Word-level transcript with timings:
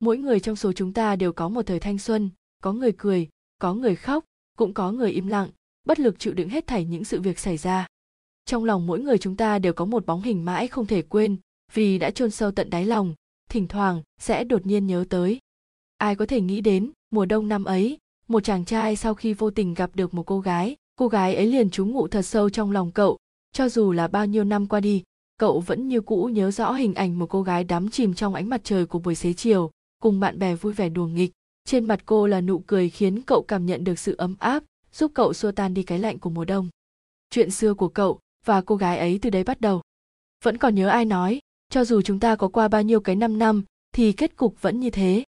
mỗi 0.00 0.18
người 0.18 0.40
trong 0.40 0.56
số 0.56 0.72
chúng 0.72 0.92
ta 0.92 1.16
đều 1.16 1.32
có 1.32 1.48
một 1.48 1.66
thời 1.66 1.80
thanh 1.80 1.98
xuân, 1.98 2.30
có 2.62 2.72
người 2.72 2.92
cười, 2.92 3.28
có 3.58 3.74
người 3.74 3.96
khóc, 3.96 4.24
cũng 4.58 4.74
có 4.74 4.92
người 4.92 5.10
im 5.10 5.26
lặng, 5.26 5.48
bất 5.84 6.00
lực 6.00 6.18
chịu 6.18 6.34
đựng 6.34 6.48
hết 6.48 6.66
thảy 6.66 6.84
những 6.84 7.04
sự 7.04 7.20
việc 7.20 7.38
xảy 7.38 7.56
ra. 7.56 7.86
Trong 8.44 8.64
lòng 8.64 8.86
mỗi 8.86 9.00
người 9.00 9.18
chúng 9.18 9.36
ta 9.36 9.58
đều 9.58 9.72
có 9.72 9.84
một 9.84 10.06
bóng 10.06 10.22
hình 10.22 10.44
mãi 10.44 10.68
không 10.68 10.86
thể 10.86 11.02
quên, 11.02 11.36
vì 11.72 11.98
đã 11.98 12.10
chôn 12.10 12.30
sâu 12.30 12.50
tận 12.50 12.70
đáy 12.70 12.86
lòng, 12.86 13.14
thỉnh 13.50 13.68
thoảng 13.68 14.02
sẽ 14.18 14.44
đột 14.44 14.66
nhiên 14.66 14.86
nhớ 14.86 15.04
tới. 15.08 15.38
Ai 15.98 16.14
có 16.14 16.26
thể 16.26 16.40
nghĩ 16.40 16.60
đến, 16.60 16.90
mùa 17.10 17.26
đông 17.26 17.48
năm 17.48 17.64
ấy, 17.64 17.98
một 18.28 18.44
chàng 18.44 18.64
trai 18.64 18.96
sau 18.96 19.14
khi 19.14 19.34
vô 19.34 19.50
tình 19.50 19.74
gặp 19.74 19.90
được 19.94 20.14
một 20.14 20.22
cô 20.26 20.40
gái 20.40 20.76
cô 21.00 21.08
gái 21.08 21.34
ấy 21.34 21.46
liền 21.46 21.70
trú 21.70 21.86
ngụ 21.86 22.08
thật 22.08 22.22
sâu 22.22 22.50
trong 22.50 22.70
lòng 22.70 22.90
cậu. 22.90 23.18
Cho 23.52 23.68
dù 23.68 23.92
là 23.92 24.08
bao 24.08 24.26
nhiêu 24.26 24.44
năm 24.44 24.66
qua 24.66 24.80
đi, 24.80 25.02
cậu 25.38 25.60
vẫn 25.60 25.88
như 25.88 26.00
cũ 26.00 26.30
nhớ 26.32 26.50
rõ 26.50 26.72
hình 26.72 26.94
ảnh 26.94 27.18
một 27.18 27.26
cô 27.26 27.42
gái 27.42 27.64
đắm 27.64 27.88
chìm 27.90 28.14
trong 28.14 28.34
ánh 28.34 28.48
mặt 28.48 28.60
trời 28.64 28.86
của 28.86 28.98
buổi 28.98 29.14
xế 29.14 29.32
chiều 29.32 29.70
cùng 30.00 30.20
bạn 30.20 30.38
bè 30.38 30.54
vui 30.54 30.72
vẻ 30.72 30.88
đùa 30.88 31.06
nghịch. 31.06 31.30
Trên 31.64 31.84
mặt 31.84 32.00
cô 32.06 32.26
là 32.26 32.40
nụ 32.40 32.58
cười 32.66 32.90
khiến 32.90 33.22
cậu 33.22 33.42
cảm 33.48 33.66
nhận 33.66 33.84
được 33.84 33.98
sự 33.98 34.14
ấm 34.18 34.36
áp, 34.38 34.64
giúp 34.92 35.10
cậu 35.14 35.32
xua 35.32 35.52
tan 35.52 35.74
đi 35.74 35.82
cái 35.82 35.98
lạnh 35.98 36.18
của 36.18 36.30
mùa 36.30 36.44
đông. 36.44 36.68
Chuyện 37.30 37.50
xưa 37.50 37.74
của 37.74 37.88
cậu 37.88 38.18
và 38.46 38.60
cô 38.60 38.76
gái 38.76 38.98
ấy 38.98 39.18
từ 39.22 39.30
đấy 39.30 39.44
bắt 39.44 39.60
đầu. 39.60 39.82
Vẫn 40.44 40.58
còn 40.58 40.74
nhớ 40.74 40.88
ai 40.88 41.04
nói, 41.04 41.40
cho 41.70 41.84
dù 41.84 42.02
chúng 42.02 42.20
ta 42.20 42.36
có 42.36 42.48
qua 42.48 42.68
bao 42.68 42.82
nhiêu 42.82 43.00
cái 43.00 43.16
năm 43.16 43.38
năm, 43.38 43.64
thì 43.92 44.12
kết 44.12 44.36
cục 44.36 44.62
vẫn 44.62 44.80
như 44.80 44.90
thế. 44.90 45.24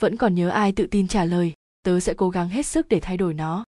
Vẫn 0.00 0.16
còn 0.16 0.34
nhớ 0.34 0.48
ai 0.48 0.72
tự 0.72 0.86
tin 0.86 1.08
trả 1.08 1.24
lời, 1.24 1.52
tớ 1.82 2.00
sẽ 2.00 2.14
cố 2.14 2.30
gắng 2.30 2.48
hết 2.48 2.66
sức 2.66 2.88
để 2.88 3.00
thay 3.00 3.16
đổi 3.16 3.34
nó. 3.34 3.64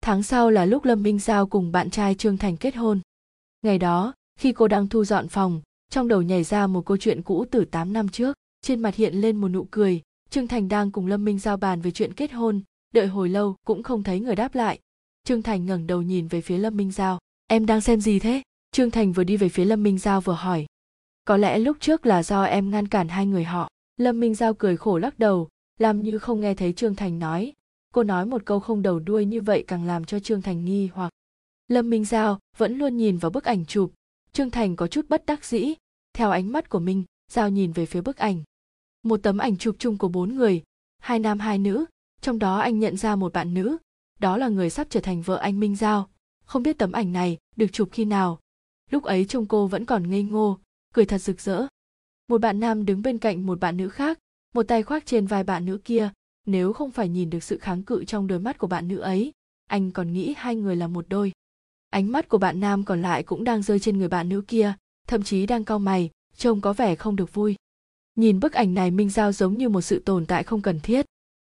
Tháng 0.00 0.22
sau 0.22 0.50
là 0.50 0.64
lúc 0.64 0.84
lâm 0.84 1.02
minh 1.02 1.18
giao 1.18 1.46
cùng 1.46 1.72
bạn 1.72 1.90
trai 1.90 2.14
trương 2.14 2.38
thành 2.38 2.56
kết 2.56 2.76
hôn. 2.76 3.00
Ngày 3.62 3.78
đó, 3.78 4.14
khi 4.38 4.52
cô 4.52 4.68
đang 4.68 4.88
thu 4.88 5.04
dọn 5.04 5.28
phòng, 5.28 5.62
trong 5.90 6.08
đầu 6.08 6.22
nhảy 6.22 6.44
ra 6.44 6.66
một 6.66 6.86
câu 6.86 6.96
chuyện 6.96 7.22
cũ 7.22 7.44
từ 7.50 7.64
8 7.64 7.92
năm 7.92 8.08
trước 8.08 8.36
trên 8.62 8.80
mặt 8.80 8.94
hiện 8.94 9.14
lên 9.14 9.36
một 9.36 9.48
nụ 9.48 9.66
cười. 9.70 10.00
Trương 10.30 10.48
thành 10.48 10.68
đang 10.68 10.90
cùng 10.90 11.06
lâm 11.06 11.24
minh 11.24 11.38
giao 11.38 11.56
bàn 11.56 11.80
về 11.80 11.90
chuyện 11.90 12.12
kết 12.12 12.32
hôn. 12.32 12.60
Đợi 12.94 13.06
hồi 13.06 13.28
lâu 13.28 13.56
cũng 13.66 13.82
không 13.82 14.02
thấy 14.02 14.20
người 14.20 14.36
đáp 14.36 14.54
lại. 14.54 14.80
Trương 15.24 15.42
thành 15.42 15.66
ngẩng 15.66 15.86
đầu 15.86 16.02
nhìn 16.02 16.28
về 16.28 16.40
phía 16.40 16.58
lâm 16.58 16.76
minh 16.76 16.92
giao. 16.92 17.18
Em 17.46 17.66
đang 17.66 17.80
xem 17.80 18.00
gì 18.00 18.18
thế? 18.18 18.42
Trương 18.72 18.90
thành 18.90 19.12
vừa 19.12 19.24
đi 19.24 19.36
về 19.36 19.48
phía 19.48 19.64
lâm 19.64 19.82
minh 19.82 19.98
giao 19.98 20.20
vừa 20.20 20.32
hỏi. 20.32 20.66
Có 21.24 21.36
lẽ 21.36 21.58
lúc 21.58 21.76
trước 21.80 22.06
là 22.06 22.22
do 22.22 22.42
em 22.42 22.70
ngăn 22.70 22.88
cản 22.88 23.08
hai 23.08 23.26
người 23.26 23.44
họ. 23.44 23.68
Lâm 23.96 24.20
minh 24.20 24.34
giao 24.34 24.54
cười 24.54 24.76
khổ 24.76 24.98
lắc 24.98 25.18
đầu, 25.18 25.48
làm 25.78 26.02
như 26.02 26.18
không 26.18 26.40
nghe 26.40 26.54
thấy 26.54 26.72
trương 26.72 26.94
thành 26.94 27.18
nói. 27.18 27.52
Cô 27.94 28.02
nói 28.02 28.26
một 28.26 28.42
câu 28.44 28.60
không 28.60 28.82
đầu 28.82 28.98
đuôi 28.98 29.24
như 29.24 29.40
vậy 29.40 29.64
càng 29.68 29.84
làm 29.84 30.04
cho 30.04 30.18
trương 30.18 30.42
thành 30.42 30.64
nghi 30.64 30.88
hoặc. 30.92 31.12
Lâm 31.68 31.90
minh 31.90 32.04
giao 32.04 32.38
vẫn 32.56 32.78
luôn 32.78 32.96
nhìn 32.96 33.18
vào 33.18 33.30
bức 33.30 33.44
ảnh 33.44 33.64
chụp. 33.64 33.92
Trương 34.32 34.50
thành 34.50 34.76
có 34.76 34.86
chút 34.86 35.08
bất 35.08 35.26
đắc 35.26 35.44
dĩ. 35.44 35.74
Theo 36.12 36.30
ánh 36.30 36.52
mắt 36.52 36.68
của 36.68 36.78
minh, 36.78 37.04
giao 37.32 37.50
nhìn 37.50 37.72
về 37.72 37.86
phía 37.86 38.00
bức 38.00 38.16
ảnh 38.16 38.42
một 39.02 39.20
tấm 39.22 39.38
ảnh 39.38 39.56
chụp 39.56 39.76
chung 39.78 39.98
của 39.98 40.08
bốn 40.08 40.34
người, 40.34 40.62
hai 40.98 41.18
nam, 41.18 41.38
hai 41.38 41.58
nữ. 41.58 41.84
Trong 42.20 42.38
đó 42.38 42.58
anh 42.58 42.78
nhận 42.78 42.96
ra 42.96 43.16
một 43.16 43.32
bạn 43.32 43.54
nữ. 43.54 43.76
Đó 44.20 44.36
là 44.36 44.48
người 44.48 44.70
sắp 44.70 44.86
trở 44.90 45.00
thành 45.00 45.22
vợ 45.22 45.36
anh 45.36 45.60
minh 45.60 45.76
giao. 45.76 46.08
Không 46.44 46.62
biết 46.62 46.78
tấm 46.78 46.92
ảnh 46.92 47.12
này 47.12 47.38
được 47.56 47.66
chụp 47.72 47.88
khi 47.92 48.04
nào. 48.04 48.40
Lúc 48.90 49.02
ấy 49.02 49.24
trông 49.24 49.46
cô 49.46 49.66
vẫn 49.66 49.84
còn 49.84 50.10
ngây 50.10 50.22
ngô, 50.22 50.58
cười 50.94 51.04
thật 51.04 51.18
rực 51.18 51.40
rỡ. 51.40 51.66
Một 52.28 52.40
bạn 52.40 52.60
nam 52.60 52.86
đứng 52.86 53.02
bên 53.02 53.18
cạnh 53.18 53.46
một 53.46 53.60
bạn 53.60 53.76
nữ 53.76 53.88
khác, 53.88 54.18
một 54.54 54.62
tay 54.62 54.82
khoác 54.82 55.06
trên 55.06 55.26
vai 55.26 55.44
bạn 55.44 55.66
nữ 55.66 55.78
kia. 55.84 56.10
Nếu 56.46 56.72
không 56.72 56.90
phải 56.90 57.08
nhìn 57.08 57.30
được 57.30 57.42
sự 57.42 57.58
kháng 57.58 57.82
cự 57.82 58.04
trong 58.04 58.26
đôi 58.26 58.38
mắt 58.38 58.58
của 58.58 58.66
bạn 58.66 58.88
nữ 58.88 58.98
ấy, 58.98 59.32
anh 59.68 59.90
còn 59.90 60.12
nghĩ 60.12 60.34
hai 60.36 60.56
người 60.56 60.76
là 60.76 60.86
một 60.86 61.04
đôi. 61.08 61.32
Ánh 61.90 62.12
mắt 62.12 62.28
của 62.28 62.38
bạn 62.38 62.60
nam 62.60 62.84
còn 62.84 63.02
lại 63.02 63.22
cũng 63.22 63.44
đang 63.44 63.62
rơi 63.62 63.80
trên 63.80 63.98
người 63.98 64.08
bạn 64.08 64.28
nữ 64.28 64.42
kia, 64.48 64.74
thậm 65.06 65.22
chí 65.22 65.46
đang 65.46 65.64
cau 65.64 65.78
mày, 65.78 66.10
trông 66.36 66.60
có 66.60 66.72
vẻ 66.72 66.94
không 66.94 67.16
được 67.16 67.34
vui 67.34 67.56
nhìn 68.14 68.40
bức 68.40 68.52
ảnh 68.52 68.74
này, 68.74 68.90
minh 68.90 69.10
giao 69.10 69.32
giống 69.32 69.58
như 69.58 69.68
một 69.68 69.80
sự 69.80 69.98
tồn 69.98 70.26
tại 70.26 70.42
không 70.42 70.62
cần 70.62 70.80
thiết. 70.80 71.06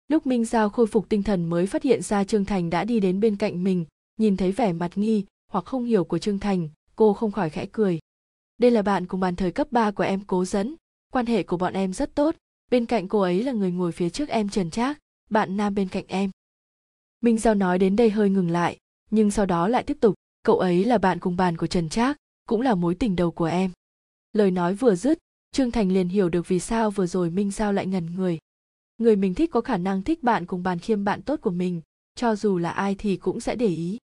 Lúc 0.09 0.27
minh 0.27 0.45
giao 0.45 0.71
khôi 0.71 0.87
phục 0.87 1.09
tinh 1.09 1.23
thần 1.23 1.51
mới 1.51 1.67
phát 1.67 1.83
hiện 1.83 2.03
ra 2.03 2.25
trương 2.25 2.45
thành 2.45 2.71
đã 2.71 2.85
đi 2.85 3.01
đến 3.01 3.21
bên 3.21 3.37
cạnh 3.37 3.65
mình, 3.65 3.85
nhìn 4.17 4.37
thấy 4.37 4.53
vẻ 4.53 4.73
mặt 4.73 4.91
nghi 4.95 5.25
hoặc 5.53 5.65
không 5.65 5.85
hiểu 5.85 6.05
của 6.05 6.19
trương 6.19 6.39
thành, 6.39 6.69
cô 6.97 7.13
không 7.13 7.33
khỏi 7.33 7.51
khẽ 7.51 7.67
cười. 7.73 7.99
Đây 8.59 8.71
là 8.71 8.83
bạn 8.83 9.07
cùng 9.07 9.21
bàn 9.21 9.37
thời 9.37 9.53
cấp 9.53 9.69
3 9.71 9.91
của 9.91 10.03
em 10.03 10.21
cố 10.27 10.45
dẫn. 10.45 10.75
Quan 11.13 11.27
hệ 11.27 11.43
của 11.43 11.57
bọn 11.57 11.73
em 11.73 11.93
rất 11.93 12.15
tốt. 12.15 12.35
Bên 12.71 12.87
cạnh 12.87 13.09
cô 13.09 13.21
ấy 13.21 13.43
là 13.43 13.53
người 13.53 13.71
ngồi 13.71 13.93
phía 13.93 14.11
trước 14.11 14.29
em 14.29 14.49
trần 14.49 14.71
trác, 14.71 14.99
bạn 15.31 15.57
nam 15.57 15.75
bên 15.75 15.89
cạnh 15.89 16.05
em. 16.09 16.31
Minh 17.21 17.39
giao 17.39 17.55
nói 17.55 17.79
đến 17.79 17.97
đây 17.97 18.11
hơi 18.11 18.31
ngừng 18.31 18.51
lại, 18.51 18.79
nhưng 19.11 19.31
sau 19.31 19.47
đó 19.47 19.69
lại 19.69 19.83
tiếp 19.83 19.97
tục, 20.01 20.15
cậu 20.43 20.59
ấy 20.59 20.85
là 20.85 20.99
bạn 20.99 21.21
cùng 21.21 21.37
bàn 21.37 21.57
của 21.57 21.67
trần 21.67 21.89
trác, 21.89 22.17
cũng 22.49 22.61
là 22.61 22.75
mối 22.75 22.95
tình 22.95 23.17
đầu 23.17 23.31
của 23.31 23.45
em. 23.45 23.71
Lời 24.33 24.51
nói 24.51 24.75
vừa 24.75 24.95
dứt 24.95 25.19
trương 25.57 25.71
thành 25.71 25.93
liền 25.93 26.09
hiểu 26.09 26.29
được 26.29 26.49
vì 26.49 26.59
sao 26.59 26.91
vừa 26.91 27.07
rồi 27.07 27.31
minh 27.31 27.51
giao 27.51 27.73
lại 27.73 27.87
ngần 27.87 28.15
người. 28.15 28.39
Người 28.99 29.17
mình 29.17 29.35
thích 29.35 29.51
có 29.51 29.61
khả 29.61 29.77
năng 29.77 30.03
thích 30.03 30.23
bạn 30.23 30.47
cùng 30.47 30.63
bàn 30.63 30.79
khiêm 30.79 31.05
bạn 31.05 31.23
tốt 31.23 31.41
của 31.41 31.51
mình, 31.51 31.81
cho 32.15 32.37
dù 32.37 32.59
là 32.59 32.71
ai 32.71 32.95
thì 32.95 33.17
cũng 33.17 33.41
sẽ 33.41 33.57
để 33.57 33.67
ý. 33.67 33.99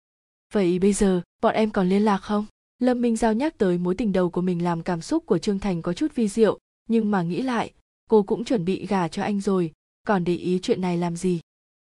Vậy 0.52 0.78
bây 0.78 0.92
giờ, 0.92 1.22
bọn 1.42 1.54
em 1.54 1.70
còn 1.70 1.88
liên 1.88 2.02
lạc 2.02 2.18
không? 2.18 2.46
Lâm 2.78 3.00
minh 3.00 3.16
giao 3.16 3.32
nhắc 3.32 3.58
tới 3.58 3.78
mối 3.78 3.94
tình 3.94 4.12
đầu 4.12 4.30
của 4.30 4.40
mình 4.40 4.64
làm 4.64 4.82
cảm 4.82 5.00
xúc 5.00 5.26
của 5.26 5.38
trương 5.38 5.58
thành 5.58 5.82
có 5.82 5.92
chút 5.92 6.14
vi 6.14 6.28
diệu, 6.28 6.58
nhưng 6.88 7.10
mà 7.10 7.22
nghĩ 7.22 7.42
lại, 7.42 7.72
cô 8.10 8.22
cũng 8.22 8.44
chuẩn 8.44 8.64
bị 8.64 8.86
gả 8.86 9.08
cho 9.08 9.22
anh 9.22 9.40
rồi, 9.40 9.72
còn 10.06 10.24
để 10.24 10.34
ý 10.34 10.58
chuyện 10.62 10.80
này 10.80 10.98
làm 10.98 11.16
gì? 11.16 11.40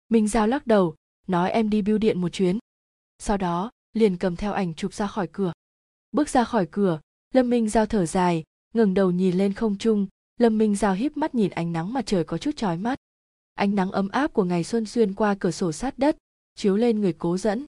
Minh 0.09 0.27
giao 0.27 0.47
lắc 0.47 0.67
đầu, 0.67 0.95
nói 1.27 1.51
em 1.51 1.69
đi 1.69 1.81
bưu 1.81 1.97
điện 1.97 2.21
một 2.21 2.29
chuyến. 2.29 2.57
Sau 3.17 3.37
đó, 3.37 3.71
liền 3.93 4.17
cầm 4.17 4.35
theo 4.35 4.53
ảnh 4.53 4.73
chụp 4.73 4.93
ra 4.93 5.07
khỏi 5.07 5.27
cửa. 5.31 5.53
Bước 6.11 6.29
ra 6.29 6.43
khỏi 6.43 6.67
cửa, 6.71 6.99
lâm 7.33 7.49
minh 7.49 7.69
giao 7.69 7.85
thở 7.85 8.05
dài 8.05 8.43
ngẩng 8.73 8.93
đầu 8.93 9.11
nhìn 9.11 9.37
lên 9.37 9.53
không 9.53 9.77
trung, 9.77 10.07
lâm 10.37 10.57
minh 10.57 10.75
giao 10.75 10.93
híp 10.93 11.17
mắt 11.17 11.35
nhìn 11.35 11.51
ánh 11.51 11.73
nắng 11.73 11.93
mặt 11.93 12.05
trời 12.05 12.23
có 12.23 12.37
chút 12.37 12.57
chói 12.57 12.77
mắt. 12.77 12.99
Ánh 13.55 13.75
nắng 13.75 13.91
ấm 13.91 14.09
áp 14.09 14.33
của 14.33 14.43
ngày 14.43 14.63
xuân 14.63 14.85
xuyên 14.85 15.13
qua 15.13 15.35
cửa 15.39 15.51
sổ 15.51 15.71
sát 15.71 15.99
đất, 15.99 16.17
chiếu 16.55 16.75
lên 16.75 17.01
người 17.01 17.13
cố 17.13 17.37
dẫn. 17.37 17.65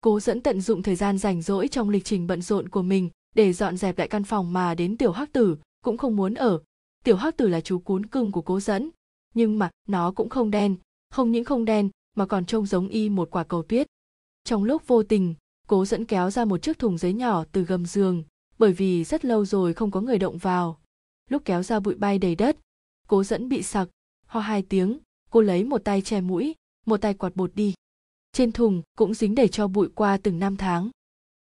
Cố 0.00 0.20
dẫn 0.20 0.40
tận 0.40 0.60
dụng 0.60 0.82
thời 0.82 0.96
gian 0.96 1.18
rảnh 1.18 1.42
rỗi 1.42 1.68
trong 1.68 1.88
lịch 1.88 2.04
trình 2.04 2.26
bận 2.26 2.42
rộn 2.42 2.68
của 2.68 2.82
mình 2.82 3.10
để 3.34 3.52
dọn 3.52 3.76
dẹp 3.76 3.98
lại 3.98 4.08
căn 4.08 4.24
phòng 4.24 4.52
mà 4.52 4.74
đến 4.74 4.96
tiểu 4.96 5.12
hắc 5.12 5.32
tử 5.32 5.56
cũng 5.84 5.96
không 5.96 6.16
muốn 6.16 6.34
ở. 6.34 6.60
Tiểu 7.04 7.16
hắc 7.16 7.36
tử 7.36 7.48
là 7.48 7.60
chú 7.60 7.78
cún 7.78 8.06
cưng 8.06 8.32
của 8.32 8.42
cố 8.42 8.60
dẫn, 8.60 8.90
nhưng 9.34 9.58
mà 9.58 9.70
nó 9.88 10.12
cũng 10.12 10.28
không 10.28 10.50
đen, 10.50 10.76
không 11.10 11.32
những 11.32 11.44
không 11.44 11.64
đen 11.64 11.90
mà 12.16 12.26
còn 12.26 12.44
trông 12.44 12.66
giống 12.66 12.88
y 12.88 13.08
một 13.08 13.30
quả 13.30 13.44
cầu 13.44 13.62
tuyết. 13.62 13.86
Trong 14.44 14.64
lúc 14.64 14.86
vô 14.86 15.02
tình, 15.02 15.34
cố 15.68 15.84
dẫn 15.84 16.04
kéo 16.04 16.30
ra 16.30 16.44
một 16.44 16.62
chiếc 16.62 16.78
thùng 16.78 16.98
giấy 16.98 17.12
nhỏ 17.12 17.44
từ 17.52 17.62
gầm 17.62 17.86
giường 17.86 18.24
bởi 18.58 18.72
vì 18.72 19.04
rất 19.04 19.24
lâu 19.24 19.44
rồi 19.44 19.74
không 19.74 19.90
có 19.90 20.00
người 20.00 20.18
động 20.18 20.38
vào. 20.38 20.80
Lúc 21.30 21.42
kéo 21.44 21.62
ra 21.62 21.80
bụi 21.80 21.94
bay 21.94 22.18
đầy 22.18 22.34
đất, 22.34 22.56
cố 23.08 23.24
dẫn 23.24 23.48
bị 23.48 23.62
sặc, 23.62 23.88
ho 24.26 24.40
hai 24.40 24.62
tiếng, 24.62 24.98
cô 25.30 25.40
lấy 25.40 25.64
một 25.64 25.84
tay 25.84 26.02
che 26.02 26.20
mũi, 26.20 26.54
một 26.86 27.00
tay 27.00 27.14
quạt 27.14 27.36
bột 27.36 27.54
đi. 27.54 27.74
Trên 28.32 28.52
thùng 28.52 28.82
cũng 28.96 29.14
dính 29.14 29.34
đầy 29.34 29.48
cho 29.48 29.68
bụi 29.68 29.88
qua 29.94 30.16
từng 30.22 30.38
năm 30.38 30.56
tháng. 30.56 30.90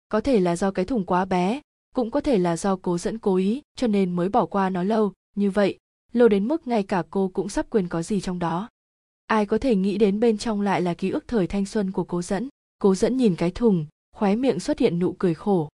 Có 0.09 0.21
thể 0.21 0.39
là 0.39 0.55
do 0.55 0.71
cái 0.71 0.85
thùng 0.85 1.05
quá 1.05 1.25
bé, 1.25 1.61
cũng 1.95 2.11
có 2.11 2.21
thể 2.21 2.37
là 2.37 2.57
do 2.57 2.75
cố 2.75 2.97
dẫn 2.97 3.17
cố 3.17 3.35
ý, 3.35 3.61
cho 3.75 3.87
nên 3.87 4.11
mới 4.11 4.29
bỏ 4.29 4.45
qua 4.45 4.69
nó 4.69 4.83
lâu. 4.83 5.13
Như 5.35 5.51
vậy, 5.51 5.77
lâu 6.13 6.27
đến 6.27 6.47
mức 6.47 6.67
ngay 6.67 6.83
cả 6.83 7.03
cô 7.09 7.31
cũng 7.33 7.49
sắp 7.49 7.65
quên 7.69 7.87
có 7.87 8.03
gì 8.03 8.21
trong 8.21 8.39
đó. 8.39 8.69
Ai 9.27 9.45
có 9.45 9.57
thể 9.57 9.75
nghĩ 9.75 9.97
đến 9.97 10.19
bên 10.19 10.37
trong 10.37 10.61
lại 10.61 10.81
là 10.81 10.93
ký 10.93 11.09
ức 11.09 11.27
thời 11.27 11.47
thanh 11.47 11.65
xuân 11.65 11.91
của 11.91 12.03
cố 12.03 12.21
dẫn. 12.21 12.49
Cố 12.79 12.95
dẫn 12.95 13.17
nhìn 13.17 13.35
cái 13.35 13.51
thùng, 13.51 13.85
khóe 14.15 14.35
miệng 14.35 14.59
xuất 14.59 14.79
hiện 14.79 14.99
nụ 14.99 15.15
cười 15.19 15.33
khổ 15.33 15.69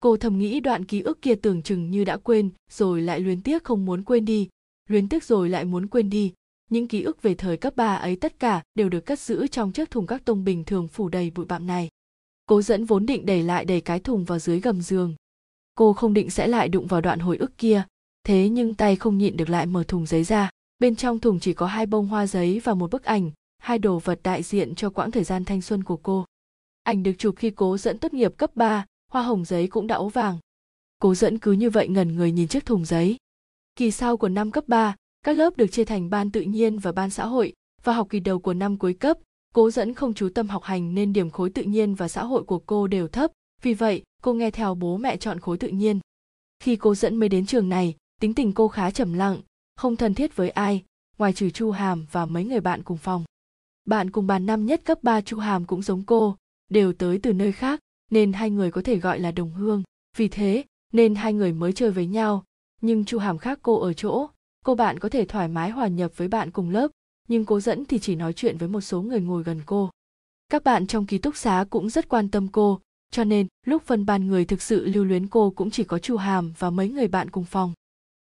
cô 0.00 0.16
thầm 0.16 0.38
nghĩ 0.38 0.60
đoạn 0.60 0.84
ký 0.84 1.00
ức 1.00 1.22
kia 1.22 1.34
tưởng 1.34 1.62
chừng 1.62 1.90
như 1.90 2.04
đã 2.04 2.16
quên 2.16 2.50
rồi 2.70 3.02
lại 3.02 3.20
luyến 3.20 3.42
tiếc 3.42 3.64
không 3.64 3.84
muốn 3.84 4.02
quên 4.04 4.24
đi. 4.24 4.48
Luyến 4.88 5.08
tiếc 5.08 5.24
rồi 5.24 5.48
lại 5.48 5.64
muốn 5.64 5.86
quên 5.86 6.10
đi. 6.10 6.32
Những 6.70 6.88
ký 6.88 7.02
ức 7.02 7.22
về 7.22 7.34
thời 7.34 7.56
cấp 7.56 7.76
ba 7.76 7.94
ấy 7.94 8.16
tất 8.16 8.38
cả 8.38 8.62
đều 8.74 8.88
được 8.88 9.00
cất 9.00 9.20
giữ 9.20 9.46
trong 9.46 9.72
chiếc 9.72 9.90
thùng 9.90 10.06
các 10.06 10.24
tông 10.24 10.44
bình 10.44 10.64
thường 10.64 10.88
phủ 10.88 11.08
đầy 11.08 11.30
bụi 11.30 11.46
bặm 11.46 11.66
này. 11.66 11.88
Cố 12.46 12.62
dẫn 12.62 12.84
vốn 12.84 13.06
định 13.06 13.26
đẩy 13.26 13.42
lại 13.42 13.64
đầy 13.64 13.80
cái 13.80 14.00
thùng 14.00 14.24
vào 14.24 14.38
dưới 14.38 14.60
gầm 14.60 14.82
giường. 14.82 15.14
Cô 15.74 15.92
không 15.92 16.14
định 16.14 16.30
sẽ 16.30 16.46
lại 16.46 16.68
đụng 16.68 16.86
vào 16.86 17.00
đoạn 17.00 17.18
hồi 17.18 17.36
ức 17.36 17.58
kia. 17.58 17.82
Thế 18.24 18.48
nhưng 18.48 18.74
tay 18.74 18.96
không 18.96 19.18
nhịn 19.18 19.36
được 19.36 19.50
lại 19.50 19.66
mở 19.66 19.84
thùng 19.88 20.06
giấy 20.06 20.24
ra. 20.24 20.50
Bên 20.78 20.96
trong 20.96 21.18
thùng 21.18 21.40
chỉ 21.40 21.54
có 21.54 21.66
hai 21.66 21.86
bông 21.86 22.06
hoa 22.06 22.26
giấy 22.26 22.60
và 22.64 22.74
một 22.74 22.90
bức 22.90 23.04
ảnh 23.04 23.30
hai 23.58 23.78
đồ 23.78 23.98
vật 23.98 24.20
đại 24.22 24.42
diện 24.42 24.74
cho 24.74 24.90
quãng 24.90 25.10
thời 25.10 25.24
gian 25.24 25.44
thanh 25.44 25.62
xuân 25.62 25.84
của 25.84 25.96
cô. 25.96 26.24
Ảnh 26.82 27.02
được 27.02 27.12
chụp 27.18 27.34
khi 27.36 27.50
cố 27.50 27.78
dẫn 27.78 27.98
tốt 27.98 28.14
nghiệp 28.14 28.32
cấp 28.36 28.56
3, 28.56 28.84
hoa 29.12 29.22
hồng 29.22 29.44
giấy 29.44 29.66
cũng 29.66 29.86
đã 29.86 29.96
ố 29.96 30.08
vàng. 30.08 30.38
Cố 30.98 31.14
dẫn 31.14 31.38
cứ 31.38 31.52
như 31.52 31.70
vậy 31.70 31.88
ngẩn 31.88 32.16
người 32.16 32.32
nhìn 32.32 32.48
chiếc 32.48 32.66
thùng 32.66 32.84
giấy. 32.84 33.16
Kỳ 33.76 33.90
sau 33.90 34.16
của 34.16 34.28
năm 34.28 34.50
cấp 34.50 34.64
3, 34.66 34.96
các 35.22 35.38
lớp 35.38 35.56
được 35.56 35.66
chia 35.66 35.84
thành 35.84 36.10
ban 36.10 36.30
tự 36.30 36.40
nhiên 36.40 36.78
và 36.78 36.92
ban 36.92 37.10
xã 37.10 37.26
hội 37.26 37.52
và 37.82 37.92
học 37.92 38.06
kỳ 38.10 38.20
đầu 38.20 38.38
của 38.38 38.54
năm 38.54 38.76
cuối 38.76 38.94
cấp 38.94 39.18
cố 39.54 39.70
dẫn 39.70 39.94
không 39.94 40.14
chú 40.14 40.28
tâm 40.34 40.48
học 40.48 40.62
hành 40.62 40.94
nên 40.94 41.12
điểm 41.12 41.30
khối 41.30 41.50
tự 41.50 41.62
nhiên 41.62 41.94
và 41.94 42.08
xã 42.08 42.24
hội 42.24 42.44
của 42.44 42.58
cô 42.58 42.86
đều 42.86 43.08
thấp 43.08 43.32
vì 43.62 43.74
vậy 43.74 44.02
cô 44.22 44.34
nghe 44.34 44.50
theo 44.50 44.74
bố 44.74 44.96
mẹ 44.96 45.16
chọn 45.16 45.40
khối 45.40 45.58
tự 45.58 45.68
nhiên. 45.68 46.00
Khi 46.60 46.76
cô 46.76 46.94
dẫn 46.94 47.16
mới 47.16 47.28
đến 47.28 47.46
trường 47.46 47.68
này 47.68 47.96
tính 48.20 48.34
tình 48.34 48.52
cô 48.52 48.68
khá 48.68 48.90
trầm 48.90 49.12
lặng 49.12 49.40
không 49.76 49.96
thân 49.96 50.14
thiết 50.14 50.36
với 50.36 50.50
ai 50.50 50.84
ngoài 51.18 51.32
trừ 51.32 51.50
chu 51.50 51.70
hàm 51.70 52.06
và 52.12 52.26
mấy 52.26 52.44
người 52.44 52.60
bạn 52.60 52.82
cùng 52.82 52.98
phòng. 52.98 53.24
Bạn 53.84 54.10
cùng 54.10 54.26
bàn 54.26 54.46
năm 54.46 54.66
nhất 54.66 54.80
cấp 54.84 54.98
3 55.02 55.20
chu 55.20 55.38
hàm 55.38 55.64
cũng 55.64 55.82
giống 55.82 56.02
cô 56.06 56.36
đều 56.70 56.92
tới 56.92 57.20
từ 57.22 57.32
nơi 57.32 57.52
khác 57.52 57.80
nên 58.10 58.32
hai 58.32 58.50
người 58.50 58.70
có 58.70 58.82
thể 58.82 58.96
gọi 58.96 59.20
là 59.20 59.30
đồng 59.30 59.52
hương. 59.52 59.82
Vì 60.16 60.28
thế, 60.28 60.64
nên 60.92 61.14
hai 61.14 61.32
người 61.32 61.52
mới 61.52 61.72
chơi 61.72 61.90
với 61.90 62.06
nhau. 62.06 62.44
Nhưng 62.80 63.04
chu 63.04 63.18
hàm 63.18 63.38
khác 63.38 63.58
cô 63.62 63.80
ở 63.80 63.92
chỗ, 63.92 64.28
cô 64.64 64.74
bạn 64.74 64.98
có 64.98 65.08
thể 65.08 65.24
thoải 65.24 65.48
mái 65.48 65.70
hòa 65.70 65.88
nhập 65.88 66.12
với 66.16 66.28
bạn 66.28 66.50
cùng 66.50 66.70
lớp, 66.70 66.90
nhưng 67.28 67.44
cố 67.44 67.60
dẫn 67.60 67.84
thì 67.84 67.98
chỉ 67.98 68.14
nói 68.14 68.32
chuyện 68.32 68.58
với 68.58 68.68
một 68.68 68.80
số 68.80 69.02
người 69.02 69.20
ngồi 69.20 69.42
gần 69.42 69.60
cô. 69.66 69.90
Các 70.48 70.64
bạn 70.64 70.86
trong 70.86 71.06
ký 71.06 71.18
túc 71.18 71.36
xá 71.36 71.64
cũng 71.70 71.90
rất 71.90 72.08
quan 72.08 72.28
tâm 72.28 72.48
cô, 72.48 72.80
cho 73.10 73.24
nên 73.24 73.46
lúc 73.66 73.82
phân 73.82 74.06
ban 74.06 74.26
người 74.26 74.44
thực 74.44 74.62
sự 74.62 74.86
lưu 74.86 75.04
luyến 75.04 75.26
cô 75.26 75.50
cũng 75.50 75.70
chỉ 75.70 75.84
có 75.84 75.98
chu 75.98 76.16
hàm 76.16 76.52
và 76.58 76.70
mấy 76.70 76.88
người 76.88 77.08
bạn 77.08 77.30
cùng 77.30 77.44
phòng. 77.44 77.72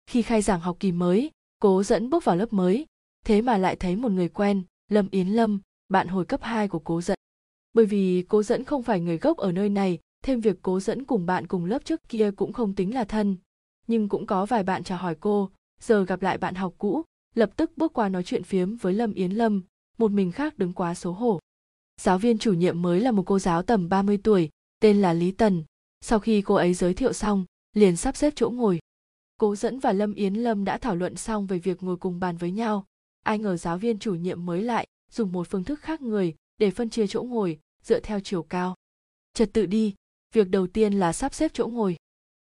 Khi 0.07 0.23
khai 0.23 0.43
giảng 0.43 0.61
học 0.61 0.77
kỳ 0.81 0.93
mới 0.93 1.31
cố 1.61 1.83
dẫn 1.83 2.11
bước 2.11 2.25
vào 2.25 2.37
lớp 2.37 2.53
mới, 2.53 2.87
thế 3.25 3.43
mà 3.43 3.59
lại 3.59 3.77
thấy 3.77 3.97
một 3.97 4.13
người 4.13 4.29
quen, 4.29 4.63
lâm 4.89 5.09
yến 5.11 5.29
lâm, 5.29 5.61
bạn 5.89 6.09
hồi 6.09 6.25
cấp 6.25 6.43
2 6.43 6.69
của 6.69 6.79
cố 6.79 7.01
dẫn 7.01 7.19
bởi 7.73 7.87
vì 7.87 8.25
cố 8.29 8.43
dẫn 8.43 8.65
không 8.65 8.83
phải 8.83 9.01
người 9.01 9.19
gốc 9.19 9.37
ở 9.37 9.53
nơi 9.53 9.69
này, 9.69 9.99
thêm 10.23 10.41
việc 10.41 10.57
cố 10.63 10.81
dẫn 10.81 11.05
cùng 11.05 11.27
bạn 11.27 11.47
cùng 11.47 11.65
lớp 11.65 11.85
trước 11.85 12.09
kia 12.09 12.31
cũng 12.37 12.53
không 12.53 12.75
tính 12.75 12.95
là 12.95 13.05
thân. 13.05 13.37
Nhưng 13.87 14.09
cũng 14.09 14.27
có 14.27 14.47
vài 14.47 14.63
bạn 14.63 14.85
chào 14.85 14.99
hỏi 14.99 15.17
cô, 15.21 15.51
giờ 15.81 16.05
gặp 16.05 16.23
lại 16.23 16.39
bạn 16.39 16.55
học 16.55 16.75
cũ, 16.79 17.03
lập 17.35 17.51
tức 17.57 17.73
bước 17.77 17.93
qua 17.93 18.09
nói 18.09 18.23
chuyện 18.23 18.43
phiếm 18.43 18.77
với 18.77 18.93
lâm 18.93 19.15
yến 19.15 19.33
lâm, 19.33 19.63
một 19.99 20.11
mình 20.11 20.33
khác 20.33 20.59
đứng 20.59 20.73
quá 20.73 20.95
xấu 20.95 21.13
hổ. 21.13 21.41
Giáo 22.01 22.19
viên 22.19 22.39
chủ 22.39 22.53
nhiệm 22.53 22.83
mới 22.83 23.01
là 23.01 23.11
một 23.11 23.23
cô 23.27 23.39
giáo 23.39 23.63
tầm 23.63 23.89
30 23.89 24.19
tuổi, 24.25 24.51
tên 24.81 25.01
là 25.01 25.13
lý 25.13 25.31
tần. 25.31 25.65
Sau 26.01 26.19
khi 26.19 26.43
cô 26.43 26.55
ấy 26.55 26.75
giới 26.75 26.95
thiệu 26.95 27.13
xong, 27.13 27.45
liền 27.73 27.97
sắp 27.97 28.17
xếp 28.17 28.33
chỗ 28.37 28.51
ngồi. 28.51 28.79
Cố 29.39 29.57
dẫn 29.57 29.79
và 29.79 29.93
lâm 29.93 30.15
yến 30.15 30.35
lâm 30.35 30.65
đã 30.65 30.79
thảo 30.79 30.97
luận 30.97 31.17
xong 31.17 31.47
về 31.47 31.59
việc 31.59 31.83
ngồi 31.83 31.97
cùng 31.97 32.21
bàn 32.21 32.37
với 32.37 32.51
nhau. 32.51 32.85
Ai 33.25 33.39
ngờ 33.39 33.57
giáo 33.57 33.79
viên 33.79 33.99
chủ 33.99 34.15
nhiệm 34.15 34.47
mới 34.47 34.63
lại 34.63 34.87
dùng 35.11 35.33
một 35.33 35.49
phương 35.51 35.65
thức 35.65 35.81
khác 35.81 36.03
người 36.03 36.35
để 36.59 36.71
phân 36.71 36.91
chia 36.91 37.07
chỗ 37.07 37.23
ngồi 37.23 37.59
dựa 37.83 38.01
theo 38.01 38.21
chiều 38.21 38.43
cao. 38.43 38.75
Trật 39.35 39.53
tự 39.53 39.67
đi, 39.67 39.95
việc 40.35 40.49
đầu 40.49 40.67
tiên 40.67 40.93
là 40.93 41.13
sắp 41.13 41.35
xếp 41.35 41.51
chỗ 41.55 41.67
ngồi. 41.67 41.97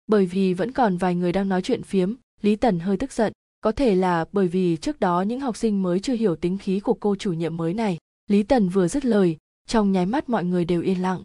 Bởi 0.08 0.26
vì 0.26 0.54
vẫn 0.54 0.72
còn 0.72 0.98
vài 0.98 1.16
người 1.16 1.32
đang 1.32 1.50
nói 1.50 1.62
chuyện 1.62 1.84
phiếm, 1.84 2.14
lý 2.42 2.56
tần 2.56 2.80
hơi 2.80 2.98
tức 2.98 3.12
giận. 3.12 3.34
Có 3.62 3.72
thể 3.72 3.96
là 3.96 4.26
bởi 4.32 4.48
vì 4.48 4.78
trước 4.78 5.00
đó 5.00 5.22
những 5.22 5.40
học 5.40 5.58
sinh 5.58 5.84
mới 5.84 6.00
chưa 6.00 6.14
hiểu 6.14 6.36
tính 6.36 6.58
khí 6.58 6.80
của 6.80 6.94
cô 6.94 7.16
chủ 7.16 7.34
nhiệm 7.34 7.58
mới 7.58 7.74
này. 7.74 7.98
Lý 8.28 8.44
tần 8.44 8.70
vừa 8.70 8.88
dứt 8.88 9.06
lời, 9.06 9.38
trong 9.68 9.92
nháy 9.92 10.06
mắt 10.06 10.30
mọi 10.30 10.44
người 10.44 10.66
đều 10.66 10.82
yên 10.82 11.02
lặng. 11.02 11.24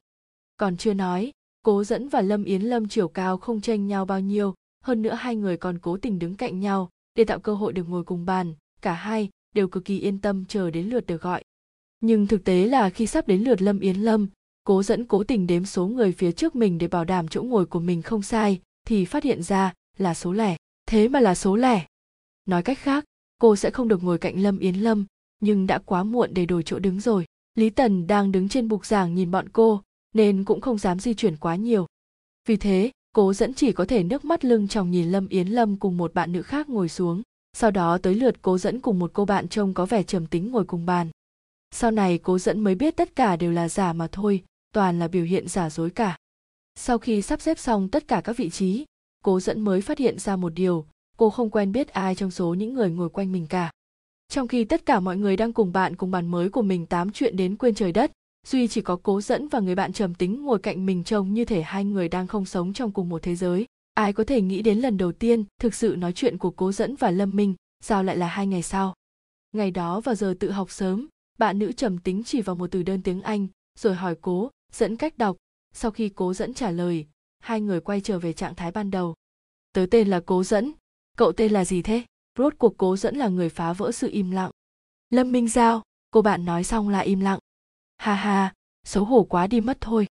Còn 0.56 0.76
chưa 0.76 0.94
nói, 0.94 1.30
cố 1.62 1.84
dẫn 1.84 2.08
và 2.08 2.20
lâm 2.20 2.44
yến 2.44 2.62
lâm 2.62 2.88
chiều 2.88 3.08
cao 3.08 3.38
không 3.38 3.60
tranh 3.60 3.86
nhau 3.86 4.04
bao 4.04 4.20
nhiêu. 4.20 4.54
Hơn 4.84 5.02
nữa 5.02 5.14
hai 5.14 5.36
người 5.36 5.56
còn 5.56 5.78
cố 5.78 5.96
tình 5.96 6.18
đứng 6.18 6.34
cạnh 6.34 6.60
nhau, 6.60 6.90
để 7.14 7.24
tạo 7.24 7.38
cơ 7.38 7.54
hội 7.54 7.72
được 7.72 7.88
ngồi 7.88 8.04
cùng 8.04 8.24
bàn. 8.24 8.54
Cả 8.82 8.92
hai 8.92 9.28
đều 9.54 9.68
cực 9.68 9.84
kỳ 9.84 9.98
yên 9.98 10.20
tâm 10.20 10.44
chờ 10.44 10.70
đến 10.70 10.86
lượt 10.86 11.06
được 11.06 11.22
gọi 11.22 11.42
nhưng 12.00 12.26
thực 12.26 12.44
tế 12.44 12.66
là 12.66 12.90
khi 12.90 13.06
sắp 13.06 13.28
đến 13.28 13.42
lượt 13.42 13.62
lâm 13.62 13.80
yến 13.80 13.96
lâm, 13.96 14.28
cố 14.64 14.82
dẫn 14.82 15.04
cố 15.04 15.24
tình 15.24 15.46
đếm 15.46 15.64
số 15.64 15.86
người 15.86 16.12
phía 16.12 16.32
trước 16.32 16.56
mình 16.56 16.78
để 16.78 16.88
bảo 16.88 17.04
đảm 17.04 17.28
chỗ 17.28 17.42
ngồi 17.42 17.66
của 17.66 17.80
mình 17.80 18.02
không 18.02 18.22
sai, 18.22 18.60
thì 18.84 19.04
phát 19.04 19.24
hiện 19.24 19.42
ra 19.42 19.74
là 19.98 20.14
số 20.14 20.32
lẻ. 20.32 20.56
Thế 20.86 21.08
mà 21.08 21.20
là 21.20 21.34
số 21.34 21.56
lẻ. 21.56 21.86
Nói 22.46 22.62
cách 22.62 22.78
khác, 22.78 23.04
cô 23.38 23.56
sẽ 23.56 23.70
không 23.70 23.88
được 23.88 24.02
ngồi 24.04 24.18
cạnh 24.18 24.42
lâm 24.42 24.58
yến 24.58 24.74
lâm, 24.74 25.06
nhưng 25.40 25.66
đã 25.66 25.78
quá 25.78 26.02
muộn 26.02 26.34
để 26.34 26.46
đổi 26.46 26.62
chỗ 26.62 26.78
đứng 26.78 27.00
rồi. 27.00 27.24
Lý 27.54 27.70
tần 27.70 28.06
đang 28.06 28.32
đứng 28.32 28.48
trên 28.48 28.68
bục 28.68 28.86
giảng 28.86 29.14
nhìn 29.14 29.30
bọn 29.30 29.48
cô, 29.48 29.82
nên 30.14 30.44
cũng 30.44 30.60
không 30.60 30.78
dám 30.78 30.98
di 30.98 31.14
chuyển 31.14 31.36
quá 31.36 31.56
nhiều. 31.56 31.86
Vì 32.48 32.56
thế, 32.56 32.90
cố 33.14 33.34
dẫn 33.34 33.54
chỉ 33.54 33.72
có 33.72 33.84
thể 33.84 34.02
nước 34.02 34.24
mắt 34.24 34.44
lưng 34.44 34.68
tròng 34.68 34.90
nhìn 34.90 35.08
lâm 35.10 35.28
yến 35.28 35.48
lâm 35.48 35.76
cùng 35.76 35.96
một 35.96 36.14
bạn 36.14 36.32
nữ 36.32 36.42
khác 36.42 36.68
ngồi 36.68 36.88
xuống. 36.88 37.22
Sau 37.56 37.70
đó 37.70 37.98
tới 37.98 38.14
lượt 38.14 38.42
cố 38.42 38.58
dẫn 38.58 38.80
cùng 38.80 38.98
một 38.98 39.10
cô 39.14 39.24
bạn 39.24 39.48
trông 39.48 39.74
có 39.74 39.86
vẻ 39.86 40.02
trầm 40.02 40.26
tính 40.26 40.50
ngồi 40.50 40.64
cùng 40.64 40.86
bàn 40.86 41.08
sau 41.70 41.90
này 41.90 42.18
cố 42.18 42.38
dẫn 42.38 42.60
mới 42.60 42.74
biết 42.74 42.96
tất 42.96 43.16
cả 43.16 43.36
đều 43.36 43.52
là 43.52 43.68
giả 43.68 43.92
mà 43.92 44.08
thôi, 44.12 44.44
toàn 44.72 44.98
là 44.98 45.08
biểu 45.08 45.24
hiện 45.24 45.48
giả 45.48 45.70
dối 45.70 45.90
cả. 45.90 46.16
Sau 46.74 46.98
khi 46.98 47.22
sắp 47.22 47.40
xếp 47.40 47.58
xong 47.58 47.88
tất 47.88 48.08
cả 48.08 48.20
các 48.24 48.36
vị 48.36 48.50
trí, 48.50 48.84
cố 49.24 49.40
dẫn 49.40 49.60
mới 49.60 49.80
phát 49.80 49.98
hiện 49.98 50.18
ra 50.18 50.36
một 50.36 50.52
điều, 50.54 50.86
cô 51.16 51.30
không 51.30 51.50
quen 51.50 51.72
biết 51.72 51.88
ai 51.88 52.14
trong 52.14 52.30
số 52.30 52.54
những 52.54 52.74
người 52.74 52.90
ngồi 52.90 53.08
quanh 53.08 53.32
mình 53.32 53.46
cả. 53.46 53.70
Trong 54.28 54.48
khi 54.48 54.64
tất 54.64 54.86
cả 54.86 55.00
mọi 55.00 55.16
người 55.16 55.36
đang 55.36 55.52
cùng 55.52 55.72
bạn 55.72 55.96
cùng 55.96 56.10
bàn 56.10 56.26
mới 56.26 56.48
của 56.48 56.62
mình 56.62 56.86
tám 56.86 57.12
chuyện 57.12 57.36
đến 57.36 57.56
quên 57.56 57.74
trời 57.74 57.92
đất, 57.92 58.12
duy 58.46 58.68
chỉ 58.68 58.80
có 58.80 58.96
cố 59.02 59.20
dẫn 59.20 59.48
và 59.48 59.60
người 59.60 59.74
bạn 59.74 59.92
trầm 59.92 60.14
tính 60.14 60.42
ngồi 60.44 60.58
cạnh 60.58 60.86
mình 60.86 61.04
trông 61.04 61.34
như 61.34 61.44
thể 61.44 61.62
hai 61.62 61.84
người 61.84 62.08
đang 62.08 62.26
không 62.26 62.44
sống 62.44 62.72
trong 62.72 62.90
cùng 62.90 63.08
một 63.08 63.22
thế 63.22 63.34
giới. 63.36 63.66
Ai 63.94 64.12
có 64.12 64.24
thể 64.24 64.40
nghĩ 64.40 64.62
đến 64.62 64.78
lần 64.78 64.96
đầu 64.96 65.12
tiên 65.12 65.44
thực 65.60 65.74
sự 65.74 65.96
nói 65.98 66.12
chuyện 66.12 66.38
của 66.38 66.50
cố 66.50 66.72
dẫn 66.72 66.96
và 66.96 67.10
lâm 67.10 67.30
minh, 67.34 67.54
sao 67.80 68.04
lại 68.04 68.16
là 68.16 68.26
hai 68.28 68.46
ngày 68.46 68.62
sau? 68.62 68.94
Ngày 69.52 69.70
đó 69.70 70.00
vào 70.00 70.14
giờ 70.14 70.34
tự 70.40 70.50
học 70.50 70.70
sớm 70.70 71.08
bạn 71.38 71.58
nữ 71.58 71.72
trầm 71.72 71.98
tính 71.98 72.22
chỉ 72.24 72.42
vào 72.42 72.56
một 72.56 72.70
từ 72.70 72.82
đơn 72.82 73.02
tiếng 73.02 73.22
anh, 73.22 73.46
rồi 73.78 73.94
hỏi 73.94 74.14
cố, 74.20 74.50
dẫn 74.72 74.96
cách 74.96 75.18
đọc. 75.18 75.36
Sau 75.74 75.90
khi 75.90 76.08
cố 76.08 76.34
dẫn 76.34 76.54
trả 76.54 76.70
lời, 76.70 77.06
hai 77.38 77.60
người 77.60 77.80
quay 77.80 78.00
trở 78.00 78.18
về 78.18 78.32
trạng 78.32 78.54
thái 78.54 78.70
ban 78.70 78.90
đầu. 78.90 79.14
Tớ 79.72 79.86
tên 79.90 80.08
là 80.08 80.20
cố 80.26 80.44
dẫn. 80.44 80.72
Cậu 81.16 81.32
tên 81.32 81.52
là 81.52 81.64
gì 81.64 81.82
thế? 81.82 82.04
Rốt 82.38 82.54
cuộc 82.58 82.74
cố 82.76 82.96
dẫn 82.96 83.16
là 83.16 83.28
người 83.28 83.48
phá 83.48 83.72
vỡ 83.72 83.92
sự 83.92 84.08
im 84.10 84.30
lặng. 84.30 84.50
Lâm 85.10 85.32
minh 85.32 85.48
giao, 85.48 85.82
cô 86.10 86.22
bạn 86.22 86.44
nói 86.44 86.64
xong 86.64 86.88
là 86.88 86.98
im 86.98 87.20
lặng. 87.20 87.38
Ha 87.96 88.14
ha, 88.14 88.54
xấu 88.84 89.04
hổ 89.04 89.24
quá 89.24 89.46
đi 89.46 89.60
mất 89.60 89.78
thôi. 89.80 90.06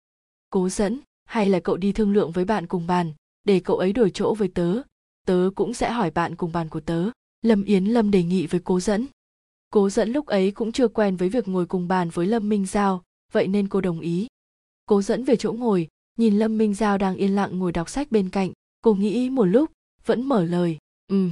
Cố 0.50 0.70
dẫn, 0.70 1.00
hay 1.26 1.50
là 1.50 1.60
cậu 1.60 1.78
đi 1.78 1.92
thương 1.92 2.14
lượng 2.14 2.32
với 2.32 2.46
bạn 2.46 2.68
cùng 2.68 2.88
bàn, 2.88 3.14
để 3.44 3.60
cậu 3.60 3.78
ấy 3.78 3.94
đổi 3.94 4.12
chỗ 4.14 4.34
với 4.34 4.48
tớ? 4.48 4.82
Tớ 5.26 5.50
cũng 5.56 5.74
sẽ 5.74 5.92
hỏi 5.92 6.12
bạn 6.12 6.36
cùng 6.36 6.52
bàn 6.52 6.70
của 6.70 6.80
tớ. 6.80 7.10
Lâm 7.42 7.64
yến 7.64 7.86
lâm 7.86 8.12
đề 8.12 8.24
nghị 8.24 8.48
với 8.48 8.62
cố 8.64 8.80
dẫn 8.80 9.06
cố 9.74 9.90
dẫn 9.90 10.12
lúc 10.12 10.26
ấy 10.26 10.52
cũng 10.52 10.72
chưa 10.72 10.88
quen 10.88 11.16
với 11.16 11.30
việc 11.30 11.48
ngồi 11.48 11.66
cùng 11.66 11.88
bàn 11.88 12.10
với 12.10 12.28
lâm 12.28 12.50
minh 12.50 12.66
giao, 12.66 13.04
vậy 13.32 13.48
nên 13.48 13.68
cô 13.68 13.82
đồng 13.82 14.00
ý. 14.00 14.28
Cố 14.86 15.02
dẫn 15.02 15.24
về 15.24 15.36
chỗ 15.36 15.54
ngồi, 15.54 15.88
nhìn 16.18 16.40
lâm 16.40 16.58
minh 16.58 16.74
giao 16.74 16.98
đang 16.98 17.16
yên 17.16 17.36
lặng 17.36 17.60
ngồi 17.60 17.72
đọc 17.72 17.90
sách 17.90 18.12
bên 18.12 18.30
cạnh. 18.30 18.52
Cô 18.82 18.94
nghĩ 18.94 19.30
một 19.30 19.46
lúc, 19.46 19.72
vẫn 20.06 20.24
mở 20.24 20.44
lời 20.44 20.78
ừ 21.08 21.30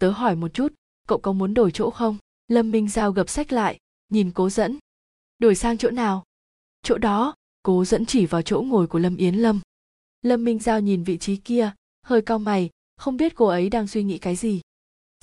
tớ 0.00 0.10
hỏi 0.10 0.36
một 0.36 0.54
chút, 0.54 0.74
cậu 1.08 1.18
có 1.18 1.32
muốn 1.32 1.54
đổi 1.54 1.70
chỗ 1.70 1.90
không? 1.90 2.16
Lâm 2.48 2.70
minh 2.70 2.88
giao 2.88 3.12
gập 3.12 3.28
sách 3.28 3.52
lại, 3.52 3.78
nhìn 4.08 4.30
cố 4.30 4.50
dẫn, 4.50 4.78
đổi 5.38 5.54
sang 5.54 5.78
chỗ 5.78 5.90
nào? 5.90 6.24
Chỗ 6.82 6.98
đó. 6.98 7.34
Cố 7.62 7.84
dẫn 7.84 8.06
chỉ 8.06 8.26
vào 8.26 8.42
chỗ 8.42 8.62
ngồi 8.62 8.86
của 8.86 8.98
lâm 8.98 9.16
yến 9.16 9.34
lâm. 9.34 9.60
Lâm 10.22 10.44
minh 10.44 10.58
giao 10.58 10.80
nhìn 10.80 11.04
vị 11.04 11.18
trí 11.18 11.36
kia, 11.36 11.72
hơi 12.02 12.22
cau 12.22 12.38
mày, 12.38 12.70
không 12.96 13.16
biết 13.16 13.34
cô 13.34 13.46
ấy 13.46 13.70
đang 13.70 13.86
suy 13.86 14.02
nghĩ 14.02 14.18
cái 14.18 14.36
gì 14.36 14.60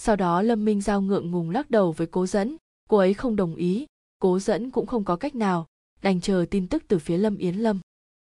sau 0.03 0.15
đó 0.15 0.41
lâm 0.41 0.65
minh 0.65 0.81
giao 0.81 1.01
ngượng 1.01 1.31
ngùng 1.31 1.49
lắc 1.49 1.71
đầu 1.71 1.91
với 1.91 2.07
cố 2.07 2.27
dẫn. 2.27 2.57
Cô 2.89 2.97
ấy 2.97 3.13
không 3.13 3.35
đồng 3.35 3.55
ý. 3.55 3.85
Cố 4.19 4.39
dẫn 4.39 4.71
cũng 4.71 4.85
không 4.85 5.03
có 5.03 5.15
cách 5.15 5.35
nào, 5.35 5.67
đành 6.01 6.21
chờ 6.21 6.45
tin 6.51 6.67
tức 6.67 6.83
từ 6.87 6.99
phía 6.99 7.17
lâm 7.17 7.37
yến 7.37 7.55
lâm. 7.55 7.79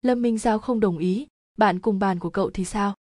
Lâm 0.02 0.22
minh 0.22 0.38
giao 0.38 0.58
không 0.58 0.80
đồng 0.80 0.98
ý. 0.98 1.26
Bạn 1.58 1.80
cùng 1.80 1.98
bàn 1.98 2.18
của 2.18 2.30
cậu 2.30 2.50
thì 2.50 2.64
sao? 2.64 2.94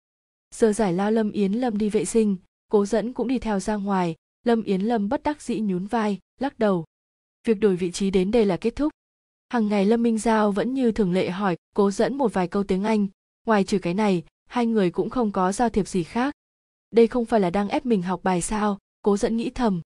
Giờ 0.54 0.72
giải 0.72 0.92
lao 0.92 1.10
lâm 1.10 1.30
yến 1.30 1.52
lâm 1.52 1.78
đi 1.78 1.90
vệ 1.90 2.04
sinh, 2.04 2.36
cố 2.70 2.86
dẫn 2.86 3.12
cũng 3.12 3.28
đi 3.28 3.38
theo 3.38 3.60
ra 3.60 3.76
ngoài. 3.76 4.14
Lâm 4.44 4.62
yến 4.62 4.80
lâm 4.80 5.08
bất 5.08 5.22
đắc 5.22 5.42
dĩ 5.42 5.60
nhún 5.60 5.86
vai, 5.86 6.18
lắc 6.40 6.58
đầu. 6.58 6.84
Việc 7.44 7.60
đổi 7.60 7.76
vị 7.76 7.90
trí 7.92 8.10
đến 8.10 8.30
đây 8.30 8.44
là 8.44 8.56
kết 8.56 8.76
thúc. 8.76 8.92
Hàng 9.48 9.68
ngày 9.68 9.84
lâm 9.84 10.02
minh 10.02 10.18
giao 10.18 10.52
vẫn 10.52 10.74
như 10.74 10.92
thường 10.92 11.12
lệ 11.12 11.30
hỏi 11.30 11.56
cố 11.74 11.90
dẫn 11.90 12.18
một 12.18 12.32
vài 12.32 12.48
câu 12.48 12.64
tiếng 12.64 12.84
anh. 12.84 13.06
Ngoài 13.46 13.64
trừ 13.64 13.78
cái 13.78 13.94
này, 13.94 14.24
hai 14.46 14.66
người 14.66 14.90
cũng 14.90 15.10
không 15.10 15.32
có 15.32 15.52
giao 15.52 15.68
thiệp 15.68 15.88
gì 15.88 16.02
khác 16.02 16.34
đây 16.90 17.06
không 17.06 17.24
phải 17.24 17.40
là 17.40 17.50
đang 17.50 17.68
ép 17.68 17.86
mình 17.86 18.02
học 18.02 18.20
bài 18.22 18.42
sao? 18.42 18.78
Cố 19.02 19.16
dẫn 19.16 19.36
nghĩ 19.36 19.50
thầm. 19.50 19.80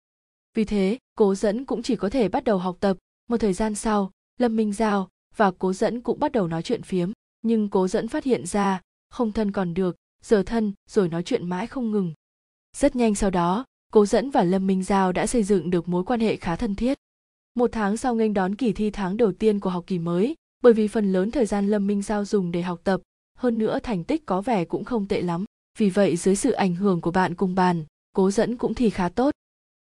Vì 0.54 0.66
thế, 0.66 0.98
cố 1.16 1.36
dẫn 1.36 1.66
cũng 1.66 1.84
chỉ 1.84 1.96
có 1.96 2.10
thể 2.10 2.30
bắt 2.30 2.44
đầu 2.44 2.58
học 2.58 2.78
tập. 2.80 2.98
Một 3.30 3.38
thời 3.38 3.54
gian 3.54 3.76
sau, 3.76 4.12
lâm 4.40 4.56
minh 4.56 4.74
giao 4.74 5.10
và 5.36 5.52
cố 5.52 5.74
dẫn 5.74 6.02
cũng 6.02 6.20
bắt 6.20 6.32
đầu 6.32 6.48
nói 6.48 6.64
chuyện 6.64 6.82
phiếm. 6.84 7.12
Nhưng 7.42 7.70
cố 7.70 7.88
dẫn 7.88 8.08
phát 8.08 8.24
hiện 8.24 8.46
ra, 8.46 8.82
không 9.10 9.32
thân 9.32 9.52
còn 9.52 9.74
được, 9.74 9.96
giờ 10.24 10.44
thân, 10.46 10.74
rồi 10.90 11.10
nói 11.10 11.24
chuyện 11.24 11.50
mãi 11.50 11.68
không 11.68 11.92
ngừng. 11.92 12.14
Rất 12.78 12.96
nhanh 12.96 13.16
sau 13.16 13.30
đó, 13.30 13.66
cố 13.92 14.06
dẫn 14.06 14.30
và 14.30 14.44
lâm 14.44 14.68
minh 14.68 14.84
giao 14.84 15.12
đã 15.12 15.28
xây 15.28 15.44
dựng 15.44 15.70
được 15.70 15.88
mối 15.88 16.04
quan 16.04 16.20
hệ 16.20 16.36
khá 16.36 16.56
thân 16.56 16.76
thiết. 16.76 16.98
Một 17.56 17.70
tháng 17.72 17.98
sau 17.98 18.16
nghênh 18.16 18.34
đón 18.34 18.56
kỳ 18.56 18.74
thi 18.74 18.92
tháng 18.92 19.18
đầu 19.18 19.32
tiên 19.32 19.60
của 19.60 19.70
học 19.70 19.84
kỳ 19.88 20.00
mới, 20.00 20.36
bởi 20.62 20.74
vì 20.74 20.88
phần 20.88 21.12
lớn 21.12 21.32
thời 21.32 21.46
gian 21.46 21.68
lâm 21.68 21.88
minh 21.88 22.02
giao 22.02 22.26
dùng 22.26 22.52
để 22.52 22.62
học 22.62 22.82
tập, 22.84 23.02
hơn 23.38 23.58
nữa 23.58 23.80
thành 23.84 24.04
tích 24.04 24.26
có 24.26 24.42
vẻ 24.42 24.66
cũng 24.66 24.84
không 24.84 25.08
tệ 25.08 25.22
lắm 25.22 25.46
vì 25.78 25.90
vậy 25.90 26.18
dưới 26.18 26.36
sự 26.36 26.52
ảnh 26.52 26.76
hưởng 26.76 27.02
của 27.02 27.12
bạn 27.12 27.36
cùng 27.36 27.56
bàn 27.56 27.86
cố 28.16 28.32
dẫn 28.32 28.58
cũng 28.58 28.74
thi 28.74 28.90
khá 28.90 29.10
tốt. 29.10 29.32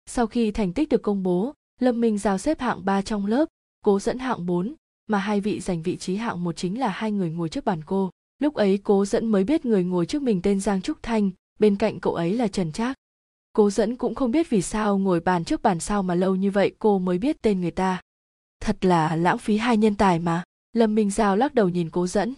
Sau 0.06 0.26
khi 0.26 0.50
thành 0.50 0.72
tích 0.72 0.88
được 0.88 1.02
công 1.02 1.22
bố 1.22 1.54
lâm 1.80 2.00
minh 2.00 2.18
giao 2.18 2.38
xếp 2.38 2.60
hạng 2.60 2.84
3 2.84 3.02
trong 3.02 3.26
lớp 3.26 3.48
cố 3.84 4.00
dẫn 4.00 4.18
hạng 4.18 4.46
4, 4.46 4.74
mà 5.06 5.18
hai 5.18 5.40
vị 5.40 5.60
giành 5.60 5.82
vị 5.82 5.96
trí 5.96 6.16
hạng 6.16 6.44
một 6.44 6.56
chính 6.56 6.78
là 6.78 6.88
hai 6.88 7.12
người 7.12 7.30
ngồi 7.30 7.48
trước 7.48 7.64
bàn 7.64 7.80
cô. 7.86 8.10
Lúc 8.38 8.54
ấy 8.54 8.78
cố 8.78 9.04
dẫn 9.04 9.26
mới 9.26 9.44
biết 9.44 9.64
người 9.64 9.84
ngồi 9.84 10.06
trước 10.06 10.22
mình 10.22 10.42
tên 10.42 10.60
giang 10.60 10.82
trúc 10.82 11.02
thanh 11.02 11.30
bên 11.58 11.76
cạnh 11.76 12.00
cậu 12.00 12.14
ấy 12.14 12.32
là 12.32 12.48
trần 12.48 12.72
trác. 12.72 12.96
Cố 13.52 13.70
dẫn 13.70 13.96
cũng 13.96 14.14
không 14.14 14.30
biết 14.30 14.50
vì 14.50 14.62
sao 14.62 14.98
ngồi 14.98 15.20
bàn 15.20 15.44
trước 15.44 15.62
bàn 15.62 15.80
sau 15.80 16.02
mà 16.02 16.14
lâu 16.14 16.36
như 16.36 16.50
vậy 16.50 16.74
cô 16.78 16.98
mới 16.98 17.18
biết 17.18 17.42
tên 17.42 17.60
người 17.60 17.70
ta. 17.70 18.00
Thật 18.60 18.84
là 18.84 19.16
lãng 19.16 19.38
phí 19.38 19.56
hai 19.56 19.76
nhân 19.76 19.94
tài 19.94 20.18
mà. 20.18 20.42
Lâm 20.72 20.94
minh 20.94 21.10
giao 21.10 21.36
lắc 21.36 21.54
đầu 21.54 21.68
nhìn 21.68 21.90
cố 21.90 22.06
dẫn. 22.06 22.34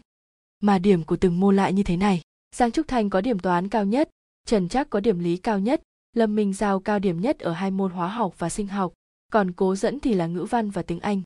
Mà 0.63 0.79
điểm 0.79 1.05
của 1.05 1.17
từng 1.17 1.41
môn 1.41 1.57
lại 1.57 1.73
như 1.73 1.83
thế 1.83 1.97
này 1.97 2.23
giang 2.55 2.73
trúc 2.73 2.89
thanh 2.89 3.11
có 3.11 3.21
điểm 3.21 3.39
toán 3.39 3.69
cao 3.69 3.85
nhất, 3.85 4.11
trần 4.47 4.69
trác 4.69 4.91
có 4.91 5.01
điểm 5.01 5.19
lý 5.19 5.37
cao 5.37 5.59
nhất, 5.59 5.83
lâm 6.17 6.37
minh 6.37 6.53
giao 6.53 6.81
cao 6.81 6.99
điểm 6.99 7.21
nhất 7.21 7.39
ở 7.39 7.53
hai 7.53 7.71
môn 7.71 7.93
hóa 7.93 8.09
học 8.09 8.35
và 8.39 8.49
sinh 8.49 8.67
học, 8.67 8.93
còn 9.33 9.53
cố 9.53 9.77
dẫn 9.77 10.01
thì 10.01 10.15
là 10.15 10.27
ngữ 10.27 10.47
văn 10.51 10.71
và 10.71 10.83
tiếng 10.83 11.01
anh. 11.01 11.23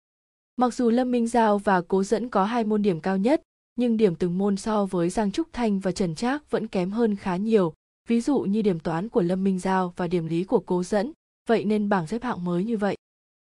Mặc 0.57 0.75
dù 0.75 0.91
lâm 0.91 1.11
minh 1.11 1.29
giao 1.29 1.59
và 1.59 1.81
cố 1.81 2.05
dẫn 2.05 2.29
có 2.29 2.45
hai 2.45 2.65
môn 2.65 2.83
điểm 2.83 3.01
cao 3.01 3.17
nhất, 3.17 3.43
nhưng 3.77 3.97
điểm 3.97 4.15
từng 4.15 4.39
môn 4.39 4.57
so 4.57 4.87
với 4.87 5.11
giang 5.11 5.33
trúc 5.33 5.49
thanh 5.53 5.81
và 5.81 5.93
trần 5.93 6.15
trác 6.15 6.51
vẫn 6.51 6.67
kém 6.67 6.91
hơn 6.91 7.17
khá 7.17 7.37
nhiều, 7.37 7.75
ví 8.09 8.21
dụ 8.21 8.41
như 8.41 8.63
điểm 8.63 8.81
toán 8.81 9.09
của 9.09 9.23
lâm 9.23 9.45
minh 9.45 9.59
giao 9.59 9.93
và 9.97 10.07
điểm 10.07 10.27
lý 10.27 10.45
của 10.45 10.61
cố 10.67 10.83
dẫn, 10.83 11.13
vậy 11.49 11.65
nên 11.65 11.89
bảng 11.89 12.07
xếp 12.07 12.23
hạng 12.23 12.45
mới 12.45 12.65
như 12.65 12.77
vậy. 12.77 12.97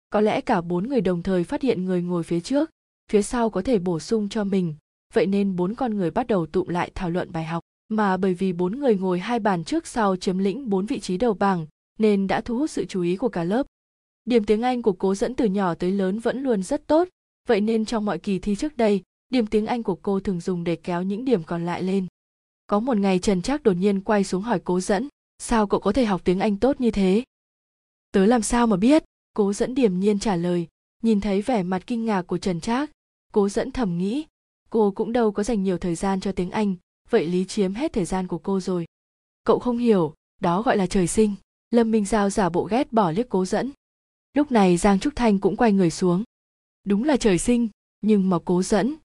Có 0.10 0.22
lẽ 0.22 0.42
cả 0.42 0.62
bốn 0.62 0.90
người 0.90 1.02
đồng 1.02 1.24
thời 1.24 1.44
phát 1.44 1.62
hiện 1.62 1.86
người 1.86 2.02
ngồi 2.02 2.24
phía 2.24 2.40
trước, 2.40 2.70
phía 3.12 3.22
sau 3.22 3.50
có 3.50 3.62
thể 3.62 3.80
bổ 3.80 4.00
sung 4.00 4.30
cho 4.30 4.44
mình, 4.44 4.76
vậy 5.14 5.26
nên 5.26 5.56
bốn 5.56 5.76
con 5.76 5.96
người 5.96 6.12
bắt 6.12 6.28
đầu 6.28 6.46
tụm 6.46 6.68
lại 6.68 6.92
thảo 6.96 7.10
luận 7.10 7.32
bài 7.32 7.46
học 7.46 7.64
mà 7.92 8.18
bởi 8.18 8.34
vì 8.34 8.54
bốn 8.54 8.80
người 8.80 8.96
ngồi 8.96 9.20
hai 9.20 9.40
bàn 9.40 9.64
trước 9.64 9.88
sau 9.88 10.16
chiếm 10.16 10.38
lĩnh 10.38 10.70
bốn 10.70 10.86
vị 10.86 11.00
trí 11.00 11.18
đầu 11.18 11.34
bảng, 11.34 11.68
nên 12.00 12.28
đã 12.28 12.42
thu 12.42 12.58
hút 12.58 12.70
sự 12.70 12.86
chú 12.86 13.02
ý 13.02 13.16
của 13.16 13.30
cả 13.30 13.44
lớp. 13.44 13.68
Điểm 14.26 14.44
tiếng 14.44 14.62
anh 14.62 14.82
của 14.82 14.94
cố 14.94 15.16
dẫn 15.16 15.36
từ 15.36 15.46
nhỏ 15.46 15.74
tới 15.76 15.92
lớn 15.92 16.20
vẫn 16.20 16.44
luôn 16.44 16.64
rất 16.64 16.88
tốt, 16.88 17.08
vậy 17.48 17.62
nên 17.62 17.86
trong 17.86 18.06
mọi 18.06 18.20
kỳ 18.20 18.40
thi 18.40 18.56
trước 18.56 18.78
đây, 18.78 19.02
điểm 19.30 19.48
tiếng 19.48 19.66
anh 19.66 19.84
của 19.84 19.96
cô 19.96 20.20
thường 20.20 20.40
dùng 20.40 20.64
để 20.64 20.76
kéo 20.76 21.04
những 21.04 21.26
điểm 21.26 21.44
còn 21.44 21.66
lại 21.66 21.84
lên. 21.84 22.08
Có 22.68 22.80
một 22.80 22.98
ngày 22.98 23.20
trần 23.20 23.42
trác 23.42 23.64
đột 23.64 23.74
nhiên 23.74 24.02
quay 24.02 24.24
xuống 24.24 24.42
hỏi 24.42 24.60
cố 24.64 24.80
dẫn, 24.80 25.08
sao 25.40 25.68
cậu 25.68 25.80
có 25.80 25.92
thể 25.92 26.06
học 26.06 26.22
tiếng 26.24 26.40
anh 26.40 26.58
tốt 26.58 26.82
như 26.82 26.92
thế? 26.92 27.24
Tớ 28.12 28.26
làm 28.26 28.42
sao 28.42 28.68
mà 28.68 28.78
biết? 28.78 29.04
Cố 29.34 29.54
dẫn 29.54 29.76
điềm 29.76 30.00
nhiên 30.00 30.20
trả 30.20 30.36
lời, 30.36 30.68
nhìn 31.04 31.22
thấy 31.22 31.42
vẻ 31.42 31.64
mặt 31.64 31.84
kinh 31.88 32.06
ngạc 32.06 32.22
của 32.22 32.38
trần 32.38 32.62
trác. 32.62 32.92
Cố 33.34 33.50
dẫn 33.50 33.72
thầm 33.72 33.98
nghĩ, 33.98 34.26
cô 34.70 34.92
cũng 34.92 35.14
đâu 35.14 35.32
có 35.32 35.44
dành 35.44 35.64
nhiều 35.64 35.78
thời 35.78 35.96
gian 35.96 36.20
cho 36.20 36.32
tiếng 36.32 36.52
anh 36.52 36.76
vậy 37.12 37.28
lý 37.28 37.46
chiếm 37.46 37.74
hết 37.74 37.94
thời 37.94 38.06
gian 38.06 38.28
của 38.28 38.38
cô 38.38 38.60
rồi. 38.60 38.86
Cậu 39.44 39.60
không 39.60 39.78
hiểu, 39.78 40.14
đó 40.42 40.62
gọi 40.62 40.78
là 40.78 40.88
trời 40.88 41.08
sinh. 41.08 41.36
Lâm 41.72 41.92
minh 41.92 42.06
giao 42.06 42.30
giả 42.30 42.50
bộ 42.50 42.64
ghét 42.64 42.94
bỏ 42.94 43.12
liếc 43.12 43.30
cố 43.30 43.46
dẫn. 43.46 43.72
Lúc 44.34 44.52
này 44.52 44.78
giang 44.78 45.00
trúc 45.00 45.16
thanh 45.16 45.40
cũng 45.40 45.58
quay 45.58 45.72
người 45.74 45.90
xuống. 45.90 46.24
Đúng 46.84 47.04
là 47.04 47.18
trời 47.18 47.38
sinh, 47.38 47.68
nhưng 48.02 48.30
mà 48.30 48.38
cố 48.46 48.64
dẫn. 48.64 48.96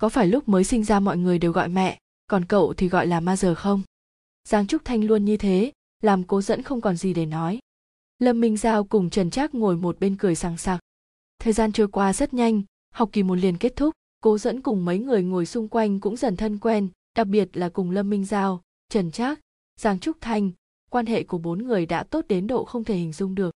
Có 0.00 0.08
phải 0.08 0.26
lúc 0.26 0.48
mới 0.48 0.64
sinh 0.64 0.84
ra 0.84 1.00
mọi 1.00 1.16
người 1.16 1.38
đều 1.38 1.52
gọi 1.52 1.68
mẹ, 1.68 1.98
còn 2.26 2.44
cậu 2.44 2.74
thì 2.74 2.88
gọi 2.88 3.06
là 3.06 3.20
ma 3.20 3.36
giờ 3.36 3.54
không? 3.54 3.82
Giang 4.48 4.66
trúc 4.66 4.84
thanh 4.84 5.04
luôn 5.04 5.24
như 5.24 5.36
thế, 5.36 5.72
làm 6.02 6.24
cố 6.24 6.42
dẫn 6.42 6.62
không 6.62 6.80
còn 6.80 6.96
gì 6.96 7.14
để 7.14 7.26
nói. 7.26 7.58
Lâm 8.18 8.40
minh 8.40 8.56
giao 8.56 8.84
cùng 8.84 9.10
trần 9.10 9.30
trác 9.30 9.54
ngồi 9.54 9.76
một 9.76 10.00
bên 10.00 10.16
cười 10.16 10.34
sằng 10.34 10.58
sặc. 10.58 10.80
Thời 11.38 11.52
gian 11.52 11.72
trôi 11.72 11.88
qua 11.88 12.12
rất 12.12 12.34
nhanh, 12.34 12.62
học 12.94 13.08
kỳ 13.12 13.22
một 13.22 13.34
liền 13.34 13.58
kết 13.58 13.76
thúc, 13.76 13.94
cố 14.20 14.38
dẫn 14.38 14.60
cùng 14.60 14.84
mấy 14.84 14.98
người 14.98 15.22
ngồi 15.22 15.46
xung 15.46 15.68
quanh 15.68 16.00
cũng 16.00 16.16
dần 16.16 16.36
thân 16.36 16.58
quen 16.58 16.88
đặc 17.16 17.26
biệt 17.26 17.56
là 17.56 17.68
cùng 17.68 17.90
lâm 17.90 18.10
minh 18.10 18.24
giao 18.24 18.62
trần 18.88 19.10
trác 19.10 19.40
giang 19.80 19.98
trúc 19.98 20.16
thanh 20.20 20.50
quan 20.90 21.06
hệ 21.06 21.22
của 21.22 21.38
bốn 21.38 21.58
người 21.58 21.86
đã 21.86 22.02
tốt 22.02 22.24
đến 22.28 22.46
độ 22.46 22.64
không 22.64 22.84
thể 22.84 22.96
hình 22.96 23.12
dung 23.12 23.34
được. 23.34 23.54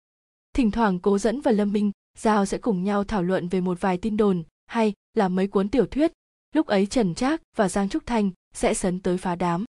Thỉnh 0.53 0.71
thoảng 0.71 0.99
cố 1.01 1.19
dẫn 1.19 1.41
và 1.41 1.53
lâm 1.53 1.73
minh 1.73 1.93
giao 2.19 2.47
sẽ 2.47 2.59
cùng 2.59 2.85
nhau 2.85 3.05
thảo 3.05 3.23
luận 3.23 3.49
về 3.49 3.61
một 3.61 3.81
vài 3.81 3.99
tin 3.99 4.17
đồn 4.17 4.43
hay 4.67 4.93
là 5.15 5.29
mấy 5.29 5.47
cuốn 5.47 5.69
tiểu 5.69 5.87
thuyết. 5.87 6.13
Lúc 6.55 6.67
ấy 6.67 6.87
trần 6.87 7.15
trác 7.15 7.43
và 7.57 7.69
giang 7.69 7.89
trúc 7.89 8.07
thanh 8.07 8.31
sẽ 8.55 8.75
sấn 8.75 9.01
tới 9.01 9.19
phá 9.19 9.35
đám. 9.35 9.65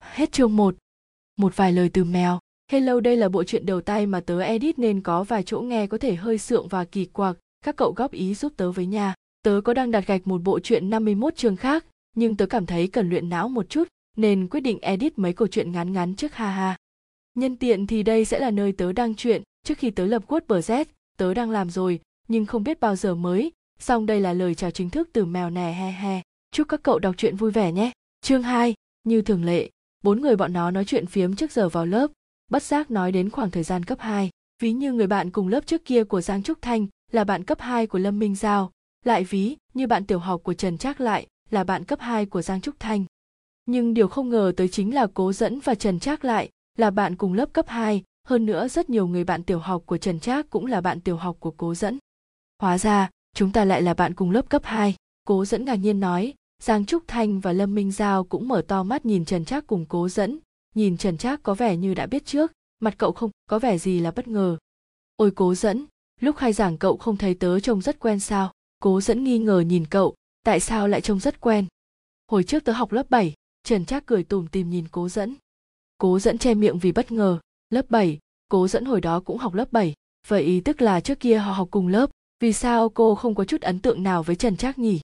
Hết 0.00 0.32
chương 0.32 0.56
1 0.56 0.74
một 1.40 1.56
vài 1.56 1.72
lời 1.72 1.88
từ 1.88 2.04
mèo. 2.04 2.38
Hello 2.70 3.00
đây 3.00 3.16
là 3.16 3.28
bộ 3.28 3.44
truyện 3.44 3.66
đầu 3.66 3.80
tay 3.80 4.06
mà 4.06 4.20
tớ 4.20 4.40
edit 4.40 4.78
nên 4.78 5.00
có 5.00 5.24
vài 5.24 5.42
chỗ 5.42 5.60
nghe 5.60 5.86
có 5.86 5.98
thể 5.98 6.14
hơi 6.14 6.38
sượng 6.38 6.68
và 6.68 6.84
kỳ 6.84 7.04
quặc, 7.04 7.36
các 7.64 7.76
cậu 7.76 7.92
góp 7.96 8.12
ý 8.12 8.34
giúp 8.34 8.52
tớ 8.56 8.72
với 8.72 8.86
nha. 8.86 9.14
Tớ 9.42 9.60
có 9.64 9.74
đang 9.74 9.90
đặt 9.90 10.06
gạch 10.06 10.26
một 10.26 10.42
bộ 10.42 10.60
truyện 10.60 10.90
51 10.90 11.36
chương 11.36 11.56
khác, 11.56 11.84
nhưng 12.16 12.36
tớ 12.36 12.46
cảm 12.46 12.66
thấy 12.66 12.88
cần 12.88 13.10
luyện 13.10 13.28
não 13.28 13.48
một 13.48 13.68
chút, 13.68 13.88
nên 14.16 14.48
quyết 14.48 14.60
định 14.60 14.78
edit 14.80 15.18
mấy 15.18 15.32
câu 15.32 15.48
chuyện 15.48 15.72
ngắn 15.72 15.92
ngắn 15.92 16.14
trước 16.14 16.34
ha 16.34 16.50
ha. 16.50 16.76
Nhân 17.34 17.56
tiện 17.56 17.86
thì 17.86 18.02
đây 18.02 18.24
sẽ 18.24 18.38
là 18.38 18.50
nơi 18.50 18.72
tớ 18.72 18.92
đăng 18.92 19.14
chuyện, 19.14 19.42
trước 19.64 19.78
khi 19.78 19.90
tớ 19.90 20.04
lập 20.06 20.26
quất 20.26 20.48
bờ 20.48 20.58
z 20.58 20.84
tớ 21.16 21.34
đang 21.34 21.50
làm 21.50 21.70
rồi, 21.70 22.00
nhưng 22.28 22.46
không 22.46 22.64
biết 22.64 22.80
bao 22.80 22.96
giờ 22.96 23.14
mới, 23.14 23.52
xong 23.78 24.06
đây 24.06 24.20
là 24.20 24.32
lời 24.32 24.54
chào 24.54 24.70
chính 24.70 24.90
thức 24.90 25.08
từ 25.12 25.24
mèo 25.24 25.50
nè 25.50 25.72
he 25.78 25.90
he. 25.90 26.22
Chúc 26.52 26.68
các 26.68 26.82
cậu 26.82 26.98
đọc 26.98 27.14
truyện 27.18 27.36
vui 27.36 27.50
vẻ 27.50 27.72
nhé. 27.72 27.92
Chương 28.20 28.42
2, 28.42 28.74
như 29.04 29.22
thường 29.22 29.44
lệ, 29.44 29.70
bốn 30.02 30.20
người 30.20 30.36
bọn 30.36 30.52
nó 30.52 30.70
nói 30.70 30.84
chuyện 30.84 31.06
phiếm 31.06 31.36
trước 31.36 31.52
giờ 31.52 31.68
vào 31.68 31.86
lớp, 31.86 32.10
bất 32.50 32.62
giác 32.62 32.90
nói 32.90 33.12
đến 33.12 33.30
khoảng 33.30 33.50
thời 33.50 33.62
gian 33.62 33.84
cấp 33.84 33.98
2. 34.00 34.30
Ví 34.62 34.72
như 34.72 34.92
người 34.92 35.06
bạn 35.06 35.30
cùng 35.30 35.48
lớp 35.48 35.66
trước 35.66 35.84
kia 35.84 36.04
của 36.04 36.20
Giang 36.20 36.42
Trúc 36.42 36.62
Thanh 36.62 36.86
là 37.12 37.24
bạn 37.24 37.44
cấp 37.44 37.60
2 37.60 37.86
của 37.86 37.98
Lâm 37.98 38.18
Minh 38.18 38.34
Giao, 38.34 38.70
lại 39.04 39.24
ví 39.24 39.56
như 39.74 39.86
bạn 39.86 40.06
tiểu 40.06 40.18
học 40.18 40.40
của 40.44 40.54
Trần 40.54 40.78
Trác 40.78 41.00
lại 41.00 41.26
là 41.50 41.64
bạn 41.64 41.84
cấp 41.84 42.00
2 42.00 42.26
của 42.26 42.42
Giang 42.42 42.60
Trúc 42.60 42.74
Thanh. 42.80 43.04
Nhưng 43.66 43.94
điều 43.94 44.08
không 44.08 44.28
ngờ 44.28 44.52
tới 44.56 44.68
chính 44.68 44.94
là 44.94 45.06
Cố 45.14 45.32
Dẫn 45.32 45.60
và 45.60 45.74
Trần 45.74 46.00
Trác 46.00 46.24
lại 46.24 46.50
là 46.78 46.90
bạn 46.90 47.16
cùng 47.16 47.32
lớp 47.32 47.52
cấp 47.52 47.68
2, 47.68 48.02
hơn 48.26 48.46
nữa 48.46 48.68
rất 48.68 48.90
nhiều 48.90 49.06
người 49.06 49.24
bạn 49.24 49.42
tiểu 49.42 49.58
học 49.58 49.82
của 49.86 49.98
Trần 49.98 50.20
Trác 50.20 50.50
cũng 50.50 50.66
là 50.66 50.80
bạn 50.80 51.00
tiểu 51.00 51.16
học 51.16 51.36
của 51.40 51.50
Cố 51.50 51.74
Dẫn. 51.74 51.98
Hóa 52.58 52.78
ra, 52.78 53.10
chúng 53.34 53.52
ta 53.52 53.64
lại 53.64 53.82
là 53.82 53.94
bạn 53.94 54.14
cùng 54.14 54.30
lớp 54.30 54.48
cấp 54.48 54.62
2. 54.64 54.94
Cố 55.24 55.44
Dẫn 55.44 55.64
ngạc 55.64 55.76
nhiên 55.76 56.00
nói, 56.00 56.34
Giang 56.62 56.86
Trúc 56.86 57.02
Thanh 57.08 57.40
và 57.40 57.52
Lâm 57.52 57.74
Minh 57.74 57.92
Giao 57.92 58.24
cũng 58.24 58.48
mở 58.48 58.62
to 58.68 58.82
mắt 58.82 59.06
nhìn 59.06 59.24
Trần 59.24 59.44
Trác 59.44 59.66
cùng 59.66 59.86
Cố 59.88 60.08
Dẫn, 60.08 60.38
nhìn 60.74 60.96
trần 60.96 61.18
trác 61.18 61.42
có 61.42 61.54
vẻ 61.54 61.76
như 61.76 61.94
đã 61.94 62.06
biết 62.06 62.26
trước 62.26 62.52
mặt 62.80 62.94
cậu 62.98 63.12
không 63.12 63.30
có 63.46 63.58
vẻ 63.58 63.78
gì 63.78 64.00
là 64.00 64.10
bất 64.10 64.28
ngờ 64.28 64.56
ôi 65.16 65.30
cố 65.34 65.54
dẫn 65.54 65.86
lúc 66.20 66.36
khai 66.36 66.52
giảng 66.52 66.78
cậu 66.78 66.96
không 66.96 67.16
thấy 67.16 67.34
tớ 67.34 67.60
trông 67.60 67.80
rất 67.80 68.00
quen 68.00 68.20
sao 68.20 68.52
cố 68.82 69.00
dẫn 69.00 69.24
nghi 69.24 69.38
ngờ 69.38 69.60
nhìn 69.60 69.84
cậu 69.90 70.14
tại 70.42 70.60
sao 70.60 70.88
lại 70.88 71.00
trông 71.00 71.20
rất 71.20 71.40
quen? 71.40 71.66
Hồi 72.28 72.44
trước 72.44 72.64
tớ 72.64 72.72
học 72.72 72.92
lớp 72.92 73.10
7, 73.10 73.34
trần 73.62 73.86
trác 73.86 74.06
cười 74.06 74.24
tủm 74.24 74.46
tìm 74.46 74.70
nhìn 74.70 74.88
cố 74.88 75.08
dẫn. 75.08 75.34
Cố 75.98 76.18
dẫn 76.18 76.38
che 76.38 76.54
miệng 76.54 76.78
vì 76.78 76.92
bất 76.92 77.12
ngờ. 77.12 77.38
Lớp 77.70 77.90
7, 77.90 78.18
cố 78.48 78.68
dẫn 78.68 78.84
hồi 78.84 79.00
đó 79.00 79.20
cũng 79.20 79.38
học 79.38 79.54
lớp 79.54 79.72
7, 79.72 79.94
vậy 80.26 80.62
tức 80.64 80.82
là 80.82 81.00
trước 81.00 81.20
kia 81.20 81.38
họ 81.38 81.52
học 81.52 81.68
cùng 81.70 81.88
lớp 81.88 82.10
vì 82.40 82.52
sao 82.52 82.88
cô 82.88 83.14
không 83.14 83.34
có 83.34 83.44
chút 83.44 83.60
ấn 83.60 83.78
tượng 83.78 84.02
nào 84.02 84.22
với 84.22 84.36
trần 84.36 84.56
trác 84.56 84.78
nhỉ? 84.78 85.00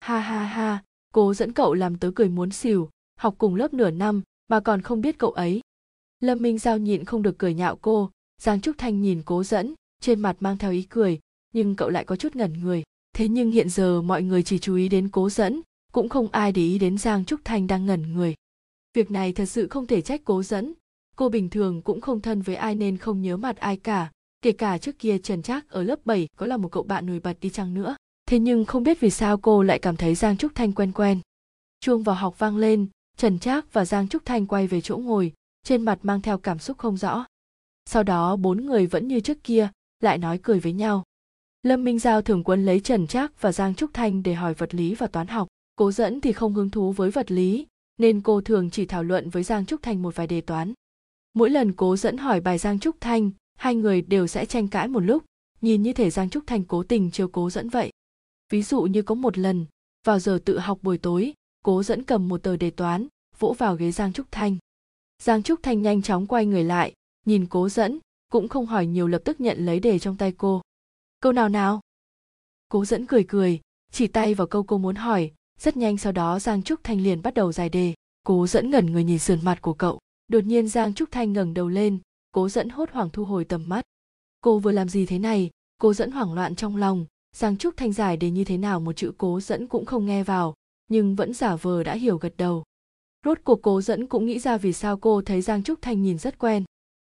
Ha 0.00 0.20
ha 0.20 0.44
ha 0.44 0.82
cố 1.14 1.34
dẫn 1.34 1.52
cậu 1.52 1.74
làm 1.74 1.98
tớ 1.98 2.10
cười 2.14 2.28
muốn 2.28 2.50
xìu 2.50 2.90
học 3.16 3.34
cùng 3.38 3.54
lớp 3.54 3.74
nửa 3.74 3.90
năm 3.90 4.22
mà 4.48 4.60
còn 4.60 4.82
không 4.82 5.00
biết 5.00 5.18
cậu 5.18 5.30
ấy. 5.30 5.60
Lâm 6.20 6.42
minh 6.42 6.58
giao 6.58 6.78
nhịn 6.78 7.04
không 7.04 7.22
được 7.22 7.38
cười 7.38 7.54
nhạo 7.54 7.76
cô. 7.76 8.10
Giang 8.42 8.60
trúc 8.60 8.78
thanh 8.78 9.00
nhìn 9.00 9.22
cố 9.24 9.44
dẫn 9.44 9.74
trên 10.00 10.20
mặt 10.20 10.36
mang 10.40 10.58
theo 10.58 10.72
ý 10.72 10.82
cười 10.82 11.20
nhưng 11.52 11.76
cậu 11.76 11.88
lại 11.88 12.04
có 12.04 12.16
chút 12.16 12.36
ngẩn 12.36 12.52
người 12.52 12.82
thế 13.12 13.28
nhưng 13.28 13.50
hiện 13.50 13.68
giờ 13.68 14.02
mọi 14.02 14.22
người 14.22 14.42
chỉ 14.42 14.58
chú 14.58 14.74
ý 14.74 14.88
đến 14.88 15.08
cố 15.08 15.30
dẫn 15.30 15.60
cũng 15.92 16.08
không 16.08 16.28
ai 16.32 16.52
để 16.52 16.62
ý 16.62 16.78
đến 16.78 16.98
giang 16.98 17.24
trúc 17.24 17.40
thanh 17.44 17.66
đang 17.66 17.86
ngẩn 17.86 18.12
người 18.12 18.34
việc 18.94 19.10
này 19.10 19.32
thật 19.32 19.46
sự 19.46 19.68
không 19.68 19.86
thể 19.86 20.00
trách 20.00 20.20
cố 20.24 20.42
dẫn 20.42 20.72
cô 21.16 21.28
bình 21.28 21.50
thường 21.50 21.82
cũng 21.82 22.00
không 22.00 22.20
thân 22.20 22.42
với 22.42 22.56
ai 22.56 22.74
nên 22.74 22.96
không 22.96 23.22
nhớ 23.22 23.36
mặt 23.36 23.56
ai 23.56 23.76
cả 23.76 24.10
kể 24.42 24.52
cả 24.52 24.78
trước 24.78 24.98
kia 24.98 25.18
trần 25.18 25.42
trác 25.42 25.68
ở 25.68 25.82
lớp 25.82 25.98
7 26.04 26.28
có 26.36 26.46
là 26.46 26.56
một 26.56 26.68
cậu 26.72 26.82
bạn 26.82 27.06
nổi 27.06 27.20
bật 27.20 27.40
đi 27.40 27.50
chăng 27.50 27.74
nữa 27.74 27.96
thế 28.26 28.38
nhưng 28.38 28.64
không 28.64 28.82
biết 28.82 29.00
vì 29.00 29.10
sao 29.10 29.38
cô 29.38 29.62
lại 29.62 29.78
cảm 29.78 29.96
thấy 29.96 30.14
giang 30.14 30.36
trúc 30.36 30.54
thanh 30.54 30.72
quen 30.72 30.92
quen 30.92 31.20
chuông 31.80 32.02
vào 32.02 32.16
học 32.16 32.38
vang 32.38 32.56
lên 32.56 32.86
Trần 33.20 33.38
Trác 33.38 33.72
và 33.72 33.84
Giang 33.84 34.08
Trúc 34.08 34.24
Thanh 34.24 34.46
quay 34.46 34.66
về 34.66 34.80
chỗ 34.80 34.96
ngồi, 34.96 35.32
trên 35.62 35.82
mặt 35.82 35.98
mang 36.02 36.22
theo 36.22 36.38
cảm 36.38 36.58
xúc 36.58 36.78
không 36.78 36.96
rõ. 36.96 37.24
Sau 37.86 38.02
đó 38.02 38.36
bốn 38.36 38.66
người 38.66 38.86
vẫn 38.86 39.08
như 39.08 39.20
trước 39.20 39.44
kia, 39.44 39.68
lại 40.00 40.18
nói 40.18 40.40
cười 40.42 40.60
với 40.60 40.72
nhau. 40.72 41.02
Lâm 41.62 41.84
Minh 41.84 41.98
Giao 41.98 42.22
thường 42.22 42.44
quân 42.44 42.66
lấy 42.66 42.80
Trần 42.80 43.06
Trác 43.06 43.42
và 43.42 43.52
Giang 43.52 43.74
Trúc 43.74 43.90
Thanh 43.94 44.22
để 44.22 44.34
hỏi 44.34 44.54
vật 44.54 44.74
lý 44.74 44.94
và 44.94 45.06
toán 45.06 45.26
học. 45.26 45.48
Cố 45.76 45.92
dẫn 45.92 46.20
thì 46.20 46.32
không 46.32 46.54
hứng 46.54 46.70
thú 46.70 46.92
với 46.92 47.10
vật 47.10 47.30
lý, 47.30 47.66
nên 47.98 48.20
cô 48.20 48.40
thường 48.40 48.70
chỉ 48.70 48.86
thảo 48.86 49.02
luận 49.02 49.30
với 49.30 49.42
Giang 49.42 49.66
Trúc 49.66 49.82
Thanh 49.82 50.02
một 50.02 50.16
vài 50.16 50.26
đề 50.26 50.40
toán. 50.40 50.72
Mỗi 51.34 51.50
lần 51.50 51.72
cố 51.72 51.96
dẫn 51.96 52.16
hỏi 52.16 52.40
bài 52.40 52.58
Giang 52.58 52.78
Trúc 52.78 52.96
Thanh, 53.00 53.30
hai 53.58 53.74
người 53.74 54.02
đều 54.02 54.26
sẽ 54.26 54.46
tranh 54.46 54.68
cãi 54.68 54.88
một 54.88 55.00
lúc, 55.00 55.24
nhìn 55.60 55.82
như 55.82 55.92
thể 55.92 56.10
Giang 56.10 56.30
Trúc 56.30 56.44
Thanh 56.46 56.64
cố 56.64 56.82
tình 56.82 57.10
chiều 57.10 57.28
cố 57.28 57.50
dẫn 57.50 57.68
vậy. 57.68 57.90
Ví 58.52 58.62
dụ 58.62 58.82
như 58.82 59.02
có 59.02 59.14
một 59.14 59.38
lần, 59.38 59.66
vào 60.06 60.18
giờ 60.18 60.38
tự 60.44 60.58
học 60.58 60.78
buổi 60.82 60.98
tối, 60.98 61.32
cố 61.64 61.82
dẫn 61.82 62.02
cầm 62.02 62.28
một 62.28 62.42
tờ 62.42 62.56
đề 62.56 62.70
toán 62.70 63.06
vỗ 63.38 63.54
vào 63.58 63.76
ghế 63.76 63.90
giang 63.90 64.12
trúc 64.12 64.26
thanh 64.30 64.56
giang 65.22 65.42
trúc 65.42 65.62
thanh 65.62 65.82
nhanh 65.82 66.02
chóng 66.02 66.26
quay 66.26 66.46
người 66.46 66.64
lại 66.64 66.92
nhìn 67.26 67.46
cố 67.46 67.68
dẫn 67.68 67.98
cũng 68.32 68.48
không 68.48 68.66
hỏi 68.66 68.86
nhiều 68.86 69.08
lập 69.08 69.22
tức 69.24 69.40
nhận 69.40 69.66
lấy 69.66 69.80
đề 69.80 69.98
trong 69.98 70.16
tay 70.16 70.32
cô 70.38 70.62
câu 71.20 71.32
nào 71.32 71.48
nào? 71.48 71.80
Cố 72.68 72.84
dẫn 72.84 73.06
cười 73.06 73.24
cười 73.28 73.60
chỉ 73.92 74.06
tay 74.06 74.34
vào 74.34 74.46
câu 74.46 74.62
cô 74.62 74.78
muốn 74.78 74.96
hỏi 74.96 75.32
rất 75.58 75.76
nhanh 75.76 75.98
sau 75.98 76.12
đó 76.12 76.38
giang 76.38 76.62
trúc 76.62 76.84
thanh 76.84 77.00
liền 77.00 77.22
bắt 77.22 77.34
đầu 77.34 77.52
giải 77.52 77.68
đề. 77.68 77.94
Cố 78.26 78.46
dẫn 78.46 78.70
ngẩn 78.70 78.86
người 78.86 79.04
nhìn 79.04 79.18
sườn 79.18 79.38
mặt 79.42 79.62
của 79.62 79.74
cậu. 79.74 79.98
Đột 80.28 80.44
nhiên 80.44 80.68
giang 80.68 80.94
trúc 80.94 81.10
thanh 81.10 81.32
ngẩng 81.32 81.54
đầu 81.54 81.68
lên 81.68 81.98
cố 82.32 82.48
dẫn 82.48 82.68
hốt 82.68 82.90
hoảng 82.92 83.10
thu 83.10 83.24
hồi 83.24 83.44
tầm 83.44 83.68
mắt. 83.68 83.84
Cô 84.40 84.58
vừa 84.58 84.72
làm 84.72 84.88
gì 84.88 85.06
thế 85.06 85.18
này? 85.18 85.50
Cố 85.78 85.94
dẫn 85.94 86.10
hoảng 86.10 86.32
loạn 86.34 86.54
trong 86.54 86.76
lòng. 86.76 87.06
Giang 87.36 87.56
trúc 87.56 87.76
thanh 87.76 87.92
giải 87.92 88.16
đề 88.16 88.30
như 88.30 88.44
thế 88.44 88.56
nào 88.56 88.80
một 88.80 88.96
chữ 88.96 89.12
cố 89.18 89.40
dẫn 89.40 89.66
cũng 89.66 89.86
không 89.86 90.06
nghe 90.06 90.24
vào 90.24 90.54
nhưng 90.90 91.14
vẫn 91.14 91.34
giả 91.34 91.56
vờ 91.56 91.82
đã 91.82 91.94
hiểu 91.94 92.18
gật 92.18 92.36
đầu. 92.36 92.64
Rốt 93.24 93.38
cuộc 93.44 93.62
cố 93.62 93.80
dẫn 93.80 94.06
cũng 94.06 94.26
nghĩ 94.26 94.38
ra 94.38 94.56
vì 94.56 94.72
sao 94.72 94.96
cô 94.96 95.22
thấy 95.22 95.42
giang 95.42 95.62
trúc 95.62 95.82
thanh 95.82 96.02
nhìn 96.02 96.18
rất 96.18 96.38
quen. 96.38 96.64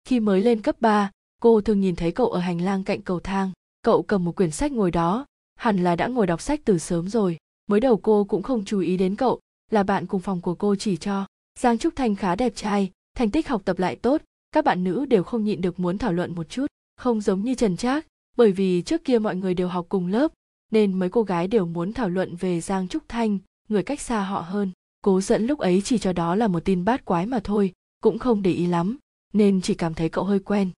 Khi 0.05 0.21
mới 0.21 0.43
lên 0.43 0.63
cấp 0.63 0.81
3, 0.81 1.11
cô 1.41 1.61
thường 1.61 1.81
nhìn 1.81 1.97
thấy 1.97 2.13
cậu 2.13 2.27
ở 2.27 2.41
hành 2.41 2.61
lang 2.61 2.85
cạnh 2.85 3.03
cầu 3.03 3.21
thang 3.21 3.53
cậu 3.83 4.03
cầm 4.03 4.25
một 4.25 4.37
quyển 4.37 4.51
sách 4.51 4.73
ngồi 4.73 4.91
đó. 4.91 5.27
Hẳn 5.57 5.85
là 5.85 5.97
đã 5.97 6.07
ngồi 6.07 6.27
đọc 6.27 6.41
sách 6.41 6.61
từ 6.65 6.79
sớm 6.79 7.09
rồi. 7.09 7.37
Mới 7.67 7.81
đầu 7.81 7.97
cô 7.97 8.25
cũng 8.25 8.43
không 8.43 8.65
chú 8.65 8.81
ý 8.81 8.97
đến 8.97 9.17
cậu 9.17 9.41
là 9.71 9.83
bạn 9.83 10.07
cùng 10.07 10.21
phòng 10.21 10.41
của 10.41 10.55
cô 10.55 10.77
chỉ 10.77 10.97
cho. 10.97 11.27
Giang 11.59 11.79
trúc 11.79 11.97
thanh 11.97 12.15
khá 12.15 12.37
đẹp 12.37 12.53
trai 12.57 12.91
thành 13.17 13.31
tích 13.31 13.49
học 13.49 13.63
tập 13.65 13.79
lại 13.79 13.97
tốt 13.97 14.23
các 14.53 14.65
bạn 14.65 14.85
nữ 14.85 15.05
đều 15.05 15.23
không 15.23 15.45
nhịn 15.45 15.61
được 15.61 15.81
muốn 15.81 15.99
thảo 15.99 16.13
luận 16.13 16.35
một 16.35 16.49
chút. 16.49 16.67
Không 16.97 17.21
giống 17.21 17.43
như 17.43 17.55
trần 17.55 17.77
trác 17.77 18.07
bởi 18.37 18.53
vì 18.53 18.83
trước 18.83 19.05
kia 19.05 19.19
mọi 19.19 19.37
người 19.37 19.55
đều 19.55 19.69
học 19.69 19.87
cùng 19.89 20.07
lớp 20.07 20.33
nên 20.71 20.99
mấy 20.99 21.09
cô 21.11 21.23
gái 21.23 21.49
đều 21.49 21.67
muốn 21.67 21.93
thảo 21.93 22.09
luận 22.09 22.37
về 22.37 22.61
giang 22.61 22.89
trúc 22.89 23.03
thanh 23.09 23.39
người 23.69 23.83
cách 23.83 24.01
xa 24.01 24.23
họ 24.23 24.41
hơn. 24.41 24.71
Cố 25.03 25.21
dẫn 25.21 25.47
lúc 25.47 25.59
ấy 25.59 25.83
chỉ 25.85 25.99
cho 25.99 26.13
đó 26.13 26.35
là 26.35 26.49
một 26.49 26.65
tin 26.65 26.85
bát 26.85 27.05
quái 27.05 27.27
mà 27.27 27.41
thôi 27.45 27.73
cũng 28.03 28.19
không 28.19 28.43
để 28.43 28.51
ý 28.51 28.67
lắm, 28.67 28.99
nên 29.33 29.61
chỉ 29.61 29.75
cảm 29.75 29.95
thấy 29.95 30.09
cậu 30.09 30.25
hơi 30.25 30.39
quen. 30.39 30.71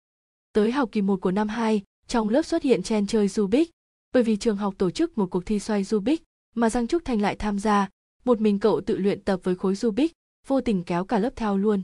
Tới 0.53 0.71
học 0.71 0.89
kỳ 0.91 1.01
một 1.01 1.21
của 1.21 1.31
năm 1.31 1.47
hai 1.47 1.81
trong 2.11 2.29
lớp 2.29 2.41
xuất 2.41 2.63
hiện 2.63 2.83
chen 2.83 3.07
chơi 3.07 3.27
Rubik, 3.27 3.71
bởi 4.13 4.23
vì 4.23 4.37
trường 4.37 4.57
học 4.57 4.73
tổ 4.77 4.91
chức 4.91 5.17
một 5.17 5.27
cuộc 5.31 5.45
thi 5.45 5.59
xoay 5.59 5.83
Rubik, 5.83 6.23
mà 6.55 6.69
Giang 6.69 6.87
Trúc 6.87 7.05
Thành 7.05 7.21
lại 7.21 7.35
tham 7.35 7.59
gia, 7.59 7.89
một 8.25 8.41
mình 8.41 8.59
cậu 8.59 8.81
tự 8.81 8.97
luyện 8.97 9.21
tập 9.21 9.39
với 9.43 9.55
khối 9.55 9.75
Rubik, 9.75 10.11
vô 10.47 10.61
tình 10.61 10.83
kéo 10.83 11.05
cả 11.05 11.19
lớp 11.19 11.29
theo 11.35 11.57
luôn. 11.57 11.81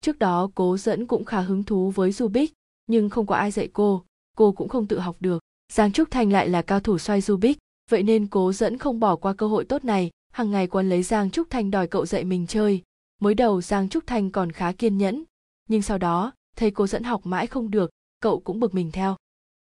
Trước 0.00 0.18
đó 0.18 0.50
cố 0.54 0.76
dẫn 0.76 1.06
cũng 1.06 1.24
khá 1.24 1.40
hứng 1.40 1.64
thú 1.64 1.90
với 1.90 2.12
Rubik, 2.12 2.52
nhưng 2.86 3.10
không 3.10 3.26
có 3.26 3.34
ai 3.34 3.50
dạy 3.50 3.68
cô, 3.72 4.04
cô 4.36 4.52
cũng 4.52 4.68
không 4.68 4.86
tự 4.86 4.98
học 4.98 5.16
được. 5.20 5.42
Giang 5.72 5.92
Trúc 5.92 6.10
Thành 6.10 6.32
lại 6.32 6.48
là 6.48 6.62
cao 6.62 6.80
thủ 6.80 6.98
xoay 6.98 7.20
Rubik, 7.20 7.58
vậy 7.90 8.02
nên 8.02 8.26
cố 8.26 8.52
dẫn 8.52 8.78
không 8.78 9.00
bỏ 9.00 9.16
qua 9.16 9.32
cơ 9.32 9.46
hội 9.46 9.64
tốt 9.64 9.84
này, 9.84 10.10
hàng 10.32 10.50
ngày 10.50 10.66
quấn 10.66 10.88
lấy 10.88 11.02
Giang 11.02 11.30
Trúc 11.30 11.50
Thành 11.50 11.70
đòi 11.70 11.86
cậu 11.86 12.06
dạy 12.06 12.24
mình 12.24 12.46
chơi. 12.46 12.82
Mới 13.20 13.34
đầu 13.34 13.60
Giang 13.60 13.88
Trúc 13.88 14.06
Thành 14.06 14.30
còn 14.30 14.52
khá 14.52 14.72
kiên 14.72 14.98
nhẫn, 14.98 15.24
nhưng 15.68 15.82
sau 15.82 15.98
đó, 15.98 16.32
thấy 16.56 16.70
cố 16.70 16.86
dẫn 16.86 17.02
học 17.02 17.26
mãi 17.26 17.46
không 17.46 17.70
được, 17.70 17.90
cậu 18.20 18.40
cũng 18.40 18.60
bực 18.60 18.74
mình 18.74 18.90
theo. 18.92 19.16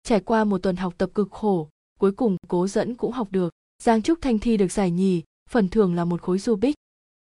Trải 0.09 0.19
qua 0.19 0.43
một 0.43 0.63
tuần 0.63 0.75
học 0.75 0.93
tập 0.97 1.09
cực 1.15 1.31
khổ, 1.31 1.69
cuối 1.99 2.11
cùng 2.11 2.37
cố 2.47 2.67
dẫn 2.67 2.95
cũng 2.95 3.11
học 3.11 3.27
được. 3.31 3.53
Giang 3.83 4.01
Trúc 4.01 4.19
Thanh 4.21 4.39
thi 4.39 4.57
được 4.57 4.71
giải 4.71 4.91
nhì, 4.91 5.23
phần 5.49 5.69
thưởng 5.69 5.95
là 5.95 6.05
một 6.05 6.21
khối 6.21 6.39
Rubik. 6.39 6.75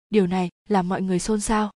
Điều 0.10 0.28
này 0.28 0.50
làm 0.70 0.90
mọi 0.90 1.02
người 1.02 1.20
xôn 1.20 1.42
xao. 1.42 1.72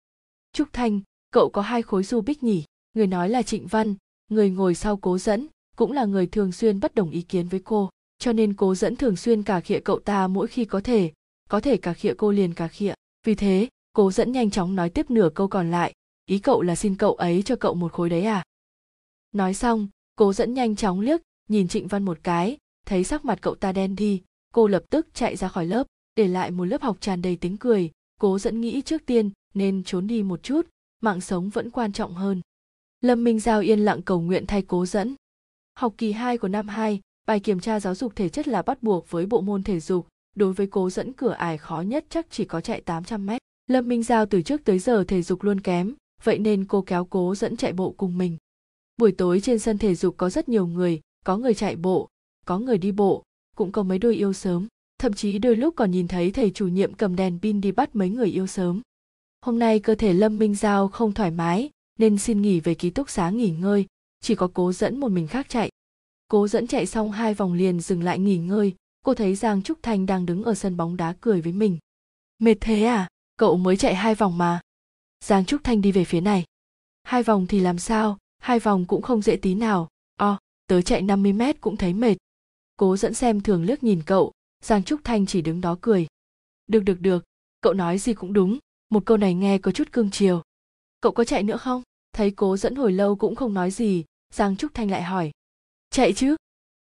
Trúc 0.53 0.69
Thanh, 0.73 1.01
cậu 1.31 1.51
có 1.51 1.63
hai 1.63 1.83
khối 1.83 2.05
Rubik 2.05 2.43
nhỉ? 2.43 2.65
Người 2.95 3.07
nói 3.07 3.29
là 3.29 3.43
Trịnh 3.43 3.67
Văn, 3.67 3.95
người 4.31 4.51
ngồi 4.51 4.75
sau 4.75 4.97
cố 4.97 5.19
dẫn, 5.19 5.47
cũng 5.77 5.93
là 5.93 6.05
người 6.05 6.27
thường 6.27 6.53
xuyên 6.53 6.81
bất 6.81 6.95
đồng 6.95 7.11
ý 7.11 7.23
kiến 7.23 7.49
với 7.49 7.61
cô 7.65 7.91
cho 8.19 8.33
nên 8.33 8.55
cố 8.55 8.75
dẫn 8.75 8.97
thường 8.97 9.17
xuyên 9.17 9.43
cà 9.43 9.61
khịa 9.61 9.81
cậu 9.81 9.99
ta 9.99 10.29
mỗi 10.29 10.47
khi 10.47 10.65
có 10.65 10.81
thể 10.81 11.13
có 11.49 11.61
thể 11.61 11.77
cà 11.77 11.93
khịa 11.93 12.15
cô 12.19 12.31
liền 12.31 12.55
cà 12.55 12.69
khịa 12.69 12.95
vì 13.27 13.35
thế 13.35 13.69
cố 13.93 14.11
dẫn 14.11 14.33
nhanh 14.33 14.51
chóng 14.51 14.75
nói 14.75 14.91
tiếp 14.91 15.11
nửa 15.11 15.31
câu 15.35 15.49
còn 15.49 15.71
lại 15.71 15.93
ý 16.27 16.39
cậu 16.39 16.63
là 16.63 16.77
xin 16.77 16.97
cậu 16.97 17.15
ấy 17.15 17.43
cho 17.43 17.57
cậu 17.57 17.75
một 17.75 17.93
khối 17.93 18.09
đấy 18.09 18.25
à 18.25 18.45
nói 19.33 19.55
xong 19.55 19.89
cố 20.19 20.33
dẫn 20.33 20.55
nhanh 20.55 20.77
chóng 20.77 21.01
liếc 21.01 21.21
nhìn 21.49 21.69
trịnh 21.69 21.87
văn 21.87 22.05
một 22.05 22.19
cái 22.23 22.57
thấy 22.87 23.05
sắc 23.05 23.25
mặt 23.25 23.39
cậu 23.43 23.55
ta 23.55 23.73
đen 23.73 23.97
đi 23.97 24.23
cô 24.55 24.67
lập 24.67 24.83
tức 24.91 25.07
chạy 25.15 25.37
ra 25.37 25.49
khỏi 25.49 25.67
lớp 25.67 25.87
để 26.17 26.29
lại 26.29 26.51
một 26.51 26.65
lớp 26.65 26.83
học 26.83 26.97
tràn 27.01 27.23
đầy 27.23 27.37
tiếng 27.37 27.57
cười 27.57 27.91
cố 28.21 28.39
dẫn 28.39 28.61
nghĩ 28.61 28.83
trước 28.83 29.07
tiên 29.07 29.31
nên 29.55 29.85
trốn 29.85 30.07
đi 30.07 30.23
một 30.23 30.43
chút 30.43 30.67
mạng 31.01 31.21
sống 31.21 31.49
vẫn 31.49 31.71
quan 31.71 31.93
trọng 31.93 32.15
hơn 32.15 32.41
lâm 33.01 33.25
minh 33.25 33.41
giao 33.41 33.61
yên 33.61 33.81
lặng 33.81 34.03
cầu 34.03 34.21
nguyện 34.21 34.47
thay 34.47 34.63
cố 34.63 34.87
dẫn 34.87 35.15
học 35.79 35.95
kỳ 35.99 36.13
2 36.13 36.39
của 36.39 36.49
năm 36.49 36.69
2, 36.69 37.01
bài 37.27 37.41
kiểm 37.41 37.61
tra 37.61 37.81
giáo 37.81 37.95
dục 37.95 38.17
thể 38.17 38.29
chất 38.29 38.49
là 38.49 38.63
bắt 38.63 38.83
buộc 38.83 39.11
với 39.11 39.27
bộ 39.27 39.41
môn 39.41 39.63
thể 39.63 39.81
dục 39.81 40.07
đối 40.37 40.53
với 40.53 40.67
cố 40.67 40.91
dẫn 40.91 41.13
cửa 41.13 41.33
ải 41.33 41.59
khó 41.59 41.81
nhất 41.81 42.05
chắc 42.11 42.27
chỉ 42.31 42.45
có 42.45 42.61
chạy 42.61 42.81
800 42.81 43.27
mét. 43.27 43.41
Lâm 43.67 43.89
Minh 43.89 44.03
Giao 44.03 44.27
từ 44.27 44.43
trước 44.43 44.65
tới 44.65 44.79
giờ 44.79 45.05
thể 45.09 45.23
dục 45.23 45.43
luôn 45.43 45.61
kém, 45.61 45.95
vậy 46.25 46.39
nên 46.39 46.65
cô 46.65 46.83
kéo 46.83 47.05
cố 47.05 47.35
dẫn 47.35 47.57
chạy 47.57 47.73
bộ 47.73 47.95
cùng 47.97 48.19
mình. 48.19 48.37
Buổi 48.99 49.13
tối 49.13 49.41
trên 49.41 49.59
sân 49.59 49.79
thể 49.79 49.95
dục 49.95 50.15
có 50.17 50.31
rất 50.31 50.49
nhiều 50.49 50.67
người, 50.67 51.01
có 51.25 51.37
người 51.37 51.55
chạy 51.55 51.77
bộ, 51.77 52.09
có 52.47 52.59
người 52.59 52.79
đi 52.79 52.93
bộ, 52.93 53.23
cũng 53.57 53.73
có 53.73 53.83
mấy 53.83 53.99
đôi 53.99 54.17
yêu 54.17 54.33
sớm. 54.33 54.67
Thậm 54.99 55.13
chí 55.13 55.39
đôi 55.39 55.57
lúc 55.57 55.75
còn 55.77 55.91
nhìn 55.91 56.09
thấy 56.09 56.31
thầy 56.31 56.51
chủ 56.51 56.69
nhiệm 56.69 56.95
cầm 56.95 57.17
đèn 57.17 57.39
pin 57.43 57.61
đi 57.61 57.73
bắt 57.73 57.97
mấy 57.97 58.09
người 58.09 58.29
yêu 58.29 58.47
sớm. 58.47 58.81
Hôm 59.41 59.59
nay 59.59 59.79
cơ 59.79 59.95
thể 59.95 60.13
Lâm 60.13 60.39
Minh 60.39 60.55
Giao 60.55 60.89
không 60.89 61.15
thoải 61.15 61.31
mái, 61.31 61.71
nên 61.99 62.19
xin 62.19 62.43
nghỉ 62.43 62.61
về 62.61 62.75
ký 62.75 62.91
túc 62.91 63.11
xá 63.11 63.31
nghỉ 63.31 63.51
ngơi, 63.51 63.87
chỉ 64.21 64.35
có 64.35 64.51
cố 64.55 64.73
dẫn 64.73 65.01
một 65.01 65.09
mình 65.09 65.27
khác 65.27 65.47
chạy. 65.49 65.71
Cố 66.29 66.49
dẫn 66.49 66.67
chạy 66.67 66.87
xong 66.87 67.13
hai 67.13 67.35
vòng 67.35 67.53
liền 67.53 67.81
dừng 67.81 68.03
lại 68.03 68.19
nghỉ 68.19 68.37
ngơi 68.37 68.75
cô 69.09 69.15
thấy 69.15 69.35
giang 69.35 69.63
trúc 69.63 69.79
thanh 69.83 70.07
đang 70.07 70.27
đứng 70.27 70.45
ở 70.45 70.55
sân 70.55 70.77
bóng 70.77 70.97
đá 70.97 71.15
cười 71.21 71.41
với 71.41 71.53
mình. 71.53 71.79
Mệt 72.39 72.55
thế 72.61 72.85
à? 72.85 73.09
Cậu 73.37 73.57
mới 73.57 73.77
chạy 73.77 73.95
hai 73.95 74.15
vòng 74.15 74.39
mà. 74.39 74.61
Giang 75.25 75.45
trúc 75.45 75.65
thanh 75.65 75.81
đi 75.81 75.93
về 75.93 76.05
phía 76.05 76.21
này. 76.21 76.45
Hai 77.03 77.23
vòng 77.23 77.47
thì 77.47 77.61
làm 77.61 77.79
sao? 77.79 78.19
Hai 78.49 78.59
vòng 78.59 78.85
cũng 78.85 79.03
không 79.03 79.23
dễ 79.23 79.37
tí 79.37 79.55
nào. 79.55 79.89
O 80.17 80.33
oh, 80.33 80.39
tớ 80.67 80.83
chạy 80.83 81.03
50 81.03 81.33
mét 81.33 81.61
cũng 81.61 81.77
thấy 81.77 81.95
mệt. 81.95 82.17
Cố 82.77 82.97
dẫn 82.97 83.15
xem 83.15 83.41
thường 83.41 83.63
liếc 83.63 83.83
nhìn 83.83 84.03
cậu. 84.07 84.33
Giang 84.63 84.83
trúc 84.83 85.01
thanh 85.05 85.27
chỉ 85.27 85.43
đứng 85.43 85.61
đó 85.61 85.79
cười. 85.81 86.07
Được 86.67 86.81
được 86.81 87.01
được. 87.01 87.25
Cậu 87.61 87.73
nói 87.73 87.99
gì 87.99 88.15
cũng 88.15 88.33
đúng. 88.33 88.59
Một 88.91 89.07
câu 89.07 89.17
này 89.17 89.35
nghe 89.35 89.59
có 89.59 89.73
chút 89.73 89.93
cương 89.93 90.11
chiều. 90.11 90.43
Cậu 91.01 91.13
có 91.13 91.25
chạy 91.25 91.43
nữa 91.43 91.57
không? 91.57 91.83
Thấy 92.13 92.31
cố 92.31 92.57
dẫn 92.57 92.75
hồi 92.75 92.93
lâu 92.93 93.17
cũng 93.17 93.35
không 93.35 93.55
nói 93.55 93.71
gì 93.71 94.05
giang 94.35 94.57
trúc 94.57 94.75
thanh 94.75 94.91
lại 94.91 95.03
hỏi. 95.03 95.31
Chạy 95.91 96.13
chứ? 96.13 96.37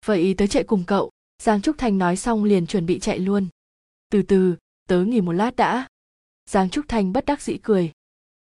Vậy 0.07 0.35
tớ 0.39 0.47
chạy 0.47 0.65
cùng 0.65 0.85
cậu. 0.87 1.11
Giang 1.43 1.63
trúc 1.63 1.79
thanh 1.79 1.99
nói 1.99 2.17
xong 2.17 2.45
liền 2.45 2.67
chuẩn 2.67 2.87
bị 2.87 2.99
chạy 2.99 3.19
luôn. 3.19 3.49
Từ 4.11 4.23
từ 4.23 4.57
tớ 4.89 5.05
nghỉ 5.05 5.21
một 5.21 5.33
lát 5.33 5.57
đã. 5.57 5.89
Giang 6.47 6.71
trúc 6.71 6.85
thanh 6.89 7.13
bất 7.13 7.25
đắc 7.25 7.43
dĩ 7.43 7.59
cười. 7.63 7.93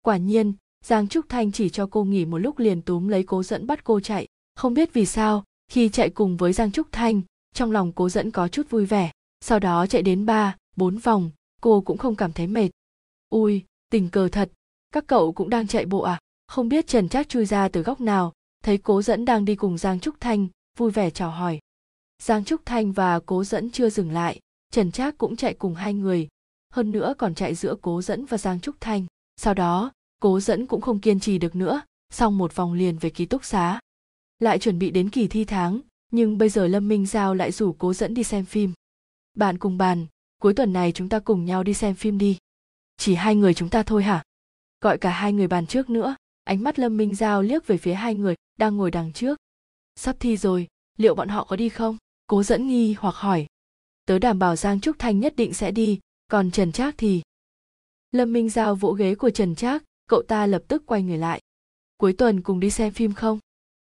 Quả 0.03 0.16
nhiên 0.16 0.55
giang 0.87 1.09
trúc 1.09 1.29
thanh 1.29 1.53
chỉ 1.53 1.68
cho 1.68 1.88
cô 1.90 2.05
nghỉ 2.05 2.25
một 2.25 2.38
lúc 2.38 2.59
liền 2.59 2.83
túm 2.83 3.09
lấy 3.09 3.22
cố 3.22 3.42
dẫn 3.42 3.66
bắt 3.66 3.85
cô 3.85 4.01
chạy. 4.01 4.27
Không 4.55 4.75
biết 4.75 4.92
vì 4.92 5.07
sao, 5.07 5.44
khi 5.68 5.88
chạy 5.88 6.11
cùng 6.11 6.37
với 6.37 6.53
giang 6.53 6.72
trúc 6.72 6.92
thanh, 6.92 7.22
trong 7.55 7.72
lòng 7.72 7.92
cố 7.92 8.09
dẫn 8.09 8.31
có 8.31 8.49
chút 8.49 8.70
vui 8.70 8.87
vẻ. 8.87 9.11
Sau 9.40 9.59
đó 9.59 9.87
chạy 9.87 10.03
đến 10.03 10.27
ba, 10.27 10.57
bốn 10.77 10.99
vòng, 10.99 11.31
cô 11.61 11.81
cũng 11.81 11.99
không 11.99 12.14
cảm 12.14 12.33
thấy 12.33 12.46
mệt. 12.46 12.68
Ui, 13.29 13.64
tình 13.90 14.09
cờ 14.09 14.29
thật, 14.29 14.51
các 14.92 15.05
cậu 15.07 15.33
cũng 15.33 15.51
đang 15.51 15.66
chạy 15.66 15.87
bộ 15.87 16.01
à? 16.01 16.18
Không 16.46 16.68
biết 16.68 16.87
trần 16.87 17.09
trác 17.09 17.29
chui 17.29 17.46
ra 17.46 17.68
từ 17.68 17.83
góc 17.83 18.01
nào, 18.01 18.33
thấy 18.64 18.79
cố 18.79 19.03
dẫn 19.03 19.25
đang 19.25 19.44
đi 19.44 19.57
cùng 19.57 19.79
giang 19.79 20.01
trúc 20.01 20.14
thanh, 20.20 20.46
vui 20.79 20.90
vẻ 20.90 21.11
chào 21.11 21.31
hỏi. 21.31 21.59
Giang 22.22 22.44
trúc 22.44 22.61
thanh 22.66 22.92
và 22.92 23.20
cố 23.27 23.44
dẫn 23.44 23.70
chưa 23.70 23.90
dừng 23.90 24.11
lại, 24.11 24.40
trần 24.72 24.92
trác 24.92 25.18
cũng 25.18 25.37
chạy 25.37 25.55
cùng 25.55 25.75
hai 25.75 25.94
người. 25.94 26.29
Hơn 26.72 26.90
nữa 26.90 27.14
còn 27.18 27.35
chạy 27.35 27.55
giữa 27.55 27.75
cố 27.83 28.03
dẫn 28.03 28.25
và 28.25 28.38
giang 28.38 28.61
trúc 28.61 28.75
thanh. 28.81 29.07
Sau 29.37 29.55
đó 29.55 29.90
cố 30.18 30.40
dẫn 30.40 30.66
cũng 30.66 30.81
không 30.81 31.00
kiên 31.00 31.20
trì 31.20 31.38
được 31.38 31.57
nữa, 31.57 31.83
xong 32.11 32.38
một 32.38 32.57
vòng 32.57 32.72
liền 32.72 32.98
về 32.98 33.11
ký 33.11 33.26
túc 33.26 33.44
xá. 33.44 33.81
Lại 34.38 34.59
chuẩn 34.59 34.79
bị 34.79 34.90
đến 34.90 35.11
kỳ 35.11 35.29
thi 35.29 35.44
tháng, 35.44 35.81
nhưng 36.12 36.38
bây 36.38 36.48
giờ 36.48 36.66
lâm 36.66 36.88
minh 36.88 37.07
giao 37.07 37.35
lại 37.35 37.52
rủ 37.52 37.72
cố 37.72 37.94
dẫn 37.94 38.14
đi 38.14 38.24
xem 38.24 38.44
phim. 38.44 38.72
Bạn 39.35 39.59
cùng 39.59 39.79
bàn, 39.79 40.07
cuối 40.38 40.55
tuần 40.55 40.72
này 40.72 40.92
chúng 40.92 41.09
ta 41.09 41.18
cùng 41.18 41.44
nhau 41.44 41.62
đi 41.62 41.74
xem 41.74 41.94
phim 41.94 42.18
đi. 42.18 42.38
Chỉ 42.96 43.14
hai 43.14 43.37
người 43.37 43.55
chúng 43.55 43.68
ta 43.68 43.83
thôi 43.83 44.02
hả? 44.02 44.22
Gọi 44.81 44.98
cả 44.98 45.11
hai 45.11 45.33
người 45.33 45.48
bàn 45.48 45.66
trước 45.66 45.90
nữa, 45.90 46.16
ánh 46.44 46.62
mắt 46.62 46.79
lâm 46.79 46.96
minh 46.96 47.14
giao 47.14 47.42
liếc 47.42 47.66
về 47.66 47.76
phía 47.76 47.94
hai 47.94 48.14
người 48.14 48.35
đang 48.59 48.76
ngồi 48.76 48.90
đằng 48.90 49.12
trước. 49.12 49.38
Sắp 49.96 50.16
thi 50.20 50.37
rồi, 50.37 50.68
liệu 50.96 51.14
bọn 51.14 51.29
họ 51.29 51.44
có 51.44 51.57
đi 51.57 51.68
không? 51.68 51.96
Cố 52.26 52.42
dẫn 52.42 52.66
nghi 52.66 52.92
hoặc 52.98 53.14
hỏi. 53.14 53.46
Tớ 54.07 54.18
đảm 54.18 54.38
bảo 54.38 54.57
giang 54.57 54.81
trúc 54.81 54.98
thanh 54.98 55.20
nhất 55.20 55.37
định 55.37 55.55
sẽ 55.55 55.70
đi, 55.70 56.00
còn 56.29 56.50
trần 56.50 56.72
trác 56.72 56.94
thì? 56.98 57.22
Lâm 58.12 58.33
minh 58.33 58.48
giao 58.50 58.74
vỗ 58.74 58.92
ghế 58.92 59.14
của 59.14 59.31
trần 59.31 59.55
trác 59.55 59.83
cậu 60.07 60.23
ta 60.23 60.47
lập 60.47 60.62
tức 60.69 60.83
quay 60.87 61.03
người 61.03 61.19
lại. 61.19 61.40
Cuối 61.97 62.12
tuần 62.12 62.40
cùng 62.40 62.61
đi 62.61 62.71
xem 62.71 62.92
phim 62.92 63.12
không? 63.12 63.38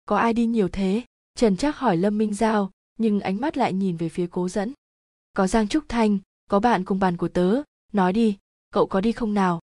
Có 0.05 0.17
ai 0.17 0.33
đi 0.33 0.45
nhiều 0.45 0.67
thế? 0.67 1.03
Trần 1.35 1.57
trác 1.57 1.77
hỏi 1.77 1.97
lâm 1.97 2.17
minh 2.17 2.33
giao, 2.33 2.71
nhưng 2.97 3.19
ánh 3.19 3.41
mắt 3.41 3.57
lại 3.57 3.73
nhìn 3.73 3.97
về 3.97 4.09
phía 4.09 4.27
cố 4.31 4.49
dẫn. 4.49 4.73
Có 5.33 5.47
giang 5.47 5.67
trúc 5.67 5.83
thanh, 5.89 6.17
có 6.49 6.59
bạn 6.59 6.85
cùng 6.85 6.99
bàn 6.99 7.17
của 7.17 7.27
tớ. 7.27 7.61
Nói 7.93 8.13
đi, 8.13 8.37
cậu 8.71 8.87
có 8.87 9.01
đi 9.01 9.11
không 9.11 9.33
nào? 9.33 9.59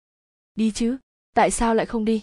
Đi 0.55 0.71
chứ, 0.71 0.97
tại 1.35 1.51
sao 1.51 1.75
lại 1.75 1.87
không 1.87 2.05
đi? 2.05 2.23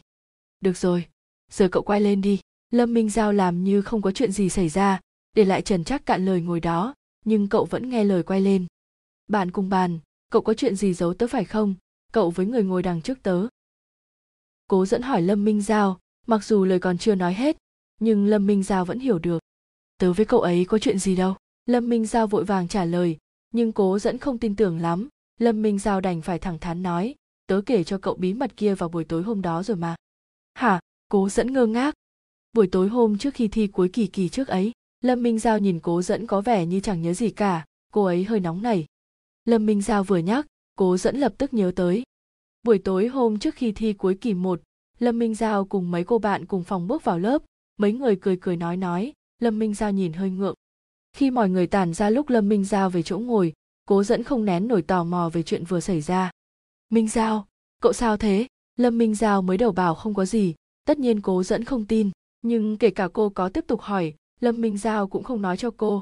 Được 0.62 0.78
rồi, 0.78 1.08
giờ 1.52 1.68
cậu 1.72 1.84
quay 1.84 2.02
lên 2.02 2.22
đi. 2.22 2.40
Lâm 2.72 2.94
minh 2.94 3.10
giao 3.10 3.34
làm 3.34 3.64
như 3.64 3.82
không 3.82 4.02
có 4.02 4.12
chuyện 4.12 4.32
gì 4.32 4.50
xảy 4.50 4.70
ra, 4.70 5.00
để 5.34 5.46
lại 5.46 5.62
trần 5.62 5.84
chắc 5.84 6.06
cạn 6.06 6.26
lời 6.26 6.42
ngồi 6.42 6.60
đó, 6.60 6.94
nhưng 7.26 7.50
cậu 7.50 7.66
vẫn 7.66 7.90
nghe 7.90 8.04
lời 8.04 8.24
quay 8.24 8.42
lên. 8.42 8.66
Bạn 9.28 9.52
cùng 9.52 9.70
bàn, 9.70 10.00
cậu 10.32 10.42
có 10.42 10.54
chuyện 10.54 10.76
gì 10.76 10.94
giấu 10.94 11.14
tớ 11.14 11.28
phải 11.28 11.46
không? 11.46 11.76
Cậu 12.12 12.30
với 12.30 12.46
người 12.46 12.64
ngồi 12.64 12.84
đằng 12.84 13.02
trước 13.02 13.24
tớ 13.24 13.48
cố 14.68 14.86
dẫn 14.86 15.02
hỏi 15.02 15.22
lâm 15.22 15.46
minh 15.46 15.62
giao, 15.62 16.00
mặc 16.28 16.44
dù 16.44 16.66
lời 16.66 16.80
còn 16.80 16.98
chưa 16.98 17.16
nói 17.16 17.34
hết, 17.34 17.58
nhưng 18.00 18.26
lâm 18.26 18.48
minh 18.48 18.64
giao 18.64 18.86
vẫn 18.86 19.00
hiểu 19.00 19.20
được. 19.20 19.40
Tớ 19.98 20.14
với 20.14 20.26
cậu 20.26 20.42
ấy 20.42 20.66
có 20.66 20.80
chuyện 20.80 21.00
gì 21.00 21.16
đâu? 21.16 21.36
Lâm 21.66 21.90
minh 21.90 22.06
giao 22.06 22.28
vội 22.28 22.44
vàng 22.44 22.68
trả 22.68 22.86
lời, 22.86 23.18
nhưng 23.54 23.72
cố 23.72 24.00
dẫn 24.00 24.18
không 24.18 24.38
tin 24.38 24.56
tưởng 24.56 24.80
lắm. 24.80 25.08
Lâm 25.40 25.62
minh 25.62 25.80
giao 25.80 26.02
đành 26.02 26.22
phải 26.22 26.40
thẳng 26.40 26.60
thắn 26.60 26.84
nói, 26.84 27.16
tớ 27.48 27.62
kể 27.66 27.84
cho 27.84 27.98
cậu 27.98 28.16
bí 28.16 28.34
mật 28.34 28.58
kia 28.58 28.76
vào 28.76 28.90
buổi 28.90 29.04
tối 29.04 29.24
hôm 29.24 29.42
đó 29.42 29.64
rồi 29.64 29.78
mà. 29.78 29.96
Hả? 30.54 30.80
Cố 31.08 31.30
dẫn 31.30 31.54
ngơ 31.54 31.66
ngác. 31.66 31.96
Buổi 32.54 32.68
tối 32.68 32.88
hôm 32.88 33.18
trước 33.18 33.34
khi 33.34 33.48
thi 33.48 33.68
cuối 33.68 33.90
kỳ 33.94 34.08
kỳ 34.08 34.30
trước 34.30 34.48
ấy. 34.48 34.72
Lâm 35.02 35.24
minh 35.24 35.40
giao 35.40 35.60
nhìn 35.60 35.80
cố 35.80 36.02
dẫn 36.02 36.28
có 36.28 36.42
vẻ 36.42 36.66
như 36.66 36.80
chẳng 36.80 37.02
nhớ 37.02 37.14
gì 37.14 37.30
cả, 37.30 37.66
cô 37.94 38.04
ấy 38.04 38.24
hơi 38.24 38.40
nóng 38.40 38.62
nảy. 38.62 38.86
Lâm 39.46 39.66
minh 39.66 39.82
giao 39.82 40.04
vừa 40.04 40.18
nhắc, 40.18 40.48
cố 40.76 40.98
dẫn 40.98 41.18
lập 41.18 41.34
tức 41.38 41.54
nhớ 41.54 41.72
tới 41.76 42.04
buổi 42.68 42.80
tối 42.80 43.08
hôm 43.08 43.40
trước 43.40 43.56
khi 43.56 43.72
thi 43.72 43.94
cuối 43.94 44.16
kỳ 44.22 44.34
một, 44.34 44.62
lâm 45.00 45.20
minh 45.20 45.36
giao 45.36 45.66
cùng 45.66 45.92
mấy 45.92 46.04
cô 46.04 46.20
bạn 46.20 46.46
cùng 46.46 46.64
phòng 46.64 46.88
bước 46.88 47.04
vào 47.04 47.20
lớp. 47.20 47.42
Mấy 47.78 47.94
người 47.94 48.16
cười 48.16 48.38
cười 48.42 48.58
nói 48.58 48.78
nói, 48.78 49.14
lâm 49.40 49.60
minh 49.60 49.74
giao 49.74 49.92
nhìn 49.92 50.14
hơi 50.14 50.30
ngượng. 50.30 50.56
Khi 51.14 51.32
mọi 51.32 51.50
người 51.50 51.68
tản 51.68 51.94
ra 51.94 52.10
lúc 52.10 52.30
lâm 52.30 52.50
minh 52.50 52.66
giao 52.66 52.90
về 52.90 53.04
chỗ 53.04 53.20
ngồi, 53.20 53.54
cố 53.86 54.04
dẫn 54.04 54.24
không 54.24 54.46
nén 54.46 54.68
nổi 54.68 54.82
tò 54.82 55.04
mò 55.04 55.30
về 55.34 55.44
chuyện 55.44 55.64
vừa 55.64 55.80
xảy 55.80 56.02
ra. 56.02 56.32
Minh 56.90 57.08
giao, 57.08 57.48
cậu 57.82 57.94
sao 57.94 58.18
thế? 58.18 58.48
Lâm 58.76 58.98
minh 58.98 59.16
giao 59.16 59.42
mới 59.42 59.58
đầu 59.58 59.72
bảo 59.72 59.96
không 59.96 60.14
có 60.14 60.26
gì, 60.26 60.56
tất 60.86 61.00
nhiên 61.00 61.22
cố 61.22 61.44
dẫn 61.44 61.64
không 61.64 61.86
tin. 61.86 62.12
Nhưng 62.42 62.78
kể 62.78 62.90
cả 62.90 63.08
cô 63.14 63.30
có 63.30 63.50
tiếp 63.50 63.64
tục 63.68 63.82
hỏi, 63.82 64.14
lâm 64.40 64.62
minh 64.62 64.78
giao 64.78 65.08
cũng 65.08 65.24
không 65.24 65.42
nói 65.42 65.58
cho 65.58 65.72
cô. 65.78 66.02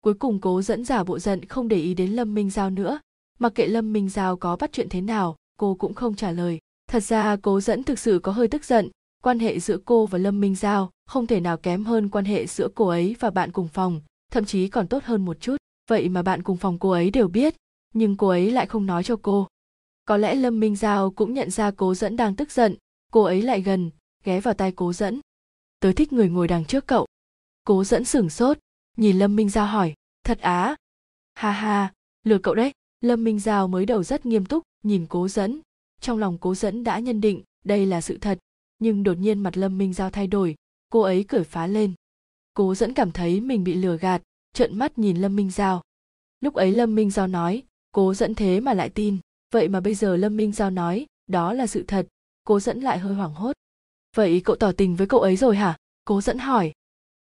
Cuối 0.00 0.14
cùng 0.14 0.40
cố 0.40 0.62
dẫn 0.62 0.84
giả 0.84 1.04
bộ 1.04 1.18
giận 1.18 1.44
không 1.44 1.68
để 1.68 1.76
ý 1.76 1.94
đến 1.94 2.10
lâm 2.10 2.34
minh 2.34 2.50
giao 2.50 2.70
nữa. 2.70 3.00
Mặc 3.38 3.52
kệ 3.54 3.66
lâm 3.66 3.92
minh 3.92 4.08
giao 4.08 4.36
có 4.36 4.56
bắt 4.56 4.70
chuyện 4.72 4.88
thế 4.88 5.00
nào 5.00 5.36
cô 5.58 5.74
cũng 5.74 5.94
không 5.94 6.14
trả 6.14 6.30
lời. 6.30 6.58
Thật 6.88 7.00
ra, 7.00 7.36
cố 7.42 7.60
dẫn 7.60 7.84
thực 7.84 7.98
sự 7.98 8.20
có 8.22 8.32
hơi 8.32 8.48
tức 8.48 8.64
giận. 8.64 8.90
Quan 9.22 9.38
hệ 9.38 9.60
giữa 9.60 9.78
cô 9.84 10.06
và 10.06 10.18
lâm 10.18 10.40
minh 10.40 10.54
giao 10.54 10.90
không 11.06 11.26
thể 11.26 11.40
nào 11.40 11.56
kém 11.56 11.84
hơn 11.84 12.08
quan 12.08 12.24
hệ 12.24 12.46
giữa 12.46 12.68
cô 12.74 12.88
ấy 12.88 13.16
và 13.20 13.30
bạn 13.30 13.52
cùng 13.52 13.68
phòng, 13.68 14.00
thậm 14.32 14.44
chí 14.44 14.68
còn 14.68 14.88
tốt 14.88 15.04
hơn 15.04 15.24
một 15.24 15.40
chút. 15.40 15.56
Vậy 15.90 16.08
mà 16.08 16.22
bạn 16.22 16.42
cùng 16.42 16.56
phòng 16.56 16.78
cô 16.78 16.90
ấy 16.90 17.10
đều 17.10 17.28
biết, 17.28 17.54
nhưng 17.94 18.16
cô 18.16 18.28
ấy 18.28 18.50
lại 18.50 18.66
không 18.66 18.86
nói 18.86 19.04
cho 19.04 19.16
cô. 19.22 19.46
Có 20.04 20.16
lẽ 20.16 20.34
lâm 20.34 20.60
minh 20.60 20.76
giao 20.76 21.10
cũng 21.10 21.34
nhận 21.34 21.50
ra 21.50 21.70
cố 21.70 21.94
dẫn 21.94 22.16
đang 22.16 22.36
tức 22.36 22.52
giận. 22.52 22.76
Cô 23.12 23.22
ấy 23.22 23.42
lại 23.42 23.60
gần, 23.60 23.90
ghé 24.24 24.40
vào 24.40 24.54
tay 24.54 24.72
cố 24.72 24.92
dẫn. 24.92 25.20
Tớ 25.80 25.92
thích 25.92 26.12
người 26.12 26.28
ngồi 26.28 26.48
đằng 26.48 26.64
trước 26.64 26.86
cậu. 26.86 27.06
Cố 27.64 27.84
dẫn 27.84 28.04
sửng 28.04 28.30
sốt, 28.30 28.58
nhìn 28.96 29.18
lâm 29.18 29.36
minh 29.36 29.48
giao 29.48 29.66
hỏi, 29.66 29.94
thật 30.24 30.38
á? 30.40 30.76
Ha 31.34 31.50
ha, 31.50 31.92
lừa 32.24 32.38
cậu 32.38 32.54
đấy. 32.54 32.72
Lâm 33.00 33.24
minh 33.24 33.40
giao 33.40 33.68
mới 33.68 33.86
đầu 33.86 34.02
rất 34.02 34.26
nghiêm 34.26 34.44
túc 34.44 34.62
nhìn 34.82 35.06
cố 35.06 35.28
dẫn. 35.28 35.60
Trong 36.00 36.18
lòng 36.18 36.38
cố 36.38 36.54
dẫn 36.54 36.84
đã 36.84 36.98
nhân 36.98 37.20
định 37.20 37.42
đây 37.64 37.86
là 37.86 38.00
sự 38.00 38.18
thật, 38.18 38.38
nhưng 38.78 39.02
đột 39.02 39.14
nhiên 39.18 39.40
mặt 39.40 39.56
lâm 39.56 39.78
minh 39.78 39.92
giao 39.92 40.10
thay 40.10 40.26
đổi, 40.26 40.54
cô 40.88 41.00
ấy 41.00 41.24
cười 41.28 41.44
phá 41.44 41.66
lên. 41.66 41.92
Cố 42.54 42.74
dẫn 42.74 42.94
cảm 42.94 43.12
thấy 43.12 43.40
mình 43.40 43.64
bị 43.64 43.74
lừa 43.74 43.96
gạt, 43.96 44.22
trợn 44.52 44.78
mắt 44.78 44.98
nhìn 44.98 45.16
lâm 45.16 45.36
minh 45.36 45.50
giao. 45.50 45.82
Lúc 46.40 46.54
ấy 46.54 46.72
lâm 46.72 46.94
minh 46.94 47.10
giao 47.10 47.26
nói, 47.26 47.62
cố 47.92 48.14
dẫn 48.14 48.34
thế 48.34 48.60
mà 48.60 48.74
lại 48.74 48.88
tin, 48.88 49.18
vậy 49.52 49.68
mà 49.68 49.80
bây 49.80 49.94
giờ 49.94 50.16
lâm 50.16 50.36
minh 50.36 50.52
giao 50.52 50.70
nói, 50.70 51.06
đó 51.26 51.52
là 51.52 51.66
sự 51.66 51.84
thật. 51.88 52.06
Cố 52.44 52.60
dẫn 52.60 52.80
lại 52.80 52.98
hơi 52.98 53.14
hoảng 53.14 53.34
hốt. 53.34 53.52
Vậy 54.16 54.40
cậu 54.44 54.56
tỏ 54.56 54.72
tình 54.72 54.96
với 54.96 55.06
cậu 55.06 55.20
ấy 55.20 55.36
rồi 55.36 55.56
hả? 55.56 55.76
Cố 56.04 56.20
dẫn 56.20 56.38
hỏi. 56.38 56.72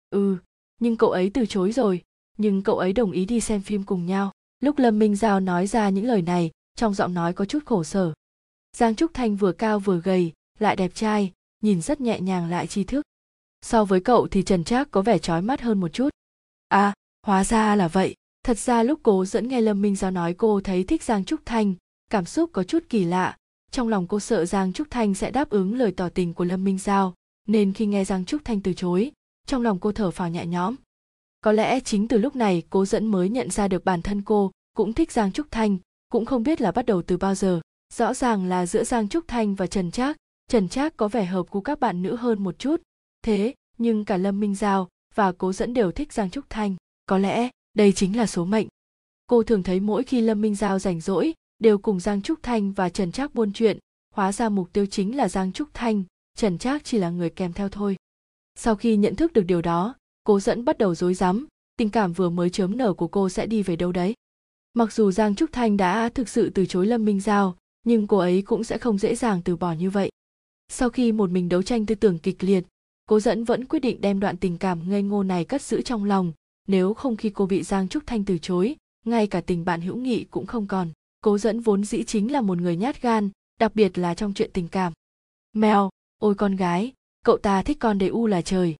Ừ 0.09 0.37
nhưng 0.79 0.97
cậu 0.97 1.11
ấy 1.11 1.31
từ 1.33 1.45
chối 1.45 1.71
rồi, 1.71 2.01
nhưng 2.37 2.61
cậu 2.61 2.77
ấy 2.77 2.93
đồng 2.93 3.11
ý 3.11 3.25
đi 3.25 3.39
xem 3.39 3.61
phim 3.61 3.83
cùng 3.83 4.05
nhau. 4.05 4.31
Lúc 4.59 4.79
lâm 4.79 4.99
minh 4.99 5.15
giao 5.15 5.39
nói 5.39 5.67
ra 5.67 5.89
những 5.89 6.05
lời 6.05 6.21
này 6.21 6.51
trong 6.77 6.93
giọng 6.93 7.13
nói 7.13 7.33
có 7.33 7.45
chút 7.45 7.65
khổ 7.65 7.83
sở. 7.83 8.13
Giang 8.77 8.95
trúc 8.95 9.13
thanh 9.13 9.35
vừa 9.35 9.51
cao 9.51 9.79
vừa 9.79 10.01
gầy, 10.01 10.33
lại 10.59 10.75
đẹp 10.75 10.91
trai, 10.95 11.31
nhìn 11.61 11.81
rất 11.81 12.01
nhẹ 12.01 12.19
nhàng 12.19 12.49
lại 12.49 12.67
tri 12.67 12.83
thức. 12.83 13.05
So 13.61 13.85
với 13.85 13.99
cậu 13.99 14.27
thì 14.27 14.43
trần 14.43 14.63
trác 14.63 14.91
có 14.91 15.01
vẻ 15.01 15.17
trói 15.17 15.41
mắt 15.41 15.61
hơn 15.61 15.79
một 15.79 15.93
chút. 15.93 16.09
À 16.67 16.93
hóa 17.23 17.43
ra 17.43 17.75
là 17.75 17.87
vậy. 17.87 18.15
Thật 18.43 18.57
ra 18.57 18.83
lúc 18.83 18.99
cố 19.03 19.25
dẫn 19.25 19.47
nghe 19.47 19.61
lâm 19.61 19.81
minh 19.81 19.95
giao 19.95 20.11
nói 20.11 20.33
cô 20.33 20.61
thấy 20.61 20.83
thích 20.83 21.03
giang 21.03 21.25
trúc 21.25 21.39
thanh, 21.45 21.73
cảm 22.09 22.25
xúc 22.25 22.49
có 22.53 22.63
chút 22.63 22.83
kỳ 22.89 23.03
lạ. 23.03 23.37
Trong 23.71 23.87
lòng 23.87 24.07
cô 24.07 24.19
sợ 24.19 24.45
giang 24.45 24.73
trúc 24.73 24.87
thanh 24.89 25.13
sẽ 25.13 25.31
đáp 25.31 25.49
ứng 25.49 25.75
lời 25.75 25.91
tỏ 25.91 26.09
tình 26.09 26.33
của 26.33 26.43
lâm 26.45 26.63
minh 26.63 26.77
giao, 26.77 27.13
nên 27.47 27.73
khi 27.73 27.85
nghe 27.85 28.05
giang 28.05 28.25
trúc 28.25 28.41
thanh 28.45 28.61
từ 28.61 28.73
chối, 28.73 29.11
trong 29.47 29.61
lòng 29.61 29.79
cô 29.79 29.91
thở 29.91 30.11
phào 30.11 30.29
nhẹ 30.29 30.45
nhõm. 30.45 30.75
Có 31.41 31.51
lẽ 31.51 31.79
chính 31.79 32.07
từ 32.07 32.17
lúc 32.17 32.35
này, 32.35 32.63
cố 32.69 32.85
dẫn 32.85 33.05
mới 33.05 33.29
nhận 33.29 33.49
ra 33.49 33.67
được 33.67 33.85
bản 33.85 34.01
thân 34.01 34.21
cô 34.21 34.51
cũng 34.75 34.93
thích 34.93 35.11
giang 35.11 35.31
trúc 35.31 35.47
thanh 35.51 35.77
cũng 36.09 36.25
không 36.25 36.43
biết 36.43 36.61
là 36.61 36.71
bắt 36.71 36.85
đầu 36.85 37.01
từ 37.01 37.17
bao 37.17 37.35
giờ. 37.35 37.61
Rõ 37.93 38.13
ràng 38.13 38.45
là 38.45 38.65
giữa 38.65 38.83
giang 38.83 39.07
trúc 39.07 39.27
thanh 39.27 39.55
và 39.55 39.67
trần 39.67 39.91
trác 39.91 40.17
trần 40.51 40.69
trác 40.69 40.97
có 40.97 41.07
vẻ 41.07 41.25
hợp 41.25 41.43
của 41.49 41.61
các 41.61 41.79
bạn 41.79 42.01
nữ 42.01 42.15
hơn 42.15 42.43
một 42.43 42.59
chút. 42.59 42.81
Thế, 43.21 43.53
nhưng 43.77 44.05
cả 44.05 44.17
lâm 44.17 44.39
minh 44.39 44.55
giao 44.55 44.87
và 45.15 45.31
cố 45.31 45.53
dẫn 45.53 45.73
đều 45.73 45.91
thích 45.91 46.13
giang 46.13 46.29
trúc 46.29 46.45
thanh. 46.49 46.75
Có 47.05 47.17
lẽ, 47.17 47.49
đây 47.73 47.91
chính 47.91 48.17
là 48.17 48.27
số 48.27 48.45
mệnh. 48.45 48.67
Cô 49.27 49.43
thường 49.43 49.63
thấy 49.63 49.79
mỗi 49.79 50.03
khi 50.03 50.21
lâm 50.21 50.41
minh 50.41 50.55
giao 50.55 50.79
rảnh 50.79 51.01
rỗi, 51.01 51.33
đều 51.59 51.77
cùng 51.77 51.99
giang 51.99 52.21
trúc 52.21 52.43
thanh 52.43 52.71
và 52.71 52.89
trần 52.89 53.11
trác 53.11 53.33
buôn 53.33 53.53
chuyện. 53.53 53.77
Hóa 54.15 54.31
ra 54.31 54.49
mục 54.49 54.73
tiêu 54.73 54.85
chính 54.85 55.17
là 55.17 55.29
giang 55.29 55.51
trúc 55.51 55.73
thanh, 55.73 56.03
trần 56.37 56.57
trác 56.57 56.83
chỉ 56.83 56.97
là 56.97 57.09
người 57.09 57.29
kèm 57.29 57.53
theo 57.53 57.69
thôi. 57.69 57.95
Sau 58.55 58.75
khi 58.75 58.97
nhận 58.97 59.15
thức 59.15 59.33
được 59.33 59.43
điều 59.43 59.61
đó, 59.61 59.95
cố 60.23 60.39
dẫn 60.39 60.65
bắt 60.65 60.77
đầu 60.77 60.95
rối 60.95 61.13
rắm. 61.13 61.47
Tình 61.77 61.89
cảm 61.89 62.13
vừa 62.13 62.29
mới 62.29 62.49
chớm 62.49 62.77
nở 62.77 62.93
của 62.93 63.07
cô 63.07 63.29
sẽ 63.29 63.45
đi 63.45 63.63
về 63.63 63.75
đâu 63.75 63.91
đấy? 63.91 64.13
Mặc 64.73 64.93
dù 64.93 65.11
giang 65.11 65.35
trúc 65.35 65.51
thanh 65.51 65.77
đã 65.77 66.09
thực 66.09 66.29
sự 66.29 66.49
từ 66.49 66.65
chối 66.65 66.87
lâm 66.87 67.05
minh 67.05 67.19
giao, 67.19 67.57
nhưng 67.83 68.07
cô 68.07 68.17
ấy 68.17 68.41
cũng 68.41 68.63
sẽ 68.63 68.77
không 68.77 68.97
dễ 68.97 69.15
dàng 69.15 69.41
từ 69.45 69.55
bỏ 69.55 69.73
như 69.73 69.89
vậy. 69.89 70.09
Sau 70.69 70.89
khi 70.89 71.11
một 71.11 71.29
mình 71.29 71.49
đấu 71.49 71.63
tranh 71.63 71.85
tư 71.85 71.95
tưởng 71.95 72.19
kịch 72.19 72.43
liệt 72.43 72.63
cố 73.07 73.19
dẫn 73.19 73.43
vẫn 73.43 73.65
quyết 73.65 73.79
định 73.79 74.01
đem 74.01 74.19
đoạn 74.19 74.37
tình 74.37 74.57
cảm 74.57 74.89
ngây 74.89 75.03
ngô 75.03 75.23
này 75.23 75.45
cất 75.45 75.61
giữ 75.61 75.81
trong 75.81 76.03
lòng. 76.03 76.33
Nếu 76.67 76.93
không 76.93 77.15
khi 77.15 77.29
cô 77.29 77.45
bị 77.45 77.63
giang 77.63 77.87
trúc 77.87 78.07
thanh 78.07 78.25
từ 78.25 78.37
chối, 78.37 78.75
ngay 79.05 79.27
cả 79.27 79.41
tình 79.41 79.65
bạn 79.65 79.81
hữu 79.81 79.95
nghị 79.95 80.23
cũng 80.23 80.45
không 80.45 80.67
còn. 80.67 80.89
Cố 81.21 81.37
dẫn 81.37 81.59
vốn 81.59 81.83
dĩ 81.83 82.03
chính 82.03 82.31
là 82.31 82.41
một 82.41 82.57
người 82.57 82.75
nhát 82.75 83.01
gan, 83.01 83.29
đặc 83.59 83.75
biệt 83.75 83.97
là 83.97 84.13
trong 84.15 84.33
chuyện 84.33 84.49
tình 84.53 84.67
cảm. 84.67 84.93
Mèo, 85.53 85.89
ôi 86.17 86.35
con 86.35 86.55
gái, 86.55 86.93
cậu 87.25 87.37
ta 87.37 87.63
thích 87.63 87.77
con 87.79 87.97
đầy 87.97 88.09
u 88.09 88.27
là 88.27 88.41
trời. 88.41 88.75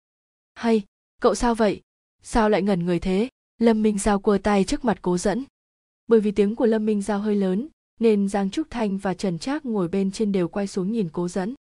Hay, 0.56 0.82
cậu 1.22 1.36
sao 1.36 1.56
vậy? 1.56 1.82
Sao 2.24 2.50
lại 2.50 2.62
ngẩn 2.62 2.86
người 2.86 3.00
thế? 3.00 3.30
Lâm 3.58 3.82
minh 3.82 4.00
giao 4.00 4.20
cua 4.20 4.38
tay 4.38 4.64
trước 4.64 4.86
mặt 4.86 5.00
cố 5.02 5.18
dẫn 5.18 5.44
bởi 6.08 6.20
vì 6.20 6.32
tiếng 6.32 6.56
của 6.56 6.66
lâm 6.66 6.86
minh 6.86 7.02
giao 7.02 7.20
hơi 7.20 7.36
lớn, 7.36 7.68
nên 8.00 8.28
giang 8.28 8.50
trúc 8.50 8.68
thanh 8.70 8.98
và 8.98 9.14
trần 9.14 9.40
trác 9.40 9.66
ngồi 9.66 9.88
bên 9.88 10.12
trên 10.12 10.32
đều 10.32 10.48
quay 10.48 10.68
xuống 10.68 10.92
nhìn 10.92 11.10
cố 11.10 11.28
dẫn. 11.28 11.56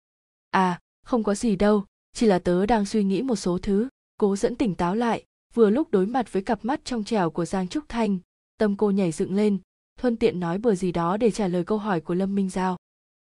À 0.51 0.81
không 1.05 1.23
có 1.23 1.35
gì 1.35 1.57
đâu, 1.57 1.85
chỉ 2.13 2.27
là 2.27 2.39
tớ 2.39 2.67
đang 2.67 2.87
suy 2.87 3.05
nghĩ 3.05 3.23
một 3.23 3.37
số 3.37 3.59
thứ. 3.59 3.89
Cố 4.17 4.37
dẫn 4.37 4.57
tỉnh 4.57 4.75
táo 4.75 4.95
lại, 4.95 5.25
vừa 5.55 5.71
lúc 5.71 5.91
đối 5.91 6.07
mặt 6.07 6.33
với 6.33 6.43
cặp 6.43 6.65
mắt 6.65 6.81
trong 6.85 7.05
trẻo 7.05 7.31
của 7.31 7.45
giang 7.45 7.69
trúc 7.69 7.85
thanh, 7.89 8.19
tâm 8.59 8.77
cô 8.77 8.91
nhảy 8.91 9.13
dựng 9.13 9.35
lên, 9.35 9.59
thuận 10.01 10.17
tiện 10.17 10.41
nói 10.41 10.59
bừa 10.59 10.75
gì 10.75 10.93
đó 10.93 11.17
để 11.17 11.31
trả 11.31 11.49
lời 11.49 11.65
câu 11.65 11.79
hỏi 11.79 12.01
của 12.01 12.15
lâm 12.15 12.35
minh 12.35 12.51
giao. 12.51 12.77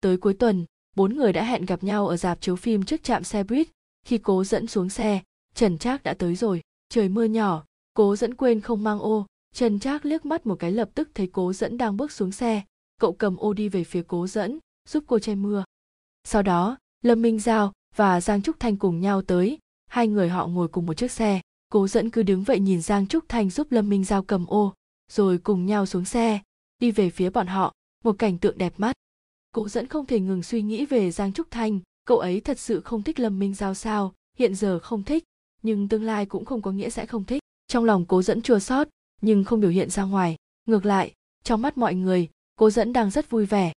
Tới 0.01 0.17
cuối 0.17 0.35
tuần, 0.35 0.65
bốn 0.97 1.17
người 1.17 1.33
đã 1.33 1.45
hẹn 1.45 1.65
gặp 1.67 1.85
nhau 1.85 2.09
ở 2.09 2.17
dạp 2.17 2.41
chiếu 2.41 2.57
phim 2.57 2.83
trước 2.83 3.03
trạm 3.03 3.25
xe 3.25 3.45
buýt. 3.45 3.69
Khi 4.07 4.19
cố 4.19 4.45
dẫn 4.45 4.67
xuống 4.67 4.89
xe, 4.89 5.23
trần 5.55 5.79
trác 5.79 6.03
đã 6.03 6.15
tới 6.15 6.35
rồi. 6.35 6.61
Trời 6.89 7.09
mưa 7.09 7.25
nhỏ, 7.25 7.65
cố 7.95 8.17
dẫn 8.17 8.35
quên 8.35 8.61
không 8.61 8.85
mang 8.85 8.99
ô 8.99 9.27
trần 9.55 9.79
trác 9.79 10.05
liếc 10.05 10.27
mắt 10.27 10.47
một 10.47 10.55
cái 10.59 10.73
lập 10.73 10.91
tức 10.95 11.09
thấy 11.15 11.27
cố 11.33 11.53
dẫn 11.53 11.79
đang 11.79 11.97
bước 11.97 12.13
xuống 12.13 12.33
xe. 12.33 12.63
Cậu 13.01 13.13
cầm 13.13 13.37
ô 13.37 13.53
đi 13.53 13.69
về 13.69 13.85
phía 13.85 14.03
cố 14.09 14.27
dẫn, 14.27 14.59
giúp 14.89 15.05
cô 15.07 15.19
che 15.19 15.35
mưa. 15.35 15.65
Sau 16.25 16.43
đó, 16.43 16.77
lâm 17.03 17.23
minh 17.23 17.39
giao 17.39 17.73
và 17.97 18.21
giang 18.21 18.43
trúc 18.43 18.61
thanh 18.61 18.77
cùng 18.77 19.01
nhau 19.01 19.23
tới. 19.23 19.59
Hai 19.87 20.09
người 20.09 20.29
họ 20.29 20.47
ngồi 20.47 20.69
cùng 20.69 20.87
một 20.87 20.95
chiếc 20.95 21.11
xe. 21.11 21.41
Cố 21.73 21.89
dẫn 21.89 22.11
cứ 22.11 22.23
đứng 22.23 22.43
vậy 22.43 22.61
nhìn 22.61 22.83
giang 22.83 23.07
trúc 23.07 23.25
thanh 23.29 23.51
giúp 23.51 23.73
lâm 23.73 23.89
minh 23.89 24.05
giao 24.05 24.23
cầm 24.23 24.47
ô, 24.47 24.75
rồi 25.11 25.39
cùng 25.39 25.67
nhau 25.67 25.87
xuống 25.87 26.05
xe, 26.05 26.41
đi 26.79 26.91
về 26.91 27.11
phía 27.11 27.31
bọn 27.31 27.47
họ. 27.47 27.75
Một 28.05 28.19
cảnh 28.19 28.39
tượng 28.39 28.59
đẹp 28.59 28.75
mắt. 28.77 28.93
Cố 29.53 29.69
dẫn 29.69 29.87
không 29.87 30.07
thể 30.07 30.21
ngừng 30.21 30.43
suy 30.43 30.63
nghĩ 30.63 30.87
về 30.87 31.11
giang 31.11 31.33
trúc 31.33 31.51
thanh. 31.51 31.81
Cậu 32.07 32.19
ấy 32.19 32.41
thật 32.41 32.59
sự 32.59 32.81
không 32.81 33.03
thích 33.03 33.21
lâm 33.21 33.39
minh 33.39 33.55
giao 33.55 33.75
sao? 33.75 34.15
Hiện 34.39 34.55
giờ 34.55 34.79
không 34.79 35.05
thích, 35.05 35.25
nhưng 35.63 35.89
tương 35.89 36.05
lai 36.05 36.27
cũng 36.27 36.45
không 36.45 36.63
có 36.63 36.73
nghĩa 36.73 36.91
sẽ 36.91 37.07
không 37.07 37.25
thích. 37.25 37.43
Trong 37.69 37.85
lòng 37.85 38.07
cố 38.07 38.23
dẫn 38.23 38.43
chua 38.43 38.59
sót 38.59 38.89
nhưng 39.21 39.45
không 39.45 39.61
biểu 39.61 39.71
hiện 39.71 39.91
ra 39.91 40.03
ngoài. 40.03 40.37
Ngược 40.67 40.87
lại, 40.87 41.13
trong 41.45 41.63
mắt 41.63 41.79
mọi 41.79 41.95
người 41.95 42.29
cố 42.57 42.71
dẫn 42.71 42.93
đang 42.93 43.11
rất 43.11 43.31
vui 43.31 43.47
vẻ. 43.47 43.73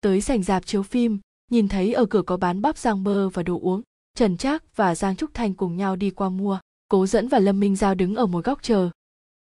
Tới 0.00 0.20
sảnh 0.20 0.42
dạp 0.42 0.66
chiếu 0.66 0.82
phim, 0.82 1.18
nhìn 1.50 1.68
thấy 1.68 1.92
ở 1.92 2.06
cửa 2.06 2.22
có 2.22 2.36
bán 2.36 2.62
bắp 2.62 2.78
rang 2.78 3.04
bơ 3.04 3.28
và 3.28 3.42
đồ 3.42 3.58
uống, 3.62 3.82
trần 4.14 4.36
trác 4.36 4.76
và 4.76 4.94
giang 4.94 5.16
trúc 5.16 5.34
thanh 5.34 5.54
cùng 5.54 5.76
nhau 5.76 5.96
đi 5.96 6.10
qua 6.10 6.28
mua. 6.28 6.58
Cố 6.88 7.06
dẫn 7.06 7.28
và 7.28 7.38
lâm 7.38 7.60
minh 7.60 7.76
giao 7.76 7.94
đứng 7.94 8.14
ở 8.14 8.26
một 8.26 8.44
góc 8.44 8.62
chờ. 8.62 8.90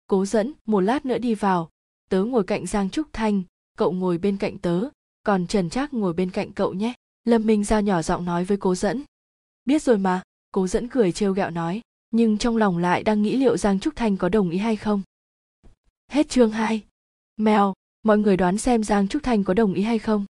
Cố 0.07 0.25
dẫn, 0.25 0.53
một 0.65 0.79
lát 0.79 1.05
nữa 1.05 1.17
đi 1.17 1.36
vào. 1.36 1.69
Tớ 2.10 2.23
ngồi 2.23 2.43
cạnh 2.43 2.65
giang 2.65 2.89
trúc 2.89 3.07
thanh, 3.13 3.43
cậu 3.77 3.91
ngồi 3.91 4.17
bên 4.17 4.38
cạnh 4.38 4.57
tớ, 4.57 4.81
còn 5.23 5.47
trần 5.47 5.69
trác 5.69 5.93
ngồi 5.93 6.13
bên 6.13 6.31
cạnh 6.31 6.51
cậu 6.51 6.73
nhé. 6.73 6.93
Lâm 7.25 7.45
minh 7.45 7.63
giao 7.63 7.81
nhỏ 7.81 8.01
giọng 8.01 8.25
nói 8.25 8.45
với 8.45 8.57
cố 8.57 8.75
dẫn. 8.75 9.03
Biết 9.65 9.83
rồi 9.83 9.97
mà, 9.97 10.21
cố 10.51 10.67
dẫn 10.67 10.88
cười 10.88 11.12
trêu 11.12 11.33
ghẹo 11.33 11.49
nói, 11.49 11.81
nhưng 12.12 12.38
trong 12.38 12.57
lòng 12.57 12.77
lại 12.77 13.03
đang 13.03 13.21
nghĩ 13.21 13.38
liệu 13.38 13.57
giang 13.57 13.79
trúc 13.79 13.95
thanh 13.95 14.17
có 14.17 14.29
đồng 14.29 14.49
ý 14.49 14.57
hay 14.57 14.75
không? 14.75 15.01
Hết 16.11 16.29
chương 16.29 16.51
2. 16.51 16.83
mèo 17.37 17.73
mọi 18.03 18.17
người 18.17 18.37
đoán 18.37 18.57
xem 18.57 18.83
giang 18.83 19.07
trúc 19.07 19.23
thanh 19.23 19.43
có 19.43 19.53
đồng 19.53 19.73
ý 19.73 19.81
hay 19.81 19.99
không? 19.99 20.25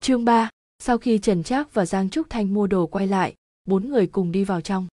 Chương 0.00 0.24
3, 0.24 0.50
sau 0.78 0.98
khi 0.98 1.18
trần 1.18 1.42
trác 1.42 1.74
và 1.74 1.86
giang 1.86 2.10
trúc 2.10 2.30
thanh 2.30 2.54
mua 2.54 2.66
đồ 2.66 2.86
quay 2.86 3.06
lại 3.06 3.34
bốn 3.64 3.88
người 3.88 4.06
cùng 4.06 4.32
đi 4.32 4.44
vào 4.44 4.60
trong. 4.60 4.86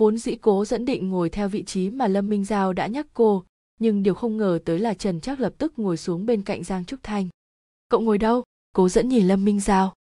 Vốn 0.00 0.18
dĩ 0.18 0.36
cố 0.36 0.64
dẫn 0.64 0.84
định 0.84 1.08
ngồi 1.08 1.30
theo 1.30 1.48
vị 1.48 1.62
trí 1.62 1.90
mà 1.90 2.06
lâm 2.06 2.28
minh 2.28 2.44
giao 2.44 2.72
đã 2.72 2.86
nhắc 2.86 3.06
cô 3.14 3.44
nhưng 3.80 4.02
điều 4.02 4.14
không 4.14 4.36
ngờ 4.36 4.58
tới 4.64 4.78
là 4.78 4.94
trần 4.94 5.20
trác 5.20 5.40
lập 5.40 5.54
tức 5.58 5.78
ngồi 5.78 5.96
xuống 5.96 6.26
bên 6.26 6.42
cạnh 6.42 6.64
giang 6.64 6.84
trúc 6.84 7.00
thanh. 7.02 7.28
Cậu 7.88 8.00
ngồi 8.00 8.18
đâu? 8.18 8.44
Cố 8.74 8.88
dẫn 8.88 9.08
nhìn 9.08 9.28
lâm 9.28 9.44
minh 9.44 9.60
giao. 9.60 9.94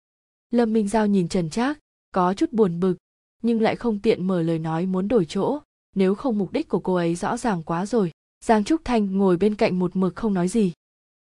Lâm 0.50 0.72
minh 0.72 0.88
giao 0.88 1.06
nhìn 1.06 1.28
trần 1.28 1.50
trác 1.50 1.78
có 2.12 2.34
chút 2.34 2.52
buồn 2.52 2.80
bực 2.80 2.96
nhưng 3.42 3.60
lại 3.60 3.76
không 3.76 3.98
tiện 3.98 4.26
mở 4.26 4.42
lời 4.42 4.58
nói 4.58 4.86
muốn 4.86 5.08
đổi 5.08 5.24
chỗ 5.28 5.60
nếu 5.96 6.14
không 6.14 6.38
mục 6.38 6.52
đích 6.52 6.68
của 6.68 6.80
cô 6.80 6.94
ấy 6.94 7.14
rõ 7.14 7.36
ràng 7.36 7.62
quá 7.62 7.86
rồi 7.86 8.10
giang 8.44 8.64
trúc 8.64 8.84
thanh 8.84 9.18
ngồi 9.18 9.36
bên 9.36 9.54
cạnh 9.54 9.78
một 9.78 9.96
mực 9.96 10.16
không 10.16 10.34
nói 10.34 10.48
gì. 10.48 10.72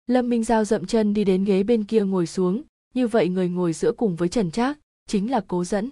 Lâm 0.06 0.28
minh 0.28 0.44
giao 0.44 0.64
dậm 0.64 0.86
chân 0.86 1.14
đi 1.14 1.24
đến 1.24 1.44
ghế 1.44 1.62
bên 1.62 1.84
kia 1.84 2.04
ngồi 2.04 2.26
xuống, 2.26 2.62
như 2.94 3.08
vậy 3.08 3.28
người 3.28 3.48
ngồi 3.48 3.72
giữa 3.72 3.92
cùng 3.92 4.16
với 4.16 4.28
trần 4.28 4.50
trác 4.50 4.78
chính 5.06 5.30
là 5.30 5.44
cố 5.48 5.64
dẫn. 5.64 5.90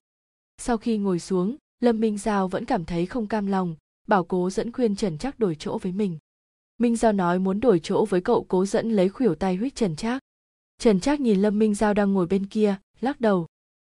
Sau 0.58 0.78
khi 0.78 0.98
ngồi 0.98 1.18
xuống, 1.18 1.56
lâm 1.80 2.00
minh 2.00 2.18
giao 2.18 2.48
vẫn 2.48 2.64
cảm 2.64 2.85
thấy 2.85 3.06
không 3.06 3.26
cam 3.26 3.46
lòng, 3.46 3.76
bảo 4.06 4.24
cố 4.24 4.50
dẫn 4.50 4.72
khuyên 4.72 4.96
trần 4.96 5.18
trác 5.18 5.38
đổi 5.38 5.56
chỗ 5.58 5.78
với 5.78 5.92
mình. 5.92 6.18
Minh 6.78 6.96
giao 6.96 7.12
nói 7.12 7.38
muốn 7.38 7.61
đổi 7.61 7.80
chỗ 7.82 8.04
với 8.04 8.20
cậu 8.20 8.44
cố 8.48 8.66
dẫn 8.66 8.90
lấy 8.90 9.08
khuỷu 9.08 9.35
tay 9.35 9.56
huýt 9.56 9.74
trần 9.74 9.96
trác. 9.96 10.22
Trần 10.78 11.00
trác 11.00 11.20
nhìn 11.20 11.42
lâm 11.42 11.58
minh 11.58 11.74
giao 11.74 11.94
đang 11.94 12.12
ngồi 12.12 12.26
bên 12.26 12.46
kia, 12.46 12.76
lắc 13.00 13.20
đầu. 13.20 13.46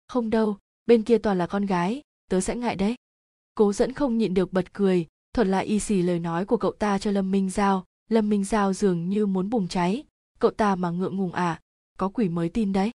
Không 0.09 0.31
đâu, 0.31 0.57
bên 0.87 1.03
kia 1.03 1.19
toàn 1.19 1.39
là 1.39 1.47
con 1.47 1.67
gái, 1.67 2.03
tớ 2.31 2.41
sẽ 2.41 2.57
ngại 2.57 2.77
đấy. 2.77 2.95
Cố 3.55 3.73
dẫn 3.73 3.93
không 3.93 4.19
nhịn 4.19 4.35
được 4.35 4.53
bật 4.53 4.73
cười 4.73 5.07
thuật 5.37 5.47
lại 5.47 5.67
y 5.67 5.81
xì 5.81 6.03
lời 6.03 6.19
nói 6.19 6.45
của 6.45 6.57
cậu 6.57 6.73
ta 6.73 6.99
cho 6.99 7.11
lâm 7.11 7.31
minh 7.31 7.51
giao. 7.51 7.85
Lâm 8.09 8.29
minh 8.29 8.45
giao 8.45 8.73
dường 8.73 9.09
như 9.09 9.27
muốn 9.27 9.51
bùng 9.51 9.69
cháy. 9.69 10.05
Cậu 10.39 10.51
ta 10.51 10.75
mà 10.75 10.91
ngượng 10.91 11.17
ngùng 11.17 11.33
à 11.33 11.61
có 11.99 12.09
quỷ 12.09 12.29
mới 12.29 12.49
tin 12.49 12.73
đấy. 12.73 12.91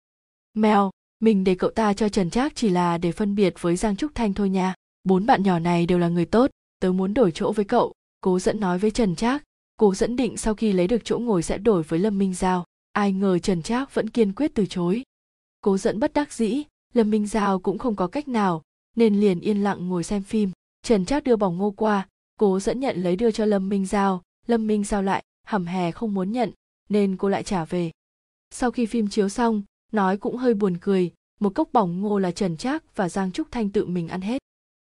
Mèo, 0.54 0.92
mình 1.20 1.44
để 1.44 1.56
cậu 1.56 1.70
ta 1.70 1.94
cho 1.94 2.10
trần 2.10 2.30
trác 2.30 2.56
chỉ 2.56 2.70
là 2.70 2.98
để 2.98 3.12
phân 3.12 3.36
biệt 3.36 3.54
với 3.62 3.76
giang 3.76 3.96
trúc 3.96 4.16
thanh 4.16 4.34
thôi 4.34 4.50
nha. 4.50 4.74
Bốn 5.04 5.26
bạn 5.26 5.44
nhỏ 5.44 5.60
này 5.60 5.86
đều 5.86 6.00
là 6.00 6.08
người 6.08 6.26
tốt. 6.26 6.52
Tớ 6.82 6.92
muốn 6.92 7.14
đổi 7.14 7.32
chỗ 7.32 7.52
với 7.52 7.66
cậu. 7.66 7.94
Cố 8.22 8.40
dẫn 8.40 8.60
nói 8.60 8.80
với 8.80 8.92
trần 8.92 9.16
trác. 9.16 9.44
Cố 9.78 9.96
dẫn 9.96 10.16
định 10.16 10.38
sau 10.38 10.56
khi 10.56 10.72
lấy 10.72 10.88
được 10.88 11.02
chỗ 11.04 11.20
ngồi 11.20 11.44
sẽ 11.44 11.58
đổi 11.58 11.84
với 11.84 12.00
lâm 12.00 12.18
minh 12.18 12.34
giao. 12.34 12.66
Ai 12.92 13.14
ngờ 13.14 13.40
trần 13.40 13.62
trác 13.62 13.94
vẫn 13.94 14.10
kiên 14.10 14.34
quyết 14.34 14.52
từ 14.56 14.66
chối. 14.66 15.04
Cố 15.62 15.78
dẫn 15.78 16.00
bất 16.00 16.14
đắc 16.14 16.34
dĩ. 16.34 16.64
Lâm 16.94 17.10
minh 17.10 17.28
giao 17.28 17.60
cũng 17.60 17.78
không 17.78 17.96
có 17.96 18.08
cách 18.08 18.28
nào, 18.28 18.62
nên 18.96 19.20
liền 19.20 19.40
yên 19.40 19.64
lặng 19.64 19.88
ngồi 19.88 20.04
xem 20.04 20.24
phim. 20.24 20.52
Trần 20.84 21.06
trác 21.06 21.24
đưa 21.24 21.36
bỏng 21.36 21.58
ngô 21.58 21.72
qua 21.72 22.08
cố 22.40 22.60
dẫn 22.60 22.80
nhận 22.80 23.04
lấy 23.04 23.16
đưa 23.16 23.32
cho 23.32 23.46
lâm 23.46 23.70
minh 23.70 23.86
giao. 23.86 24.22
Lâm 24.48 24.68
minh 24.68 24.84
giao 24.84 25.02
lại, 25.02 25.24
hầm 25.46 25.66
hè 25.66 25.92
không 25.92 26.14
muốn 26.14 26.32
nhận, 26.32 26.52
nên 26.90 27.18
cô 27.18 27.30
lại 27.30 27.44
trả 27.44 27.66
về. 27.66 27.92
Sau 28.52 28.72
khi 28.72 28.86
phim 28.86 29.08
chiếu 29.08 29.30
xong, 29.30 29.64
nói 29.92 30.18
cũng 30.18 30.38
hơi 30.38 30.54
buồn 30.54 30.78
cười, 30.82 31.12
một 31.40 31.56
cốc 31.56 31.70
bỏng 31.74 32.02
ngô 32.02 32.20
là 32.20 32.32
trần 32.32 32.58
trác 32.58 32.96
và 32.96 33.10
giang 33.10 33.32
trúc 33.32 33.52
thanh 33.52 33.70
tự 33.70 33.86
mình 33.86 34.08
ăn 34.08 34.22
hết. 34.22 34.42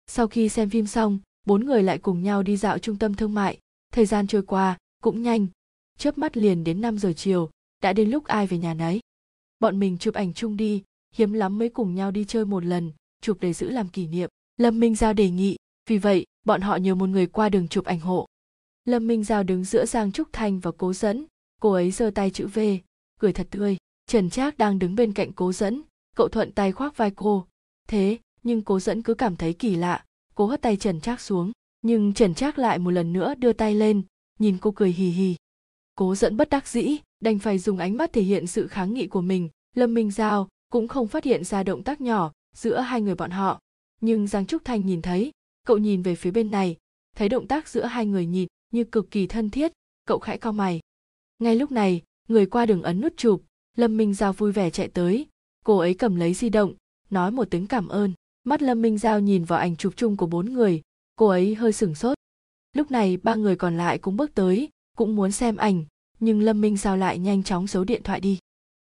Sau 0.07 0.27
khi 0.27 0.49
xem 0.49 0.69
phim 0.69 0.87
xong, 0.87 1.19
bốn 1.45 1.65
người 1.65 1.83
lại 1.83 1.97
cùng 1.97 2.23
nhau 2.23 2.43
đi 2.43 2.57
dạo 2.57 2.77
trung 2.77 2.97
tâm 2.97 3.13
thương 3.13 3.33
mại. 3.33 3.59
Thời 3.93 4.05
gian 4.05 4.27
trôi 4.27 4.43
qua, 4.43 4.77
cũng 5.03 5.21
nhanh. 5.21 5.47
Chớp 5.97 6.17
mắt 6.17 6.37
liền 6.37 6.63
đến 6.63 6.81
5 6.81 6.97
giờ 6.97 7.13
chiều, 7.13 7.49
đã 7.83 7.93
đến 7.93 8.09
lúc 8.09 8.25
ai 8.25 8.47
về 8.47 8.57
nhà 8.57 8.73
nấy. 8.73 8.99
Bọn 9.59 9.79
mình 9.79 9.97
chụp 9.97 10.13
ảnh 10.13 10.33
chung 10.33 10.57
đi, 10.57 10.83
hiếm 11.15 11.33
lắm 11.33 11.59
mới 11.59 11.69
cùng 11.69 11.95
nhau 11.95 12.11
đi 12.11 12.25
chơi 12.25 12.45
một 12.45 12.65
lần, 12.65 12.91
chụp 13.21 13.37
để 13.41 13.53
giữ 13.53 13.69
làm 13.69 13.89
kỷ 13.89 14.07
niệm. 14.07 14.29
Lâm 14.57 14.79
minh 14.79 14.95
giao 14.95 15.13
đề 15.13 15.29
nghị, 15.29 15.57
vì 15.89 15.97
vậy 15.97 16.25
bọn 16.43 16.61
họ 16.61 16.75
nhờ 16.75 16.95
một 16.95 17.09
người 17.09 17.27
qua 17.27 17.49
đường 17.49 17.67
chụp 17.67 17.85
ảnh 17.85 17.99
hộ. 17.99 18.25
Lâm 18.85 19.07
minh 19.07 19.23
giao 19.23 19.43
đứng 19.43 19.63
giữa 19.63 19.85
giang 19.85 20.11
trúc 20.11 20.27
thanh 20.33 20.59
và 20.59 20.71
cố 20.77 20.93
dẫn. 20.93 21.25
Cô 21.61 21.71
ấy 21.71 21.91
giơ 21.91 22.11
tay 22.15 22.31
chữ 22.31 22.47
v, 22.47 22.59
cười 23.19 23.33
thật 23.33 23.47
tươi. 23.51 23.77
Trần 24.07 24.29
trác 24.29 24.57
đang 24.57 24.79
đứng 24.79 24.95
bên 24.95 25.13
cạnh 25.13 25.31
cố 25.31 25.53
dẫn. 25.53 25.81
Cậu 26.15 26.27
thuận 26.27 26.51
tay 26.51 26.71
khoác 26.71 26.97
vai 26.97 27.11
cô. 27.15 27.45
Thế, 27.87 28.17
nhưng 28.43 28.61
cố 28.61 28.79
dẫn 28.79 29.01
cứ 29.01 29.13
cảm 29.13 29.35
thấy 29.35 29.53
kỳ 29.53 29.75
lạ. 29.75 30.05
Cố 30.35 30.45
hất 30.45 30.61
tay 30.61 30.77
trần 30.77 31.01
trác 31.01 31.21
xuống, 31.21 31.51
nhưng 31.81 32.13
trần 32.13 32.35
trác 32.35 32.59
lại 32.59 32.79
một 32.79 32.91
lần 32.91 33.13
nữa 33.13 33.35
đưa 33.35 33.53
tay 33.53 33.75
lên. 33.75 34.01
Nhìn 34.39 34.57
cô 34.61 34.71
cười 34.71 34.91
hì 34.91 35.09
hì. 35.09 35.35
Cố 35.95 36.15
dẫn 36.15 36.37
bất 36.37 36.49
đắc 36.49 36.67
dĩ, 36.67 36.97
đành 37.19 37.39
phải 37.39 37.59
dùng 37.59 37.77
ánh 37.77 37.97
mắt 37.97 38.13
thể 38.13 38.21
hiện 38.21 38.47
sự 38.47 38.67
kháng 38.67 38.93
nghị 38.93 39.07
của 39.07 39.21
mình. 39.21 39.49
Lâm 39.75 39.93
minh 39.93 40.11
giao 40.11 40.49
cũng 40.69 40.87
không 40.87 41.07
phát 41.07 41.23
hiện 41.23 41.43
ra 41.43 41.63
động 41.63 41.83
tác 41.83 42.01
nhỏ 42.01 42.31
giữa 42.55 42.79
hai 42.79 43.01
người 43.01 43.15
bọn 43.15 43.31
họ. 43.31 43.59
Nhưng 44.01 44.27
giang 44.27 44.45
trúc 44.45 44.65
thanh 44.65 44.85
nhìn 44.85 45.01
thấy 45.01 45.31
cậu 45.69 45.77
nhìn 45.77 46.01
về 46.01 46.15
phía 46.15 46.31
bên 46.31 46.51
này, 46.51 46.77
thấy 47.15 47.29
động 47.29 47.47
tác 47.47 47.67
giữa 47.67 47.85
hai 47.85 48.05
người 48.05 48.25
nhìn 48.25 48.47
như 48.71 48.83
cực 48.83 49.11
kỳ 49.11 49.27
thân 49.27 49.49
thiết, 49.49 49.71
cậu 50.05 50.19
khẽ 50.19 50.37
cau 50.37 50.53
mày. 50.53 50.79
Ngay 51.39 51.55
lúc 51.55 51.71
này, 51.71 52.01
người 52.27 52.45
qua 52.45 52.65
đường 52.65 52.81
ấn 52.81 53.01
nút 53.01 53.13
chụp, 53.17 53.43
lâm 53.77 53.97
minh 53.97 54.13
giao 54.13 54.33
vui 54.33 54.51
vẻ 54.51 54.69
chạy 54.69 54.87
tới. 54.87 55.27
Cô 55.65 55.77
ấy 55.77 55.93
cầm 55.93 56.15
lấy 56.15 56.33
di 56.33 56.49
động, 56.49 56.73
nói 57.09 57.31
một 57.31 57.47
tiếng 57.51 57.67
cảm 57.67 57.87
ơn. 57.87 58.13
Mắt 58.43 58.61
lâm 58.61 58.81
minh 58.81 58.97
giao 58.97 59.19
nhìn 59.19 59.43
vào 59.43 59.59
ảnh 59.59 59.75
chụp 59.75 59.93
chung 59.95 60.17
của 60.17 60.25
bốn 60.25 60.53
người, 60.53 60.81
cô 61.15 61.27
ấy 61.27 61.55
hơi 61.55 61.73
sửng 61.73 61.95
sốt. 61.95 62.17
Lúc 62.73 62.91
này, 62.91 63.17
ba 63.17 63.35
người 63.35 63.55
còn 63.55 63.77
lại 63.77 63.97
cũng 63.97 64.17
bước 64.17 64.35
tới, 64.35 64.69
cũng 64.97 65.15
muốn 65.15 65.31
xem 65.31 65.57
ảnh, 65.57 65.85
nhưng 66.19 66.41
lâm 66.41 66.61
minh 66.61 66.77
giao 66.77 66.97
lại 66.97 67.19
nhanh 67.19 67.43
chóng 67.43 67.67
giấu 67.67 67.83
điện 67.83 68.03
thoại 68.03 68.19
đi. 68.19 68.39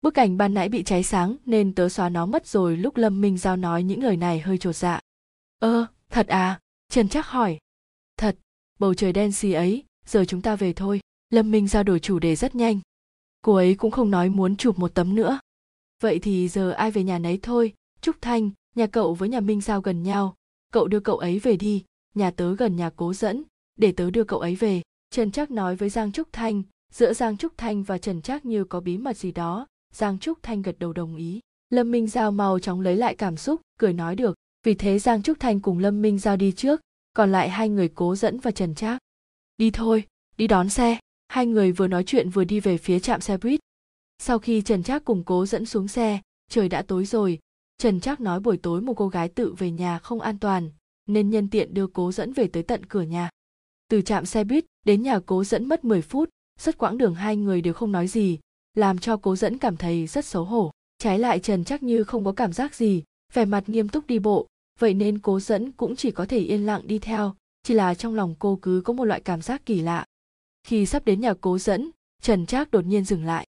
Bức 0.02 0.18
ảnh 0.18 0.36
ban 0.36 0.54
nãy 0.54 0.68
bị 0.68 0.82
cháy 0.82 1.02
sáng, 1.02 1.36
nên 1.46 1.74
tớ 1.74 1.88
xóa 1.88 2.08
nó 2.08 2.26
mất 2.26 2.46
rồi, 2.46 2.76
lúc 2.76 2.96
lâm 2.96 3.20
minh 3.20 3.38
giao 3.38 3.56
nói 3.56 3.82
những 3.82 4.02
lời 4.02 4.16
này 4.16 4.40
hơi 4.40 4.58
chột 4.58 4.76
dạ. 4.76 5.00
Ơ, 5.58 5.86
thật 6.10 6.26
à? 6.26 6.61
Trần 6.92 7.08
chắc 7.08 7.26
hỏi. 7.26 7.58
Thật, 8.16 8.36
bầu 8.78 8.94
trời 8.94 9.12
đen 9.12 9.32
xì 9.32 9.52
ấy, 9.52 9.84
giờ 10.06 10.24
chúng 10.24 10.42
ta 10.42 10.56
về 10.56 10.72
thôi. 10.72 11.00
Lâm 11.30 11.50
minh 11.50 11.68
giao 11.68 11.82
đổi 11.82 12.00
chủ 12.00 12.18
đề 12.18 12.36
rất 12.36 12.54
nhanh. 12.54 12.80
Cô 13.42 13.54
ấy 13.54 13.74
cũng 13.74 13.90
không 13.90 14.10
nói 14.10 14.28
muốn 14.28 14.56
chụp 14.56 14.78
một 14.78 14.94
tấm 14.94 15.14
nữa. 15.14 15.40
Vậy 16.02 16.18
thì 16.18 16.48
giờ 16.48 16.70
ai 16.70 16.90
về 16.90 17.02
nhà 17.02 17.18
nấy 17.18 17.38
thôi. 17.42 17.74
Trúc 18.00 18.16
thanh, 18.20 18.50
nhà 18.74 18.86
cậu 18.86 19.14
với 19.14 19.28
nhà 19.28 19.40
minh 19.40 19.60
giao 19.60 19.80
gần 19.80 20.02
nhau. 20.02 20.34
Cậu 20.72 20.88
đưa 20.88 21.00
cậu 21.00 21.16
ấy 21.18 21.38
về 21.38 21.56
đi. 21.56 21.84
Nhà 22.14 22.30
tớ 22.30 22.54
gần 22.54 22.76
nhà 22.76 22.90
cố 22.96 23.14
dẫn. 23.14 23.42
Để 23.76 23.92
tớ 23.92 24.10
đưa 24.10 24.24
cậu 24.24 24.38
ấy 24.38 24.54
về. 24.56 24.82
Trần 25.10 25.30
trác 25.30 25.50
nói 25.50 25.76
với 25.76 25.88
giang 25.88 26.12
trúc 26.12 26.28
thanh. 26.32 26.62
Giữa 26.92 27.14
giang 27.14 27.36
trúc 27.36 27.52
thanh 27.56 27.82
và 27.82 27.98
trần 27.98 28.22
trác 28.22 28.44
như 28.44 28.64
có 28.64 28.80
bí 28.80 28.98
mật 28.98 29.16
gì 29.16 29.32
đó, 29.32 29.66
giang 29.94 30.18
trúc 30.18 30.38
thanh 30.42 30.62
gật 30.62 30.78
đầu 30.78 30.92
đồng 30.92 31.16
ý. 31.16 31.40
Lâm 31.70 31.90
minh 31.90 32.06
giao 32.06 32.32
mau 32.32 32.58
chóng 32.58 32.80
lấy 32.80 32.96
lại 32.96 33.14
cảm 33.14 33.36
xúc, 33.36 33.60
cười 33.78 33.92
nói 33.92 34.16
được 34.16 34.34
vì 34.62 34.74
thế 34.74 34.98
giang 34.98 35.22
trúc 35.22 35.40
thanh 35.40 35.60
cùng 35.60 35.78
lâm 35.78 36.02
minh 36.02 36.18
giao 36.18 36.36
đi 36.36 36.52
trước, 36.52 36.80
còn 37.12 37.32
lại 37.32 37.48
hai 37.48 37.68
người 37.68 37.88
cố 37.88 38.16
dẫn 38.16 38.40
và 38.40 38.50
trần 38.50 38.74
trác. 38.74 38.98
Đi 39.56 39.70
thôi, 39.70 40.04
đi 40.36 40.46
đón 40.46 40.68
xe. 40.68 40.98
Hai 41.28 41.46
người 41.46 41.72
vừa 41.72 41.88
nói 41.88 42.04
chuyện 42.04 42.30
vừa 42.30 42.44
đi 42.44 42.60
về 42.60 42.78
phía 42.78 42.98
trạm 42.98 43.20
xe 43.20 43.36
buýt. 43.36 43.60
Sau 44.18 44.38
khi 44.38 44.62
trần 44.62 44.82
trác 44.82 45.04
cùng 45.04 45.24
cố 45.24 45.46
dẫn 45.46 45.66
xuống 45.66 45.88
xe, 45.88 46.20
trời 46.50 46.68
đã 46.68 46.82
tối 46.82 47.04
rồi. 47.04 47.38
Trần 47.78 48.00
trác 48.00 48.20
nói 48.20 48.40
buổi 48.40 48.56
tối 48.56 48.80
một 48.80 48.94
cô 48.94 49.08
gái 49.08 49.28
tự 49.28 49.54
về 49.58 49.70
nhà 49.70 49.98
không 49.98 50.20
an 50.20 50.38
toàn, 50.38 50.70
nên 51.06 51.30
nhân 51.30 51.50
tiện 51.50 51.74
đưa 51.74 51.86
cố 51.86 52.12
dẫn 52.12 52.32
về 52.32 52.46
tới 52.46 52.62
tận 52.62 52.86
cửa 52.86 53.02
nhà. 53.02 53.30
Từ 53.88 54.02
trạm 54.02 54.26
xe 54.26 54.44
buýt 54.44 54.64
đến 54.86 55.02
nhà 55.02 55.20
cố 55.26 55.44
dẫn 55.44 55.68
mất 55.68 55.84
10 55.84 56.02
phút 56.02 56.28
suốt 56.58 56.78
quãng 56.78 56.98
đường 56.98 57.14
hai 57.14 57.36
người 57.36 57.60
đều 57.60 57.74
không 57.74 57.92
nói 57.92 58.08
gì, 58.08 58.38
làm 58.74 58.98
cho 58.98 59.16
cố 59.16 59.36
dẫn 59.36 59.58
cảm 59.58 59.76
thấy 59.76 60.06
rất 60.06 60.24
xấu 60.24 60.44
hổ. 60.44 60.70
Trái 60.98 61.18
lại 61.18 61.40
trần 61.40 61.64
chắc 61.64 61.82
như 61.82 62.04
không 62.04 62.24
có 62.24 62.32
cảm 62.32 62.52
giác 62.52 62.74
gì, 62.74 63.02
vẻ 63.32 63.44
mặt 63.44 63.68
nghiêm 63.68 63.88
túc 63.88 64.06
đi 64.06 64.18
bộ 64.18 64.46
vậy 64.82 64.94
nên 64.94 65.18
cố 65.18 65.40
dẫn 65.40 65.72
cũng 65.72 65.96
chỉ 65.96 66.10
có 66.10 66.26
thể 66.26 66.38
yên 66.38 66.66
lặng 66.66 66.82
đi 66.84 66.98
theo, 66.98 67.34
chỉ 67.62 67.74
là 67.74 67.94
trong 67.94 68.14
lòng 68.14 68.34
cô 68.38 68.58
cứ 68.62 68.82
có 68.84 68.92
một 68.92 69.04
loại 69.04 69.20
cảm 69.20 69.42
giác 69.42 69.66
kỳ 69.66 69.80
lạ. 69.80 70.04
Khi 70.66 70.86
sắp 70.86 71.04
đến 71.04 71.20
nhà 71.20 71.34
cố 71.40 71.58
dẫn, 71.58 71.90
trần 72.22 72.46
trác 72.46 72.70
đột 72.70 72.84
nhiên 72.86 73.04
dừng 73.04 73.24
lại. 73.24 73.46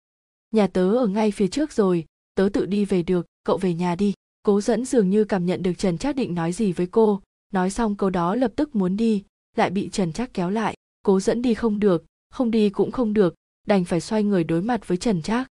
Nhà 0.51 0.67
tớ 0.67 0.95
ở 0.95 1.07
ngay 1.07 1.31
phía 1.31 1.49
trước 1.49 1.73
rồi, 1.73 2.05
tớ 2.35 2.49
tự 2.53 2.67
đi 2.67 2.85
về 2.85 3.03
được, 3.03 3.27
cậu 3.45 3.59
về 3.59 3.75
nhà 3.75 3.95
đi. 3.95 4.15
Cố 4.43 4.61
dẫn 4.61 4.85
dường 4.85 5.11
như 5.11 5.25
cảm 5.25 5.47
nhận 5.47 5.63
được 5.63 5.73
trần 5.79 5.99
trác 5.99 6.17
định 6.17 6.35
nói 6.35 6.53
gì 6.53 6.73
với 6.73 6.87
cô, 6.87 7.23
nói 7.53 7.71
xong 7.71 7.97
câu 7.97 8.11
đó 8.11 8.35
lập 8.35 8.53
tức 8.57 8.77
muốn 8.77 8.97
đi, 8.97 9.25
lại 9.57 9.71
bị 9.71 9.89
trần 9.89 10.13
trác 10.13 10.35
kéo 10.35 10.51
lại. 10.51 10.75
Cố 11.03 11.21
dẫn 11.21 11.43
đi 11.43 11.55
không 11.55 11.81
được, 11.81 12.05
không 12.31 12.51
đi 12.51 12.71
cũng 12.71 12.91
không 12.91 13.13
được, 13.13 13.35
đành 13.67 13.85
phải 13.85 14.01
xoay 14.01 14.23
người 14.23 14.45
đối 14.45 14.63
mặt 14.63 14.89
với 14.89 14.99
trần 14.99 15.23
trác. 15.23 15.49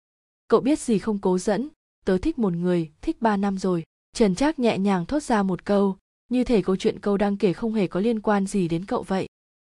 Cậu 0.48 0.60
biết 0.60 0.78
gì 0.78 0.98
không 0.98 1.18
cố 1.18 1.38
dẫn? 1.38 1.68
Tớ 2.04 2.18
thích 2.18 2.38
một 2.38 2.52
người, 2.52 2.90
thích 3.02 3.22
ba 3.22 3.36
năm 3.36 3.58
rồi 3.58 3.82
trần 4.12 4.34
trác 4.34 4.58
nhẹ 4.58 4.78
nhàng 4.78 5.06
thốt 5.06 5.22
ra 5.22 5.42
một 5.42 5.64
câu, 5.64 5.96
như 6.28 6.44
thể 6.44 6.62
câu 6.62 6.76
chuyện 6.76 6.98
câu 7.00 7.16
đang 7.16 7.36
kể 7.36 7.52
không 7.52 7.74
hề 7.74 7.86
có 7.86 8.00
liên 8.00 8.20
quan 8.20 8.46
gì 8.46 8.68
đến 8.68 8.84
cậu 8.84 9.02
vậy. 9.02 9.26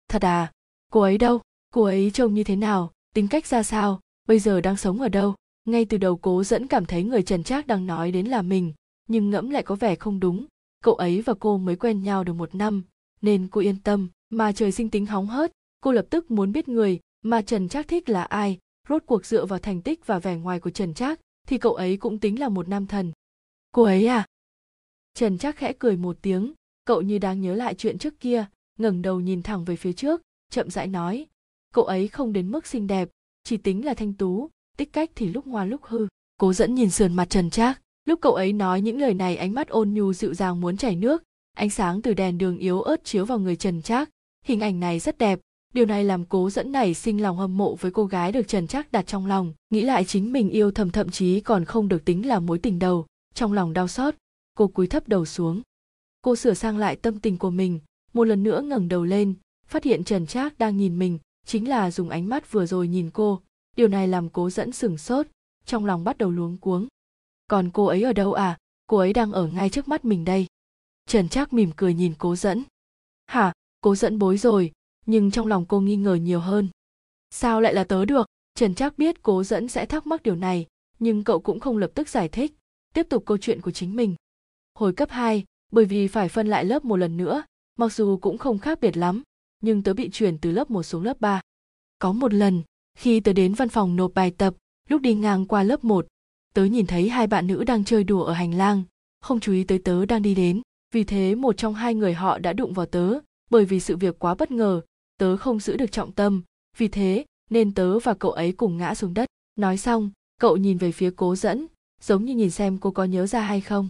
Thật 0.09 0.25
à 0.25 0.53
cô 0.93 1.01
ấy 1.01 1.19
đâu, 1.19 1.41
cô 1.75 1.83
ấy 1.83 2.11
trông 2.11 2.35
như 2.35 2.45
thế 2.45 2.57
nào, 2.57 2.93
tính 3.15 3.29
cách 3.29 3.47
ra 3.47 3.63
sao, 3.63 4.01
bây 4.29 4.39
giờ 4.39 4.61
đang 4.61 4.77
sống 4.77 5.01
ở 5.01 5.09
đâu? 5.09 5.35
Ngay 5.65 5.85
từ 5.85 5.99
đầu 5.99 6.17
cố 6.17 6.45
dẫn 6.45 6.67
cảm 6.67 6.87
thấy 6.87 7.03
người 7.03 7.23
trần 7.23 7.45
trác 7.45 7.67
đang 7.67 7.87
nói 7.87 8.11
đến 8.11 8.27
là 8.27 8.43
mình, 8.43 8.73
nhưng 9.09 9.31
ngẫm 9.31 9.51
lại 9.51 9.63
có 9.63 9.75
vẻ 9.75 9.95
không 9.95 10.21
đúng. 10.21 10.47
Cậu 10.85 10.95
ấy 10.95 11.23
và 11.23 11.35
cô 11.35 11.59
mới 11.59 11.77
quen 11.77 12.03
nhau 12.03 12.25
được 12.25 12.33
một 12.33 12.55
năm, 12.55 12.85
nên 13.23 13.49
cô 13.51 13.61
yên 13.61 13.77
tâm, 13.81 14.09
mà 14.31 14.53
trời 14.53 14.73
sinh 14.73 14.91
tính 14.91 15.07
hóng 15.07 15.27
hớt, 15.27 15.53
cô 15.81 15.93
lập 15.93 16.07
tức 16.11 16.31
muốn 16.31 16.53
biết 16.53 16.69
người 16.69 17.01
mà 17.23 17.43
trần 17.43 17.69
trác 17.69 17.89
thích 17.89 18.09
là 18.09 18.23
ai. 18.23 18.59
Rốt 18.89 19.03
cuộc 19.07 19.27
dựa 19.27 19.47
vào 19.47 19.59
thành 19.59 19.83
tích 19.83 20.07
và 20.07 20.19
vẻ 20.19 20.37
ngoài 20.37 20.61
của 20.61 20.71
trần 20.71 20.95
trác, 20.95 21.21
thì 21.47 21.59
cậu 21.59 21.75
ấy 21.75 21.97
cũng 21.97 22.19
tính 22.19 22.41
là 22.41 22.49
một 22.49 22.69
nam 22.69 22.87
thần. 22.87 23.13
Cô 23.73 23.83
ấy 23.83 24.07
à 24.07 24.24
trần 25.15 25.39
trác 25.39 25.57
khẽ 25.57 25.73
cười 25.79 25.97
một 25.97 26.17
tiếng, 26.23 26.53
cậu 26.85 27.03
như 27.03 27.19
đang 27.19 27.41
nhớ 27.41 27.55
lại 27.55 27.75
chuyện 27.75 27.99
trước 27.99 28.21
kia. 28.21 28.45
Ngẩng 28.79 29.03
đầu 29.03 29.21
nhìn 29.21 29.43
thẳng 29.43 29.65
về 29.65 29.77
phía 29.77 29.93
trước, 29.93 30.23
chậm 30.51 30.71
rãi 30.71 30.87
nói 30.87 31.27
cậu 31.75 31.85
ấy 31.85 32.09
không 32.09 32.33
đến 32.33 32.51
mức 32.51 32.67
xinh 32.67 32.87
đẹp, 32.87 33.09
chỉ 33.45 33.57
tính 33.57 33.85
là 33.85 33.95
thanh 33.95 34.13
tú 34.13 34.51
tích 34.77 34.93
cách 34.93 35.11
thì 35.15 35.29
lúc 35.29 35.47
ngoan 35.47 35.71
lúc 35.71 35.81
hư. 35.85 36.07
Cố 36.41 36.53
dẫn 36.53 36.75
nhìn 36.75 36.91
sườn 36.91 37.15
mặt 37.15 37.31
trần 37.31 37.51
trác, 37.51 37.81
lúc 38.05 38.21
cậu 38.23 38.33
ấy 38.35 38.53
nói 38.53 38.81
những 38.81 39.01
lời 39.01 39.15
này 39.15 39.37
ánh 39.37 39.55
mắt 39.55 39.69
ôn 39.69 39.91
nhu 39.91 40.13
dịu 40.13 40.35
dàng 40.35 40.61
muốn 40.61 40.77
chảy 40.77 40.97
nước, 40.97 41.23
ánh 41.57 41.71
sáng 41.71 42.03
từ 42.03 42.15
đèn 42.15 42.39
đường 42.39 42.59
yếu 42.59 42.83
ớt 42.83 43.05
chiếu 43.05 43.25
vào 43.25 43.39
người 43.39 43.57
trần 43.57 43.83
trác. 43.83 44.11
Hình 44.45 44.61
ảnh 44.61 44.81
này 44.81 44.99
rất 44.99 45.19
đẹp, 45.19 45.41
điều 45.75 45.87
này 45.87 46.05
làm 46.05 46.25
cố 46.25 46.51
dẫn 46.51 46.73
nảy 46.73 46.95
sinh 46.95 47.23
lòng 47.23 47.37
hâm 47.37 47.57
mộ 47.57 47.75
với 47.75 47.91
cô 47.91 48.05
gái 48.05 48.33
được 48.33 48.49
trần 48.49 48.67
trác 48.67 48.93
đặt 48.93 49.07
trong 49.07 49.27
lòng, 49.27 49.53
nghĩ 49.71 49.81
lại 49.81 50.05
chính 50.05 50.33
mình 50.33 50.51
yêu 50.51 50.71
thầm 50.71 50.91
thậm 50.91 51.11
chí 51.11 51.41
còn 51.41 51.65
không 51.65 51.89
được 51.89 52.05
tính 52.05 52.27
là 52.27 52.41
mối 52.41 52.59
tình 52.59 52.79
đầu, 52.79 53.07
trong 53.35 53.53
lòng 53.53 53.73
đau 53.73 53.89
xót 53.89 54.15
cô 54.55 54.69
cúi 54.69 54.87
thấp 54.87 55.09
đầu 55.09 55.25
xuống. 55.25 55.63
Cô 56.23 56.37
sửa 56.37 56.55
sang 56.55 56.79
lại 56.79 56.97
tâm 56.97 57.21
tình 57.21 57.39
của 57.39 57.51
mình, 57.51 57.81
một 58.13 58.25
lần 58.25 58.43
nữa 58.43 58.63
ngẩng 58.63 58.89
đầu 58.89 59.05
lên, 59.05 59.35
phát 59.67 59.85
hiện 59.85 60.05
trần 60.05 60.27
trác 60.27 60.59
đang 60.59 60.77
nhìn 60.77 60.99
mình, 60.99 61.19
chính 61.47 61.69
là 61.69 61.91
dùng 61.91 62.09
ánh 62.09 62.29
mắt 62.29 62.53
vừa 62.53 62.67
rồi 62.67 62.89
nhìn 62.89 63.11
cô. 63.11 63.41
Điều 63.77 63.89
này 63.89 64.09
làm 64.09 64.29
cố 64.29 64.51
dẫn 64.51 64.73
sửng 64.73 64.99
sốt, 64.99 65.27
trong 65.67 65.87
lòng 65.87 66.05
bắt 66.05 66.19
đầu 66.19 66.31
luống 66.31 66.57
cuống. 66.57 66.89
Còn 67.49 67.71
cô 67.71 67.85
ấy 67.87 68.03
ở 68.03 68.13
đâu 68.13 68.33
à? 68.33 68.59
Cô 68.87 68.97
ấy 68.97 69.13
đang 69.13 69.33
ở 69.33 69.47
ngay 69.47 69.71
trước 69.71 69.89
mắt 69.89 70.05
mình 70.05 70.25
đây. 70.25 70.47
Trần 71.07 71.29
trác 71.29 71.53
mỉm 71.53 71.71
cười 71.77 71.95
nhìn 71.95 72.15
cố 72.19 72.37
dẫn. 72.37 72.63
Hả? 73.27 73.53
Cố 73.81 73.95
dẫn 73.95 74.19
bối 74.19 74.39
rồi, 74.39 74.73
nhưng 75.07 75.31
trong 75.31 75.47
lòng 75.47 75.67
cô 75.67 75.81
nghi 75.81 75.97
ngờ 75.97 76.15
nhiều 76.15 76.41
hơn. 76.41 76.69
Sao 77.31 77.61
lại 77.61 77.75
là 77.75 77.85
tớ 77.85 78.05
được? 78.05 78.27
Trần 78.55 78.75
trác 78.75 78.99
biết 78.99 79.23
cố 79.23 79.45
dẫn 79.45 79.69
sẽ 79.69 79.87
thắc 79.87 80.07
mắc 80.07 80.23
điều 80.23 80.37
này, 80.37 80.67
nhưng 80.99 81.25
cậu 81.25 81.41
cũng 81.41 81.61
không 81.61 81.79
lập 81.79 81.91
tức 81.95 82.09
giải 82.09 82.29
thích. 82.29 82.55
Tiếp 82.95 83.07
tục 83.11 83.23
câu 83.27 83.39
chuyện 83.39 83.61
của 83.61 83.71
chính 83.71 83.97
mình 83.97 84.15
hồi 84.75 84.93
cấp 84.93 85.11
2, 85.11 85.45
bởi 85.73 85.85
vì 85.85 86.09
phải 86.09 86.29
phân 86.29 86.47
lại 86.47 86.65
lớp 86.65 86.85
một 86.85 86.97
lần 86.97 87.17
nữa 87.17 87.43
mặc 87.79 87.93
dù 87.93 88.17
cũng 88.17 88.39
không 88.39 88.59
khác 88.59 88.81
biệt 88.81 88.97
lắm 88.97 89.23
nhưng 89.61 89.83
tớ 89.83 89.95
bị 89.95 90.11
chuyển 90.13 90.39
từ 90.39 90.51
lớp 90.51 90.71
1 90.71 90.83
xuống 90.83 91.03
lớp 91.03 91.21
3. 91.21 91.41
Có 91.99 92.13
một 92.13 92.35
lần, 92.35 92.63
khi 92.99 93.21
tớ 93.21 93.33
đến 93.33 93.55
văn 93.55 93.69
phòng 93.69 93.97
nộp 93.97 94.15
bài 94.15 94.31
tập, 94.31 94.55
lúc 94.89 95.01
đi 95.01 95.15
ngang 95.15 95.47
qua 95.47 95.63
lớp 95.63 95.85
1, 95.85 96.07
tớ 96.55 96.65
nhìn 96.65 96.87
thấy 96.87 97.09
hai 97.09 97.27
bạn 97.27 97.47
nữ 97.47 97.65
đang 97.65 97.85
chơi 97.85 98.05
đùa 98.05 98.25
ở 98.25 98.33
hành 98.33 98.55
lang. 98.55 98.83
Không 99.21 99.41
chú 99.41 99.53
ý 99.53 99.65
tới 99.65 99.79
tớ 99.79 100.07
đang 100.07 100.23
đi 100.23 100.35
đến 100.35 100.63
vì 100.95 101.05
thế 101.05 101.35
một 101.35 101.57
trong 101.57 101.75
hai 101.75 101.95
người 101.95 102.15
họ 102.15 102.39
đã 102.39 102.53
đụng 102.53 102.73
vào 102.73 102.87
tớ 102.87 103.19
bởi 103.51 103.65
vì 103.65 103.81
sự 103.81 103.97
việc 103.97 104.19
quá 104.19 104.35
bất 104.35 104.51
ngờ 104.51 104.81
tớ 105.19 105.37
không 105.37 105.61
giữ 105.61 105.77
được 105.77 105.93
trọng 105.93 106.13
tâm. 106.13 106.43
Vì 106.77 106.89
thế 106.89 107.25
nên 107.51 107.75
tớ 107.75 107.99
và 107.99 108.15
cậu 108.15 108.31
ấy 108.31 108.53
cùng 108.53 108.77
ngã 108.77 108.95
xuống 108.95 109.15
đất. 109.15 109.29
Nói 109.57 109.77
xong 109.77 110.11
cậu 110.41 110.57
nhìn 110.57 110.79
về 110.79 110.93
phía 110.93 111.11
cố 111.17 111.37
dẫn 111.37 111.67
giống 112.01 112.25
như 112.25 112.35
nhìn 112.35 112.51
xem 112.51 112.79
cô 112.79 112.91
có 112.91 113.05
nhớ 113.05 113.27
ra 113.27 113.41
hay 113.41 113.61
không 113.61 113.89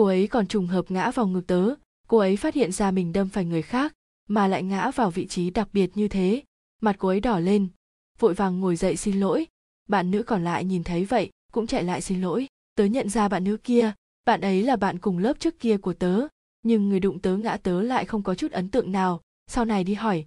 cô 0.00 0.06
ấy 0.06 0.26
còn 0.26 0.46
trùng 0.46 0.66
hợp 0.66 0.90
ngã 0.90 1.10
vào 1.10 1.26
ngực 1.26 1.46
tớ. 1.46 1.74
Cô 2.08 2.18
ấy 2.18 2.36
phát 2.36 2.54
hiện 2.54 2.72
ra 2.72 2.90
mình 2.90 3.12
đâm 3.12 3.28
phải 3.28 3.44
người 3.44 3.62
khác, 3.62 3.92
mà 4.28 4.46
lại 4.46 4.62
ngã 4.62 4.90
vào 4.90 5.10
vị 5.10 5.26
trí 5.26 5.50
đặc 5.50 5.68
biệt 5.72 5.90
như 5.94 6.08
thế. 6.08 6.42
Mặt 6.80 6.96
cô 6.98 7.08
ấy 7.08 7.20
đỏ 7.20 7.38
lên. 7.38 7.68
Vội 8.18 8.34
vàng 8.34 8.60
ngồi 8.60 8.76
dậy 8.76 8.96
xin 8.96 9.20
lỗi. 9.20 9.46
Bạn 9.88 10.10
nữ 10.10 10.22
còn 10.22 10.44
lại 10.44 10.64
nhìn 10.64 10.84
thấy 10.84 11.04
vậy, 11.04 11.30
cũng 11.52 11.66
chạy 11.66 11.84
lại 11.84 12.00
xin 12.00 12.20
lỗi. 12.20 12.46
Tớ 12.74 12.84
nhận 12.84 13.08
ra 13.08 13.28
bạn 13.28 13.44
nữ 13.44 13.56
kia. 13.56 13.92
Bạn 14.24 14.40
ấy 14.40 14.62
là 14.62 14.76
bạn 14.76 14.98
cùng 14.98 15.18
lớp 15.18 15.40
trước 15.40 15.58
kia 15.58 15.76
của 15.76 15.92
tớ. 15.92 16.26
Nhưng 16.62 16.88
người 16.88 17.00
đụng 17.00 17.18
tớ 17.18 17.36
ngã 17.36 17.56
tớ 17.56 17.82
lại 17.82 18.04
không 18.04 18.22
có 18.22 18.34
chút 18.34 18.52
ấn 18.52 18.68
tượng 18.68 18.92
nào. 18.92 19.20
Sau 19.46 19.64
này 19.64 19.84
đi 19.84 19.94
hỏi. 19.94 20.24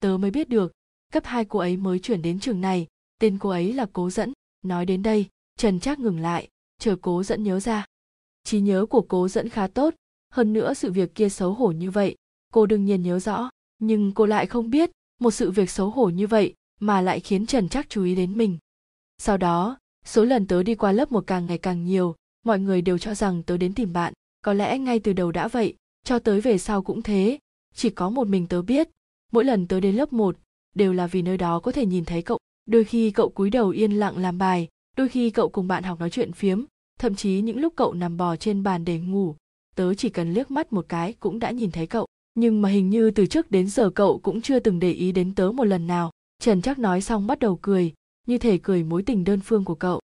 Tớ 0.00 0.16
mới 0.20 0.30
biết 0.30 0.48
được, 0.48 0.72
cấp 1.12 1.24
hai 1.26 1.44
cô 1.44 1.58
ấy 1.58 1.76
mới 1.76 1.98
chuyển 1.98 2.22
đến 2.22 2.40
trường 2.40 2.60
này. 2.60 2.86
Tên 3.20 3.38
cô 3.38 3.48
ấy 3.48 3.72
là 3.72 3.86
cố 3.92 4.10
dẫn. 4.10 4.32
Nói 4.62 4.86
đến 4.86 5.02
đây, 5.02 5.26
trần 5.58 5.80
trác 5.80 5.98
ngừng 5.98 6.20
lại. 6.20 6.48
Chờ 6.78 6.96
cố 7.02 7.22
dẫn 7.22 7.42
nhớ 7.42 7.60
ra 7.60 7.84
trí 8.46 8.60
nhớ 8.60 8.86
của 8.86 9.00
cố 9.00 9.28
dẫn 9.28 9.48
khá 9.48 9.66
tốt. 9.66 9.94
Hơn 10.32 10.52
nữa 10.52 10.74
sự 10.74 10.92
việc 10.92 11.14
kia 11.14 11.28
xấu 11.28 11.52
hổ 11.52 11.72
như 11.72 11.90
vậy, 11.90 12.16
cô 12.52 12.66
đương 12.66 12.84
nhiên 12.84 13.02
nhớ 13.02 13.18
rõ. 13.18 13.50
Nhưng 13.78 14.12
cô 14.12 14.26
lại 14.26 14.46
không 14.46 14.70
biết, 14.70 14.90
một 15.20 15.30
sự 15.30 15.50
việc 15.50 15.70
xấu 15.70 15.90
hổ 15.90 16.08
như 16.08 16.26
vậy 16.26 16.54
mà 16.80 17.00
lại 17.00 17.20
khiến 17.20 17.46
trần 17.46 17.68
trác 17.68 17.88
chú 17.88 18.04
ý 18.04 18.14
đến 18.14 18.38
mình. 18.38 18.58
Sau 19.18 19.36
đó, 19.36 19.78
số 20.04 20.24
lần 20.24 20.46
tớ 20.46 20.62
đi 20.62 20.74
qua 20.74 20.92
lớp 20.92 21.12
một 21.12 21.24
càng 21.26 21.46
ngày 21.46 21.58
càng 21.58 21.84
nhiều, 21.84 22.14
mọi 22.44 22.58
người 22.58 22.82
đều 22.82 22.98
cho 22.98 23.14
rằng 23.14 23.42
tớ 23.42 23.56
đến 23.56 23.74
tìm 23.74 23.92
bạn. 23.92 24.12
Có 24.42 24.52
lẽ 24.52 24.78
ngay 24.78 24.98
từ 24.98 25.12
đầu 25.12 25.32
đã 25.32 25.48
vậy, 25.48 25.74
cho 26.04 26.18
tới 26.18 26.40
về 26.40 26.58
sau 26.58 26.82
cũng 26.82 27.02
thế. 27.02 27.38
Chỉ 27.74 27.90
có 27.90 28.10
một 28.10 28.28
mình 28.28 28.46
tớ 28.46 28.62
biết, 28.62 28.88
mỗi 29.32 29.44
lần 29.44 29.66
tớ 29.66 29.80
đến 29.80 29.96
lớp 29.96 30.12
một 30.12 30.36
đều 30.74 30.92
là 30.92 31.06
vì 31.06 31.22
nơi 31.22 31.36
đó 31.36 31.60
có 31.60 31.72
thể 31.72 31.86
nhìn 31.86 32.04
thấy 32.04 32.22
cậu. 32.22 32.38
Đôi 32.66 32.84
khi 32.84 33.10
cậu 33.10 33.28
cúi 33.28 33.50
đầu 33.50 33.68
yên 33.68 33.92
lặng 33.92 34.18
làm 34.18 34.38
bài, 34.38 34.68
đôi 34.96 35.08
khi 35.08 35.30
cậu 35.30 35.48
cùng 35.48 35.68
bạn 35.68 35.82
học 35.82 36.00
nói 36.00 36.10
chuyện 36.10 36.32
phiếm 36.32 36.64
thậm 37.00 37.14
chí 37.14 37.40
những 37.40 37.60
lúc 37.60 37.72
cậu 37.76 37.94
nằm 37.94 38.16
bò 38.16 38.36
trên 38.36 38.62
bàn 38.62 38.84
để 38.84 38.98
ngủ 38.98 39.34
tớ 39.76 39.94
chỉ 39.94 40.08
cần 40.08 40.32
liếc 40.32 40.50
mắt 40.50 40.72
một 40.72 40.86
cái 40.88 41.12
cũng 41.12 41.38
đã 41.38 41.50
nhìn 41.50 41.70
thấy 41.70 41.86
cậu. 41.86 42.06
Nhưng 42.34 42.62
mà 42.62 42.68
hình 42.68 42.90
như 42.90 43.10
từ 43.10 43.26
trước 43.26 43.50
đến 43.50 43.68
giờ 43.68 43.90
cậu 43.90 44.18
cũng 44.18 44.40
chưa 44.40 44.58
từng 44.58 44.78
để 44.78 44.92
ý 44.92 45.12
đến 45.12 45.34
tớ 45.34 45.50
một 45.54 45.64
lần 45.64 45.86
nào. 45.86 46.10
Trần 46.42 46.62
chắc 46.62 46.78
nói 46.78 47.00
xong 47.00 47.26
bắt 47.26 47.38
đầu 47.38 47.58
cười 47.62 47.92
như 48.26 48.38
thể 48.38 48.58
cười 48.58 48.84
mối 48.84 49.02
tình 49.02 49.24
đơn 49.24 49.40
phương 49.40 49.64
của 49.64 49.74
cậu. 49.74 50.00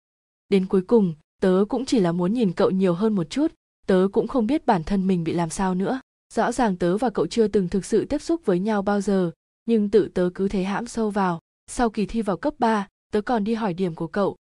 Đến 0.48 0.66
cuối 0.66 0.82
cùng 0.82 1.14
tớ 1.40 1.64
cũng 1.68 1.84
chỉ 1.84 2.00
là 2.00 2.12
muốn 2.12 2.32
nhìn 2.32 2.52
cậu 2.52 2.70
nhiều 2.70 2.94
hơn 2.94 3.14
một 3.14 3.30
chút. 3.30 3.52
Tớ 3.86 4.08
cũng 4.12 4.28
không 4.28 4.46
biết 4.46 4.66
bản 4.66 4.84
thân 4.84 5.06
mình 5.06 5.24
bị 5.24 5.32
làm 5.32 5.50
sao 5.50 5.74
nữa. 5.74 6.00
Rõ 6.34 6.52
ràng 6.52 6.76
tớ 6.76 6.96
và 6.96 7.10
cậu 7.10 7.26
chưa 7.26 7.48
từng 7.48 7.68
thực 7.68 7.84
sự 7.84 8.04
tiếp 8.04 8.22
xúc 8.22 8.40
với 8.44 8.58
nhau 8.58 8.82
bao 8.82 9.00
giờ 9.00 9.30
nhưng 9.66 9.90
tự 9.90 10.08
tớ 10.14 10.30
cứ 10.34 10.48
thế 10.48 10.64
hãm 10.64 10.86
sâu 10.86 11.10
vào. 11.10 11.40
Sau 11.66 11.90
kỳ 11.90 12.06
thi 12.06 12.22
vào 12.22 12.36
cấp 12.36 12.54
3, 12.58 12.88
tớ 13.12 13.20
còn 13.20 13.44
đi 13.44 13.54
hỏi 13.54 13.74
điểm 13.74 13.94
của 13.94 14.06
cậu 14.06 14.36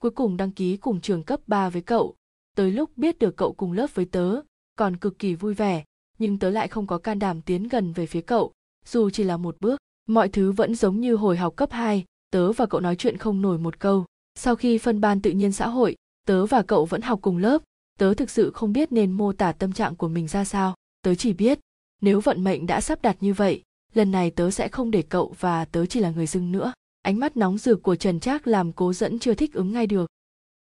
cuối 0.00 0.10
cùng 0.10 0.36
đăng 0.36 0.50
ký 0.50 0.76
cùng 0.76 1.00
trường 1.00 1.22
cấp 1.22 1.40
3 1.46 1.68
với 1.68 1.82
cậu. 1.82 2.14
Tới 2.56 2.70
lúc 2.70 2.90
biết 2.96 3.18
được 3.18 3.36
cậu 3.36 3.52
cùng 3.52 3.72
lớp 3.72 3.86
với 3.94 4.04
tớ 4.04 4.40
còn 4.76 4.96
cực 4.96 5.18
kỳ 5.18 5.34
vui 5.34 5.54
vẻ 5.54 5.84
nhưng 6.18 6.38
tớ 6.38 6.50
lại 6.50 6.68
không 6.68 6.86
có 6.86 6.98
can 6.98 7.18
đảm 7.18 7.42
tiến 7.42 7.68
gần 7.68 7.92
về 7.92 8.06
phía 8.06 8.20
cậu. 8.20 8.52
Dù 8.86 9.10
chỉ 9.10 9.24
là 9.24 9.36
một 9.36 9.56
bước 9.60 9.80
mọi 10.08 10.28
thứ 10.28 10.52
vẫn 10.52 10.74
giống 10.74 11.00
như 11.00 11.14
hồi 11.14 11.36
học 11.36 11.56
cấp 11.56 11.72
2, 11.72 12.04
tớ 12.30 12.52
và 12.52 12.66
cậu 12.66 12.80
nói 12.80 12.96
chuyện 12.96 13.16
không 13.16 13.42
nổi 13.42 13.58
một 13.58 13.78
câu. 13.78 14.04
Sau 14.34 14.56
khi 14.56 14.78
phân 14.78 15.00
ban 15.00 15.22
tự 15.22 15.30
nhiên 15.30 15.52
xã 15.52 15.68
hội 15.68 15.96
tớ 16.26 16.46
và 16.46 16.62
cậu 16.62 16.84
vẫn 16.84 17.02
học 17.02 17.18
cùng 17.22 17.36
lớp. 17.36 17.62
Tớ 17.98 18.14
thực 18.14 18.30
sự 18.30 18.50
không 18.50 18.72
biết 18.72 18.92
nên 18.92 19.12
mô 19.12 19.32
tả 19.32 19.52
tâm 19.52 19.72
trạng 19.72 19.96
của 19.96 20.08
mình 20.08 20.28
ra 20.28 20.44
sao 20.44 20.74
tớ 21.02 21.14
chỉ 21.14 21.32
biết 21.32 21.58
nếu 22.00 22.20
vận 22.20 22.44
mệnh 22.44 22.66
đã 22.66 22.80
sắp 22.80 23.02
đặt 23.02 23.16
như 23.20 23.34
vậy 23.34 23.62
lần 23.94 24.10
này 24.10 24.30
tớ 24.30 24.50
sẽ 24.50 24.68
không 24.68 24.90
để 24.90 25.02
cậu 25.02 25.34
và 25.40 25.64
tớ 25.64 25.86
chỉ 25.86 26.00
là 26.00 26.10
người 26.10 26.26
dưng 26.26 26.52
nữa 26.52 26.72
ánh 27.02 27.18
mắt 27.18 27.36
nóng 27.36 27.58
rực 27.58 27.82
của 27.82 27.96
trần 27.96 28.20
trác 28.20 28.46
làm 28.46 28.72
cố 28.72 28.92
dẫn 28.92 29.18
chưa 29.18 29.34
thích 29.34 29.52
ứng 29.52 29.72
ngay 29.72 29.86
được. 29.86 30.10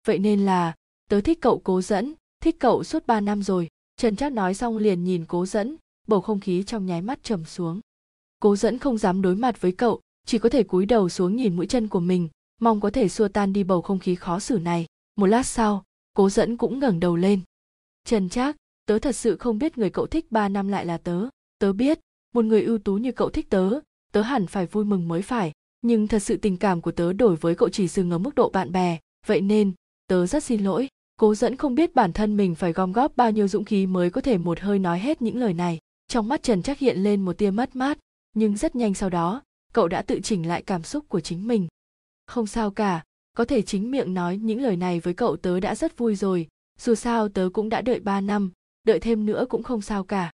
Vậy 0.06 0.18
nên 0.18 0.44
là, 0.44 0.74
tớ 1.08 1.20
thích 1.20 1.38
cậu 1.40 1.60
cố 1.64 1.82
dẫn, 1.82 2.14
thích 2.40 2.56
cậu 2.58 2.84
suốt 2.84 3.06
ba 3.06 3.20
năm 3.20 3.42
rồi. 3.42 3.68
Trần 3.96 4.16
trác 4.16 4.32
nói 4.32 4.54
xong 4.54 4.76
liền 4.76 5.04
nhìn 5.04 5.24
cố 5.28 5.46
dẫn, 5.46 5.76
bầu 6.06 6.20
không 6.20 6.40
khí 6.40 6.62
trong 6.62 6.86
nháy 6.86 7.02
mắt 7.02 7.22
trầm 7.22 7.44
xuống. 7.44 7.80
Cố 8.40 8.56
dẫn 8.56 8.78
không 8.78 8.98
dám 8.98 9.22
đối 9.22 9.36
mặt 9.36 9.60
với 9.60 9.72
cậu, 9.72 10.00
chỉ 10.26 10.38
có 10.38 10.48
thể 10.48 10.62
cúi 10.62 10.86
đầu 10.86 11.08
xuống 11.08 11.36
nhìn 11.36 11.56
mũi 11.56 11.66
chân 11.66 11.88
của 11.88 12.00
mình, 12.00 12.28
mong 12.60 12.80
có 12.80 12.90
thể 12.90 13.08
xua 13.08 13.28
tan 13.28 13.52
đi 13.52 13.64
bầu 13.64 13.82
không 13.82 13.98
khí 13.98 14.14
khó 14.14 14.38
xử 14.38 14.58
này. 14.58 14.86
Một 15.16 15.26
lát 15.26 15.46
sau, 15.46 15.84
cố 16.14 16.30
dẫn 16.30 16.56
cũng 16.56 16.78
ngẩng 16.78 17.00
đầu 17.00 17.16
lên. 17.16 17.40
Trần 18.04 18.28
trác, 18.28 18.56
tớ 18.86 18.98
thật 18.98 19.16
sự 19.16 19.36
không 19.36 19.58
biết 19.58 19.78
người 19.78 19.90
cậu 19.90 20.06
thích 20.06 20.32
ba 20.32 20.48
năm 20.48 20.68
lại 20.68 20.86
là 20.86 20.98
tớ. 20.98 21.28
Tớ 21.58 21.72
biết, 21.72 22.00
một 22.34 22.44
người 22.44 22.62
ưu 22.62 22.78
tú 22.78 22.94
như 22.94 23.12
cậu 23.12 23.30
thích 23.30 23.50
tớ 23.50 23.80
tớ 24.12 24.22
hẳn 24.22 24.46
phải 24.46 24.66
vui 24.66 24.84
mừng 24.84 25.08
mới 25.08 25.22
phải 25.22 25.52
nhưng 25.82 26.08
thật 26.08 26.18
sự 26.18 26.36
tình 26.36 26.56
cảm 26.56 26.80
của 26.80 26.92
tớ 26.92 27.12
đổi 27.12 27.36
với 27.36 27.54
cậu 27.54 27.68
chỉ 27.68 27.88
dừng 27.88 28.10
ở 28.10 28.18
mức 28.18 28.34
độ 28.34 28.48
bạn 28.48 28.72
bè. 28.72 28.98
Vậy 29.26 29.40
nên, 29.40 29.72
tớ 30.06 30.26
rất 30.26 30.44
xin 30.44 30.64
lỗi. 30.64 30.88
Cố 31.16 31.34
dẫn 31.34 31.56
không 31.56 31.74
biết 31.74 31.94
bản 31.94 32.12
thân 32.12 32.36
mình 32.36 32.54
phải 32.54 32.72
gom 32.72 32.92
góp 32.92 33.16
bao 33.16 33.30
nhiêu 33.30 33.48
dũng 33.48 33.64
khí 33.64 33.86
mới 33.86 34.10
có 34.10 34.20
thể 34.20 34.38
một 34.38 34.60
hơi 34.60 34.78
nói 34.78 34.98
hết 34.98 35.22
những 35.22 35.36
lời 35.36 35.54
này. 35.54 35.78
Trong 36.08 36.28
mắt 36.28 36.42
trần 36.42 36.62
chắc 36.62 36.78
hiện 36.78 36.98
lên 36.98 37.24
một 37.24 37.38
tia 37.38 37.50
mất 37.50 37.76
mát, 37.76 37.98
nhưng 38.34 38.56
rất 38.56 38.76
nhanh 38.76 38.94
sau 38.94 39.10
đó, 39.10 39.42
cậu 39.72 39.88
đã 39.88 40.02
tự 40.02 40.20
chỉnh 40.20 40.48
lại 40.48 40.62
cảm 40.62 40.82
xúc 40.82 41.04
của 41.08 41.20
chính 41.20 41.48
mình. 41.48 41.68
Không 42.26 42.46
sao 42.46 42.70
cả, 42.70 43.04
có 43.36 43.44
thể 43.44 43.62
chính 43.62 43.90
miệng 43.90 44.14
nói 44.14 44.36
những 44.36 44.60
lời 44.60 44.76
này 44.76 45.00
với 45.00 45.14
cậu 45.14 45.36
tớ 45.36 45.60
đã 45.60 45.74
rất 45.74 45.98
vui 45.98 46.16
rồi. 46.16 46.48
Dù 46.78 46.94
sao 46.94 47.28
tớ 47.28 47.48
cũng 47.52 47.68
đã 47.68 47.80
đợi 47.80 48.00
ba 48.00 48.20
năm, 48.20 48.50
đợi 48.84 49.00
thêm 49.00 49.26
nữa 49.26 49.46
cũng 49.48 49.62
không 49.62 49.80
sao 49.80 50.04
cả. 50.04 50.30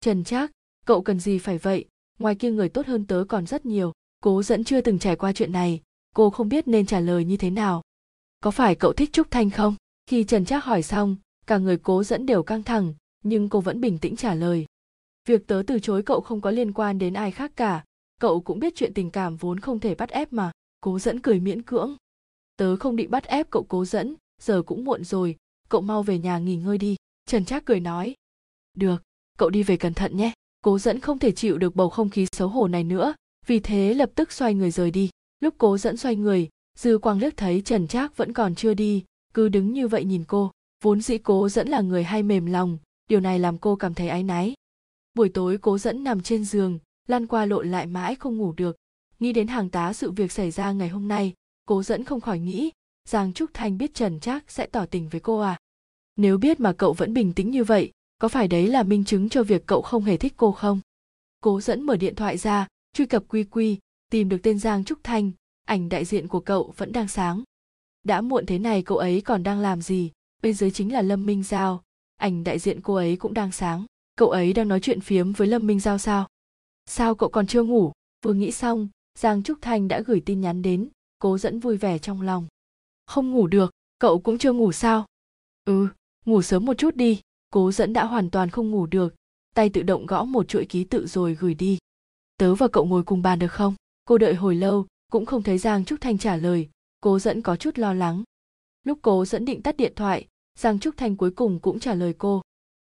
Trần 0.00 0.24
trác 0.24 0.50
cậu 0.86 1.02
cần 1.02 1.20
gì 1.20 1.38
phải 1.38 1.58
vậy? 1.58 1.84
Ngoài 2.18 2.34
kia 2.34 2.50
người 2.50 2.68
tốt 2.68 2.86
hơn 2.86 3.06
tớ 3.06 3.24
còn 3.28 3.46
rất 3.46 3.66
nhiều 3.66 3.92
cố 4.20 4.42
dẫn 4.42 4.64
chưa 4.64 4.80
từng 4.80 4.98
trải 4.98 5.16
qua 5.16 5.32
chuyện 5.32 5.52
này. 5.52 5.80
Cô 6.14 6.30
không 6.30 6.48
biết 6.48 6.68
nên 6.68 6.86
trả 6.86 7.00
lời 7.00 7.24
như 7.24 7.36
thế 7.36 7.50
nào. 7.50 7.82
Có 8.40 8.50
phải 8.50 8.74
cậu 8.74 8.92
thích 8.92 9.12
trúc 9.12 9.30
thanh 9.30 9.50
không? 9.50 9.74
Khi 10.06 10.24
trần 10.24 10.44
trác 10.44 10.64
hỏi 10.64 10.82
xong, 10.82 11.16
cả 11.46 11.58
người 11.58 11.78
cố 11.78 12.04
dẫn 12.04 12.26
đều 12.26 12.42
căng 12.42 12.62
thẳng, 12.62 12.94
nhưng 13.24 13.48
cô 13.48 13.60
vẫn 13.60 13.80
bình 13.80 13.98
tĩnh 13.98 14.16
trả 14.16 14.34
lời. 14.34 14.66
Việc 15.28 15.46
tớ 15.46 15.62
từ 15.66 15.78
chối 15.78 16.02
cậu 16.02 16.20
không 16.20 16.40
có 16.40 16.50
liên 16.50 16.72
quan 16.72 16.98
đến 16.98 17.14
ai 17.14 17.30
khác 17.30 17.52
cả. 17.56 17.84
Cậu 18.20 18.40
cũng 18.40 18.58
biết 18.58 18.72
chuyện 18.76 18.94
tình 18.94 19.10
cảm 19.10 19.36
vốn 19.36 19.60
không 19.60 19.80
thể 19.80 19.94
bắt 19.94 20.10
ép 20.10 20.32
mà. 20.32 20.52
Cố 20.80 20.98
dẫn 20.98 21.20
cười 21.20 21.40
miễn 21.40 21.62
cưỡng. 21.62 21.96
Tớ 22.56 22.76
không 22.76 22.96
định 22.96 23.10
bắt 23.10 23.24
ép 23.24 23.50
cậu 23.50 23.62
cố 23.68 23.84
dẫn, 23.84 24.14
giờ 24.40 24.62
cũng 24.62 24.84
muộn 24.84 25.04
rồi. 25.04 25.36
Cậu 25.68 25.80
mau 25.80 26.02
về 26.02 26.18
nhà 26.18 26.38
nghỉ 26.38 26.56
ngơi 26.56 26.78
đi. 26.78 26.96
Trần 27.26 27.44
trác 27.44 27.64
cười 27.64 27.80
nói. 27.80 28.14
Được, 28.76 29.02
cậu 29.38 29.50
đi 29.50 29.62
về 29.62 29.76
cẩn 29.76 29.94
thận 29.94 30.16
nhé. 30.16 30.32
Cố 30.60 30.78
dẫn 30.78 31.00
không 31.00 31.18
thể 31.18 31.32
chịu 31.32 31.58
được 31.58 31.76
bầu 31.76 31.90
không 31.90 32.10
khí 32.10 32.26
xấu 32.32 32.48
hổ 32.48 32.68
này 32.68 32.84
nữa 32.84 33.14
vì 33.46 33.60
thế 33.60 33.94
lập 33.94 34.10
tức 34.14 34.32
xoay 34.32 34.54
người 34.54 34.70
rời 34.70 34.90
đi. 34.90 35.10
Lúc 35.40 35.54
cố 35.58 35.78
dẫn 35.78 35.96
xoay 35.96 36.16
người, 36.16 36.48
dư 36.78 36.98
quang 36.98 37.18
liếc 37.18 37.36
thấy 37.36 37.62
trần 37.64 37.88
trác 37.88 38.16
vẫn 38.16 38.32
còn 38.32 38.54
chưa 38.54 38.74
đi, 38.74 39.04
cứ 39.34 39.48
đứng 39.48 39.72
như 39.72 39.88
vậy 39.88 40.04
nhìn 40.04 40.24
cô. 40.24 40.50
Vốn 40.82 41.00
dĩ 41.00 41.18
cố 41.18 41.48
dẫn 41.48 41.68
là 41.68 41.80
người 41.80 42.04
hay 42.04 42.22
mềm 42.22 42.46
lòng, 42.46 42.78
điều 43.08 43.20
này 43.20 43.38
làm 43.38 43.58
cô 43.58 43.76
cảm 43.76 43.94
thấy 43.94 44.08
áy 44.08 44.22
náy. 44.22 44.54
Buổi 45.14 45.28
tối 45.28 45.58
cố 45.58 45.78
dẫn 45.78 46.04
nằm 46.04 46.22
trên 46.22 46.44
giường, 46.44 46.78
lăn 47.08 47.26
qua 47.26 47.44
lộn 47.46 47.70
lại 47.70 47.86
mãi 47.86 48.14
không 48.14 48.36
ngủ 48.36 48.52
được. 48.52 48.76
Nghĩ 49.18 49.32
đến 49.32 49.46
hàng 49.46 49.70
tá 49.70 49.92
sự 49.92 50.10
việc 50.10 50.32
xảy 50.32 50.50
ra 50.50 50.72
ngày 50.72 50.88
hôm 50.88 51.08
nay, 51.08 51.34
cố 51.66 51.82
dẫn 51.82 52.04
không 52.04 52.20
khỏi 52.20 52.38
nghĩ, 52.38 52.70
giang 53.08 53.32
trúc 53.32 53.50
thanh 53.54 53.78
biết 53.78 53.94
trần 53.94 54.20
trác 54.20 54.50
sẽ 54.50 54.66
tỏ 54.66 54.86
tình 54.86 55.08
với 55.08 55.20
cô 55.20 55.38
à? 55.38 55.58
Nếu 56.16 56.38
biết 56.38 56.60
mà 56.60 56.72
cậu 56.72 56.92
vẫn 56.92 57.14
bình 57.14 57.32
tĩnh 57.32 57.50
như 57.50 57.64
vậy, 57.64 57.92
có 58.18 58.28
phải 58.28 58.48
đấy 58.48 58.66
là 58.66 58.82
minh 58.82 59.04
chứng 59.04 59.28
cho 59.28 59.42
việc 59.42 59.66
cậu 59.66 59.82
không 59.82 60.04
hề 60.04 60.16
thích 60.16 60.34
cô 60.36 60.52
không? 60.52 60.80
Cố 61.40 61.60
dẫn 61.60 61.82
mở 61.82 61.96
điện 61.96 62.14
thoại 62.14 62.38
ra 62.38 62.66
truy 62.92 63.06
cập 63.06 63.24
quy 63.28 63.44
quy, 63.44 63.78
tìm 64.10 64.28
được 64.28 64.38
tên 64.42 64.58
giang 64.58 64.84
trúc 64.84 64.98
thanh, 65.04 65.30
ảnh 65.66 65.88
đại 65.88 66.04
diện 66.04 66.28
của 66.28 66.40
cậu 66.40 66.74
vẫn 66.76 66.92
đang 66.92 67.08
sáng. 67.08 67.42
Đã 68.02 68.20
muộn 68.20 68.46
thế 68.46 68.58
này 68.58 68.82
cậu 68.82 68.98
ấy 68.98 69.20
còn 69.20 69.42
đang 69.42 69.60
làm 69.60 69.82
gì? 69.82 70.10
Bên 70.42 70.54
dưới 70.54 70.70
chính 70.70 70.92
là 70.92 71.02
lâm 71.02 71.26
minh 71.26 71.42
giao, 71.42 71.82
ảnh 72.16 72.44
đại 72.44 72.58
diện 72.58 72.80
cô 72.80 72.94
ấy 72.94 73.16
cũng 73.16 73.34
đang 73.34 73.52
sáng. 73.52 73.84
Cậu 74.16 74.30
ấy 74.30 74.52
đang 74.52 74.68
nói 74.68 74.80
chuyện 74.80 75.00
phiếm 75.00 75.32
với 75.32 75.48
lâm 75.48 75.66
minh 75.66 75.80
giao 75.80 75.98
sao? 75.98 76.28
Sao 76.86 77.14
cậu 77.14 77.28
còn 77.28 77.46
chưa 77.46 77.62
ngủ? 77.62 77.92
Vừa 78.24 78.34
nghĩ 78.34 78.50
xong, 78.50 78.88
giang 79.18 79.42
trúc 79.42 79.58
thanh 79.62 79.88
đã 79.88 80.00
gửi 80.00 80.22
tin 80.26 80.40
nhắn 80.40 80.62
đến, 80.62 80.88
cố 81.18 81.38
dẫn 81.38 81.60
vui 81.60 81.76
vẻ 81.76 81.98
trong 81.98 82.22
lòng. 82.22 82.46
Không 83.06 83.30
ngủ 83.30 83.46
được, 83.46 83.70
cậu 83.98 84.20
cũng 84.20 84.38
chưa 84.38 84.52
ngủ 84.52 84.72
sao? 84.72 85.06
Ừ 85.64 85.88
ngủ 86.26 86.42
sớm 86.42 86.64
một 86.64 86.78
chút 86.78 86.96
đi, 86.96 87.20
cố 87.50 87.72
dẫn 87.72 87.92
đã 87.92 88.04
hoàn 88.04 88.30
toàn 88.30 88.50
không 88.50 88.70
ngủ 88.70 88.86
được. 88.86 89.14
Tay 89.54 89.70
tự 89.70 89.82
động 89.82 90.06
gõ 90.06 90.24
một 90.24 90.48
chuỗi 90.48 90.64
ký 90.64 90.84
tự 90.84 91.06
rồi 91.06 91.34
gửi 91.34 91.54
đi 91.54 91.78
tớ 92.40 92.54
và 92.54 92.68
cậu 92.68 92.84
ngồi 92.84 93.02
cùng 93.02 93.22
bàn 93.22 93.38
được 93.38 93.52
không? 93.52 93.74
Cô 94.04 94.18
đợi 94.18 94.34
hồi 94.34 94.54
lâu, 94.54 94.86
cũng 95.12 95.26
không 95.26 95.42
thấy 95.42 95.58
giang 95.58 95.84
trúc 95.84 96.00
thanh 96.00 96.18
trả 96.18 96.36
lời. 96.36 96.68
Cố 97.00 97.18
dẫn 97.18 97.42
có 97.42 97.56
chút 97.56 97.78
lo 97.78 97.94
lắng. 97.94 98.22
Lúc 98.84 98.98
cố 99.02 99.24
dẫn 99.24 99.44
định 99.44 99.62
tắt 99.62 99.76
điện 99.76 99.92
thoại, 99.96 100.26
giang 100.58 100.78
trúc 100.78 100.96
thanh 100.96 101.16
cuối 101.16 101.30
cùng 101.30 101.60
cũng 101.60 101.80
trả 101.80 101.94
lời 101.94 102.14
cô. 102.18 102.42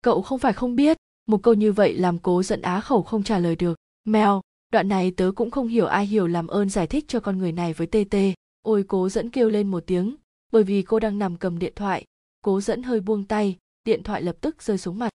Cậu 0.02 0.22
không 0.22 0.40
phải 0.40 0.54
không 0.54 0.76
biết, 0.76 0.98
một 1.28 1.44
câu 1.44 1.54
như 1.54 1.72
vậy 1.72 1.94
làm 1.94 2.20
cố 2.20 2.44
dẫn 2.44 2.62
á 2.62 2.80
khẩu 2.82 3.04
không 3.04 3.24
trả 3.24 3.40
lời 3.40 3.56
được. 3.56 3.78
Mèo, 4.04 4.42
đoạn 4.72 4.88
này 4.88 5.12
tớ 5.12 5.32
cũng 5.36 5.52
không 5.52 5.68
hiểu 5.68 5.86
ai 5.86 6.06
hiểu 6.06 6.28
làm 6.28 6.48
ơn 6.48 6.70
giải 6.70 6.88
thích 6.88 7.06
cho 7.08 7.20
con 7.20 7.38
người 7.38 7.52
này 7.52 7.74
với 7.74 7.88
tê 7.88 8.06
tê. 8.10 8.34
Ôi, 8.62 8.86
cố 8.88 9.10
dẫn 9.10 9.30
kêu 9.30 9.50
lên 9.50 9.68
một 9.68 9.84
tiếng, 9.88 10.16
bởi 10.52 10.64
vì 10.64 10.82
cô 10.82 11.00
đang 11.00 11.20
nằm 11.20 11.38
cầm 11.38 11.60
điện 11.60 11.74
thoại. 11.76 12.06
Cố 12.42 12.62
dẫn 12.62 12.84
hơi 12.84 13.00
buông 13.00 13.24
tay, 13.24 13.58
điện 13.86 14.04
thoại 14.04 14.22
lập 14.22 14.36
tức 14.42 14.64
rơi 14.64 14.78
xuống 14.78 15.00
mặt. 15.00 15.10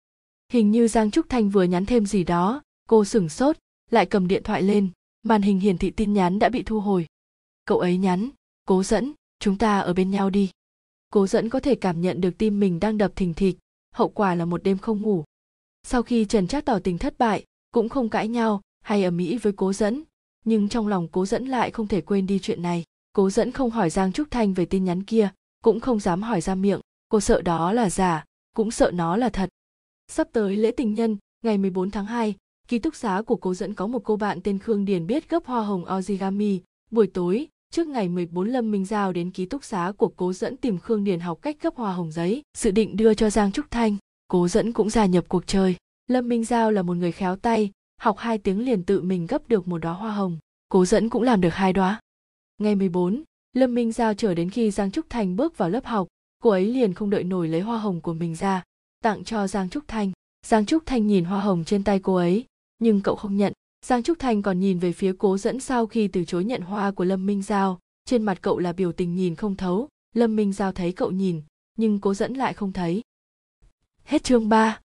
Hình 0.53 0.70
như 0.70 0.89
giang 0.89 1.11
trúc 1.11 1.29
thanh 1.29 1.51
vừa 1.51 1.64
nhắn 1.64 1.87
thêm 1.87 2.07
gì 2.07 2.25
đó, 2.25 2.62
cô 2.89 3.05
sửng 3.05 3.29
sốt 3.29 3.57
lại 3.93 4.07
cầm 4.07 4.28
điện 4.28 4.43
thoại 4.43 4.62
lên. 4.62 4.88
Màn 5.22 5.43
hình 5.43 5.61
hiển 5.61 5.78
thị 5.78 5.90
tin 5.90 6.12
nhắn 6.12 6.38
đã 6.38 6.49
bị 6.49 6.62
thu 6.62 6.80
hồi. 6.80 7.07
Cậu 7.64 7.78
ấy 7.78 7.97
nhắn 7.97 8.30
cố 8.66 8.82
dẫn 8.82 9.12
chúng 9.38 9.59
ta 9.59 9.80
ở 9.80 9.93
bên 9.93 10.11
nhau 10.11 10.30
đi. 10.30 10.51
Cố 11.11 11.26
dẫn 11.26 11.49
có 11.49 11.61
thể 11.61 11.74
cảm 11.74 12.01
nhận 12.01 12.20
được 12.20 12.38
tim 12.38 12.61
mình 12.61 12.80
đang 12.80 12.99
đập 12.99 13.12
thình 13.16 13.34
thịch 13.34 13.59
hậu 13.95 14.09
quả 14.09 14.34
là 14.34 14.45
một 14.45 14.62
đêm 14.62 14.78
không 14.78 15.03
ngủ. 15.03 15.24
Sau 15.82 16.03
khi 16.03 16.24
trần 16.24 16.47
trác 16.47 16.64
tỏ 16.64 16.78
tình 16.78 16.99
thất 16.99 17.18
bại 17.18 17.45
cũng 17.72 17.88
không 17.88 18.09
cãi 18.09 18.28
nhau 18.28 18.61
hay 18.80 19.05
ở 19.05 19.11
mỹ 19.11 19.38
với 19.38 19.53
cố 19.53 19.72
dẫn 19.72 20.03
nhưng 20.45 20.68
trong 20.68 20.88
lòng 20.88 21.09
cố 21.09 21.26
dẫn 21.26 21.47
lại 21.47 21.70
không 21.70 21.88
thể 21.88 22.01
quên 22.01 22.26
đi 22.26 22.38
chuyện 22.38 22.62
này. 22.62 22.84
Cố 23.12 23.30
dẫn 23.30 23.53
không 23.53 23.70
hỏi 23.70 23.90
giang 23.90 24.12
trúc 24.12 24.30
thanh 24.30 24.55
về 24.55 24.64
tin 24.64 24.84
nhắn 24.84 25.03
kia 25.03 25.30
cũng 25.62 25.80
không 25.80 26.01
dám 26.01 26.22
hỏi 26.22 26.40
ra 26.40 26.55
miệng. 26.55 26.80
Cô 27.09 27.20
sợ 27.20 27.43
đó 27.43 27.72
là 27.72 27.90
giả 27.90 28.24
cũng 28.57 28.70
sợ 28.70 28.90
nó 28.95 29.16
là 29.16 29.28
thật. 29.28 29.49
Sắp 30.09 30.28
tới 30.32 30.57
lễ 30.57 30.70
tình 30.76 30.95
nhân 30.95 31.16
ngày 31.43 31.59
14 31.59 31.90
tháng 31.90 32.07
2, 32.07 32.34
ký 32.69 32.79
túc 32.79 32.95
xá 32.95 33.23
của 33.27 33.37
cố 33.37 33.55
dẫn 33.55 33.75
có 33.75 33.87
một 33.87 34.05
cô 34.05 34.17
bạn 34.17 34.41
tên 34.41 34.59
Khương 34.59 34.85
Điền 34.85 35.07
biết 35.07 35.31
gấp 35.31 35.47
hoa 35.47 35.65
hồng 35.65 35.85
origami. 35.97 36.61
Buổi 36.91 37.07
tối, 37.07 37.49
trước 37.71 37.87
ngày 37.89 38.09
14 38.09 38.49
Lâm 38.49 38.71
Minh 38.71 38.85
Giao 38.85 39.13
đến 39.13 39.31
ký 39.31 39.47
túc 39.47 39.65
xá 39.65 39.93
của 39.97 40.09
cố 40.09 40.33
dẫn 40.33 40.57
tìm 40.57 40.79
Khương 40.79 41.05
Điền 41.05 41.21
học 41.21 41.39
cách 41.43 41.57
gấp 41.63 41.77
hoa 41.77 41.93
hồng 41.93 42.13
giấy, 42.13 42.43
dự 42.59 42.71
định 42.71 42.97
đưa 42.97 43.15
cho 43.15 43.31
Giang 43.31 43.53
Trúc 43.53 43.71
Thanh. 43.71 43.97
Cố 44.29 44.49
dẫn 44.49 44.73
cũng 44.73 44.91
gia 44.91 45.07
nhập 45.07 45.25
cuộc 45.29 45.47
chơi. 45.47 45.77
Lâm 46.07 46.29
Minh 46.29 46.45
Giao 46.45 46.71
là 46.71 46.83
một 46.83 46.95
người 46.95 47.13
khéo 47.13 47.37
tay, 47.37 47.71
học 48.01 48.19
hai 48.19 48.39
tiếng 48.39 48.65
liền 48.65 48.85
tự 48.85 49.03
mình 49.03 49.27
gấp 49.27 49.49
được 49.49 49.69
một 49.69 49.79
đóa 49.79 49.93
hoa 49.93 50.13
hồng. 50.13 50.39
Cố 50.69 50.85
dẫn 50.85 51.09
cũng 51.09 51.23
làm 51.23 51.41
được 51.41 51.55
hai 51.55 51.73
đóa. 51.73 52.01
Ngày 52.59 52.75
14, 52.75 53.23
Lâm 53.53 53.75
Minh 53.75 53.93
Giao 53.93 54.15
chờ 54.15 54.35
đến 54.35 54.51
khi 54.51 54.71
Giang 54.71 54.91
Trúc 54.91 55.07
Thanh 55.11 55.37
bước 55.37 55.59
vào 55.59 55.71
lớp 55.71 55.85
học, 55.85 56.09
cô 56.43 56.51
ấy 56.51 56.67
liền 56.67 56.95
không 56.95 57.11
đợi 57.11 57.25
nổi 57.25 57.49
lấy 57.49 57.61
hoa 57.61 57.79
hồng 57.79 58.01
của 58.01 58.13
mình 58.13 58.35
ra, 58.35 58.63
tặng 59.03 59.25
cho 59.25 59.47
Giang 59.47 59.69
Trúc 59.69 59.85
Thanh. 59.89 60.13
Giang 60.47 60.67
Trúc 60.67 60.87
Thanh 60.87 61.07
nhìn 61.07 61.25
hoa 61.25 61.41
hồng 61.41 61.65
trên 61.65 61.85
tay 61.85 61.99
cô 61.99 62.15
ấy, 62.15 62.45
nhưng 62.83 63.01
cậu 63.01 63.16
không 63.16 63.37
nhận. 63.37 63.53
Giang 63.87 64.03
Trúc 64.03 64.18
Thanh 64.18 64.43
còn 64.43 64.61
nhìn 64.61 64.78
về 64.78 64.93
phía 64.93 65.12
cố 65.18 65.39
dẫn 65.39 65.61
sau 65.61 65.87
khi 65.87 66.09
từ 66.09 66.24
chối 66.24 66.45
nhận 66.45 66.61
hoa 66.61 66.91
của 66.91 67.05
Lâm 67.05 67.26
Minh 67.26 67.43
Giao, 67.43 67.78
trên 68.05 68.22
mặt 68.22 68.39
cậu 68.43 68.59
là 68.59 68.72
biểu 68.72 68.93
tình 68.93 69.16
nhìn 69.16 69.35
không 69.35 69.57
thấu, 69.57 69.89
Lâm 70.14 70.37
Minh 70.37 70.53
Giao 70.53 70.72
thấy 70.72 70.93
cậu 70.93 71.11
nhìn, 71.11 71.43
nhưng 71.78 72.01
cố 72.01 72.14
dẫn 72.14 72.35
lại 72.35 72.55
không 72.55 72.72
thấy. 72.72 73.03
Hết 74.05 74.24
chương 74.24 74.49
3. 74.49 74.80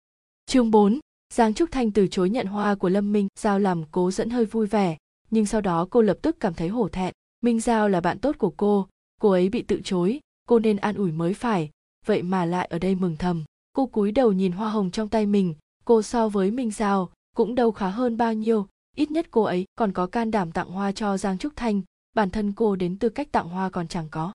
Chương 0.46 0.72
4, 0.72 1.00
Giang 1.34 1.54
Trúc 1.54 1.72
Thanh 1.72 1.92
từ 1.92 2.08
chối 2.08 2.30
nhận 2.30 2.48
hoa 2.48 2.76
của 2.76 2.90
Lâm 2.90 3.14
Minh 3.14 3.28
Giao 3.40 3.60
làm 3.60 3.84
cố 3.92 4.12
dẫn 4.12 4.30
hơi 4.30 4.46
vui 4.46 4.68
vẻ, 4.68 4.98
nhưng 5.30 5.46
sau 5.46 5.62
đó 5.62 5.88
cô 5.90 6.02
lập 6.02 6.18
tức 6.22 6.38
cảm 6.40 6.54
thấy 6.54 6.68
hổ 6.68 6.88
thẹn. 6.88 7.14
Minh 7.42 7.60
Giao 7.60 7.90
là 7.90 8.02
bạn 8.02 8.20
tốt 8.20 8.36
của 8.38 8.54
cô, 8.58 8.88
cô 9.22 9.30
ấy 9.30 9.50
bị 9.50 9.62
tự 9.62 9.82
chối, 9.84 10.20
cô 10.48 10.60
nên 10.60 10.78
an 10.78 10.96
ủi 10.96 11.12
mới 11.12 11.34
phải, 11.34 11.70
vậy 12.06 12.22
mà 12.22 12.46
lại 12.46 12.68
ở 12.72 12.80
đây 12.80 12.96
mừng 12.96 13.18
thầm. 13.18 13.44
Cô 13.74 13.86
cúi 13.86 14.12
đầu 14.12 14.34
nhìn 14.34 14.52
hoa 14.52 14.70
hồng 14.70 14.92
trong 14.92 15.10
tay 15.10 15.26
mình, 15.26 15.56
cô 15.86 16.02
so 16.02 16.30
với 16.30 16.52
Minh 16.52 16.72
Giao 16.72 17.10
cũng 17.38 17.56
đâu 17.56 17.72
khá 17.72 17.90
hơn 17.90 18.18
bao 18.18 18.34
nhiêu, 18.34 18.68
ít 18.96 19.12
nhất 19.12 19.28
cô 19.32 19.44
ấy 19.44 19.66
còn 19.76 19.92
có 19.92 20.08
can 20.08 20.32
đảm 20.32 20.52
tặng 20.52 20.70
hoa 20.70 20.92
cho 20.92 21.18
Giang 21.18 21.38
Trúc 21.38 21.56
Thanh, 21.56 21.82
bản 22.14 22.30
thân 22.30 22.54
cô 22.54 22.76
đến 22.76 22.98
tư 22.98 23.10
cách 23.10 23.32
tặng 23.32 23.50
hoa 23.50 23.70
còn 23.70 23.88
chẳng 23.88 24.08
có. 24.12 24.34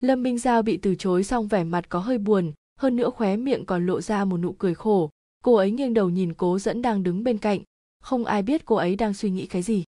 Lâm 0.00 0.22
Minh 0.22 0.38
Giao 0.38 0.62
bị 0.62 0.76
từ 0.76 0.94
chối 0.94 1.24
xong 1.24 1.48
vẻ 1.48 1.64
mặt 1.64 1.88
có 1.88 1.98
hơi 1.98 2.18
buồn, 2.18 2.52
hơn 2.78 2.96
nữa 2.96 3.10
khóe 3.10 3.36
miệng 3.36 3.66
còn 3.66 3.86
lộ 3.86 4.00
ra 4.00 4.24
một 4.24 4.36
nụ 4.36 4.52
cười 4.52 4.74
khổ. 4.74 5.10
Cô 5.44 5.54
ấy 5.54 5.70
nghiêng 5.70 5.94
đầu 5.94 6.10
nhìn 6.10 6.34
cố 6.34 6.58
dẫn 6.58 6.82
đang 6.82 7.02
đứng 7.02 7.24
bên 7.24 7.38
cạnh, 7.38 7.60
không 8.02 8.24
ai 8.24 8.42
biết 8.42 8.64
cô 8.64 8.76
ấy 8.76 8.96
đang 8.96 9.14
suy 9.14 9.30
nghĩ 9.30 9.46
cái 9.46 9.62
gì. 9.62 9.84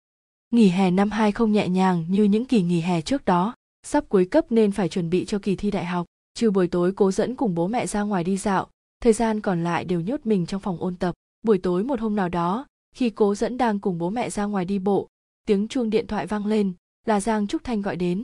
Nghỉ 0.51 0.67
hè 0.67 0.91
năm 0.91 1.11
hai 1.11 1.31
không 1.31 1.51
nhẹ 1.51 1.67
nhàng 1.69 2.05
như 2.09 2.23
những 2.23 2.45
kỳ 2.45 2.61
nghỉ 2.61 2.81
hè 2.81 3.01
trước 3.01 3.25
đó, 3.25 3.55
sắp 3.83 4.09
cuối 4.09 4.25
cấp 4.25 4.45
nên 4.49 4.71
phải 4.71 4.89
chuẩn 4.89 5.09
bị 5.09 5.25
cho 5.25 5.39
kỳ 5.39 5.55
thi 5.55 5.71
đại 5.71 5.85
học. 5.85 6.05
Trừ 6.33 6.51
buổi 6.51 6.67
tối 6.67 6.93
cố 6.95 7.11
dẫn 7.11 7.35
cùng 7.35 7.55
bố 7.55 7.67
mẹ 7.67 7.87
ra 7.87 8.01
ngoài 8.01 8.23
đi 8.23 8.37
dạo, 8.37 8.67
thời 9.01 9.13
gian 9.13 9.41
còn 9.41 9.63
lại 9.63 9.85
đều 9.85 10.01
nhốt 10.01 10.19
mình 10.23 10.45
trong 10.45 10.61
phòng 10.61 10.77
ôn 10.79 10.95
tập 10.95 11.15
buổi 11.43 11.57
tối 11.57 11.83
một 11.83 11.99
hôm 11.99 12.15
nào 12.15 12.29
đó, 12.29 12.65
khi 12.95 13.09
cố 13.09 13.35
dẫn 13.35 13.57
đang 13.57 13.79
cùng 13.79 13.97
bố 13.97 14.09
mẹ 14.09 14.29
ra 14.29 14.45
ngoài 14.45 14.65
đi 14.65 14.79
bộ, 14.79 15.07
tiếng 15.45 15.67
chuông 15.67 15.89
điện 15.89 16.07
thoại 16.07 16.27
vang 16.27 16.45
lên, 16.45 16.73
là 17.05 17.19
giang 17.19 17.47
trúc 17.47 17.63
thanh 17.63 17.81
gọi 17.81 17.95
đến. 17.95 18.23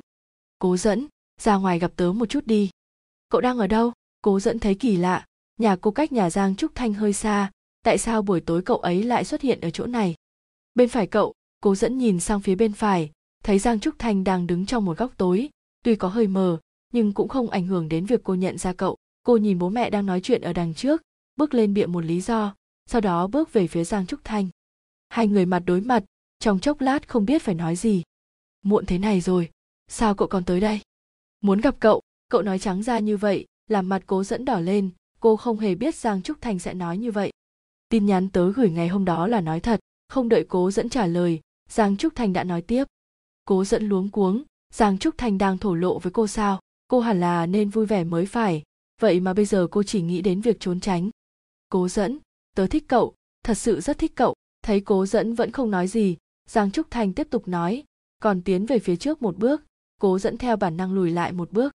Cố 0.59 0.77
dẫn, 0.77 1.07
ra 1.41 1.55
ngoài 1.55 1.79
gặp 1.79 1.91
tớ 1.95 2.11
một 2.11 2.25
chút 2.25 2.45
đi. 2.45 2.69
Cậu 3.29 3.41
đang 3.41 3.57
ở 3.57 3.67
đâu? 3.67 3.93
Cố 4.21 4.39
dẫn 4.39 4.59
thấy 4.59 4.75
kỳ 4.75 4.97
lạ, 4.97 5.25
nhà 5.57 5.75
cô 5.75 5.91
cách 5.91 6.11
nhà 6.11 6.29
giang 6.29 6.55
trúc 6.55 6.75
thanh 6.75 6.93
hơi 6.93 7.13
xa, 7.13 7.51
tại 7.83 7.97
sao 7.97 8.21
buổi 8.21 8.41
tối 8.41 8.61
cậu 8.61 8.77
ấy 8.77 9.03
lại 9.03 9.25
xuất 9.25 9.41
hiện 9.41 9.61
ở 9.61 9.69
chỗ 9.69 9.85
này? 9.85 10.15
Bên 10.75 10.89
phải 10.89 11.07
cậu, 11.07 11.33
cố 11.61 11.75
dẫn 11.75 11.97
nhìn 11.97 12.19
sang 12.19 12.41
phía 12.41 12.55
bên 12.55 12.73
phải, 12.73 13.11
thấy 13.43 13.59
giang 13.59 13.79
trúc 13.79 13.95
thanh 13.99 14.23
đang 14.23 14.47
đứng 14.47 14.65
trong 14.65 14.85
một 14.85 14.97
góc 14.97 15.11
tối, 15.17 15.49
tuy 15.83 15.95
có 15.95 16.07
hơi 16.07 16.27
mờ, 16.27 16.59
nhưng 16.93 17.13
cũng 17.13 17.27
không 17.27 17.49
ảnh 17.49 17.67
hưởng 17.67 17.89
đến 17.89 18.05
việc 18.05 18.21
cô 18.23 18.35
nhận 18.35 18.57
ra 18.57 18.73
cậu. 18.73 18.97
Cô 19.23 19.37
nhìn 19.37 19.59
bố 19.59 19.69
mẹ 19.69 19.89
đang 19.89 20.05
nói 20.05 20.21
chuyện 20.21 20.41
ở 20.41 20.53
đằng 20.53 20.73
trước, 20.73 21.01
bước 21.35 21.53
lên 21.53 21.73
bịa 21.73 21.85
một 21.85 22.05
lý 22.05 22.21
do 22.21 22.55
sau 22.89 23.01
đó 23.01 23.27
bước 23.27 23.53
về 23.53 23.67
phía 23.67 23.83
giang 23.83 24.05
trúc 24.05 24.19
thanh. 24.23 24.47
Hai 25.09 25.27
người 25.27 25.45
mặt 25.45 25.63
đối 25.65 25.81
mặt, 25.81 26.03
trong 26.39 26.59
chốc 26.59 26.81
lát 26.81 27.07
không 27.07 27.25
biết 27.25 27.41
phải 27.41 27.55
nói 27.55 27.75
gì. 27.75 28.03
Muộn 28.61 28.85
thế 28.85 28.97
này 28.97 29.21
rồi, 29.21 29.49
sao 29.87 30.15
cậu 30.15 30.27
còn 30.27 30.45
tới 30.45 30.59
đây? 30.59 30.81
Muốn 31.41 31.61
gặp 31.61 31.75
cậu 31.79 32.01
cậu 32.29 32.41
nói 32.41 32.59
trắng 32.59 32.83
ra 32.83 32.99
như 32.99 33.17
vậy, 33.17 33.45
làm 33.67 33.89
mặt 33.89 34.03
cố 34.05 34.23
dẫn 34.23 34.45
đỏ 34.45 34.59
lên, 34.59 34.89
cô 35.19 35.35
không 35.35 35.59
hề 35.59 35.75
biết 35.75 35.95
giang 35.95 36.21
trúc 36.21 36.41
thanh 36.41 36.59
sẽ 36.59 36.73
nói 36.73 36.97
như 36.97 37.11
vậy. 37.11 37.31
Tin 37.89 38.05
nhắn 38.05 38.29
tớ 38.29 38.51
gửi 38.51 38.69
ngày 38.69 38.87
hôm 38.87 39.05
đó 39.05 39.27
là 39.27 39.41
nói 39.41 39.59
thật, 39.59 39.79
không 40.07 40.29
đợi 40.29 40.45
cố 40.49 40.71
dẫn 40.71 40.89
trả 40.89 41.05
lời, 41.07 41.39
giang 41.69 41.97
trúc 41.97 42.15
thanh 42.15 42.33
đã 42.33 42.43
nói 42.43 42.61
tiếp. 42.61 42.83
Cố 43.45 43.65
dẫn 43.65 43.89
luống 43.89 44.09
cuống, 44.09 44.43
giang 44.73 44.97
trúc 44.97 45.17
thanh 45.17 45.37
đang 45.37 45.57
thổ 45.57 45.75
lộ 45.75 45.99
với 45.99 46.11
cô 46.11 46.27
sao, 46.27 46.59
cô 46.87 46.99
hẳn 46.99 47.19
là 47.19 47.45
nên 47.45 47.69
vui 47.69 47.85
vẻ 47.85 48.03
mới 48.03 48.25
phải, 48.25 48.63
vậy 49.01 49.19
mà 49.19 49.33
bây 49.33 49.45
giờ 49.45 49.67
cô 49.71 49.83
chỉ 49.83 50.01
nghĩ 50.01 50.21
đến 50.21 50.41
việc 50.41 50.59
trốn 50.59 50.79
tránh. 50.79 51.09
Cố 51.69 51.87
dẫn 51.87 52.19
tớ 52.59 52.67
thích 52.67 52.85
cậu, 52.87 53.13
thật 53.43 53.53
sự 53.53 53.81
rất 53.81 53.97
thích 53.97 54.11
cậu, 54.15 54.33
thấy 54.61 54.81
cố 54.81 55.05
dẫn 55.05 55.35
vẫn 55.35 55.51
không 55.51 55.71
nói 55.71 55.87
gì. 55.87 56.17
Giang 56.49 56.71
trúc 56.71 56.91
thanh 56.91 57.13
tiếp 57.13 57.27
tục 57.29 57.47
nói, 57.47 57.83
còn 58.21 58.41
tiến 58.41 58.65
về 58.65 58.79
phía 58.79 58.95
trước 58.95 59.21
một 59.21 59.37
bước, 59.37 59.61
cố 59.99 60.19
dẫn 60.19 60.37
theo 60.37 60.55
bản 60.55 60.77
năng 60.77 60.93
lùi 60.93 61.11
lại 61.11 61.31
một 61.31 61.51
bước. 61.51 61.73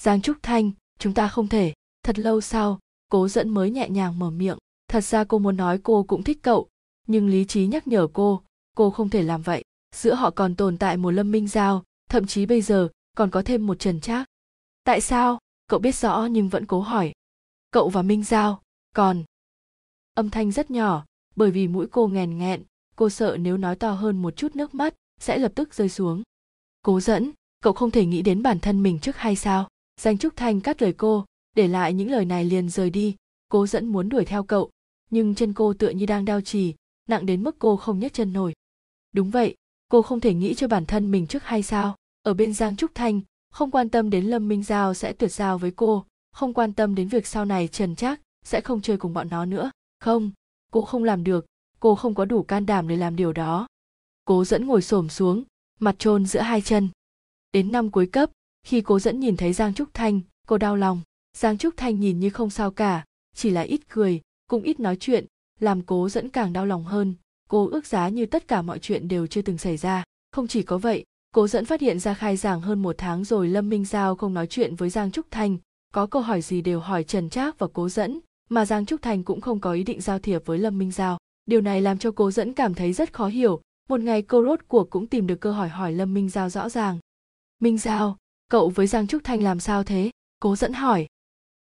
Giang 0.00 0.22
trúc 0.22 0.36
thanh, 0.42 0.70
chúng 0.98 1.14
ta 1.14 1.28
không 1.28 1.48
thể, 1.48 1.72
thật 2.02 2.18
lâu 2.18 2.40
sau, 2.40 2.78
cố 3.08 3.28
dẫn 3.28 3.48
mới 3.48 3.70
nhẹ 3.70 3.88
nhàng 3.88 4.18
mở 4.18 4.30
miệng, 4.30 4.58
thật 4.88 5.04
ra 5.04 5.24
cô 5.24 5.38
muốn 5.38 5.56
nói 5.56 5.80
cô 5.82 6.02
cũng 6.02 6.22
thích 6.22 6.38
cậu, 6.42 6.68
nhưng 7.06 7.28
lý 7.28 7.44
trí 7.44 7.66
nhắc 7.66 7.86
nhở 7.86 8.06
cô 8.12 8.42
cô 8.76 8.90
không 8.90 9.08
thể 9.08 9.22
làm 9.22 9.42
vậy, 9.42 9.64
giữa 9.94 10.14
họ 10.14 10.30
còn 10.30 10.54
tồn 10.54 10.78
tại 10.78 10.96
một 10.96 11.10
lâm 11.10 11.30
minh 11.30 11.48
giao, 11.48 11.84
thậm 12.10 12.26
chí 12.26 12.46
bây 12.46 12.62
giờ 12.62 12.88
còn 13.16 13.30
có 13.30 13.42
thêm 13.42 13.66
một 13.66 13.78
trần 13.78 14.00
trác. 14.00 14.28
Tại 14.84 15.00
sao? 15.00 15.38
Cậu 15.66 15.80
biết 15.80 15.94
rõ 15.94 16.26
nhưng 16.30 16.48
vẫn 16.48 16.66
cố 16.66 16.80
hỏi. 16.80 17.12
Cậu 17.70 17.88
và 17.88 18.02
minh 18.02 18.24
giao, 18.24 18.62
còn 18.94 19.24
âm 20.16 20.30
thanh 20.30 20.52
rất 20.52 20.70
nhỏ, 20.70 21.04
bởi 21.36 21.50
vì 21.50 21.68
mũi 21.68 21.86
cô 21.90 22.08
nghèn 22.08 22.38
nghẹn, 22.38 22.62
cô 22.96 23.10
sợ 23.10 23.36
nếu 23.40 23.56
nói 23.56 23.76
to 23.76 23.92
hơn 23.92 24.22
một 24.22 24.36
chút 24.36 24.56
nước 24.56 24.74
mắt 24.74 24.94
sẽ 25.20 25.38
lập 25.38 25.52
tức 25.54 25.74
rơi 25.74 25.88
xuống. 25.88 26.22
Cố 26.82 27.00
dẫn, 27.00 27.30
cậu 27.62 27.72
không 27.72 27.90
thể 27.90 28.06
nghĩ 28.06 28.22
đến 28.22 28.42
bản 28.42 28.60
thân 28.60 28.82
mình 28.82 28.98
trước 28.98 29.16
hay 29.16 29.36
sao? 29.36 29.68
Danh 30.00 30.18
trúc 30.18 30.36
thanh 30.36 30.60
cắt 30.60 30.82
lời 30.82 30.92
cô, 30.92 31.24
để 31.56 31.68
lại 31.68 31.92
những 31.92 32.10
lời 32.10 32.24
này 32.24 32.44
liền 32.44 32.68
rời 32.68 32.90
đi. 32.90 33.16
Cố 33.48 33.66
dẫn 33.66 33.86
muốn 33.86 34.08
đuổi 34.08 34.24
theo 34.24 34.42
cậu, 34.42 34.70
nhưng 35.10 35.34
chân 35.34 35.52
cô 35.52 35.74
tựa 35.74 35.88
như 35.88 36.06
đang 36.06 36.24
đau 36.24 36.40
trì 36.40 36.74
nặng 37.08 37.26
đến 37.26 37.42
mức 37.42 37.56
cô 37.58 37.76
không 37.76 37.98
nhấc 37.98 38.12
chân 38.12 38.32
nổi. 38.32 38.54
Đúng 39.12 39.30
vậy, 39.30 39.54
cô 39.88 40.02
không 40.02 40.20
thể 40.20 40.34
nghĩ 40.34 40.54
cho 40.54 40.68
bản 40.68 40.86
thân 40.86 41.10
mình 41.10 41.26
trước 41.26 41.42
hay 41.44 41.62
sao? 41.62 41.96
Ở 42.22 42.34
bên 42.34 42.54
giang 42.54 42.76
trúc 42.76 42.90
thanh, 42.94 43.20
không 43.52 43.70
quan 43.70 43.88
tâm 43.88 44.10
đến 44.10 44.24
lâm 44.24 44.48
minh 44.48 44.62
giao 44.62 44.94
sẽ 44.94 45.12
tuyệt 45.12 45.32
giao 45.32 45.58
với 45.58 45.70
cô, 45.76 46.04
không 46.32 46.54
quan 46.54 46.72
tâm 46.72 46.94
đến 46.94 47.08
việc 47.08 47.26
sau 47.26 47.44
này 47.44 47.68
trần 47.68 47.96
trác 47.96 48.20
sẽ 48.44 48.60
không 48.60 48.80
chơi 48.80 48.96
cùng 48.96 49.14
bọn 49.14 49.28
nó 49.30 49.44
nữa 49.44 49.70
không, 50.00 50.30
cô 50.72 50.82
không 50.82 51.04
làm 51.04 51.24
được, 51.24 51.46
cô 51.80 51.94
không 51.94 52.14
có 52.14 52.24
đủ 52.24 52.42
can 52.42 52.66
đảm 52.66 52.88
để 52.88 52.96
làm 52.96 53.16
điều 53.16 53.32
đó. 53.32 53.66
Cố 54.24 54.44
dẫn 54.44 54.66
ngồi 54.66 54.82
xổm 54.82 55.08
xuống, 55.08 55.44
mặt 55.80 55.94
trôn 55.98 56.26
giữa 56.26 56.40
hai 56.40 56.60
chân. 56.60 56.88
Đến 57.52 57.72
năm 57.72 57.90
cuối 57.90 58.06
cấp, 58.06 58.30
khi 58.62 58.80
cố 58.80 58.98
dẫn 58.98 59.20
nhìn 59.20 59.36
thấy 59.36 59.52
giang 59.52 59.74
trúc 59.74 59.94
thanh, 59.94 60.20
cô 60.46 60.58
đau 60.58 60.76
lòng. 60.76 61.00
Giang 61.36 61.58
trúc 61.58 61.76
thanh 61.76 62.00
nhìn 62.00 62.20
như 62.20 62.30
không 62.30 62.50
sao 62.50 62.70
cả, 62.70 63.04
chỉ 63.34 63.50
là 63.50 63.60
ít 63.60 63.80
cười, 63.88 64.20
cũng 64.46 64.62
ít 64.62 64.80
nói 64.80 64.96
chuyện, 65.00 65.26
làm 65.60 65.82
cố 65.82 66.08
dẫn 66.08 66.28
càng 66.28 66.52
đau 66.52 66.66
lòng 66.66 66.84
hơn. 66.84 67.14
Cô 67.48 67.68
ước 67.68 67.86
giá 67.86 68.08
như 68.08 68.26
tất 68.26 68.48
cả 68.48 68.62
mọi 68.62 68.78
chuyện 68.78 69.08
đều 69.08 69.26
chưa 69.26 69.42
từng 69.42 69.58
xảy 69.58 69.76
ra. 69.76 70.04
Không 70.32 70.48
chỉ 70.48 70.62
có 70.62 70.78
vậy, 70.78 71.04
cố 71.34 71.48
dẫn 71.48 71.64
phát 71.64 71.80
hiện 71.80 71.98
ra 71.98 72.14
khai 72.14 72.36
giảng 72.36 72.60
hơn 72.60 72.82
một 72.82 72.94
tháng 72.98 73.24
rồi 73.24 73.48
lâm 73.48 73.68
minh 73.68 73.84
giao 73.84 74.16
không 74.16 74.34
nói 74.34 74.46
chuyện 74.46 74.74
với 74.74 74.90
giang 74.90 75.10
trúc 75.10 75.26
thanh. 75.30 75.58
Có 75.92 76.06
câu 76.06 76.22
hỏi 76.22 76.42
gì 76.42 76.60
đều 76.60 76.80
hỏi 76.80 77.04
trần 77.04 77.30
trác 77.30 77.58
và 77.58 77.66
cố 77.72 77.88
dẫn 77.88 78.20
mà 78.48 78.66
giang 78.66 78.86
trúc 78.86 79.02
thành 79.02 79.22
cũng 79.22 79.40
không 79.40 79.60
có 79.60 79.72
ý 79.72 79.82
định 79.82 80.00
giao 80.00 80.18
thiệp 80.18 80.42
với 80.44 80.58
lâm 80.58 80.78
minh 80.78 80.90
giao. 80.90 81.18
Điều 81.46 81.60
này 81.60 81.80
làm 81.80 81.98
cho 81.98 82.10
cố 82.10 82.30
dẫn 82.30 82.52
cảm 82.52 82.74
thấy 82.74 82.92
rất 82.92 83.12
khó 83.12 83.26
hiểu. 83.26 83.60
Một 83.88 84.00
ngày 84.00 84.22
cô 84.22 84.44
rốt 84.44 84.60
cuộc 84.68 84.90
cũng 84.90 85.06
tìm 85.06 85.26
được 85.26 85.40
cơ 85.40 85.52
hỏi 85.52 85.68
hỏi 85.68 85.92
lâm 85.92 86.14
minh 86.14 86.28
giao 86.28 86.50
rõ 86.50 86.68
ràng. 86.68 86.98
Minh 87.60 87.78
giao, 87.78 88.16
cậu 88.48 88.68
với 88.68 88.86
giang 88.86 89.06
trúc 89.06 89.24
thanh 89.24 89.42
làm 89.42 89.60
sao 89.60 89.84
thế? 89.84 90.10
Cố 90.40 90.56
dẫn 90.56 90.72
hỏi. 90.72 91.06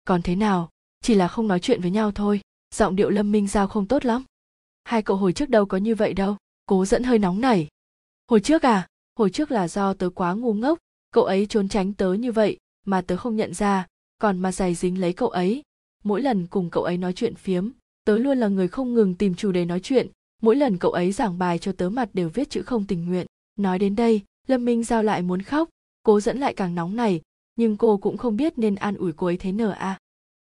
Còn 0.06 0.22
thế 0.22 0.36
nào? 0.36 0.70
Chỉ 1.02 1.16
là 1.16 1.28
không 1.28 1.48
nói 1.48 1.60
chuyện 1.60 1.82
với 1.82 1.92
nhau 1.92 2.12
thôi. 2.12 2.42
Giọng 2.74 2.96
điệu 2.96 3.10
lâm 3.10 3.32
minh 3.32 3.48
giao 3.48 3.68
không 3.68 3.88
tốt 3.88 4.06
lắm. 4.06 4.24
Hai 4.84 5.02
cậu 5.02 5.18
hồi 5.18 5.34
trước 5.34 5.50
đâu 5.50 5.66
có 5.66 5.78
như 5.78 5.96
vậy 5.96 6.14
đâu. 6.14 6.38
Cố 6.66 6.86
dẫn 6.86 7.04
hơi 7.04 7.20
nóng 7.20 7.42
nảy. 7.42 7.68
Hồi 8.30 8.40
trước 8.40 8.62
à? 8.62 8.88
Hồi 9.20 9.30
trước 9.30 9.52
là 9.52 9.68
do 9.68 9.94
tớ 9.94 10.10
quá 10.10 10.34
ngu 10.34 10.54
ngốc. 10.54 10.80
Cậu 11.12 11.24
ấy 11.24 11.46
trốn 11.46 11.70
tránh 11.70 11.94
tớ 11.94 12.14
như 12.14 12.32
vậy 12.32 12.58
mà 12.86 13.02
tớ 13.02 13.18
không 13.18 13.36
nhận 13.36 13.54
ra. 13.54 13.88
Còn 14.18 14.40
mà 14.40 14.52
giày 14.52 14.76
dính 14.76 15.02
lấy 15.02 15.14
cậu 15.14 15.30
ấy 15.30 15.64
mỗi 16.06 16.22
lần 16.22 16.48
cùng 16.48 16.70
cậu 16.70 16.84
ấy 16.84 16.98
nói 16.98 17.14
chuyện 17.14 17.36
phiếm, 17.36 17.70
tớ 18.06 18.18
luôn 18.18 18.38
là 18.38 18.48
người 18.48 18.68
không 18.68 18.94
ngừng 18.94 19.16
tìm 19.16 19.36
chủ 19.36 19.52
đề 19.52 19.66
nói 19.66 19.80
chuyện. 19.80 20.08
Mỗi 20.42 20.56
lần 20.56 20.78
cậu 20.78 20.92
ấy 20.92 21.12
giảng 21.12 21.38
bài 21.38 21.60
cho 21.60 21.72
tớ 21.72 21.90
mặt 21.90 22.10
đều 22.14 22.30
viết 22.30 22.50
chữ 22.50 22.62
không 22.62 22.86
tình 22.88 23.06
nguyện. 23.06 23.28
Nói 23.56 23.80
đến 23.80 23.96
đây, 23.96 24.22
lâm 24.48 24.66
minh 24.66 24.84
giao 24.84 25.04
lại 25.04 25.22
muốn 25.22 25.42
khóc. 25.42 25.70
Cố 26.04 26.20
dẫn 26.20 26.38
lại 26.38 26.54
càng 26.54 26.76
nóng 26.76 26.96
này, 26.96 27.22
nhưng 27.56 27.78
cô 27.78 27.98
cũng 27.98 28.18
không 28.18 28.38
biết 28.38 28.58
nên 28.58 28.76
an 28.76 28.96
ủi 28.96 29.12
cô 29.14 29.28
ấy 29.28 29.38
thế 29.38 29.52
nở 29.52 29.72
à. 29.72 29.98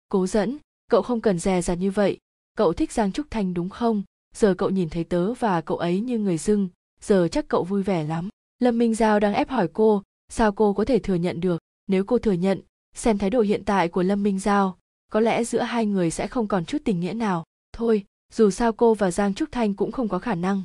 Cố 0.08 0.26
dẫn, 0.26 0.58
cậu 0.90 1.02
không 1.02 1.20
cần 1.20 1.38
dè 1.38 1.62
dặt 1.62 1.74
như 1.74 1.90
vậy. 1.90 2.18
Cậu 2.56 2.72
thích 2.72 2.92
giang 2.92 3.12
trúc 3.12 3.26
thanh 3.30 3.54
đúng 3.54 3.68
không? 3.68 4.02
Giờ 4.34 4.54
cậu 4.54 4.70
nhìn 4.70 4.88
thấy 4.88 5.04
tớ 5.04 5.34
và 5.34 5.60
cậu 5.60 5.76
ấy 5.76 6.00
như 6.00 6.18
người 6.18 6.38
dưng, 6.38 6.68
giờ 7.00 7.28
chắc 7.28 7.48
cậu 7.48 7.64
vui 7.64 7.82
vẻ 7.82 8.04
lắm. 8.04 8.28
Lâm 8.58 8.78
minh 8.78 8.94
giao 8.94 9.20
đang 9.20 9.34
ép 9.34 9.48
hỏi 9.48 9.68
cô, 9.72 10.02
sao 10.28 10.52
cô 10.52 10.72
có 10.72 10.84
thể 10.84 10.98
thừa 10.98 11.14
nhận 11.14 11.40
được? 11.40 11.60
Nếu 11.86 12.04
cô 12.04 12.18
thừa 12.18 12.32
nhận, 12.32 12.60
xem 12.94 13.18
thái 13.18 13.30
độ 13.30 13.40
hiện 13.40 13.64
tại 13.64 13.88
của 13.88 14.02
lâm 14.02 14.22
minh 14.22 14.38
giao 14.38 14.78
có 15.12 15.20
lẽ 15.20 15.44
giữa 15.44 15.60
hai 15.60 15.86
người 15.86 16.10
sẽ 16.10 16.26
không 16.26 16.48
còn 16.48 16.64
chút 16.64 16.78
tình 16.84 17.00
nghĩa 17.00 17.12
nào. 17.12 17.44
Thôi, 17.72 18.04
dù 18.32 18.50
sao 18.50 18.72
cô 18.72 18.94
và 18.94 19.10
giang 19.10 19.34
trúc 19.34 19.52
thanh 19.52 19.74
cũng 19.74 19.92
không 19.92 20.08
có 20.08 20.18
khả 20.18 20.34
năng. 20.34 20.62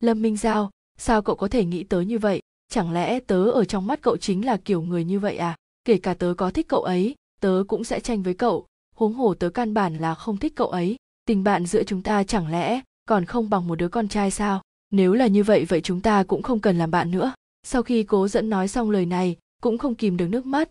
Lâm 0.00 0.22
minh 0.22 0.36
giao, 0.36 0.70
sao 0.98 1.22
cậu 1.22 1.36
có 1.36 1.48
thể 1.48 1.64
nghĩ 1.64 1.84
tới 1.84 2.06
như 2.06 2.18
vậy? 2.18 2.40
Chẳng 2.68 2.92
lẽ 2.92 3.20
tớ 3.20 3.44
ở 3.44 3.64
trong 3.64 3.86
mắt 3.86 4.02
cậu 4.02 4.16
chính 4.16 4.46
là 4.46 4.56
kiểu 4.56 4.82
người 4.82 5.04
như 5.04 5.20
vậy 5.20 5.36
à? 5.36 5.56
Kể 5.84 5.98
cả 5.98 6.14
tớ 6.14 6.34
có 6.36 6.50
thích 6.50 6.68
cậu 6.68 6.82
ấy, 6.82 7.14
tớ 7.40 7.64
cũng 7.68 7.84
sẽ 7.84 8.00
tranh 8.00 8.22
với 8.22 8.34
cậu. 8.34 8.66
Huống 8.96 9.14
hồ 9.14 9.34
tớ 9.34 9.50
căn 9.50 9.74
bản 9.74 9.96
là 9.96 10.14
không 10.14 10.36
thích 10.36 10.52
cậu 10.56 10.68
ấy. 10.68 10.96
Tình 11.24 11.44
bạn 11.44 11.66
giữa 11.66 11.82
chúng 11.82 12.02
ta 12.02 12.24
chẳng 12.24 12.50
lẽ 12.50 12.80
còn 13.08 13.24
không 13.24 13.50
bằng 13.50 13.68
một 13.68 13.74
đứa 13.74 13.88
con 13.88 14.08
trai 14.08 14.30
sao? 14.30 14.62
Nếu 14.90 15.14
là 15.14 15.26
như 15.26 15.44
vậy 15.44 15.64
vậy 15.64 15.80
chúng 15.80 16.00
ta 16.00 16.24
cũng 16.24 16.42
không 16.42 16.60
cần 16.60 16.78
làm 16.78 16.90
bạn 16.90 17.10
nữa. 17.10 17.34
Sau 17.62 17.82
khi 17.82 18.02
cố 18.02 18.28
dẫn 18.28 18.50
nói 18.50 18.68
xong 18.68 18.90
lời 18.90 19.06
này, 19.06 19.36
cũng 19.62 19.78
không 19.78 19.94
kìm 19.94 20.16
được 20.16 20.28
nước 20.28 20.46
mắt 20.46 20.70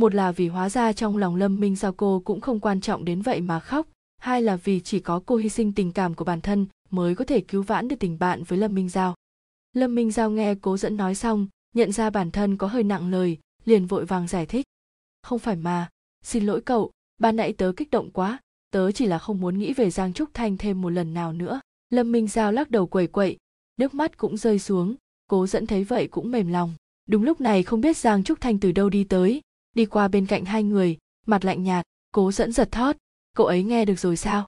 một 0.00 0.14
là 0.14 0.32
vì 0.32 0.48
hóa 0.48 0.68
ra 0.70 0.92
trong 0.92 1.16
lòng 1.16 1.36
lâm 1.36 1.60
minh 1.60 1.76
sao 1.76 1.92
cô 1.92 2.22
cũng 2.24 2.40
không 2.40 2.60
quan 2.60 2.80
trọng 2.80 3.04
đến 3.04 3.22
vậy 3.22 3.40
mà 3.40 3.60
khóc. 3.60 3.86
Hai 4.18 4.42
là 4.42 4.56
vì 4.56 4.80
chỉ 4.80 5.00
có 5.00 5.22
cô 5.26 5.36
hy 5.36 5.48
sinh 5.48 5.72
tình 5.72 5.92
cảm 5.92 6.14
của 6.14 6.24
bản 6.24 6.40
thân 6.40 6.66
mới 6.90 7.14
có 7.14 7.24
thể 7.24 7.40
cứu 7.40 7.62
vãn 7.62 7.88
được 7.88 7.96
tình 8.00 8.18
bạn 8.18 8.42
với 8.42 8.58
lâm 8.58 8.74
minh 8.74 8.88
giao. 8.88 9.14
Lâm 9.72 9.94
minh 9.94 10.10
giao 10.10 10.30
nghe 10.30 10.54
cố 10.54 10.76
dẫn 10.76 10.96
nói 10.96 11.14
xong, 11.14 11.46
nhận 11.74 11.92
ra 11.92 12.10
bản 12.10 12.30
thân 12.30 12.56
có 12.56 12.66
hơi 12.66 12.82
nặng 12.82 13.10
lời, 13.10 13.38
liền 13.64 13.86
vội 13.86 14.04
vàng 14.04 14.26
giải 14.26 14.46
thích. 14.46 14.66
Không 15.22 15.38
phải 15.38 15.56
mà, 15.56 15.88
xin 16.24 16.46
lỗi 16.46 16.60
cậu, 16.60 16.90
ban 17.18 17.36
nãy 17.36 17.52
tớ 17.52 17.72
kích 17.76 17.90
động 17.90 18.10
quá, 18.10 18.38
tớ 18.72 18.92
chỉ 18.92 19.06
là 19.06 19.18
không 19.18 19.40
muốn 19.40 19.58
nghĩ 19.58 19.72
về 19.72 19.90
giang 19.90 20.12
trúc 20.12 20.34
thanh 20.34 20.56
thêm 20.56 20.82
một 20.82 20.90
lần 20.90 21.14
nào 21.14 21.32
nữa. 21.32 21.60
Lâm 21.90 22.12
minh 22.12 22.28
giao 22.28 22.52
lắc 22.52 22.70
đầu 22.70 22.86
quẩy 22.86 23.06
quậy, 23.06 23.36
nước 23.78 23.94
mắt 23.94 24.18
cũng 24.18 24.36
rơi 24.36 24.58
xuống, 24.58 24.94
cố 25.28 25.46
dẫn 25.46 25.66
thấy 25.66 25.84
vậy 25.84 26.08
cũng 26.10 26.30
mềm 26.30 26.48
lòng. 26.48 26.74
Đúng 27.08 27.22
lúc 27.22 27.40
này 27.40 27.62
không 27.62 27.80
biết 27.80 27.96
giang 27.96 28.24
trúc 28.24 28.40
thanh 28.40 28.58
từ 28.58 28.72
đâu 28.72 28.88
đi 28.88 29.04
tới 29.04 29.40
đi 29.72 29.86
qua 29.86 30.08
bên 30.08 30.26
cạnh 30.26 30.44
hai 30.44 30.62
người, 30.62 30.98
mặt 31.26 31.44
lạnh 31.44 31.62
nhạt, 31.62 31.86
cố 32.12 32.32
dẫn 32.32 32.52
giật 32.52 32.72
thót. 32.72 32.96
Cậu 33.36 33.46
ấy 33.46 33.62
nghe 33.62 33.84
được 33.84 33.98
rồi 33.98 34.16
sao? 34.16 34.46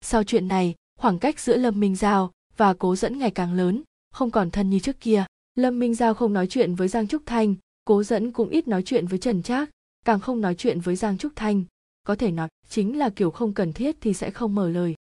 Sau 0.00 0.24
chuyện 0.24 0.48
này, 0.48 0.74
khoảng 0.98 1.18
cách 1.18 1.40
giữa 1.40 1.56
lâm 1.56 1.80
minh 1.80 1.96
giao 1.96 2.32
và 2.56 2.74
cố 2.74 2.96
dẫn 2.96 3.18
ngày 3.18 3.30
càng 3.30 3.52
lớn, 3.52 3.82
không 4.10 4.30
còn 4.30 4.50
thân 4.50 4.70
như 4.70 4.78
trước 4.78 5.00
kia. 5.00 5.24
Lâm 5.54 5.78
minh 5.78 5.94
giao 5.94 6.14
không 6.14 6.32
nói 6.32 6.46
chuyện 6.46 6.74
với 6.74 6.88
giang 6.88 7.08
trúc 7.08 7.22
thanh, 7.26 7.54
cố 7.84 8.02
dẫn 8.02 8.32
cũng 8.32 8.48
ít 8.48 8.68
nói 8.68 8.82
chuyện 8.82 9.06
với 9.06 9.18
trần 9.18 9.42
trác, 9.42 9.70
càng 10.04 10.20
không 10.20 10.40
nói 10.40 10.54
chuyện 10.54 10.80
với 10.80 10.96
giang 10.96 11.18
trúc 11.18 11.32
thanh. 11.36 11.64
Có 12.04 12.16
thể 12.16 12.30
nói, 12.30 12.48
chính 12.68 12.98
là 12.98 13.10
kiểu 13.10 13.30
không 13.30 13.52
cần 13.52 13.72
thiết 13.72 13.96
thì 14.00 14.14
sẽ 14.14 14.30
không 14.30 14.54
mở 14.54 14.68
lời. 14.68 14.94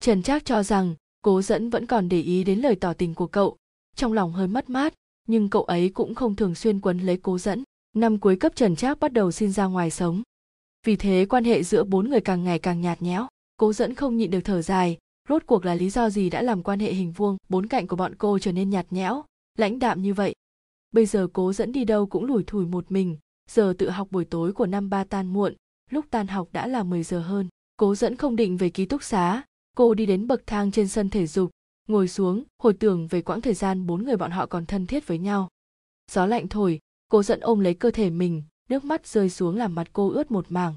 Trần 0.00 0.22
trác 0.22 0.44
cho 0.44 0.62
rằng, 0.62 0.94
cố 1.22 1.42
dẫn 1.42 1.70
vẫn 1.70 1.86
còn 1.86 2.08
để 2.08 2.20
ý 2.20 2.44
đến 2.44 2.60
lời 2.60 2.76
tỏ 2.76 2.92
tình 2.92 3.14
của 3.14 3.26
cậu. 3.26 3.56
Trong 3.96 4.12
lòng 4.12 4.32
hơi 4.32 4.46
mất 4.46 4.70
mát, 4.70 4.94
nhưng 5.28 5.50
cậu 5.50 5.62
ấy 5.62 5.88
cũng 5.88 6.14
không 6.14 6.36
thường 6.36 6.54
xuyên 6.54 6.80
quấn 6.80 6.98
lấy 6.98 7.18
cố 7.22 7.38
dẫn 7.38 7.62
năm 7.96 8.18
cuối 8.18 8.36
cấp 8.36 8.52
trần 8.56 8.76
trác 8.76 9.00
bắt 9.00 9.12
đầu 9.12 9.32
xin 9.32 9.52
ra 9.52 9.66
ngoài 9.66 9.90
sống. 9.90 10.22
Vì 10.86 10.96
thế, 10.96 11.26
quan 11.28 11.44
hệ 11.44 11.62
giữa 11.62 11.84
bốn 11.84 12.10
người 12.10 12.20
càng 12.20 12.44
ngày 12.44 12.58
càng 12.58 12.80
nhạt 12.80 13.02
nhẽo, 13.02 13.26
cố 13.56 13.72
dẫn 13.72 13.94
không 13.94 14.16
nhịn 14.16 14.30
được 14.30 14.40
thở 14.44 14.62
dài. 14.62 14.98
Rốt 15.28 15.42
cuộc 15.46 15.64
là 15.64 15.74
lý 15.74 15.90
do 15.90 16.10
gì 16.10 16.30
đã 16.30 16.42
làm 16.42 16.62
quan 16.62 16.80
hệ 16.80 16.92
hình 16.92 17.12
vuông, 17.12 17.36
bốn 17.48 17.66
cạnh 17.66 17.86
của 17.86 17.96
bọn 17.96 18.14
cô 18.18 18.38
trở 18.38 18.52
nên 18.52 18.70
nhạt 18.70 18.86
nhẽo, 18.90 19.24
lãnh 19.58 19.78
đạm 19.78 20.02
như 20.02 20.14
vậy? 20.14 20.34
Bây 20.92 21.06
giờ 21.06 21.28
cố 21.32 21.52
dẫn 21.52 21.72
đi 21.72 21.84
đâu 21.84 22.06
cũng 22.06 22.24
lủi 22.24 22.44
thủi 22.44 22.66
một 22.66 22.92
mình. 22.92 23.16
Giờ 23.50 23.74
tự 23.78 23.90
học 23.90 24.08
buổi 24.10 24.24
tối 24.24 24.52
của 24.52 24.66
năm 24.66 24.90
ba 24.90 25.04
tan 25.04 25.26
muộn, 25.26 25.54
lúc 25.90 26.06
tan 26.10 26.26
học 26.26 26.48
đã 26.52 26.66
là 26.66 26.82
10 26.82 27.02
giờ 27.02 27.20
hơn. 27.20 27.48
Cố 27.76 27.94
dẫn 27.94 28.16
không 28.16 28.36
định 28.36 28.56
về 28.56 28.70
ký 28.70 28.86
túc 28.86 29.02
xá. 29.02 29.42
Cô 29.76 29.94
đi 29.94 30.06
đến 30.06 30.26
bậc 30.26 30.46
thang 30.46 30.70
trên 30.70 30.88
sân 30.88 31.10
thể 31.10 31.26
dục. 31.26 31.50
Ngồi 31.88 32.08
xuống, 32.08 32.44
hồi 32.62 32.72
tưởng 32.72 33.06
về 33.06 33.22
quãng 33.22 33.40
thời 33.40 33.54
gian 33.54 33.86
bốn 33.86 34.04
người 34.04 34.16
bọn 34.16 34.30
họ 34.30 34.46
còn 34.46 34.66
thân 34.66 34.86
thiết 34.86 35.06
với 35.06 35.18
nhau. 35.18 35.48
Gió 36.10 36.26
lạnh 36.26 36.48
thổi 36.48 36.80
cô 37.12 37.22
giận 37.22 37.40
ôm 37.40 37.60
lấy 37.60 37.74
cơ 37.74 37.90
thể 37.90 38.10
mình, 38.10 38.42
nước 38.68 38.84
mắt 38.84 39.06
rơi 39.06 39.30
xuống 39.30 39.56
làm 39.56 39.74
mặt 39.74 39.88
cô 39.92 40.10
ướt 40.10 40.30
một 40.30 40.46
mảng. 40.48 40.74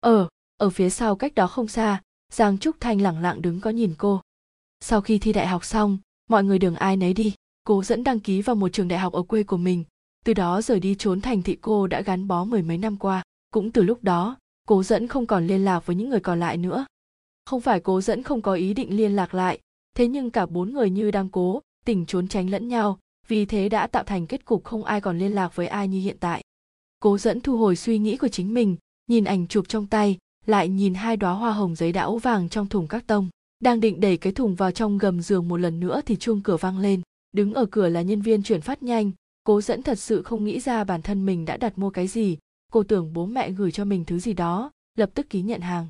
Ở 0.00 0.28
ở 0.58 0.70
phía 0.70 0.90
sau 0.90 1.16
cách 1.16 1.34
đó 1.34 1.46
không 1.46 1.68
xa, 1.68 2.02
giang 2.32 2.58
trúc 2.58 2.76
thanh 2.80 3.00
lẳng 3.00 3.22
lặng 3.22 3.42
đứng 3.42 3.60
có 3.60 3.70
nhìn 3.70 3.94
cô. 3.98 4.20
Sau 4.80 5.00
khi 5.00 5.18
thi 5.18 5.32
đại 5.32 5.46
học 5.46 5.64
xong, 5.64 5.98
mọi 6.30 6.44
người 6.44 6.58
đường 6.58 6.74
ai 6.74 6.96
nấy 6.96 7.14
đi, 7.14 7.34
cô 7.64 7.82
dẫn 7.82 8.04
đăng 8.04 8.20
ký 8.20 8.42
vào 8.42 8.56
một 8.56 8.68
trường 8.68 8.88
đại 8.88 8.98
học 8.98 9.12
ở 9.12 9.22
quê 9.22 9.42
của 9.42 9.56
mình. 9.56 9.84
Từ 10.24 10.34
đó 10.34 10.62
rời 10.62 10.80
đi 10.80 10.94
trốn 10.98 11.20
thành 11.20 11.42
thị 11.42 11.58
cô 11.60 11.86
đã 11.86 12.00
gắn 12.00 12.28
bó 12.28 12.44
mười 12.44 12.62
mấy 12.62 12.78
năm 12.78 12.96
qua. 12.96 13.22
Cũng 13.50 13.72
từ 13.72 13.82
lúc 13.82 14.04
đó 14.04 14.36
cố 14.66 14.82
dẫn 14.82 15.06
không 15.06 15.26
còn 15.26 15.46
liên 15.46 15.64
lạc 15.64 15.86
với 15.86 15.96
những 15.96 16.10
người 16.10 16.20
còn 16.20 16.40
lại 16.40 16.56
nữa. 16.56 16.86
Không 17.44 17.60
phải 17.60 17.80
cố 17.80 18.00
dẫn 18.00 18.22
không 18.22 18.42
có 18.42 18.54
ý 18.54 18.74
định 18.74 18.96
liên 18.96 19.16
lạc 19.16 19.34
lại, 19.34 19.60
thế 19.94 20.08
nhưng 20.08 20.30
cả 20.30 20.46
bốn 20.46 20.72
người 20.72 20.90
như 20.90 21.10
đang 21.10 21.28
cố, 21.28 21.62
tình 21.84 22.06
trốn 22.06 22.28
tránh 22.28 22.50
lẫn 22.50 22.68
nhau 22.68 22.98
vì 23.28 23.46
thế 23.46 23.68
đã 23.68 23.86
tạo 23.86 24.04
thành 24.04 24.26
kết 24.26 24.44
cục 24.44 24.64
không 24.64 24.84
ai 24.84 25.00
còn 25.00 25.18
liên 25.18 25.32
lạc 25.32 25.56
với 25.56 25.66
ai 25.66 25.88
như 25.88 26.00
hiện 26.00 26.16
tại. 26.20 26.42
Cố 27.00 27.18
dẫn 27.18 27.40
thu 27.40 27.56
hồi 27.56 27.76
suy 27.76 27.98
nghĩ 27.98 28.16
của 28.16 28.28
chính 28.28 28.54
mình, 28.54 28.76
nhìn 29.06 29.24
ảnh 29.24 29.46
chụp 29.46 29.68
trong 29.68 29.86
tay, 29.86 30.18
lại 30.46 30.68
nhìn 30.68 30.94
hai 30.94 31.16
đóa 31.16 31.32
hoa 31.32 31.52
hồng 31.52 31.74
giấy 31.74 31.92
đã 31.92 32.08
vàng 32.22 32.48
trong 32.48 32.68
thùng 32.68 32.86
các 32.86 33.06
tông. 33.06 33.28
Đang 33.60 33.80
định 33.80 34.00
đẩy 34.00 34.16
cái 34.16 34.32
thùng 34.32 34.54
vào 34.54 34.70
trong 34.70 34.98
gầm 34.98 35.20
giường 35.22 35.48
một 35.48 35.56
lần 35.56 35.80
nữa 35.80 36.00
thì 36.06 36.16
chuông 36.16 36.42
cửa 36.42 36.56
vang 36.56 36.78
lên. 36.78 37.00
Đứng 37.32 37.54
ở 37.54 37.66
cửa 37.66 37.88
là 37.88 38.02
nhân 38.02 38.22
viên 38.22 38.42
chuyển 38.42 38.60
phát 38.60 38.82
nhanh. 38.82 39.10
Cố 39.44 39.60
dẫn 39.60 39.82
thật 39.82 39.98
sự 39.98 40.22
không 40.22 40.44
nghĩ 40.44 40.60
ra 40.60 40.84
bản 40.84 41.02
thân 41.02 41.26
mình 41.26 41.44
đã 41.44 41.56
đặt 41.56 41.78
mua 41.78 41.90
cái 41.90 42.06
gì. 42.06 42.38
Cô 42.72 42.82
tưởng 42.82 43.12
bố 43.12 43.26
mẹ 43.26 43.50
gửi 43.50 43.72
cho 43.72 43.84
mình 43.84 44.04
thứ 44.04 44.18
gì 44.18 44.32
đó, 44.32 44.70
lập 44.98 45.10
tức 45.14 45.30
ký 45.30 45.42
nhận 45.42 45.60
hàng. 45.60 45.86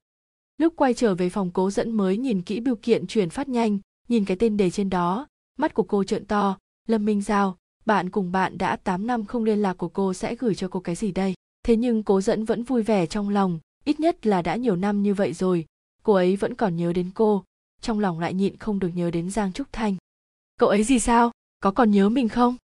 Lúc 0.59 0.72
quay 0.76 0.95
trở 0.95 1.14
về 1.14 1.28
phòng 1.28 1.51
cố 1.51 1.70
dẫn 1.70 1.91
mới 1.91 2.16
nhìn 2.16 2.43
kỹ 2.43 2.61
bưu 2.61 2.76
kiện 2.82 3.07
chuyển 3.07 3.30
phát 3.30 3.49
nhanh, 3.49 3.78
nhìn 4.09 4.24
cái 4.24 4.37
tên 4.37 4.57
đề 4.57 4.70
trên 4.70 4.91
đó. 4.91 5.26
Mắt 5.59 5.74
của 5.74 5.82
cô 5.82 6.05
trợn 6.05 6.24
to 6.24 6.59
lâm 6.87 7.05
minh 7.05 7.22
giao, 7.22 7.57
bạn 7.87 8.11
cùng 8.11 8.32
bạn 8.32 8.59
đã 8.59 8.76
8 8.76 9.07
năm 9.07 9.24
không 9.24 9.45
liên 9.45 9.59
lạc 9.59 9.74
của 9.74 9.89
cô 9.89 10.14
sẽ 10.14 10.34
gửi 10.34 10.55
cho 10.55 10.68
cô 10.68 10.80
cái 10.80 10.95
gì 10.95 11.12
đây? 11.12 11.34
Thế 11.62 11.76
nhưng 11.76 12.03
cố 12.03 12.20
dẫn 12.20 12.45
vẫn 12.45 12.62
vui 12.62 12.82
vẻ 12.82 13.07
trong 13.07 13.28
lòng, 13.28 13.59
ít 13.84 14.01
nhất 14.01 14.26
là 14.26 14.43
đã 14.43 14.57
nhiều 14.57 14.76
năm 14.76 15.03
như 15.03 15.14
vậy 15.14 15.32
rồi, 15.32 15.66
cô 16.03 16.12
ấy 16.12 16.37
vẫn 16.37 16.55
còn 16.55 16.76
nhớ 16.76 16.93
đến 16.93 17.11
cô, 17.14 17.45
trong 17.80 18.01
lòng 18.01 18.20
lại 18.20 18.34
nhịn 18.34 18.57
không 18.57 18.78
được 18.78 18.91
nhớ 18.95 19.11
đến 19.11 19.30
giang 19.30 19.53
trúc 19.53 19.72
thanh. 19.72 19.97
Cậu 20.59 20.68
ấy 20.68 20.84
gì 20.84 20.99
sao? 20.99 21.30
Có 21.61 21.70
còn 21.70 21.91
nhớ 21.91 22.09
mình 22.09 22.28
không? 22.28 22.57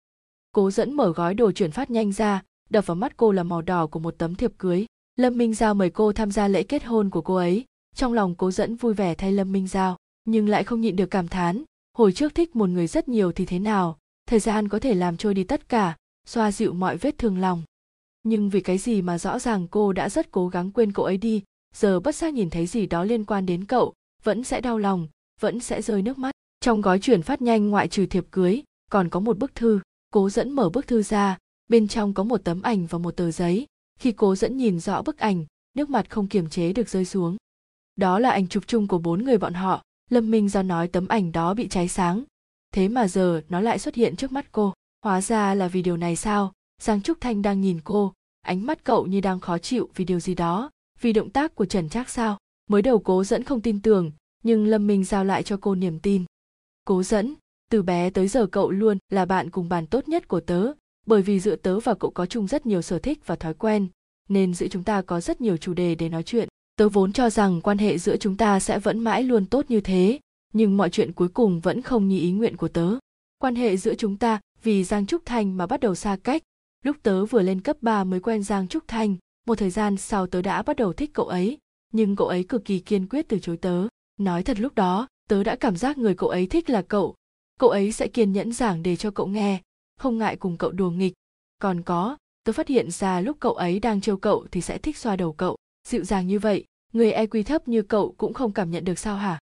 Cố 0.52 0.72
dẫn 0.72 0.94
mở 0.94 1.12
gói 1.12 1.34
đồ 1.34 1.52
chuyển 1.52 1.72
phát 1.72 1.90
nhanh 1.92 2.12
ra, 2.12 2.44
đập 2.70 2.86
vào 2.86 2.96
mắt 2.96 3.18
cô 3.18 3.32
là 3.32 3.44
màu 3.44 3.62
đỏ 3.62 3.88
của 3.88 4.00
một 4.00 4.16
tấm 4.18 4.36
thiệp 4.36 4.52
cưới. 4.58 4.86
Lâm 5.16 5.38
minh 5.38 5.54
giao 5.54 5.74
mời 5.74 5.90
cô 5.90 6.14
tham 6.14 6.32
gia 6.32 6.48
lễ 6.48 6.64
kết 6.64 6.84
hôn 6.84 7.10
của 7.10 7.22
cô 7.22 7.36
ấy. 7.36 7.66
Trong 7.96 8.14
lòng 8.14 8.36
cố 8.36 8.52
dẫn 8.52 8.76
vui 8.76 8.94
vẻ 8.94 9.16
thay 9.16 9.32
lâm 9.32 9.52
minh 9.52 9.68
giao, 9.68 9.98
nhưng 10.26 10.50
lại 10.50 10.64
không 10.64 10.82
nhịn 10.82 10.96
được 10.96 11.12
cảm 11.12 11.28
thán, 11.28 11.64
hồi 11.98 12.12
trước 12.12 12.36
thích 12.36 12.56
một 12.56 12.70
người 12.70 12.88
rất 12.88 13.08
nhiều 13.08 13.32
thì 13.32 13.46
thế 13.46 13.60
nào? 13.60 13.98
Thời 14.32 14.40
gian 14.40 14.68
có 14.68 14.80
thể 14.80 14.94
làm 14.94 15.18
trôi 15.18 15.34
đi 15.34 15.44
tất 15.44 15.70
cả, 15.70 15.96
xoa 16.28 16.52
dịu 16.52 16.74
mọi 16.74 16.98
vết 16.98 17.18
thương 17.18 17.38
lòng. 17.38 17.64
Nhưng 18.24 18.50
vì 18.50 18.62
cái 18.62 18.78
gì 18.78 19.02
mà 19.02 19.18
rõ 19.18 19.40
ràng 19.40 19.68
cô 19.68 19.94
đã 19.94 20.10
rất 20.10 20.32
cố 20.32 20.48
gắng 20.48 20.72
quên 20.72 20.92
cậu 20.94 21.06
ấy 21.06 21.18
đi, 21.18 21.44
giờ 21.76 22.00
bất 22.00 22.16
giác 22.16 22.34
nhìn 22.34 22.50
thấy 22.50 22.68
gì 22.68 22.86
đó 22.86 23.04
liên 23.04 23.26
quan 23.26 23.46
đến 23.46 23.66
cậu, 23.66 23.94
vẫn 24.24 24.44
sẽ 24.44 24.62
đau 24.62 24.78
lòng, 24.78 25.08
vẫn 25.40 25.60
sẽ 25.60 25.82
rơi 25.82 26.02
nước 26.02 26.18
mắt. 26.18 26.32
Trong 26.62 26.82
gói 26.82 27.00
chuyển 27.00 27.22
phát 27.22 27.42
nhanh 27.42 27.70
ngoại 27.70 27.88
trừ 27.88 28.06
thiệp 28.06 28.26
cưới, 28.32 28.64
còn 28.92 29.10
có 29.10 29.20
một 29.20 29.38
bức 29.38 29.56
thư. 29.56 29.80
Cố 30.14 30.30
dẫn 30.30 30.52
mở 30.52 30.70
bức 30.70 30.88
thư 30.88 31.04
ra, 31.04 31.38
bên 31.68 31.88
trong 31.88 32.14
có 32.14 32.24
một 32.24 32.42
tấm 32.44 32.62
ảnh 32.62 32.86
và 32.86 32.98
một 32.98 33.12
tờ 33.12 33.32
giấy. 33.32 33.66
Khi 34.00 34.12
cố 34.12 34.36
dẫn 34.36 34.58
nhìn 34.58 34.80
rõ 34.80 35.02
bức 35.02 35.18
ảnh, 35.18 35.46
nước 35.74 35.90
mặt 35.90 36.10
không 36.10 36.28
kiềm 36.28 36.50
chế 36.50 36.74
được 36.74 36.90
rơi 36.90 37.06
xuống. 37.06 37.38
Đó 37.96 38.20
là 38.20 38.32
ảnh 38.32 38.48
chụp 38.48 38.64
chung 38.68 38.88
của 38.88 38.98
bốn 38.98 39.24
người 39.24 39.38
bọn 39.38 39.54
họ. 39.54 39.84
Lâm 40.10 40.32
minh 40.32 40.50
do 40.50 40.62
nói 40.62 40.88
tấm 40.88 41.08
ảnh 41.08 41.32
đó 41.32 41.54
bị 41.54 41.68
cháy 41.68 41.88
sáng 41.88 42.24
thế 42.72 42.88
mà 42.88 43.08
giờ 43.08 43.42
nó 43.50 43.62
lại 43.62 43.80
xuất 43.80 43.96
hiện 43.96 44.16
trước 44.16 44.32
mắt 44.32 44.46
cô. 44.52 44.74
Hóa 45.04 45.22
ra 45.22 45.54
là 45.54 45.68
vì 45.68 45.82
điều 45.82 45.98
này 45.98 46.16
sao? 46.16 46.54
Giang 46.82 47.02
trúc 47.02 47.22
thanh 47.22 47.42
đang 47.42 47.62
nhìn 47.62 47.80
cô. 47.84 48.14
Ánh 48.42 48.66
mắt 48.66 48.84
cậu 48.84 49.06
như 49.06 49.22
đang 49.22 49.40
khó 49.40 49.58
chịu 49.58 49.90
vì 49.96 50.06
điều 50.06 50.20
gì 50.20 50.36
đó. 50.36 50.70
Vì 51.02 51.14
động 51.14 51.30
tác 51.30 51.56
của 51.56 51.66
trần 51.66 51.90
trác 51.90 52.10
sao? 52.10 52.38
Mới 52.70 52.82
đầu 52.82 53.00
cố 53.00 53.24
dẫn 53.24 53.44
không 53.44 53.62
tin 53.62 53.82
tưởng, 53.82 54.12
nhưng 54.44 54.68
lâm 54.68 54.88
minh 54.88 55.04
giao 55.04 55.26
lại 55.26 55.44
cho 55.44 55.58
cô 55.62 55.76
niềm 55.76 56.00
tin. 56.00 56.26
Cố 56.86 57.04
dẫn, 57.04 57.34
từ 57.72 57.82
bé 57.82 58.10
tới 58.10 58.28
giờ 58.28 58.46
cậu 58.46 58.72
luôn 58.72 58.98
là 59.10 59.26
bạn 59.26 59.50
cùng 59.50 59.70
bàn 59.70 59.88
tốt 59.88 60.08
nhất 60.08 60.28
của 60.28 60.40
tớ. 60.40 60.72
Bởi 61.06 61.22
vì 61.22 61.40
giữa 61.40 61.56
tớ 61.56 61.80
và 61.80 61.94
cậu 61.94 62.12
có 62.12 62.26
chung 62.26 62.48
rất 62.48 62.66
nhiều 62.66 62.82
sở 62.82 63.00
thích 63.00 63.20
và 63.26 63.36
thói 63.36 63.54
quen, 63.54 63.88
nên 64.30 64.54
giữa 64.54 64.68
chúng 64.68 64.84
ta 64.84 65.02
có 65.02 65.22
rất 65.22 65.42
nhiều 65.42 65.58
chủ 65.58 65.74
đề 65.74 65.96
để 65.96 66.10
nói 66.10 66.24
chuyện. 66.24 66.50
Tớ 66.76 66.90
vốn 66.90 67.14
cho 67.14 67.30
rằng 67.30 67.62
quan 67.62 67.78
hệ 67.78 67.98
giữa 67.98 68.18
chúng 68.18 68.38
ta 68.38 68.60
sẽ 68.60 68.80
vẫn 68.80 69.00
mãi 69.00 69.24
luôn 69.24 69.46
tốt 69.46 69.66
như 69.70 69.82
thế 69.82 70.20
nhưng 70.54 70.78
mọi 70.78 70.90
chuyện 70.90 71.14
cuối 71.14 71.28
cùng 71.28 71.60
vẫn 71.60 71.82
không 71.82 72.08
như 72.08 72.20
ý 72.20 72.32
nguyện 72.32 72.58
của 72.58 72.68
tớ. 72.68 72.96
Quan 73.38 73.56
hệ 73.56 73.78
giữa 73.78 73.96
chúng 73.96 74.18
ta, 74.18 74.40
vì 74.64 74.84
giang 74.84 75.06
trúc 75.06 75.26
thanh 75.26 75.58
mà 75.58 75.68
bắt 75.68 75.80
đầu 75.80 75.96
xa 75.96 76.18
cách. 76.24 76.44
Lúc 76.86 76.98
tớ 77.04 77.26
vừa 77.26 77.42
lên 77.42 77.62
cấp 77.62 77.78
3 77.82 78.04
mới 78.04 78.20
quen 78.20 78.44
giang 78.44 78.68
trúc 78.68 78.84
thanh, 78.88 79.16
một 79.48 79.58
thời 79.58 79.70
gian 79.70 79.98
sau 79.98 80.28
tớ 80.28 80.42
đã 80.42 80.62
bắt 80.62 80.76
đầu 80.76 80.94
thích 80.94 81.12
cậu 81.14 81.26
ấy, 81.26 81.58
nhưng 81.94 82.16
cậu 82.16 82.28
ấy 82.28 82.44
cực 82.44 82.66
kỳ 82.66 82.80
kiên 82.80 83.08
quyết 83.08 83.26
từ 83.30 83.40
chối 83.40 83.58
tớ. 83.58 83.88
Nói 84.18 84.44
thật 84.44 84.60
lúc 84.60 84.76
đó, 84.76 85.08
tớ 85.30 85.44
đã 85.44 85.56
cảm 85.56 85.76
giác 85.76 85.98
người 85.98 86.16
cậu 86.16 86.30
ấy 86.30 86.48
thích 86.48 86.70
là 86.70 86.82
cậu. 86.82 87.16
Cậu 87.60 87.70
ấy 87.70 87.92
sẽ 87.92 88.08
kiên 88.08 88.32
nhẫn 88.32 88.54
giảng 88.54 88.84
để 88.84 88.96
cho 88.96 89.12
cậu 89.12 89.28
nghe, 89.28 89.62
không 89.98 90.18
ngại 90.18 90.36
cùng 90.36 90.58
cậu 90.58 90.72
đùa 90.72 90.90
nghịch. 90.90 91.14
Còn 91.60 91.82
có, 91.82 92.18
tớ 92.44 92.54
phát 92.54 92.68
hiện 92.68 92.92
ra 92.92 93.22
lúc 93.22 93.38
cậu 93.40 93.54
ấy 93.54 93.80
đang 93.80 94.02
trêu 94.02 94.18
cậu 94.18 94.48
thì 94.52 94.62
sẽ 94.62 94.78
thích 94.78 94.98
xoa 94.98 95.16
đầu 95.16 95.34
cậu. 95.34 95.58
Dịu 95.88 96.04
dàng 96.04 96.28
như 96.28 96.40
vậy, 96.40 96.66
người 96.94 97.12
EQ 97.12 97.44
thấp 97.44 97.68
như 97.68 97.82
cậu 97.82 98.16
cũng 98.18 98.34
không 98.34 98.52
cảm 98.52 98.72
nhận 98.72 98.84
được 98.84 99.00
sao 99.00 99.18
hả? 99.18 99.40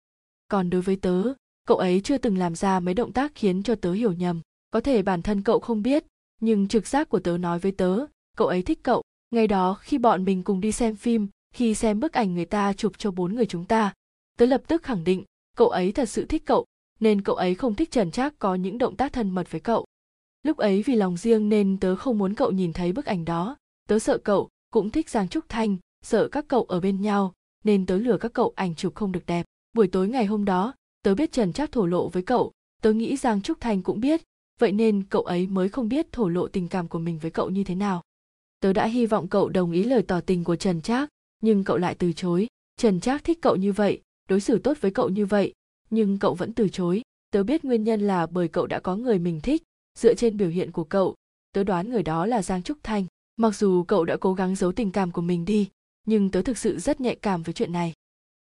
Còn 0.52 0.70
đối 0.70 0.82
với 0.82 0.96
tớ, 0.96 1.22
cậu 1.66 1.76
ấy 1.76 2.00
chưa 2.04 2.18
từng 2.18 2.38
làm 2.38 2.54
ra 2.54 2.80
mấy 2.80 2.94
động 2.94 3.12
tác 3.12 3.32
khiến 3.34 3.62
cho 3.62 3.74
tớ 3.74 3.92
hiểu 3.92 4.12
nhầm. 4.12 4.40
Có 4.70 4.80
thể 4.80 5.02
bản 5.02 5.22
thân 5.22 5.42
cậu 5.42 5.60
không 5.60 5.82
biết, 5.82 6.04
nhưng 6.40 6.68
trực 6.68 6.86
giác 6.86 7.08
của 7.08 7.18
tớ 7.18 7.38
nói 7.38 7.58
với 7.58 7.72
tớ, 7.72 7.98
cậu 8.36 8.48
ấy 8.48 8.62
thích 8.62 8.80
cậu. 8.82 9.02
Ngày 9.30 9.46
đó 9.46 9.78
khi 9.80 9.98
bọn 9.98 10.24
mình 10.24 10.42
cùng 10.42 10.60
đi 10.60 10.72
xem 10.72 10.96
phim, 10.96 11.28
khi 11.54 11.74
xem 11.74 12.00
bức 12.00 12.12
ảnh 12.12 12.34
người 12.34 12.44
ta 12.44 12.72
chụp 12.72 12.92
cho 12.98 13.10
bốn 13.10 13.34
người 13.34 13.46
chúng 13.46 13.64
ta, 13.64 13.94
tớ 14.38 14.46
lập 14.46 14.62
tức 14.66 14.82
khẳng 14.82 15.04
định, 15.04 15.24
cậu 15.56 15.68
ấy 15.68 15.92
thật 15.92 16.08
sự 16.08 16.24
thích 16.24 16.42
cậu, 16.46 16.66
nên 17.00 17.22
cậu 17.22 17.34
ấy 17.36 17.54
không 17.54 17.74
thích 17.74 17.90
trần 17.90 18.10
trác 18.10 18.38
có 18.38 18.54
những 18.54 18.78
động 18.78 18.96
tác 18.96 19.12
thân 19.12 19.30
mật 19.30 19.50
với 19.50 19.60
cậu. 19.60 19.86
Lúc 20.42 20.56
ấy 20.56 20.82
vì 20.82 20.94
lòng 20.94 21.16
riêng 21.16 21.48
nên 21.48 21.78
tớ 21.80 21.96
không 21.96 22.18
muốn 22.18 22.34
cậu 22.34 22.50
nhìn 22.50 22.72
thấy 22.72 22.92
bức 22.92 23.06
ảnh 23.06 23.24
đó. 23.24 23.56
Tớ 23.88 23.98
sợ 23.98 24.18
cậu, 24.18 24.48
cũng 24.72 24.90
thích 24.90 25.10
giang 25.10 25.28
trúc 25.28 25.48
thanh, 25.48 25.76
sợ 26.02 26.28
các 26.28 26.44
cậu 26.48 26.62
ở 26.62 26.80
bên 26.80 27.00
nhau, 27.00 27.32
nên 27.64 27.86
tớ 27.86 27.96
lừa 27.96 28.16
các 28.16 28.32
cậu 28.32 28.52
ảnh 28.56 28.74
chụp 28.74 28.94
không 28.94 29.12
được 29.12 29.26
đẹp 29.26 29.46
buổi 29.72 29.86
tối 29.86 30.08
ngày 30.08 30.26
hôm 30.26 30.44
đó, 30.44 30.74
tớ 31.02 31.14
biết 31.14 31.32
trần 31.32 31.52
trác 31.52 31.72
thổ 31.72 31.86
lộ 31.86 32.08
với 32.08 32.22
cậu. 32.22 32.52
Tớ 32.82 32.92
nghĩ 32.92 33.16
giang 33.16 33.42
trúc 33.42 33.60
thanh 33.60 33.82
cũng 33.82 34.00
biết. 34.00 34.22
Vậy 34.60 34.72
nên 34.72 35.02
cậu 35.02 35.22
ấy 35.22 35.46
mới 35.46 35.68
không 35.68 35.88
biết 35.88 36.12
thổ 36.12 36.28
lộ 36.28 36.48
tình 36.48 36.68
cảm 36.68 36.88
của 36.88 36.98
mình 36.98 37.18
với 37.18 37.30
cậu 37.30 37.50
như 37.50 37.64
thế 37.64 37.74
nào. 37.74 38.02
Tớ 38.60 38.72
đã 38.72 38.86
hy 38.86 39.06
vọng 39.06 39.28
cậu 39.28 39.48
đồng 39.48 39.72
ý 39.72 39.84
lời 39.84 40.02
tỏ 40.02 40.20
tình 40.20 40.44
của 40.44 40.56
trần 40.56 40.82
trác, 40.82 41.08
nhưng 41.42 41.64
cậu 41.64 41.76
lại 41.76 41.94
từ 41.94 42.12
chối. 42.12 42.46
Trần 42.76 43.00
trác 43.00 43.24
thích 43.24 43.38
cậu 43.42 43.56
như 43.56 43.72
vậy, 43.72 44.00
đối 44.28 44.40
xử 44.40 44.58
tốt 44.58 44.76
với 44.80 44.90
cậu 44.90 45.08
như 45.08 45.26
vậy, 45.26 45.52
nhưng 45.90 46.18
cậu 46.18 46.34
vẫn 46.34 46.52
từ 46.52 46.68
chối. 46.68 47.02
Tớ 47.30 47.42
biết 47.42 47.64
nguyên 47.64 47.84
nhân 47.84 48.00
là 48.00 48.26
bởi 48.26 48.48
cậu 48.48 48.66
đã 48.66 48.80
có 48.80 48.96
người 48.96 49.18
mình 49.18 49.40
thích, 49.40 49.62
dựa 49.98 50.14
trên 50.14 50.36
biểu 50.36 50.48
hiện 50.48 50.72
của 50.72 50.84
cậu. 50.84 51.14
Tớ 51.52 51.64
đoán 51.64 51.90
người 51.90 52.02
đó 52.02 52.26
là 52.26 52.42
giang 52.42 52.62
trúc 52.62 52.78
thanh 52.82 53.06
mặc 53.36 53.56
dù 53.56 53.82
cậu 53.82 54.04
đã 54.04 54.16
cố 54.16 54.34
gắng 54.34 54.56
giấu 54.56 54.72
tình 54.72 54.90
cảm 54.90 55.10
của 55.10 55.22
mình 55.22 55.44
đi, 55.44 55.68
nhưng 56.06 56.30
tớ 56.30 56.42
thực 56.42 56.58
sự 56.58 56.78
rất 56.78 57.00
nhạy 57.00 57.16
cảm 57.16 57.42
với 57.42 57.52
chuyện 57.52 57.72
này 57.72 57.92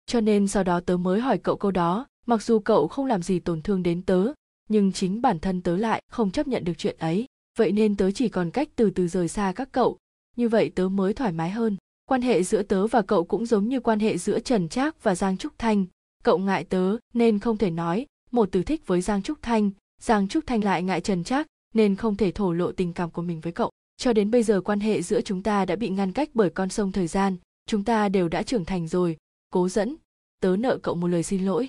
cho 0.07 0.21
nên 0.21 0.49
sau 0.49 0.65
đó 0.65 0.81
tớ 0.81 0.97
mới 0.97 1.21
hỏi 1.21 1.39
cậu 1.39 1.57
câu 1.57 1.71
đó, 1.71 2.07
mặc 2.27 2.43
dù 2.43 2.59
cậu 2.59 2.89
không 2.89 3.07
làm 3.07 3.23
gì 3.23 3.39
tổn 3.39 3.63
thương 3.63 3.83
đến 3.83 4.03
tớ, 4.03 4.33
nhưng 4.69 4.93
chính 4.93 5.23
bản 5.23 5.39
thân 5.39 5.63
tớ 5.63 5.77
lại 5.77 6.03
không 6.11 6.31
chấp 6.31 6.49
nhận 6.49 6.65
được 6.65 6.79
chuyện 6.79 6.97
ấy. 6.99 7.27
Vậy 7.59 7.73
nên 7.73 7.97
tớ 7.97 8.11
chỉ 8.11 8.29
còn 8.29 8.51
cách 8.51 8.69
từ 8.77 8.91
từ 8.91 9.09
rời 9.09 9.29
xa 9.29 9.53
các 9.57 9.69
cậu. 9.73 9.99
Như 10.37 10.49
vậy 10.49 10.73
tớ 10.75 10.89
mới 10.89 11.15
thoải 11.15 11.33
mái 11.33 11.51
hơn. 11.51 11.77
Quan 12.05 12.23
hệ 12.23 12.43
giữa 12.43 12.63
tớ 12.63 12.87
và 12.87 13.03
cậu 13.03 13.25
cũng 13.25 13.47
giống 13.47 13.69
như 13.69 13.81
quan 13.81 14.01
hệ 14.01 14.19
giữa 14.19 14.41
trần 14.41 14.69
trác 14.69 15.03
và 15.03 15.15
giang 15.15 15.37
trúc 15.37 15.53
thanh. 15.59 15.87
Cậu 16.25 16.39
ngại 16.39 16.65
tớ, 16.65 16.97
nên 17.15 17.39
không 17.39 17.57
thể 17.57 17.71
nói, 17.71 18.07
một 18.31 18.49
từ 18.53 18.63
thích 18.63 18.87
với 18.87 19.01
giang 19.01 19.23
trúc 19.23 19.43
thanh. 19.43 19.71
Giang 20.03 20.29
trúc 20.29 20.47
thanh 20.47 20.65
lại 20.65 20.83
ngại 20.83 21.01
trần 21.01 21.25
trác, 21.25 21.47
nên 21.75 21.97
không 21.97 22.17
thể 22.17 22.31
thổ 22.31 22.53
lộ 22.53 22.73
tình 22.73 22.93
cảm 22.93 23.11
của 23.11 23.23
mình 23.23 23.41
với 23.41 23.53
cậu. 23.53 23.71
Cho 23.97 24.13
đến 24.13 24.31
bây 24.31 24.43
giờ 24.43 24.61
quan 24.61 24.81
hệ 24.81 25.03
giữa 25.03 25.21
chúng 25.21 25.43
ta 25.43 25.65
đã 25.65 25.77
bị 25.77 25.89
ngăn 25.89 26.13
cách 26.13 26.31
bởi 26.35 26.51
con 26.51 26.69
sông 26.69 26.93
thời 26.93 27.07
gian. 27.07 27.37
Chúng 27.67 27.85
ta 27.85 28.09
đều 28.09 28.29
đã 28.29 28.43
trưởng 28.43 28.65
thành 28.65 28.89
rồi 28.89 29.17
cố 29.57 29.69
dẫn. 29.69 29.97
Tớ 30.41 30.57
nợ 30.57 30.79
cậu 30.83 30.95
một 30.95 31.07
lời 31.07 31.23
xin 31.23 31.45
lỗi. 31.45 31.69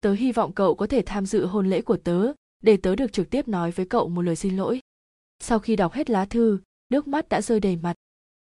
Tớ 0.00 0.12
hy 0.12 0.32
vọng 0.32 0.52
cậu 0.52 0.74
có 0.74 0.86
thể 0.86 1.02
tham 1.06 1.26
dự 1.26 1.46
hôn 1.46 1.70
lễ 1.70 1.82
của 1.82 1.96
tớ, 1.96 2.32
để 2.62 2.76
tớ 2.76 2.96
được 2.96 3.12
trực 3.12 3.30
tiếp 3.30 3.48
nói 3.48 3.70
với 3.70 3.86
cậu 3.86 4.08
một 4.08 4.22
lời 4.22 4.36
xin 4.36 4.56
lỗi. 4.56 4.80
Sau 5.38 5.58
khi 5.58 5.76
đọc 5.76 5.92
hết 5.92 6.10
lá 6.10 6.24
thư, 6.24 6.58
nước 6.88 7.08
mắt 7.08 7.28
đã 7.28 7.40
rơi 7.40 7.60
đầy 7.60 7.76
mặt. 7.76 7.94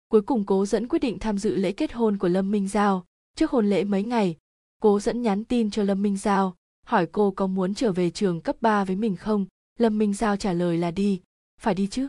Cuối 0.07 0.21
cùng 0.21 0.45
cố 0.45 0.65
dẫn 0.65 0.87
quyết 0.87 0.99
định 0.99 1.19
tham 1.19 1.37
dự 1.37 1.55
lễ 1.55 1.71
kết 1.71 1.91
hôn 1.93 2.17
của 2.17 2.27
lâm 2.27 2.51
minh 2.51 2.67
giao. 2.67 3.05
Trước 3.35 3.51
hôn 3.51 3.69
lễ 3.69 3.83
mấy 3.83 4.03
ngày, 4.03 4.37
cố 4.81 4.99
dẫn 4.99 5.21
nhắn 5.21 5.43
tin 5.43 5.71
cho 5.71 5.83
lâm 5.83 6.01
minh 6.01 6.17
giao, 6.17 6.55
hỏi 6.85 7.07
cô 7.11 7.31
có 7.31 7.47
muốn 7.47 7.73
trở 7.73 7.91
về 7.91 8.09
trường 8.09 8.41
cấp 8.41 8.55
3 8.61 8.85
với 8.85 8.95
mình 8.95 9.15
không? 9.15 9.45
Lâm 9.79 9.97
minh 9.97 10.13
giao 10.13 10.37
trả 10.37 10.53
lời 10.53 10.77
là 10.77 10.91
đi. 10.91 11.21
Phải 11.61 11.73
đi 11.75 11.87
chứ. 11.87 12.07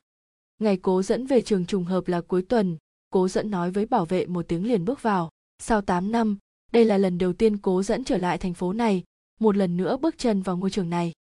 Ngày 0.59 0.76
cố 0.76 1.03
dẫn 1.03 1.26
về 1.26 1.41
trường 1.41 1.66
trùng 1.66 1.85
hợp 1.85 2.09
là 2.09 2.20
cuối 2.20 2.43
tuần, 2.43 2.76
cố 3.11 3.29
dẫn 3.29 3.51
nói 3.51 3.70
với 3.70 3.87
bảo 3.87 4.05
vệ 4.05 4.26
một 4.26 4.49
tiếng 4.49 4.66
liền 4.66 4.85
bước 4.85 5.03
vào. 5.03 5.31
Sau 5.59 5.81
8 5.81 6.12
năm 6.12 6.39
đây 6.73 6.85
là 6.85 6.99
lần 6.99 7.19
đầu 7.19 7.33
tiên 7.33 7.59
cố 7.59 7.83
dẫn 7.83 8.05
trở 8.05 8.16
lại 8.16 8.39
thành 8.39 8.55
phố 8.55 8.73
này 8.73 9.05
một 9.41 9.57
lần 9.57 9.77
nữa 9.77 9.97
bước 9.97 10.19
chân 10.19 10.43
vào 10.43 10.57
ngôi 10.57 10.71
trường 10.71 10.91
này. 10.91 11.12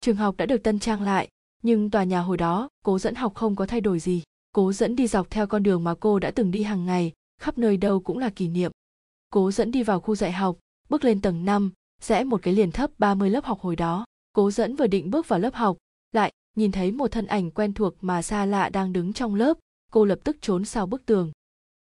Trường 0.00 0.16
học 0.16 0.36
đã 0.36 0.46
được 0.46 0.62
tân 0.62 0.78
trang 0.78 1.02
lại 1.02 1.28
nhưng 1.62 1.90
tòa 1.90 2.04
nhà 2.04 2.20
hồi 2.20 2.36
đó 2.36 2.68
cố 2.84 2.98
dẫn 2.98 3.14
học 3.14 3.34
không 3.34 3.56
có 3.56 3.66
thay 3.66 3.80
đổi 3.80 3.98
gì. 3.98 4.22
Cố 4.52 4.72
dẫn 4.72 4.96
đi 4.96 5.06
dọc 5.06 5.30
theo 5.30 5.46
con 5.46 5.62
đường 5.62 5.84
mà 5.84 5.94
cô 5.94 6.18
đã 6.18 6.30
từng 6.30 6.50
đi 6.50 6.62
hàng 6.62 6.86
ngày 6.86 7.12
khắp 7.40 7.58
nơi 7.58 7.76
đâu 7.76 8.00
cũng 8.00 8.18
là 8.18 8.30
kỷ 8.30 8.48
niệm. 8.48 8.72
Cố 9.30 9.50
dẫn 9.50 9.70
đi 9.70 9.82
vào 9.82 10.00
khu 10.00 10.14
dạy 10.14 10.32
học 10.32 10.58
bước 10.88 11.04
lên 11.04 11.20
tầng 11.20 11.44
5, 11.44 11.72
rẽ 12.02 12.24
một 12.24 12.42
cái 12.42 12.54
liền 12.54 12.72
thấp 12.72 12.90
30 12.98 13.30
lớp 13.30 13.44
học 13.44 13.60
hồi 13.60 13.76
đó. 13.76 14.04
Cố 14.32 14.50
dẫn 14.50 14.76
vừa 14.76 14.86
định 14.86 15.10
bước 15.10 15.28
vào 15.28 15.38
lớp 15.38 15.54
học 15.54 15.76
lại 16.12 16.32
nhìn 16.56 16.72
thấy 16.72 16.92
một 16.92 17.08
thân 17.12 17.26
ảnh 17.26 17.50
quen 17.50 17.72
thuộc 17.72 17.94
mà 18.00 18.22
xa 18.22 18.46
lạ 18.46 18.68
đang 18.68 18.92
đứng 18.92 19.12
trong 19.12 19.34
lớp. 19.34 19.58
Cô 19.92 20.04
lập 20.04 20.18
tức 20.24 20.36
trốn 20.40 20.64
sau 20.64 20.86
bức 20.86 21.06
tường. 21.06 21.32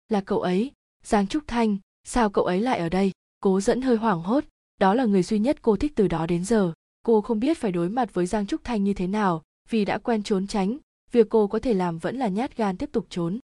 Là 0.10 0.22
cậu 0.22 0.42
ấy 0.42 0.72
giang 1.04 1.28
trúc 1.28 1.44
thanh 1.48 1.78
sao 2.06 2.30
cậu 2.30 2.46
ấy 2.46 2.62
lại 2.62 2.80
ở 2.80 2.90
đây? 2.90 3.12
Cố 3.40 3.62
dẫn 3.62 3.82
hơi 3.82 3.96
hoảng 3.96 4.22
hốt. 4.22 4.44
Đó 4.80 4.94
là 4.94 5.06
người 5.06 5.24
duy 5.24 5.40
nhất 5.40 5.58
cô 5.62 5.76
thích 5.76 5.94
từ 5.96 6.08
đó 6.08 6.26
đến 6.26 6.46
giờ. 6.46 6.74
Cô 7.04 7.22
không 7.22 7.40
biết 7.40 7.58
phải 7.58 7.72
đối 7.72 7.90
mặt 7.90 8.14
với 8.14 8.26
giang 8.26 8.48
trúc 8.48 8.64
thanh 8.64 8.84
như 8.84 8.94
thế 8.94 9.08
nào, 9.08 9.44
vì 9.70 9.86
đã 9.86 9.98
quen 9.98 10.24
trốn 10.24 10.48
tránh. 10.48 10.78
Việc 11.12 11.28
cô 11.30 11.48
có 11.48 11.60
thể 11.60 11.74
làm 11.74 11.98
vẫn 11.98 12.18
là 12.18 12.28
nhát 12.28 12.58
gan 12.58 12.78
tiếp 12.78 12.90
tục 12.92 13.06
trốn. 13.10 13.40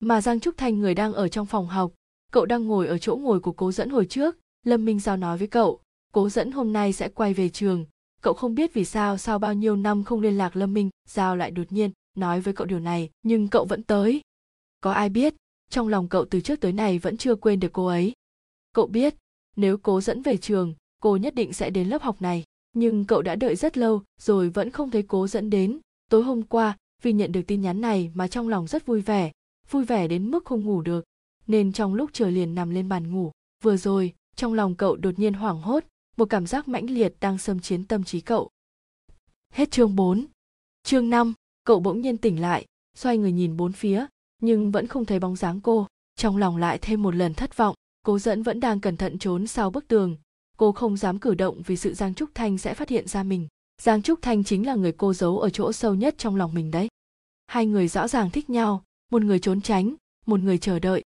Mà 0.00 0.20
giang 0.20 0.40
trúc 0.40 0.56
thanh 0.56 0.78
người 0.78 0.94
đang 0.94 1.12
ở 1.12 1.28
trong 1.28 1.46
phòng 1.46 1.66
học. 1.66 1.92
Cậu 2.32 2.46
đang 2.46 2.64
ngồi 2.64 2.86
ở 2.86 2.98
chỗ 2.98 3.16
ngồi 3.16 3.40
của 3.40 3.52
cố 3.52 3.72
dẫn 3.72 3.90
hồi 3.90 4.06
trước. 4.06 4.36
Lâm 4.64 4.84
minh 4.84 5.00
giao 5.00 5.16
nói 5.16 5.38
với 5.38 5.46
cậu, 5.46 5.80
cố 6.12 6.28
dẫn 6.28 6.52
hôm 6.52 6.72
nay 6.72 6.92
sẽ 6.92 7.08
quay 7.08 7.34
về 7.34 7.48
trường. 7.48 7.84
Cậu 8.22 8.34
không 8.34 8.54
biết 8.54 8.74
vì 8.74 8.84
sao 8.84 9.18
sau 9.18 9.38
bao 9.38 9.54
nhiêu 9.54 9.76
năm 9.76 10.04
không 10.04 10.20
liên 10.20 10.38
lạc 10.38 10.56
lâm 10.56 10.74
minh. 10.74 10.90
Giao 11.08 11.36
lại 11.36 11.50
đột 11.50 11.72
nhiên 11.72 11.90
nói 12.16 12.40
với 12.40 12.54
cậu 12.54 12.66
điều 12.66 12.80
này, 12.80 13.10
nhưng 13.22 13.48
cậu 13.48 13.64
vẫn 13.64 13.82
tới. 13.82 14.20
Có 14.80 14.92
ai 14.92 15.08
biết? 15.08 15.34
Trong 15.70 15.88
lòng 15.88 16.08
cậu 16.08 16.24
từ 16.24 16.40
trước 16.40 16.60
tới 16.60 16.72
nay 16.72 16.98
vẫn 16.98 17.16
chưa 17.16 17.34
quên 17.34 17.60
được 17.60 17.72
cô 17.72 17.86
ấy. 17.86 18.12
Cậu 18.72 18.86
biết 18.86 19.14
nếu 19.56 19.78
cố 19.78 20.00
dẫn 20.00 20.22
về 20.22 20.36
trường 20.36 20.74
cô 21.02 21.16
nhất 21.16 21.34
định 21.34 21.52
sẽ 21.52 21.70
đến 21.70 21.88
lớp 21.88 22.02
học 22.02 22.22
này. 22.22 22.44
Nhưng 22.72 23.04
cậu 23.04 23.22
đã 23.22 23.34
đợi 23.34 23.56
rất 23.56 23.78
lâu 23.78 24.02
rồi 24.20 24.48
vẫn 24.48 24.70
không 24.70 24.90
thấy 24.90 25.02
cố 25.02 25.26
dẫn 25.26 25.50
đến. 25.50 25.78
Tối 26.10 26.22
hôm 26.22 26.42
qua 26.42 26.76
vì 27.02 27.12
nhận 27.12 27.32
được 27.32 27.42
tin 27.46 27.60
nhắn 27.60 27.80
này 27.80 28.10
mà 28.14 28.28
trong 28.28 28.48
lòng 28.48 28.66
rất 28.66 28.86
vui 28.86 29.00
vẻ 29.00 29.32
vui 29.70 29.84
vẻ 29.84 30.08
đến 30.08 30.30
mức 30.30 30.44
không 30.44 30.64
ngủ 30.64 30.82
được. 30.82 31.04
Nên 31.46 31.72
trong 31.72 31.94
lúc 31.94 32.10
chờ 32.12 32.30
liền 32.30 32.54
nằm 32.54 32.70
lên 32.70 32.88
bàn 32.88 33.12
ngủ. 33.12 33.32
Vừa 33.62 33.76
rồi 33.76 34.14
trong 34.36 34.54
lòng 34.54 34.74
cậu 34.74 34.96
đột 34.96 35.18
nhiên 35.18 35.34
hoảng 35.34 35.60
hốt 35.60 35.84
một 36.16 36.24
cảm 36.24 36.46
giác 36.46 36.68
mãnh 36.68 36.90
liệt 36.90 37.14
đang 37.20 37.38
xâm 37.38 37.60
chiếm 37.60 37.84
tâm 37.84 38.04
trí 38.04 38.20
cậu. 38.20 38.50
Hết 39.52 39.70
chương 39.70 39.96
4. 39.96 40.26
chương 40.82 41.10
5, 41.10 41.34
cậu 41.64 41.80
bỗng 41.80 42.00
nhiên 42.00 42.16
tỉnh 42.16 42.40
lại 42.40 42.66
xoay 42.94 43.18
người 43.18 43.32
nhìn 43.32 43.56
bốn 43.56 43.72
phía 43.72 44.06
nhưng 44.42 44.70
vẫn 44.70 44.86
không 44.86 45.04
thấy 45.04 45.18
bóng 45.18 45.36
dáng 45.36 45.60
cô. 45.60 45.86
Trong 46.16 46.36
lòng 46.36 46.56
lại 46.56 46.78
thêm 46.82 47.02
một 47.02 47.14
lần 47.14 47.34
thất 47.34 47.56
vọng 47.56 47.74
cố 48.06 48.18
dẫn 48.18 48.42
vẫn 48.42 48.60
đang 48.60 48.80
cẩn 48.80 48.96
thận 48.96 49.18
trốn 49.18 49.46
sau 49.46 49.70
bức 49.70 49.88
tường. 49.88 50.16
Cô 50.56 50.72
không 50.72 50.96
dám 50.96 51.18
cử 51.18 51.34
động 51.34 51.62
vì 51.66 51.76
sự 51.76 51.94
giang 51.94 52.14
trúc 52.14 52.30
thanh 52.34 52.58
sẽ 52.58 52.74
phát 52.74 52.88
hiện 52.88 53.08
ra 53.08 53.22
mình. 53.22 53.48
Giang 53.82 54.02
trúc 54.02 54.22
thanh 54.22 54.44
chính 54.44 54.66
là 54.66 54.74
người 54.74 54.92
cô 54.92 55.14
giấu 55.14 55.38
ở 55.38 55.50
chỗ 55.50 55.72
sâu 55.72 55.94
nhất 55.94 56.14
trong 56.18 56.36
lòng 56.36 56.54
mình 56.54 56.70
đấy. 56.70 56.88
Hai 57.46 57.66
người 57.66 57.88
rõ 57.88 58.08
ràng 58.08 58.30
thích 58.30 58.50
nhau, 58.50 58.82
một 59.12 59.22
người 59.22 59.38
trốn 59.38 59.60
tránh, 59.60 59.94
một 60.26 60.40
người 60.40 60.58
chờ 60.58 60.78
đợi. 60.78 61.02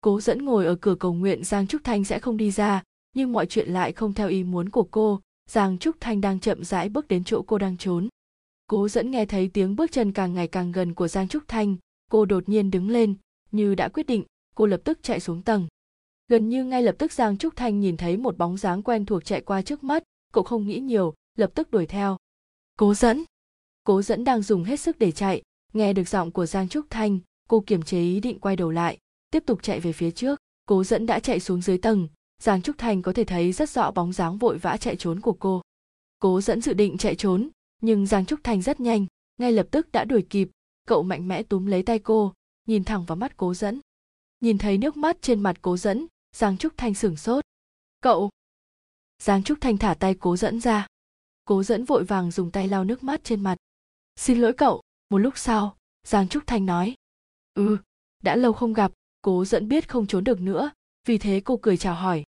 Cố 0.00 0.20
dẫn 0.20 0.44
ngồi 0.44 0.66
ở 0.66 0.74
cửa 0.74 0.94
cầu 0.94 1.14
nguyện 1.14 1.44
giang 1.44 1.66
trúc 1.66 1.84
thanh 1.84 2.04
sẽ 2.04 2.18
không 2.18 2.36
đi 2.36 2.50
ra, 2.50 2.82
nhưng 3.14 3.32
mọi 3.32 3.46
chuyện 3.46 3.68
lại 3.68 3.92
không 3.92 4.14
theo 4.14 4.28
ý 4.28 4.44
muốn 4.44 4.68
của 4.68 4.88
cô. 4.90 5.20
Giang 5.50 5.78
trúc 5.78 5.96
thanh 6.00 6.20
đang 6.20 6.40
chậm 6.40 6.64
rãi 6.64 6.88
bước 6.88 7.08
đến 7.08 7.24
chỗ 7.24 7.42
cô 7.46 7.58
đang 7.58 7.76
trốn. 7.76 8.08
Cố 8.66 8.88
dẫn 8.88 9.10
nghe 9.10 9.26
thấy 9.26 9.50
tiếng 9.52 9.76
bước 9.76 9.92
chân 9.92 10.12
càng 10.12 10.34
ngày 10.34 10.48
càng 10.48 10.72
gần 10.72 10.94
của 10.94 11.08
giang 11.08 11.28
trúc 11.28 11.42
thanh 11.48 11.76
cô 12.10 12.24
đột 12.24 12.48
nhiên 12.48 12.70
đứng 12.70 12.88
lên, 12.88 13.14
như 13.52 13.74
đã 13.74 13.88
quyết 13.88 14.06
định, 14.06 14.24
cô 14.54 14.66
lập 14.66 14.80
tức 14.84 14.98
chạy 15.02 15.20
xuống 15.20 15.42
tầng. 15.42 15.68
Gần 16.28 16.48
như 16.48 16.64
ngay 16.64 16.82
lập 16.82 16.94
tức 16.98 17.12
giang 17.12 17.38
trúc 17.38 17.56
thanh 17.56 17.80
nhìn 17.80 17.96
thấy 17.96 18.16
một 18.16 18.38
bóng 18.38 18.56
dáng 18.56 18.82
quen 18.82 19.06
thuộc 19.06 19.24
chạy 19.24 19.40
qua 19.40 19.62
trước 19.62 19.84
mắt, 19.84 20.02
cậu 20.32 20.44
không 20.44 20.66
nghĩ 20.66 20.80
nhiều, 20.80 21.14
lập 21.36 21.50
tức 21.54 21.70
đuổi 21.70 21.86
theo. 21.86 22.16
Cố 22.78 22.94
dẫn. 22.94 23.24
Cố 23.84 24.02
dẫn 24.02 24.24
đang 24.24 24.42
dùng 24.42 24.64
hết 24.64 24.80
sức 24.80 24.98
để 24.98 25.12
chạy, 25.12 25.42
nghe 25.72 25.92
được 25.92 26.08
giọng 26.08 26.30
của 26.30 26.46
giang 26.46 26.68
trúc 26.68 26.86
thanh, 26.90 27.18
cô 27.48 27.64
kiềm 27.66 27.82
chế 27.82 28.00
ý 28.00 28.20
định 28.20 28.38
quay 28.38 28.56
đầu 28.56 28.70
lại, 28.70 28.98
tiếp 29.30 29.42
tục 29.46 29.62
chạy 29.62 29.80
về 29.80 29.92
phía 29.92 30.10
trước. 30.10 30.40
Cố 30.68 30.84
dẫn 30.84 31.06
đã 31.06 31.20
chạy 31.20 31.40
xuống 31.40 31.62
dưới 31.62 31.78
tầng, 31.78 32.08
giang 32.42 32.62
trúc 32.62 32.78
thanh 32.78 33.02
có 33.02 33.12
thể 33.12 33.24
thấy 33.24 33.52
rất 33.52 33.70
rõ 33.70 33.90
bóng 33.90 34.12
dáng 34.12 34.38
vội 34.38 34.58
vã 34.58 34.76
chạy 34.76 34.96
trốn 34.96 35.20
của 35.20 35.32
cô. 35.32 35.62
Cố 36.18 36.40
dẫn 36.40 36.60
dự 36.60 36.72
định 36.72 36.98
chạy 36.98 37.14
trốn, 37.14 37.48
nhưng 37.82 38.06
giang 38.06 38.26
trúc 38.26 38.40
thanh 38.44 38.62
rất 38.62 38.80
nhanh, 38.80 39.06
ngay 39.38 39.52
lập 39.52 39.66
tức 39.70 39.92
đã 39.92 40.04
đuổi 40.04 40.26
kịp 40.30 40.48
cậu 40.86 41.02
mạnh 41.02 41.28
mẽ 41.28 41.42
túm 41.42 41.66
lấy 41.66 41.82
tay 41.82 41.98
cô, 41.98 42.32
nhìn 42.66 42.84
thẳng 42.84 43.04
vào 43.04 43.16
mắt 43.16 43.36
cố 43.36 43.54
dẫn. 43.54 43.80
Nhìn 44.40 44.58
thấy 44.58 44.78
nước 44.78 44.96
mắt 44.96 45.16
trên 45.22 45.40
mặt 45.40 45.56
cố 45.62 45.76
dẫn, 45.76 46.06
giang 46.32 46.58
trúc 46.58 46.72
thanh 46.76 46.94
sửng 46.94 47.16
sốt. 47.16 47.44
Cậu! 48.00 48.30
Giang 49.22 49.42
trúc 49.42 49.58
thanh 49.60 49.78
thả 49.78 49.94
tay 49.94 50.14
cố 50.14 50.36
dẫn 50.36 50.60
ra. 50.60 50.86
Cố 51.44 51.62
dẫn 51.62 51.84
vội 51.84 52.04
vàng 52.04 52.30
dùng 52.30 52.50
tay 52.50 52.68
lau 52.68 52.84
nước 52.84 53.02
mắt 53.02 53.24
trên 53.24 53.42
mặt. 53.42 53.56
Xin 54.16 54.38
lỗi 54.38 54.52
cậu, 54.52 54.82
một 55.10 55.18
lúc 55.18 55.38
sau, 55.38 55.76
giang 56.04 56.28
trúc 56.28 56.42
thanh 56.46 56.66
nói. 56.66 56.94
Ừ 57.54 57.78
đã 58.26 58.36
lâu 58.36 58.52
không 58.52 58.72
gặp, 58.72 58.92
cố 59.22 59.44
dẫn 59.44 59.68
biết 59.68 59.88
không 59.88 60.06
trốn 60.06 60.24
được 60.24 60.40
nữa, 60.40 60.70
vì 61.08 61.18
thế 61.18 61.40
cô 61.44 61.58
cười 61.62 61.76
chào 61.76 61.94
hỏi. 61.94 62.24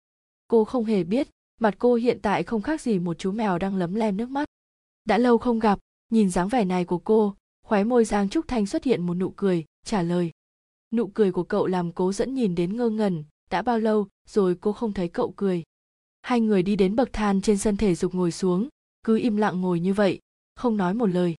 Cô 0.49 0.65
không 0.65 0.85
hề 0.85 1.05
biết, 1.05 1.29
mặt 1.61 1.75
cô 1.79 1.95
hiện 1.95 2.19
tại 2.23 2.43
không 2.43 2.63
khác 2.63 2.81
gì 2.81 2.99
một 2.99 3.19
chú 3.19 3.33
mèo 3.33 3.59
đang 3.59 3.77
lấm 3.77 3.95
lem 3.95 4.17
nước 4.17 4.31
mắt. 4.31 4.49
Đã 5.05 5.19
lâu 5.19 5.39
không 5.39 5.59
gặp, 5.59 5.79
nhìn 6.11 6.31
dáng 6.31 6.49
vẻ 6.49 6.65
này 6.65 6.85
của 6.85 6.99
cô 6.99 7.35
khóe 7.73 7.85
môi 7.85 8.05
giang 8.05 8.29
trúc 8.29 8.49
thanh 8.49 8.67
xuất 8.67 8.85
hiện 8.85 9.07
một 9.07 9.15
nụ 9.15 9.31
cười, 9.31 9.65
trả 9.85 10.03
lời. 10.03 10.31
Nụ 10.95 11.07
cười 11.07 11.33
của 11.33 11.43
cậu 11.43 11.67
làm 11.67 11.93
cố 11.93 12.13
dẫn 12.13 12.35
nhìn 12.35 12.55
đến 12.55 12.77
ngơ 12.77 12.89
ngẩn, 12.89 13.25
đã 13.51 13.63
bao 13.63 13.79
lâu 13.79 14.09
rồi 14.29 14.57
cô 14.61 14.73
không 14.73 14.93
thấy 14.93 15.09
cậu 15.09 15.33
cười? 15.37 15.63
Hai 16.23 16.41
người 16.41 16.63
đi 16.63 16.77
đến 16.77 16.97
bậc 16.97 17.13
thang 17.13 17.41
trên 17.41 17.59
sân 17.59 17.77
thể 17.77 17.95
dục 17.95 18.15
ngồi 18.15 18.33
xuống, 18.33 18.69
cứ 19.05 19.19
im 19.19 19.37
lặng 19.37 19.61
ngồi 19.61 19.81
như 19.81 19.95
vậy, 19.95 20.21
không 20.57 20.77
nói 20.77 20.95
một 20.95 21.07
lời. 21.07 21.35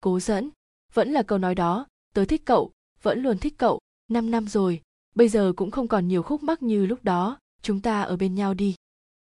Cố 0.00 0.20
dẫn, 0.20 0.50
vẫn 0.94 1.12
là 1.12 1.22
câu 1.22 1.38
nói 1.38 1.54
đó, 1.54 1.86
tớ 2.14 2.24
thích 2.24 2.42
cậu, 2.44 2.72
vẫn 3.02 3.22
luôn 3.22 3.38
thích 3.38 3.54
cậu, 3.58 3.80
năm 4.08 4.30
năm 4.30 4.48
rồi, 4.48 4.80
bây 5.14 5.28
giờ 5.28 5.52
cũng 5.56 5.70
không 5.70 5.88
còn 5.88 6.08
nhiều 6.08 6.22
khúc 6.22 6.42
mắc 6.42 6.62
như 6.62 6.86
lúc 6.86 7.04
đó, 7.04 7.38
chúng 7.62 7.80
ta 7.80 8.02
ở 8.02 8.16
bên 8.16 8.34
nhau 8.34 8.54
đi. 8.54 8.74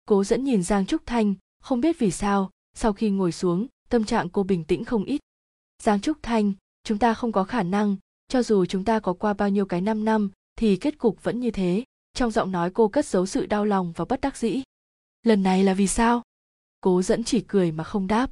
Cố 0.06 0.24
dẫn 0.24 0.43
nhìn 0.43 0.64
giang 0.64 0.86
trúc 0.86 1.06
thanh, 1.06 1.34
không 1.62 1.82
biết 1.82 2.00
vì 2.00 2.12
sao, 2.12 2.52
sau 2.76 2.93
khi 2.93 3.10
ngồi 3.10 3.32
xuống, 3.32 3.68
tâm 3.89 4.04
trạng 4.04 4.30
cô 4.30 4.43
bình 4.43 4.64
tĩnh 4.64 4.86
không 4.86 5.04
ít 5.04 5.22
giang 5.84 6.01
trúc 6.01 6.17
thanh, 6.23 6.53
chúng 6.84 6.97
ta 6.97 7.13
không 7.13 7.32
có 7.32 7.43
khả 7.43 7.63
năng, 7.63 7.95
cho 8.27 8.43
dù 8.43 8.65
chúng 8.65 8.86
ta 8.86 8.99
có 8.99 9.13
qua 9.13 9.34
bao 9.34 9.49
nhiêu 9.49 9.65
cái 9.65 9.82
năm 9.82 10.05
năm, 10.05 10.32
thì 10.55 10.75
kết 10.75 10.97
cục 10.97 11.23
vẫn 11.23 11.39
như 11.39 11.51
thế. 11.51 11.84
Trong 12.13 12.32
giọng 12.32 12.51
nói 12.51 12.71
cô 12.73 12.88
cất 12.88 13.05
giấu 13.05 13.25
sự 13.25 13.45
đau 13.45 13.65
lòng 13.65 13.93
và 13.95 14.05
bất 14.05 14.21
đắc 14.21 14.38
dĩ. 14.38 14.61
Lần 15.23 15.43
này 15.43 15.63
là 15.63 15.73
vì 15.73 15.88
sao? 15.88 16.21
Cố 16.82 17.01
dẫn 17.01 17.23
chỉ 17.23 17.41
cười 17.47 17.71
mà 17.71 17.84
không 17.84 18.07
đáp. 18.07 18.32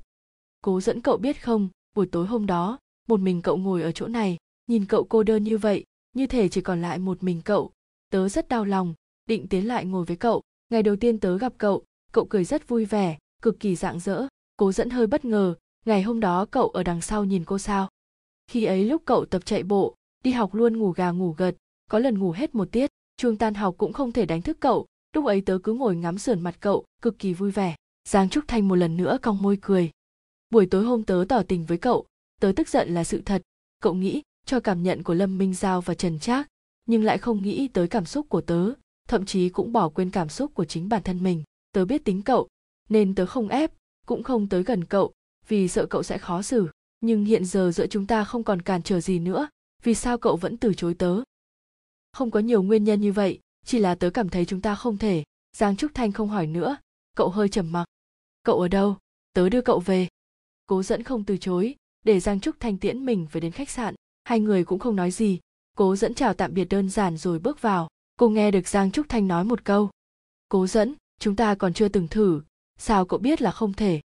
Cố 0.62 0.82
dẫn 0.82 1.02
cậu 1.02 1.18
biết 1.18 1.44
không, 1.44 1.70
buổi 1.96 2.08
tối 2.12 2.28
hôm 2.28 2.46
đó, 2.46 2.80
một 3.08 3.20
mình 3.20 3.42
cậu 3.42 3.58
ngồi 3.58 3.82
ở 3.82 3.92
chỗ 3.92 4.08
này, 4.08 4.38
nhìn 4.68 4.86
cậu 4.86 5.04
cô 5.04 5.24
đơn 5.24 5.44
như 5.44 5.58
vậy, 5.58 5.84
như 6.14 6.28
thể 6.28 6.50
chỉ 6.50 6.62
còn 6.62 6.82
lại 6.82 7.00
một 7.00 7.24
mình 7.24 7.42
cậu. 7.46 7.72
Tớ 8.10 8.30
rất 8.30 8.50
đau 8.50 8.66
lòng, 8.66 8.94
định 9.26 9.48
tiến 9.48 9.68
lại 9.68 9.86
ngồi 9.86 10.06
với 10.06 10.18
cậu. 10.18 10.42
Ngày 10.70 10.84
đầu 10.84 10.96
tiên 10.96 11.20
tớ 11.20 11.38
gặp 11.38 11.54
cậu 11.58 11.84
cậu 12.12 12.26
cười 12.26 12.44
rất 12.44 12.68
vui 12.68 12.86
vẻ, 12.86 13.18
cực 13.42 13.60
kỳ 13.60 13.76
rạng 13.76 14.00
rỡ. 14.00 14.28
Cố 14.58 14.72
dẫn 14.72 14.90
hơi 14.90 15.08
bất 15.08 15.26
ngờ 15.26 15.56
ngày 15.88 16.02
hôm 16.02 16.20
đó 16.20 16.46
cậu 16.52 16.70
ở 16.70 16.84
đằng 16.84 17.02
sau 17.02 17.26
nhìn 17.26 17.46
cô 17.46 17.58
sao? 17.58 17.90
Khi 18.48 18.66
ấy 18.66 18.86
lúc 18.86 19.02
cậu 19.06 19.26
tập 19.26 19.46
chạy 19.46 19.64
bộ, 19.64 19.96
đi 20.24 20.32
học 20.32 20.56
luôn 20.56 20.78
ngủ 20.78 20.92
gà 20.92 21.12
ngủ 21.12 21.32
gật, 21.38 21.56
có 21.90 22.00
lần 22.00 22.20
ngủ 22.20 22.32
hết 22.32 22.56
một 22.56 22.68
tiết, 22.72 22.90
chuông 23.18 23.38
tan 23.38 23.54
học 23.54 23.76
cũng 23.78 23.94
không 23.94 24.12
thể 24.12 24.26
đánh 24.26 24.42
thức 24.42 24.58
cậu. 24.60 24.86
Lúc 25.16 25.26
ấy 25.26 25.42
tớ 25.42 25.60
cứ 25.64 25.74
ngồi 25.74 25.96
ngắm 25.96 26.18
sườn 26.18 26.42
mặt 26.42 26.56
cậu, 26.60 26.86
cực 27.02 27.20
kỳ 27.20 27.34
vui 27.34 27.52
vẻ. 27.52 27.76
Giang 28.08 28.30
trúc 28.30 28.44
thanh 28.48 28.68
một 28.68 28.76
lần 28.76 28.98
nữa 28.98 29.18
cong 29.22 29.42
môi 29.42 29.58
cười. 29.62 29.92
Buổi 30.50 30.66
tối 30.66 30.84
hôm 30.84 31.04
tớ 31.04 31.26
tỏ 31.30 31.44
tình 31.44 31.66
với 31.66 31.78
cậu, 31.78 32.06
tớ 32.42 32.52
tức 32.56 32.70
giận 32.70 32.94
là 32.94 33.04
sự 33.04 33.22
thật. 33.26 33.42
Cậu 33.82 33.94
nghĩ, 33.94 34.22
cho 34.46 34.60
cảm 34.60 34.84
nhận 34.84 35.04
của 35.04 35.14
lâm 35.14 35.38
minh 35.38 35.54
giao 35.54 35.82
và 35.82 35.94
trần 35.94 36.20
trác, 36.20 36.48
nhưng 36.86 37.04
lại 37.04 37.18
không 37.18 37.44
nghĩ 37.44 37.68
tới 37.68 37.88
cảm 37.88 38.06
xúc 38.06 38.26
của 38.30 38.42
tớ, 38.42 38.72
thậm 39.08 39.26
chí 39.26 39.50
cũng 39.50 39.74
bỏ 39.74 39.90
quên 39.90 40.10
cảm 40.10 40.30
xúc 40.30 40.52
của 40.54 40.66
chính 40.66 40.90
bản 40.90 41.04
thân 41.04 41.24
mình. 41.24 41.44
Tớ 41.72 41.86
biết 41.86 42.06
tính 42.06 42.22
cậu, 42.22 42.48
nên 42.90 43.16
tớ 43.16 43.26
không 43.26 43.48
ép, 43.48 43.72
cũng 44.06 44.24
không 44.24 44.50
tới 44.50 44.64
gần 44.64 44.84
cậu 44.84 45.14
vì 45.48 45.68
sợ 45.68 45.86
cậu 45.86 46.04
sẽ 46.04 46.18
khó 46.18 46.42
xử. 46.42 46.68
Nhưng 47.02 47.26
hiện 47.26 47.46
giờ 47.46 47.72
giữa 47.72 47.88
chúng 47.88 48.08
ta 48.08 48.24
không 48.24 48.44
còn 48.44 48.62
cản 48.62 48.82
trở 48.82 49.00
gì 49.00 49.20
nữa. 49.20 49.50
Vì 49.84 49.96
sao 49.96 50.18
cậu 50.18 50.38
vẫn 50.38 50.58
từ 50.58 50.74
chối 50.74 50.94
tớ? 50.94 51.22
Không 52.14 52.32
có 52.32 52.40
nhiều 52.40 52.64
nguyên 52.64 52.84
nhân 52.84 53.02
như 53.02 53.12
vậy, 53.12 53.40
chỉ 53.66 53.80
là 53.80 53.96
tớ 53.96 54.10
cảm 54.10 54.30
thấy 54.30 54.46
chúng 54.46 54.62
ta 54.62 54.76
không 54.76 54.98
thể. 54.98 55.24
Giang 55.58 55.78
trúc 55.78 55.92
thanh 55.94 56.12
không 56.12 56.30
hỏi 56.30 56.48
nữa. 56.48 56.78
Cậu 57.16 57.30
hơi 57.30 57.50
trầm 57.50 57.72
mặc. 57.72 57.86
Cậu 58.44 58.60
ở 58.60 58.68
đâu? 58.68 58.98
Tớ 59.34 59.50
đưa 59.50 59.62
cậu 59.62 59.80
về. 59.80 60.08
Cố 60.66 60.84
dẫn 60.84 61.04
không 61.04 61.24
từ 61.24 61.38
chối, 61.38 61.76
để 62.04 62.20
giang 62.20 62.40
trúc 62.40 62.60
thanh 62.60 62.78
tiễn 62.78 63.06
mình 63.06 63.28
về 63.32 63.42
đến 63.42 63.52
khách 63.52 63.70
sạn. 63.70 63.96
Hai 64.24 64.40
người 64.40 64.66
cũng 64.66 64.80
không 64.80 64.96
nói 64.96 65.12
gì. 65.12 65.40
Cố 65.78 65.96
dẫn 65.96 66.14
chào 66.14 66.34
tạm 66.34 66.54
biệt 66.54 66.66
đơn 66.66 66.90
giản 66.90 67.18
rồi 67.18 67.40
bước 67.40 67.62
vào. 67.62 67.88
Cô 68.20 68.30
nghe 68.30 68.52
được 68.52 68.68
giang 68.68 68.92
trúc 68.92 69.10
thanh 69.10 69.28
nói 69.28 69.44
một 69.44 69.66
câu. 69.66 69.90
Cố 70.50 70.68
dẫn, 70.68 70.96
chúng 71.20 71.36
ta 71.36 71.56
còn 71.56 71.74
chưa 71.74 71.90
từng 71.90 72.08
thử. 72.08 72.42
Sao 72.78 73.06
cậu 73.06 73.20
biết 73.20 73.42
là 73.42 73.52
không 73.52 73.74
thể? 73.74 74.02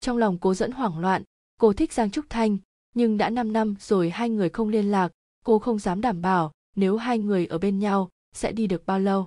Trong 0.00 0.16
lòng 0.16 0.38
cố 0.38 0.54
dẫn 0.54 0.70
hoảng 0.70 0.98
loạn, 0.98 1.22
cô 1.60 1.72
thích 1.72 1.92
giang 1.92 2.10
trúc 2.10 2.24
thanh, 2.28 2.58
nhưng 2.94 3.16
đã 3.16 3.30
5 3.30 3.52
năm 3.52 3.74
rồi 3.80 4.10
hai 4.10 4.30
người 4.30 4.48
không 4.48 4.68
liên 4.68 4.90
lạc, 4.90 5.12
cô 5.44 5.58
không 5.58 5.78
dám 5.78 6.00
đảm 6.00 6.22
bảo 6.22 6.52
nếu 6.76 6.96
hai 6.96 7.18
người 7.18 7.46
ở 7.46 7.58
bên 7.58 7.78
nhau 7.78 8.08
sẽ 8.34 8.52
đi 8.52 8.66
được 8.66 8.86
bao 8.86 8.98
lâu. 8.98 9.26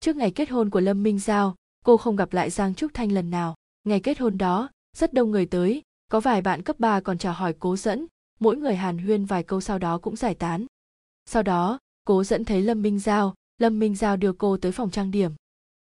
Trước 0.00 0.16
ngày 0.16 0.30
kết 0.30 0.50
hôn 0.50 0.70
của 0.70 0.80
lâm 0.80 1.02
minh 1.02 1.18
giao, 1.18 1.54
cô 1.84 1.96
không 1.96 2.16
gặp 2.16 2.32
lại 2.32 2.50
giang 2.50 2.74
trúc 2.74 2.94
thanh 2.94 3.12
lần 3.12 3.30
nào. 3.30 3.54
Ngày 3.84 4.00
kết 4.00 4.18
hôn 4.18 4.38
đó, 4.38 4.70
rất 4.96 5.12
đông 5.12 5.30
người 5.30 5.46
tới, 5.46 5.82
có 6.10 6.20
vài 6.20 6.42
bạn 6.42 6.62
cấp 6.62 6.80
3 6.80 7.00
còn 7.00 7.18
chào 7.18 7.32
hỏi 7.32 7.54
cố 7.58 7.76
dẫn, 7.76 8.06
mỗi 8.40 8.56
người 8.56 8.76
hàn 8.76 8.98
huyên 8.98 9.24
vài 9.24 9.42
câu 9.42 9.60
sau 9.60 9.78
đó 9.78 9.98
cũng 9.98 10.16
giải 10.16 10.34
tán. 10.34 10.66
Sau 11.26 11.42
đó, 11.42 11.78
cố 12.04 12.24
dẫn 12.24 12.44
thấy 12.44 12.62
lâm 12.62 12.82
minh 12.82 12.98
giao, 12.98 13.34
lâm 13.58 13.78
minh 13.78 13.94
giao 13.94 14.16
đưa 14.16 14.32
cô 14.32 14.56
tới 14.56 14.72
phòng 14.72 14.90
trang 14.90 15.10
điểm. 15.10 15.32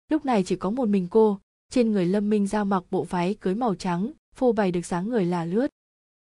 Lúc 0.09 0.25
này 0.25 0.43
chỉ 0.43 0.55
có 0.55 0.69
một 0.69 0.87
mình 0.87 1.07
cô 1.11 1.39
trên 1.69 1.91
người 1.91 2.05
lâm 2.05 2.29
minh 2.29 2.47
giao 2.47 2.65
mặc 2.65 2.83
bộ 2.91 3.03
váy 3.03 3.33
cưới 3.33 3.55
màu 3.55 3.75
trắng, 3.75 4.11
phô 4.35 4.51
bày 4.51 4.71
được 4.71 4.85
dáng 4.85 5.09
người 5.09 5.25
là 5.25 5.45
lướt. 5.45 5.67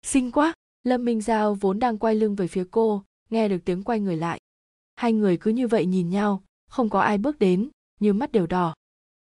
Xinh 0.05 0.31
quá! 0.31 0.53
Lâm 0.83 1.05
minh 1.05 1.21
giao 1.21 1.55
vốn 1.55 1.79
đang 1.79 1.97
quay 1.97 2.15
lưng 2.15 2.35
về 2.35 2.47
phía 2.47 2.63
cô, 2.71 3.03
nghe 3.29 3.47
được 3.47 3.57
tiếng 3.65 3.83
quay 3.83 3.99
người 3.99 4.17
lại. 4.17 4.39
Hai 4.95 5.13
người 5.13 5.37
cứ 5.37 5.51
như 5.51 5.67
vậy 5.67 5.85
nhìn 5.85 6.09
nhau, 6.09 6.43
không 6.69 6.89
có 6.89 6.99
ai 6.99 7.17
bước 7.17 7.39
đến, 7.39 7.69
như 7.99 8.13
mắt 8.13 8.31
đều 8.31 8.47
đỏ. 8.47 8.73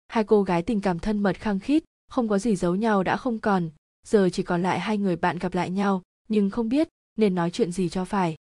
Hai 0.07 0.23
cô 0.23 0.43
gái 0.43 0.61
tình 0.61 0.81
cảm 0.81 0.99
thân 0.99 1.23
mật 1.23 1.39
khăng 1.39 1.59
khít, 1.59 1.83
không 2.09 2.29
có 2.29 2.39
gì 2.39 2.55
giấu 2.55 2.75
nhau 2.75 3.03
đã 3.03 3.17
không 3.17 3.39
còn. 3.39 3.69
Giờ 4.07 4.29
chỉ 4.33 4.43
còn 4.43 4.63
lại 4.63 4.79
hai 4.79 4.97
người 4.97 5.15
bạn 5.15 5.37
gặp 5.37 5.53
lại 5.53 5.69
nhau, 5.69 6.01
nhưng 6.27 6.49
không 6.49 6.69
biết 6.69 6.87
nên 7.17 7.35
nói 7.35 7.51
chuyện 7.51 7.71
gì 7.71 7.89
cho 7.89 8.05
phải. 8.05 8.35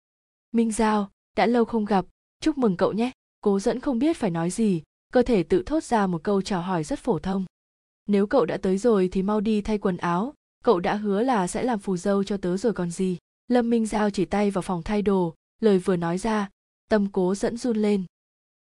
Minh 0.52 0.72
giao, 0.72 1.10
đã 1.36 1.46
lâu 1.46 1.64
không 1.64 1.84
gặp, 1.84 2.04
chúc 2.40 2.58
mừng 2.58 2.76
cậu 2.76 2.92
nhé. 2.92 3.10
Cố 3.40 3.60
dẫn 3.60 3.80
không 3.80 3.98
biết 3.98 4.16
phải 4.16 4.30
nói 4.30 4.50
gì, 4.50 4.82
cơ 5.12 5.22
thể 5.22 5.42
tự 5.42 5.62
thốt 5.66 5.84
ra 5.84 6.06
một 6.06 6.22
câu 6.22 6.42
chào 6.42 6.62
hỏi 6.62 6.84
rất 6.84 6.98
phổ 6.98 7.18
thông 7.18 7.44
nếu 8.06 8.26
cậu 8.26 8.46
đã 8.46 8.56
tới 8.56 8.78
rồi 8.78 9.08
thì 9.12 9.22
mau 9.22 9.40
đi 9.40 9.60
thay 9.60 9.78
quần 9.78 9.96
áo. 9.96 10.34
Cậu 10.64 10.80
đã 10.80 10.94
hứa 10.94 11.22
là 11.22 11.46
sẽ 11.46 11.62
làm 11.62 11.78
phù 11.78 11.96
dâu 11.96 12.24
cho 12.24 12.36
tớ 12.36 12.56
rồi 12.56 12.72
còn 12.72 12.90
gì. 12.90 13.18
Lâm 13.48 13.70
minh 13.70 13.86
giao 13.86 14.10
chỉ 14.10 14.24
tay 14.24 14.50
vào 14.50 14.62
phòng 14.62 14.82
thay 14.82 15.02
đồ, 15.02 15.34
lời 15.60 15.78
vừa 15.78 15.96
nói 15.96 16.18
ra, 16.18 16.50
tâm 16.88 17.06
cố 17.12 17.34
dẫn 17.34 17.56
run 17.56 17.76
lên. 17.76 18.04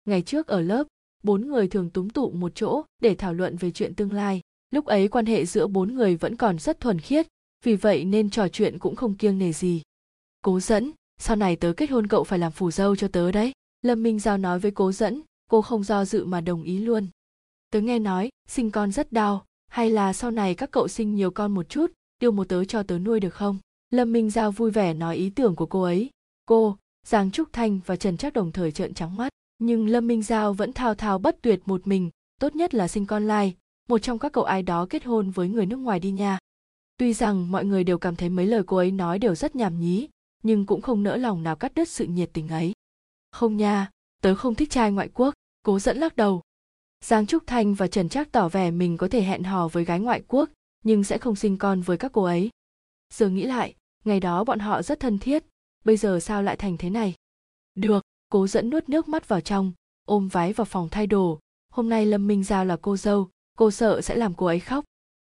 Ngày 0.06 0.22
trước 0.22 0.48
ở 0.48 0.62
lớp, 0.62 0.88
bốn 1.24 1.48
người 1.48 1.68
thường 1.68 1.90
túm 1.90 2.10
tụ 2.10 2.32
một 2.32 2.52
chỗ 2.56 2.84
để 3.02 3.16
thảo 3.16 3.34
luận 3.34 3.58
về 3.58 3.72
chuyện 3.72 3.96
tương 3.96 4.14
lai. 4.14 4.42
Lúc 4.72 4.86
ấy 4.86 5.08
quan 5.08 5.26
hệ 5.26 5.46
giữa 5.46 5.68
bốn 5.68 5.96
người 5.96 6.16
vẫn 6.16 6.36
còn 6.36 6.60
rất 6.60 6.80
thuần 6.80 7.00
khiết, 7.00 7.28
vì 7.64 7.76
vậy 7.76 8.06
nên 8.06 8.30
trò 8.30 8.48
chuyện 8.48 8.80
cũng 8.80 8.96
không 8.96 9.16
kiêng 9.16 9.38
nề 9.38 9.54
gì. 9.54 9.82
Cố 10.42 10.60
dẫn, 10.60 10.92
sau 11.18 11.36
này 11.36 11.56
tớ 11.56 11.74
kết 11.78 11.90
hôn 11.90 12.08
cậu 12.08 12.24
phải 12.24 12.40
làm 12.40 12.52
phù 12.52 12.72
dâu 12.72 12.96
cho 12.96 13.08
tớ 13.08 13.32
đấy. 13.32 13.52
Lâm 13.82 14.04
minh 14.04 14.20
giao 14.20 14.38
nói 14.38 14.60
với 14.60 14.72
cố 14.72 14.92
dẫn, 14.92 15.22
cô 15.50 15.62
không 15.62 15.84
do 15.84 16.06
dự 16.06 16.26
mà 16.26 16.42
đồng 16.42 16.64
ý 16.64 16.78
luôn 16.78 17.08
tớ 17.74 17.82
nghe 17.82 18.00
nói, 18.00 18.30
sinh 18.48 18.72
con 18.72 18.92
rất 18.92 19.12
đau, 19.12 19.46
hay 19.68 19.90
là 19.90 20.14
sau 20.14 20.32
này 20.32 20.56
các 20.56 20.72
cậu 20.72 20.88
sinh 20.88 21.16
nhiều 21.16 21.32
con 21.32 21.54
một 21.54 21.70
chút 21.70 21.92
điều 22.20 22.32
một 22.32 22.50
tớ 22.50 22.66
cho 22.66 22.84
tớ 22.84 23.00
nuôi 23.00 23.20
được 23.20 23.34
không? 23.34 23.58
Lâm 23.90 24.14
minh 24.14 24.30
giao 24.30 24.52
vui 24.52 24.72
vẻ 24.72 24.94
nói 24.94 25.16
ý 25.16 25.30
tưởng 25.30 25.56
của 25.56 25.66
cô 25.66 25.82
ấy. 25.82 26.10
Cô, 26.46 26.78
giang 27.08 27.32
trúc 27.32 27.54
thanh 27.54 27.80
và 27.86 27.96
trần 27.96 28.18
trác 28.18 28.34
đồng 28.34 28.52
thời 28.52 28.72
trợn 28.72 28.94
trắng 28.94 29.16
mắt. 29.16 29.34
Nhưng 29.60 29.88
lâm 29.88 30.08
minh 30.08 30.24
giao 30.24 30.54
vẫn 30.54 30.74
thao 30.74 30.96
thao 30.96 31.20
bất 31.20 31.42
tuyệt 31.42 31.62
một 31.66 31.88
mình, 31.88 32.10
tốt 32.40 32.56
nhất 32.56 32.74
là 32.74 32.88
sinh 32.88 33.06
con 33.06 33.28
lai, 33.28 33.56
một 33.90 33.98
trong 33.98 34.20
các 34.20 34.32
cậu 34.32 34.44
ai 34.44 34.64
đó 34.64 34.86
kết 34.90 35.04
hôn 35.04 35.30
với 35.30 35.48
người 35.48 35.66
nước 35.66 35.78
ngoài 35.78 36.00
đi 36.00 36.12
nha. 36.12 36.40
Tuy 36.98 37.14
rằng 37.14 37.52
mọi 37.52 37.66
người 37.66 37.84
đều 37.84 37.98
cảm 37.98 38.16
thấy 38.16 38.30
mấy 38.30 38.46
lời 38.46 38.64
cô 38.68 38.78
ấy 38.78 38.92
nói 38.92 39.20
đều 39.20 39.36
rất 39.36 39.56
nhảm 39.56 39.80
nhí, 39.80 40.10
nhưng 40.44 40.66
cũng 40.66 40.82
không 40.82 41.04
nỡ 41.04 41.18
lòng 41.18 41.44
nào 41.44 41.56
cắt 41.56 41.74
đứt 41.76 41.90
sự 41.90 42.06
nhiệt 42.06 42.30
tình 42.34 42.48
ấy. 42.48 42.74
Không 43.32 43.58
nha, 43.58 43.90
tớ 44.22 44.36
không 44.36 44.56
thích 44.56 44.70
trai 44.70 44.92
ngoại 44.92 45.10
quốc, 45.14 45.34
cố 45.64 45.80
dẫn 45.80 45.98
lắc 45.98 46.16
đầu 46.16 46.42
giang 47.04 47.26
trúc 47.26 47.48
thanh 47.48 47.74
và 47.74 47.88
trần 47.88 48.10
trác 48.10 48.32
tỏ 48.32 48.50
vẻ 48.50 48.72
mình 48.72 48.98
có 48.98 49.08
thể 49.08 49.22
hẹn 49.22 49.44
hò 49.44 49.68
với 49.68 49.86
gái 49.86 50.00
ngoại 50.00 50.24
quốc, 50.28 50.50
nhưng 50.84 51.04
sẽ 51.04 51.18
không 51.18 51.36
sinh 51.36 51.58
con 51.58 51.82
với 51.82 51.98
các 51.98 52.12
cô 52.12 52.24
ấy. 52.24 52.50
Giờ 53.14 53.30
nghĩ 53.30 53.44
lại, 53.44 53.76
ngày 54.06 54.20
đó 54.20 54.44
bọn 54.44 54.60
họ 54.60 54.82
rất 54.82 55.00
thân 55.00 55.20
thiết, 55.20 55.44
bây 55.86 55.98
giờ 55.98 56.20
sao 56.20 56.44
lại 56.44 56.56
thành 56.56 56.78
thế 56.78 56.90
này? 56.90 57.14
Được, 57.76 58.04
cố 58.30 58.48
dẫn 58.48 58.70
nuốt 58.70 58.90
nước 58.90 59.08
mắt 59.08 59.28
vào 59.28 59.42
trong, 59.42 59.72
ôm 60.06 60.28
váy 60.28 60.54
vào 60.54 60.66
phòng 60.66 60.90
thay 60.92 61.08
đồ. 61.08 61.40
Hôm 61.70 61.90
nay 61.90 62.06
lâm 62.06 62.28
minh 62.28 62.44
giao 62.44 62.66
là 62.66 62.78
cô 62.82 62.98
dâu, 62.98 63.30
cô 63.58 63.72
sợ 63.72 64.02
sẽ 64.02 64.16
làm 64.16 64.34
cô 64.34 64.46
ấy 64.46 64.60
khóc. 64.60 64.86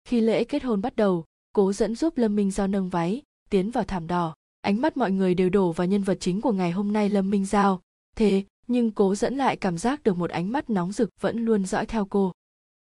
Khi 0.04 0.20
lễ 0.20 0.44
kết 0.44 0.62
hôn 0.62 0.80
bắt 0.80 0.96
đầu, 0.96 1.24
cố 1.52 1.72
dẫn 1.72 1.94
giúp 1.94 2.18
lâm 2.18 2.36
minh 2.36 2.50
giao 2.50 2.66
nâng 2.66 2.88
váy, 2.88 3.22
tiến 3.50 3.70
vào 3.70 3.84
thảm 3.84 4.06
đỏ. 4.06 4.34
Ánh 4.60 4.80
mắt 4.80 4.96
mọi 4.96 5.10
người 5.10 5.34
đều 5.34 5.48
đổ 5.50 5.72
vào 5.72 5.86
nhân 5.86 6.02
vật 6.02 6.16
chính 6.20 6.40
của 6.40 6.52
ngày 6.52 6.70
hôm 6.70 6.92
nay 6.92 7.08
lâm 7.08 7.30
minh 7.30 7.44
giao. 7.44 7.80
Thế 8.16 8.44
nhưng 8.66 8.90
cố 8.90 9.14
dẫn 9.14 9.36
lại 9.36 9.56
cảm 9.56 9.78
giác 9.78 10.02
được 10.02 10.18
một 10.18 10.30
ánh 10.30 10.52
mắt 10.52 10.70
nóng 10.70 10.92
rực 10.92 11.08
vẫn 11.20 11.44
luôn 11.44 11.66
dõi 11.66 11.86
theo 11.86 12.04
cô. 12.04 12.32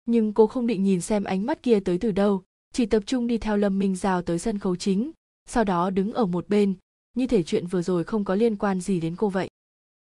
Nhưng 0.05 0.33
cô 0.33 0.47
không 0.47 0.67
định 0.67 0.83
nhìn 0.83 1.01
xem 1.01 1.23
ánh 1.23 1.45
mắt 1.45 1.63
kia 1.63 1.79
tới 1.79 1.97
từ 1.97 2.11
đâu, 2.11 2.43
chỉ 2.73 2.85
tập 2.85 3.03
trung 3.05 3.27
đi 3.27 3.37
theo 3.37 3.57
lâm 3.57 3.79
minh 3.79 3.95
giao 3.95 4.21
tới 4.21 4.39
sân 4.39 4.59
khấu 4.59 4.75
chính, 4.75 5.11
sau 5.49 5.63
đó 5.63 5.89
đứng 5.89 6.13
ở 6.13 6.25
một 6.25 6.49
bên. 6.49 6.73
Như 7.15 7.27
thể 7.27 7.43
chuyện 7.43 7.67
vừa 7.67 7.81
rồi 7.81 8.03
không 8.03 8.25
có 8.25 8.35
liên 8.35 8.55
quan 8.55 8.81
gì 8.81 8.99
đến 8.99 9.15
cô 9.15 9.29
vậy. 9.29 9.49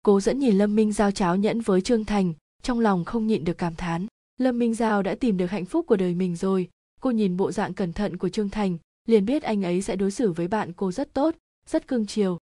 Cố 0.03 0.21
dẫn 0.21 0.39
nhìn 0.39 0.59
lâm 0.59 0.77
minh 0.77 0.93
giao 0.93 1.11
cháo 1.11 1.37
nhẫn 1.37 1.61
với 1.61 1.81
trương 1.81 2.05
thành, 2.05 2.35
trong 2.63 2.81
lòng 2.81 3.05
không 3.05 3.27
nhịn 3.27 3.45
được 3.45 3.59
cảm 3.59 3.75
thán. 3.75 4.07
Lâm 4.41 4.59
minh 4.59 4.75
giao 4.75 5.03
đã 5.03 5.15
tìm 5.15 5.37
được 5.37 5.47
hạnh 5.47 5.65
phúc 5.65 5.87
của 5.89 5.97
đời 5.97 6.15
mình 6.15 6.37
rồi. 6.37 6.69
Cô 7.01 7.11
nhìn 7.11 7.37
bộ 7.37 7.53
dạng 7.53 7.75
cẩn 7.75 7.93
thận 7.93 8.17
của 8.17 8.29
trương 8.29 8.49
thành, 8.49 8.79
liền 9.09 9.25
biết 9.25 9.43
anh 9.43 9.63
ấy 9.65 9.83
sẽ 9.83 9.97
đối 9.97 10.11
xử 10.11 10.33
với 10.33 10.49
bạn 10.49 10.73
cô 10.73 10.93
rất 10.93 11.13
tốt, 11.13 11.35
rất 11.67 11.89
cương 11.89 12.07
chiều. 12.07 12.39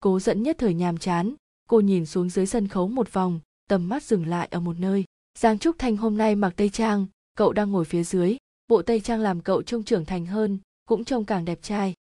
Cố 0.00 0.20
dẫn 0.20 0.42
nhất 0.42 0.56
thời 0.58 0.74
nhàm 0.74 0.98
chán 0.98 1.34
cô 1.70 1.80
nhìn 1.80 2.06
xuống 2.06 2.30
dưới 2.30 2.46
sân 2.46 2.68
khấu 2.68 2.88
một 2.88 3.12
vòng, 3.12 3.40
tầm 3.68 3.88
mắt 3.88 4.02
dừng 4.02 4.26
lại 4.26 4.48
ở 4.50 4.60
một 4.60 4.78
nơi. 4.78 5.04
Giang 5.38 5.58
trúc 5.58 5.78
thanh 5.78 5.96
hôm 5.96 6.16
nay 6.16 6.34
mặc 6.34 6.52
tây 6.56 6.68
trang, 6.68 7.06
cậu 7.36 7.52
đang 7.52 7.70
ngồi 7.70 7.84
phía 7.84 8.04
dưới. 8.04 8.36
Bộ 8.68 8.82
tây 8.82 9.00
trang 9.00 9.20
làm 9.20 9.40
cậu 9.40 9.62
trông 9.62 9.82
trưởng 9.82 10.04
thành 10.04 10.26
hơn, 10.26 10.58
cũng 10.88 11.04
trông 11.04 11.24
càng 11.24 11.44
đẹp 11.44 11.58
trai. 11.62 11.94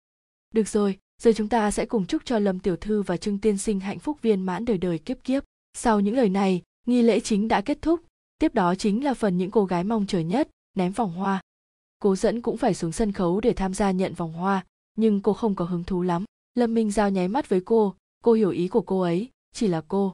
Được 0.55 0.69
rồi, 0.69 0.99
giờ 1.23 1.33
chúng 1.37 1.49
ta 1.49 1.71
sẽ 1.71 1.87
cùng 1.87 2.07
chúc 2.07 2.23
cho 2.25 2.39
lâm 2.39 2.59
tiểu 2.59 2.77
thư 2.77 3.03
và 3.03 3.17
trương 3.17 3.39
tiên 3.39 3.59
sinh 3.59 3.81
hạnh 3.81 3.99
phúc 3.99 4.23
viên 4.23 4.43
mãn 4.43 4.65
đời 4.65 4.79
đời 4.79 4.99
kiếp 4.99 5.25
kiếp. 5.25 5.45
Sau 5.75 6.01
những 6.01 6.17
lời 6.17 6.29
này, 6.29 6.63
nghi 6.87 7.03
lễ 7.03 7.21
chính 7.21 7.49
đã 7.49 7.61
kết 7.61 7.83
thúc. 7.83 8.01
Tiếp 8.39 8.55
đó 8.55 8.75
chính 8.75 9.05
là 9.05 9.15
phần 9.15 9.39
những 9.39 9.51
cô 9.51 9.65
gái 9.65 9.85
mong 9.85 10.07
chờ 10.07 10.19
nhất, 10.19 10.49
ném 10.77 10.93
vòng 10.93 11.13
hoa. 11.13 11.41
Cố 11.99 12.17
dẫn 12.17 12.43
cũng 12.43 12.57
phải 12.57 12.75
xuống 12.75 12.93
sân 12.93 13.13
khấu 13.13 13.41
để 13.41 13.53
tham 13.53 13.75
gia 13.75 13.91
nhận 13.91 14.15
vòng 14.15 14.33
hoa, 14.33 14.65
nhưng 14.97 15.21
cô 15.21 15.33
không 15.33 15.55
có 15.55 15.65
hứng 15.65 15.85
thú 15.85 16.03
lắm. 16.03 16.25
Lâm 16.55 16.75
minh 16.75 16.91
giao 16.91 17.11
nháy 17.11 17.29
mắt 17.29 17.49
với 17.49 17.61
cô 17.61 17.95
cô 18.25 18.33
hiểu 18.33 18.51
ý 18.51 18.69
của 18.69 18.83
cô 18.83 19.01
ấy 19.01 19.29
chỉ 19.59 19.67
là 19.69 19.83
cô. 19.89 20.13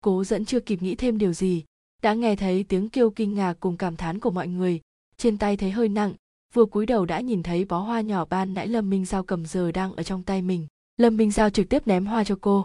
Cố 0.00 0.24
dẫn 0.24 0.44
chưa 0.44 0.60
kịp 0.60 0.82
nghĩ 0.82 0.94
thêm 0.94 1.18
điều 1.18 1.32
gì. 1.32 1.64
Đã 2.02 2.14
nghe 2.14 2.36
thấy 2.36 2.64
tiếng 2.64 2.88
kêu 2.88 3.10
kinh 3.10 3.34
ngạc 3.34 3.54
cùng 3.60 3.76
cảm 3.76 3.96
thán 3.96 4.18
của 4.18 4.30
mọi 4.30 4.48
người. 4.48 4.80
Trên 5.16 5.38
tay 5.38 5.56
thấy 5.56 5.70
hơi 5.70 5.88
nặng. 5.88 6.14
Vừa 6.54 6.64
cúi 6.64 6.86
đầu 6.86 7.06
đã 7.06 7.20
nhìn 7.20 7.42
thấy 7.42 7.64
bó 7.64 7.78
hoa 7.78 8.00
nhỏ 8.00 8.24
ban 8.24 8.54
nãy 8.54 8.66
lâm 8.68 8.90
minh 8.90 9.04
giao 9.04 9.22
cầm 9.22 9.46
giờ 9.46 9.72
đang 9.72 9.92
ở 9.92 10.02
trong 10.02 10.22
tay 10.22 10.42
mình. 10.42 10.66
Lâm 10.96 11.16
minh 11.16 11.30
giao 11.30 11.50
trực 11.50 11.68
tiếp 11.68 11.86
ném 11.86 12.06
hoa 12.06 12.24
cho 12.24 12.38
cô. 12.40 12.64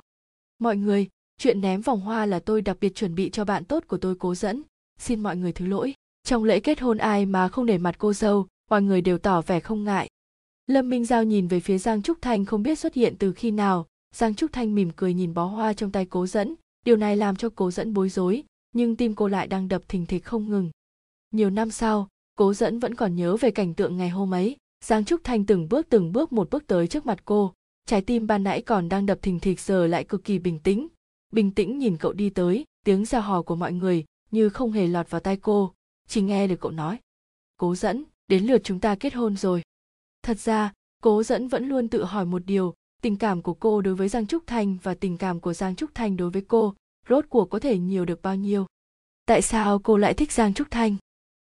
Mọi 0.59 0.77
người, 0.77 1.07
chuyện 1.37 1.61
ném 1.61 1.81
vòng 1.81 2.01
hoa 2.01 2.25
là 2.25 2.39
tôi 2.39 2.61
đặc 2.61 2.77
biệt 2.81 2.95
chuẩn 2.95 3.15
bị 3.15 3.29
cho 3.29 3.45
bạn 3.45 3.65
tốt 3.65 3.83
của 3.87 3.97
tôi 3.97 4.15
cố 4.15 4.35
dẫn. 4.35 4.63
Xin 4.99 5.19
mọi 5.19 5.37
người 5.37 5.51
thứ 5.51 5.65
lỗi. 5.65 5.93
Trong 6.23 6.43
lễ 6.43 6.59
kết 6.59 6.79
hôn 6.79 6.97
ai 6.97 7.25
mà 7.25 7.47
không 7.47 7.65
để 7.65 7.77
mặt 7.77 7.95
cô 7.97 8.13
dâu, 8.13 8.47
mọi 8.69 8.81
người 8.81 9.01
đều 9.01 9.17
tỏ 9.17 9.41
vẻ 9.41 9.59
không 9.59 9.83
ngại. 9.83 10.09
Lâm 10.67 10.89
minh 10.89 11.05
giao 11.05 11.23
nhìn 11.23 11.47
về 11.47 11.59
phía 11.59 11.77
giang 11.77 12.01
trúc 12.01 12.17
thanh 12.21 12.45
không 12.45 12.63
biết 12.63 12.79
xuất 12.79 12.93
hiện 12.93 13.15
từ 13.19 13.33
khi 13.33 13.51
nào 13.51 13.85
giang 14.13 14.35
trúc 14.35 14.53
thanh 14.53 14.75
mỉm 14.75 14.91
cười 14.95 15.13
nhìn 15.13 15.33
bó 15.33 15.45
hoa 15.45 15.73
trong 15.73 15.91
tay 15.91 16.05
cố 16.05 16.27
dẫn. 16.27 16.55
Điều 16.85 16.95
này 16.95 17.17
làm 17.17 17.35
cho 17.35 17.49
cố 17.55 17.71
dẫn 17.71 17.93
bối 17.93 18.09
rối, 18.09 18.43
nhưng 18.73 18.95
tim 18.95 19.15
cô 19.15 19.27
lại 19.27 19.47
đang 19.47 19.67
đập 19.67 19.81
thình 19.87 20.05
thịch 20.05 20.25
không 20.25 20.49
ngừng. 20.49 20.71
Nhiều 21.31 21.49
năm 21.49 21.71
sau, 21.71 22.07
cố 22.35 22.53
dẫn 22.53 22.79
vẫn 22.79 22.95
còn 22.95 23.15
nhớ 23.15 23.37
về 23.37 23.51
cảnh 23.51 23.73
tượng 23.73 23.97
ngày 23.97 24.09
hôm 24.09 24.33
ấy. 24.33 24.55
Giang 24.83 25.05
trúc 25.05 25.23
thanh 25.23 25.45
từng 25.45 25.69
bước 25.69 25.87
từng 25.89 26.11
bước 26.11 26.33
một 26.33 26.49
bước 26.49 26.67
tới 26.67 26.87
trước 26.87 27.05
mặt 27.05 27.19
cô. 27.25 27.53
Trái 27.85 28.01
tim 28.01 28.27
ban 28.27 28.43
nãy 28.43 28.61
còn 28.61 28.89
đang 28.89 29.05
đập 29.05 29.19
thình 29.21 29.39
thịch 29.39 29.59
giờ 29.59 29.87
lại 29.87 30.03
cực 30.03 30.23
kỳ 30.23 30.39
bình 30.39 30.59
tĩnh. 30.59 30.87
Bình 31.31 31.51
tĩnh 31.51 31.77
nhìn 31.77 31.97
cậu 31.97 32.13
đi 32.13 32.29
tới, 32.29 32.65
tiếng 32.85 33.05
reo 33.05 33.21
hò 33.21 33.41
của 33.41 33.55
mọi 33.55 33.73
người 33.73 34.05
như 34.31 34.49
không 34.49 34.71
hề 34.71 34.87
lọt 34.87 35.09
vào 35.09 35.21
tai 35.21 35.37
cô. 35.37 35.73
Chỉ 36.07 36.21
nghe 36.21 36.47
được 36.47 36.59
cậu 36.59 36.71
nói, 36.71 36.97
cố 37.57 37.75
dẫn, 37.75 38.03
đến 38.27 38.43
lượt 38.43 38.61
chúng 38.63 38.79
ta 38.79 38.95
kết 38.95 39.13
hôn 39.13 39.37
rồi. 39.37 39.61
Thật 40.23 40.39
ra, 40.39 40.73
cố 41.01 41.23
dẫn 41.23 41.47
vẫn 41.47 41.67
luôn 41.67 41.87
tự 41.87 42.03
hỏi 42.03 42.25
một 42.25 42.45
điều 42.45 42.73
tình 43.03 43.17
cảm 43.17 43.41
của 43.41 43.53
cô 43.53 43.81
đối 43.81 43.95
với 43.95 44.09
giang 44.09 44.27
trúc 44.27 44.47
thanh 44.47 44.77
và 44.83 44.93
tình 44.93 45.17
cảm 45.17 45.39
của 45.39 45.53
giang 45.53 45.75
trúc 45.75 45.95
thanh 45.95 46.17
đối 46.17 46.29
với 46.29 46.41
cô, 46.47 46.75
rốt 47.09 47.25
cuộc 47.29 47.45
có 47.45 47.59
thể 47.59 47.77
nhiều 47.77 48.05
được 48.05 48.21
bao 48.21 48.35
nhiêu? 48.35 48.65
Tại 49.25 49.41
sao 49.41 49.79
cô 49.79 49.97
lại 49.97 50.13
thích 50.13 50.31
giang 50.31 50.53
trúc 50.53 50.67
thanh? 50.71 50.95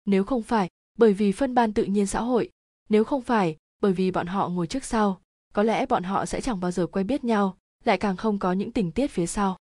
Nếu 0.05 0.25
không 0.25 0.43
phải 0.43 0.69
bởi 0.99 1.13
vì 1.13 1.33
phân 1.33 1.55
ban 1.55 1.73
tự 1.73 1.85
nhiên 1.85 2.07
xã 2.07 2.21
hội, 2.21 2.51
nếu 2.89 3.05
không 3.05 3.23
phải 3.23 3.57
bởi 3.83 3.93
vì 3.93 4.11
bọn 4.11 4.27
họ 4.27 4.49
ngồi 4.49 4.67
trước 4.67 4.85
sau, 4.85 5.21
có 5.53 5.63
lẽ 5.63 5.87
bọn 5.87 6.03
họ 6.03 6.27
sẽ 6.27 6.41
chẳng 6.41 6.61
bao 6.61 6.71
giờ 6.71 6.87
quen 6.87 7.07
biết 7.07 7.25
nhau, 7.25 7.57
lại 7.85 7.99
càng 7.99 8.17
không 8.17 8.39
có 8.39 8.53
những 8.53 8.73
tình 8.73 8.93
tiết 8.93 9.11
phía 9.11 9.27
sau. 9.27 9.57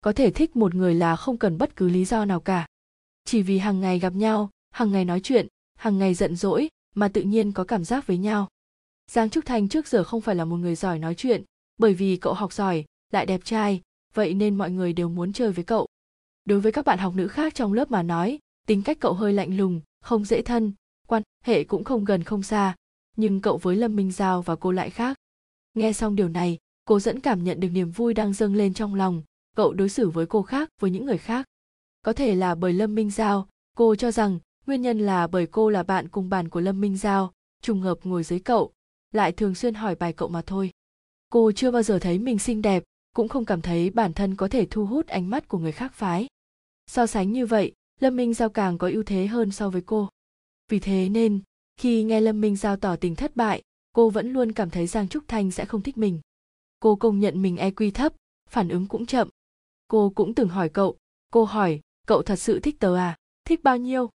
Có 0.00 0.12
thể 0.12 0.30
thích 0.30 0.56
một 0.56 0.74
người 0.74 0.94
là 0.94 1.16
không 1.16 1.36
cần 1.36 1.58
bất 1.58 1.76
cứ 1.76 1.88
lý 1.88 2.04
do 2.04 2.24
nào 2.24 2.40
cả. 2.40 2.66
Chỉ 3.24 3.42
vì 3.42 3.58
hàng 3.58 3.80
ngày 3.80 3.98
gặp 3.98 4.12
nhau, 4.12 4.50
hàng 4.70 4.92
ngày 4.92 5.04
nói 5.04 5.20
chuyện, 5.20 5.46
hàng 5.78 5.98
ngày 5.98 6.14
giận 6.14 6.36
dỗi 6.36 6.68
mà 6.94 7.08
tự 7.08 7.22
nhiên 7.22 7.52
có 7.52 7.64
cảm 7.64 7.84
giác 7.84 8.06
với 8.06 8.18
nhau 8.18 8.48
giang 9.10 9.30
trúc 9.30 9.46
Thành 9.46 9.68
trước 9.68 9.88
giờ 9.88 10.04
không 10.04 10.20
phải 10.20 10.34
là 10.34 10.44
một 10.44 10.56
người 10.56 10.74
giỏi 10.74 10.98
nói 10.98 11.14
chuyện, 11.14 11.42
bởi 11.78 11.94
vì 11.94 12.16
cậu 12.16 12.34
học 12.34 12.52
giỏi, 12.52 12.84
lại 13.12 13.26
đẹp 13.26 13.40
trai, 13.44 13.82
vậy 14.14 14.34
nên 14.34 14.58
mọi 14.58 14.70
người 14.70 14.92
đều 14.92 15.08
muốn 15.08 15.32
chơi 15.32 15.52
với 15.52 15.64
cậu. 15.64 15.86
Đối 16.44 16.60
với 16.60 16.72
các 16.72 16.84
bạn 16.84 16.98
học 16.98 17.14
nữ 17.16 17.28
khác 17.28 17.54
trong 17.54 17.72
lớp 17.72 17.90
mà 17.90 18.02
nói, 18.02 18.38
tính 18.66 18.82
cách 18.82 18.96
cậu 19.00 19.12
hơi 19.12 19.32
lạnh 19.32 19.56
lùng, 19.56 19.80
không 20.00 20.24
dễ 20.24 20.42
thân, 20.42 20.72
quan 21.06 21.22
hệ 21.44 21.64
cũng 21.64 21.84
không 21.84 22.04
gần 22.04 22.22
không 22.22 22.42
xa, 22.42 22.74
nhưng 23.16 23.40
cậu 23.40 23.56
với 23.56 23.76
lâm 23.76 23.96
minh 23.96 24.12
giao 24.12 24.42
và 24.42 24.56
cô 24.56 24.72
lại 24.72 24.90
khác. 24.90 25.16
Nghe 25.74 25.92
xong 25.92 26.16
điều 26.16 26.28
này, 26.28 26.58
cô 26.84 27.00
dẫn 27.00 27.20
cảm 27.20 27.44
nhận 27.44 27.60
được 27.60 27.68
niềm 27.68 27.90
vui 27.90 28.14
đang 28.14 28.32
dâng 28.32 28.54
lên 28.54 28.74
trong 28.74 28.94
lòng, 28.94 29.22
cậu 29.56 29.72
đối 29.72 29.88
xử 29.88 30.10
với 30.10 30.26
cô 30.26 30.42
khác 30.42 30.68
với 30.80 30.90
những 30.90 31.06
người 31.06 31.18
khác. 31.18 31.46
Có 32.02 32.12
thể 32.12 32.34
là 32.34 32.54
bởi 32.54 32.72
lâm 32.72 32.94
minh 32.94 33.10
giao, 33.10 33.48
cô 33.76 33.94
cho 33.94 34.10
rằng 34.10 34.38
nguyên 34.66 34.82
nhân 34.82 34.98
là 34.98 35.26
bởi 35.26 35.46
cô 35.46 35.70
là 35.70 35.82
bạn 35.82 36.08
cùng 36.08 36.28
bàn 36.28 36.48
của 36.48 36.60
lâm 36.60 36.80
minh 36.80 36.96
giao, 36.96 37.32
trùng 37.62 37.80
hợp 37.80 37.98
ngồi 38.04 38.22
dưới 38.22 38.40
cậu 38.40 38.72
lại 39.12 39.32
thường 39.32 39.54
xuyên 39.54 39.74
hỏi 39.74 39.94
bài 39.94 40.12
cậu 40.12 40.28
mà 40.28 40.42
thôi. 40.46 40.70
Cô 41.30 41.52
chưa 41.52 41.70
bao 41.70 41.82
giờ 41.82 41.98
thấy 41.98 42.18
mình 42.18 42.38
xinh 42.38 42.62
đẹp, 42.62 42.84
cũng 43.14 43.28
không 43.28 43.44
cảm 43.44 43.62
thấy 43.62 43.90
bản 43.90 44.12
thân 44.12 44.36
có 44.36 44.48
thể 44.48 44.66
thu 44.70 44.86
hút 44.86 45.06
ánh 45.06 45.30
mắt 45.30 45.48
của 45.48 45.58
người 45.58 45.72
khác 45.72 45.94
phái. 45.94 46.26
So 46.86 47.06
sánh 47.06 47.32
như 47.32 47.46
vậy, 47.46 47.72
lâm 48.00 48.16
minh 48.16 48.34
giao 48.34 48.48
càng 48.48 48.78
có 48.78 48.90
ưu 48.92 49.02
thế 49.02 49.26
hơn 49.26 49.50
so 49.50 49.70
với 49.70 49.82
cô. 49.86 50.08
Vì 50.68 50.78
thế 50.78 51.08
nên, 51.08 51.40
khi 51.76 52.02
nghe 52.02 52.20
lâm 52.20 52.40
minh 52.40 52.56
giao 52.56 52.76
tỏ 52.76 52.96
tình 52.96 53.14
thất 53.14 53.36
bại, 53.36 53.62
cô 53.92 54.10
vẫn 54.10 54.32
luôn 54.32 54.52
cảm 54.52 54.70
thấy 54.70 54.86
giang 54.86 55.08
trúc 55.08 55.24
thanh 55.28 55.50
sẽ 55.50 55.64
không 55.64 55.82
thích 55.82 55.98
mình. 55.98 56.20
Cô 56.80 56.96
công 56.96 57.20
nhận 57.20 57.42
mình 57.42 57.56
eq 57.56 57.90
thấp, 57.90 58.12
phản 58.50 58.68
ứng 58.68 58.86
cũng 58.86 59.06
chậm. 59.06 59.28
Cô 59.88 60.12
cũng 60.14 60.34
từng 60.34 60.48
hỏi 60.48 60.68
cậu, 60.68 60.96
cô 61.32 61.44
hỏi, 61.44 61.80
cậu 62.06 62.22
thật 62.22 62.36
sự 62.36 62.60
thích 62.60 62.76
tớ 62.80 62.96
à? 62.96 63.16
Thích 63.44 63.62
bao 63.62 63.76
nhiêu? 63.76 64.10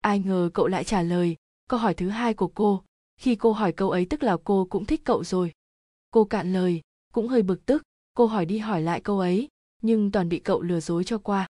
Ai 0.00 0.18
ngờ 0.18 0.50
cậu 0.54 0.66
lại 0.66 0.84
trả 0.84 1.02
lời, 1.02 1.36
câu 1.68 1.80
hỏi 1.80 1.94
thứ 1.94 2.08
hai 2.08 2.34
của 2.34 2.48
cô 2.48 2.82
khi 3.18 3.36
cô 3.36 3.52
hỏi 3.52 3.72
câu 3.72 3.90
ấy 3.90 4.06
tức 4.10 4.22
là 4.22 4.36
cô 4.44 4.66
cũng 4.70 4.84
thích 4.84 5.00
cậu 5.04 5.24
rồi. 5.24 5.52
Cô 6.10 6.24
cạn 6.24 6.52
lời, 6.52 6.80
cũng 7.12 7.28
hơi 7.28 7.42
bực 7.42 7.66
tức, 7.66 7.82
cô 8.14 8.26
hỏi 8.26 8.46
đi 8.46 8.58
hỏi 8.58 8.82
lại 8.82 9.00
câu 9.00 9.18
ấy, 9.18 9.48
nhưng 9.82 10.10
toàn 10.10 10.28
bị 10.28 10.38
cậu 10.38 10.62
lừa 10.62 10.80
dối 10.80 11.04
cho 11.04 11.18
qua. 11.18 11.46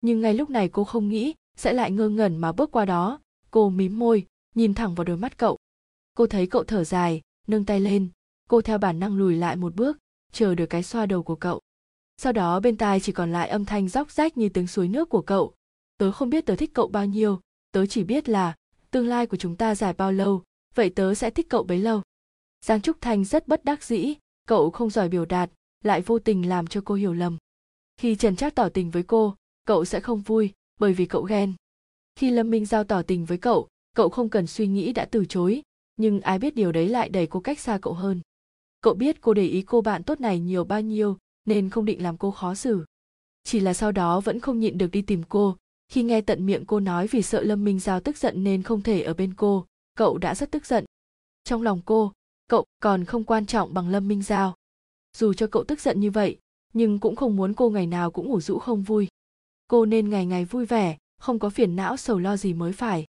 Nhưng 0.00 0.20
ngay 0.20 0.34
lúc 0.34 0.50
này 0.50 0.68
cô 0.68 0.84
không 0.84 1.08
nghĩ 1.08 1.34
sẽ 1.56 1.72
lại 1.72 1.90
ngơ 1.90 2.08
ngẩn 2.08 2.36
mà 2.36 2.52
bước 2.52 2.70
qua 2.72 2.84
đó, 2.84 3.20
cô 3.50 3.70
mím 3.70 3.98
môi, 3.98 4.26
nhìn 4.54 4.74
thẳng 4.74 4.94
vào 4.94 5.04
đôi 5.04 5.16
mắt 5.16 5.38
cậu. 5.38 5.58
Cô 6.14 6.26
thấy 6.26 6.46
cậu 6.46 6.64
thở 6.64 6.84
dài, 6.84 7.20
nâng 7.46 7.64
tay 7.64 7.80
lên. 7.80 8.08
Cô 8.48 8.60
theo 8.60 8.78
bản 8.78 8.98
năng 8.98 9.16
lùi 9.16 9.36
lại 9.36 9.56
một 9.56 9.74
bước, 9.74 9.98
chờ 10.32 10.54
được 10.54 10.66
cái 10.66 10.82
xoa 10.82 11.06
đầu 11.06 11.22
của 11.22 11.36
cậu. 11.36 11.60
Sau 12.16 12.32
đó 12.32 12.60
bên 12.60 12.76
tai 12.76 13.00
chỉ 13.00 13.12
còn 13.12 13.32
lại 13.32 13.48
âm 13.48 13.64
thanh 13.64 13.88
róc 13.88 14.10
rách 14.10 14.36
như 14.36 14.48
tiếng 14.48 14.66
suối 14.66 14.88
nước 14.88 15.08
của 15.08 15.22
cậu. 15.22 15.54
Tớ 15.98 16.12
không 16.12 16.30
biết 16.30 16.46
tớ 16.46 16.56
thích 16.56 16.70
cậu 16.74 16.88
bao 16.88 17.06
nhiêu, 17.06 17.40
tớ 17.72 17.86
chỉ 17.86 18.04
biết 18.04 18.28
là 18.28 18.54
tương 18.90 19.06
lai 19.06 19.26
của 19.26 19.36
chúng 19.36 19.56
ta 19.56 19.74
dài 19.74 19.92
bao 19.92 20.12
lâu 20.12 20.42
vậy 20.74 20.90
tớ 20.90 21.14
sẽ 21.14 21.30
thích 21.30 21.46
cậu 21.50 21.62
bấy 21.62 21.78
lâu. 21.78 22.02
Giang 22.64 22.80
trúc 22.80 23.00
thanh 23.00 23.24
rất 23.24 23.48
bất 23.48 23.64
đắc 23.64 23.84
dĩ, 23.84 24.14
cậu 24.46 24.70
không 24.70 24.90
giỏi 24.90 25.08
biểu 25.08 25.24
đạt, 25.24 25.50
lại 25.84 26.00
vô 26.00 26.18
tình 26.18 26.48
làm 26.48 26.66
cho 26.66 26.80
cô 26.84 26.94
hiểu 26.94 27.12
lầm. 27.12 27.38
Khi 27.96 28.14
trần 28.14 28.36
trác 28.36 28.54
tỏ 28.54 28.68
tình 28.68 28.90
với 28.90 29.02
cô, 29.02 29.34
cậu 29.64 29.84
sẽ 29.84 30.00
không 30.00 30.20
vui, 30.20 30.52
bởi 30.80 30.92
vì 30.92 31.06
cậu 31.06 31.22
ghen. 31.22 31.54
Khi 32.16 32.30
lâm 32.30 32.50
minh 32.50 32.66
giao 32.66 32.84
tỏ 32.84 33.02
tình 33.02 33.24
với 33.24 33.38
cậu 33.38 33.68
cậu 33.94 34.08
không 34.08 34.28
cần 34.28 34.46
suy 34.46 34.66
nghĩ 34.66 34.92
đã 34.92 35.04
từ 35.04 35.24
chối, 35.24 35.62
nhưng 35.96 36.20
ai 36.20 36.38
biết 36.38 36.54
điều 36.54 36.72
đấy 36.72 36.88
lại 36.88 37.08
đẩy 37.08 37.26
cô 37.26 37.40
cách 37.40 37.60
xa 37.60 37.78
cậu 37.82 37.92
hơn. 37.92 38.20
Cậu 38.80 38.94
biết 38.94 39.20
cô 39.20 39.34
để 39.34 39.46
ý 39.46 39.62
cô 39.62 39.80
bạn 39.80 40.02
tốt 40.02 40.20
này 40.20 40.38
nhiều 40.38 40.64
bao 40.64 40.80
nhiêu, 40.80 41.18
nên 41.44 41.70
không 41.70 41.84
định 41.84 42.02
làm 42.02 42.16
cô 42.16 42.30
khó 42.30 42.54
xử. 42.54 42.84
Chỉ 43.44 43.60
là 43.60 43.74
sau 43.74 43.92
đó 43.92 44.20
vẫn 44.20 44.40
không 44.40 44.60
nhịn 44.60 44.78
được 44.78 44.90
đi 44.90 45.02
tìm 45.02 45.22
cô, 45.28 45.56
khi 45.88 46.02
nghe 46.02 46.20
tận 46.20 46.46
miệng 46.46 46.64
cô 46.66 46.80
nói 46.80 47.06
vì 47.06 47.22
sợ 47.22 47.42
lâm 47.42 47.64
minh 47.64 47.78
giao 47.78 48.00
tức 48.00 48.16
giận 48.18 48.44
nên 48.44 48.62
không 48.62 48.82
thể 48.82 49.02
ở 49.02 49.14
bên 49.14 49.34
cô 49.34 49.66
cậu 49.94 50.18
đã 50.18 50.34
rất 50.34 50.50
tức 50.50 50.66
giận. 50.66 50.84
Trong 51.44 51.62
lòng 51.62 51.80
cô, 51.84 52.12
cậu 52.48 52.64
còn 52.80 53.04
không 53.04 53.24
quan 53.24 53.46
trọng 53.46 53.74
bằng 53.74 53.88
lâm 53.88 54.08
minh 54.08 54.22
giao. 54.22 54.54
Dù 55.16 55.32
cho 55.32 55.46
cậu 55.46 55.64
tức 55.64 55.80
giận 55.80 56.00
như 56.00 56.10
vậy, 56.10 56.38
nhưng 56.72 56.98
cũng 57.00 57.16
không 57.16 57.36
muốn 57.36 57.54
cô 57.54 57.70
ngày 57.70 57.86
nào 57.86 58.10
cũng 58.10 58.28
ngủ 58.28 58.40
rũ 58.40 58.58
không 58.58 58.82
vui. 58.82 59.08
Cô 59.68 59.86
nên 59.86 60.10
ngày 60.10 60.26
ngày 60.26 60.44
vui 60.44 60.66
vẻ, 60.66 60.96
không 61.18 61.38
có 61.38 61.50
phiền 61.50 61.76
não 61.76 61.96
sầu 61.96 62.18
lo 62.18 62.36
gì 62.36 62.52
mới 62.52 62.72
phải. 62.72 63.06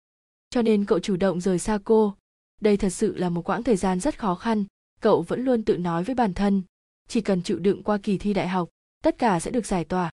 Cho 0.50 0.62
nên 0.62 0.86
cậu 0.86 1.00
chủ 1.00 1.16
động 1.16 1.42
rời 1.42 1.60
xa 1.60 1.80
cô. 1.84 2.16
Đây 2.62 2.78
thật 2.78 2.90
sự 2.90 3.16
là 3.18 3.30
một 3.30 3.50
quãng 3.50 3.64
thời 3.64 3.76
gian 3.76 4.00
rất 4.00 4.20
khó 4.20 4.36
khăn, 4.36 4.66
cậu 5.02 5.22
vẫn 5.22 5.46
luôn 5.46 5.64
tự 5.64 5.78
nói 5.78 6.04
với 6.04 6.16
bản 6.16 6.34
thân. 6.34 6.64
Chỉ 7.08 7.22
cần 7.22 7.44
chịu 7.44 7.60
đựng 7.60 7.84
qua 7.84 7.98
kỳ 7.98 8.18
thi 8.18 8.34
đại 8.34 8.48
học, 8.48 8.70
tất 9.04 9.18
cả 9.18 9.40
sẽ 9.40 9.52
được 9.52 9.66
giải 9.66 9.86
tỏa. 9.86 10.12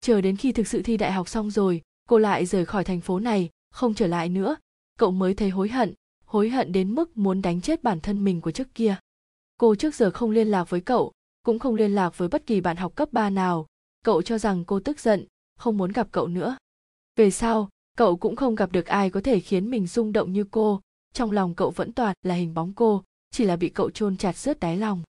Chờ 0.00 0.20
đến 0.20 0.36
khi 0.36 0.52
thực 0.52 0.68
sự 0.68 0.82
thi 0.82 0.96
đại 0.96 1.12
học 1.12 1.28
xong 1.28 1.50
rồi, 1.50 1.82
cô 2.08 2.18
lại 2.18 2.46
rời 2.46 2.64
khỏi 2.64 2.84
thành 2.84 3.00
phố 3.00 3.20
này, 3.20 3.50
không 3.70 3.94
trở 3.94 4.06
lại 4.06 4.28
nữa. 4.28 4.56
Cậu 4.98 5.10
mới 5.10 5.34
thấy 5.34 5.50
hối 5.50 5.68
hận 5.68 5.94
hối 6.34 6.50
hận 6.50 6.72
đến 6.72 6.94
mức 6.94 7.16
muốn 7.16 7.42
đánh 7.42 7.60
chết 7.60 7.82
bản 7.82 8.00
thân 8.00 8.24
mình 8.24 8.40
của 8.40 8.50
trước 8.50 8.74
kia. 8.74 8.96
Cô 9.58 9.74
trước 9.74 9.94
giờ 9.94 10.10
không 10.10 10.30
liên 10.30 10.48
lạc 10.48 10.70
với 10.70 10.80
cậu, 10.80 11.12
cũng 11.44 11.58
không 11.58 11.74
liên 11.74 11.94
lạc 11.94 12.18
với 12.18 12.28
bất 12.28 12.46
kỳ 12.46 12.60
bạn 12.60 12.76
học 12.76 12.94
cấp 12.94 13.12
3 13.12 13.30
nào. 13.30 13.66
Cậu 14.04 14.22
cho 14.22 14.38
rằng 14.38 14.64
cô 14.64 14.80
tức 14.80 15.00
giận, 15.00 15.26
không 15.58 15.76
muốn 15.76 15.92
gặp 15.92 16.08
cậu 16.12 16.26
nữa. 16.26 16.56
Về 17.16 17.30
sau, 17.30 17.68
cậu 17.96 18.16
cũng 18.16 18.36
không 18.36 18.54
gặp 18.54 18.72
được 18.72 18.86
ai 18.86 19.10
có 19.10 19.20
thể 19.20 19.40
khiến 19.40 19.70
mình 19.70 19.86
rung 19.86 20.12
động 20.12 20.32
như 20.32 20.44
cô. 20.50 20.80
Trong 21.12 21.30
lòng 21.30 21.54
cậu 21.54 21.70
vẫn 21.70 21.92
toàn 21.92 22.14
là 22.22 22.34
hình 22.34 22.54
bóng 22.54 22.72
cô, 22.72 23.04
chỉ 23.30 23.44
là 23.44 23.56
bị 23.56 23.68
cậu 23.68 23.90
chôn 23.90 24.16
chặt 24.16 24.36
rớt 24.36 24.60
đáy 24.60 24.76
lòng. 24.76 25.02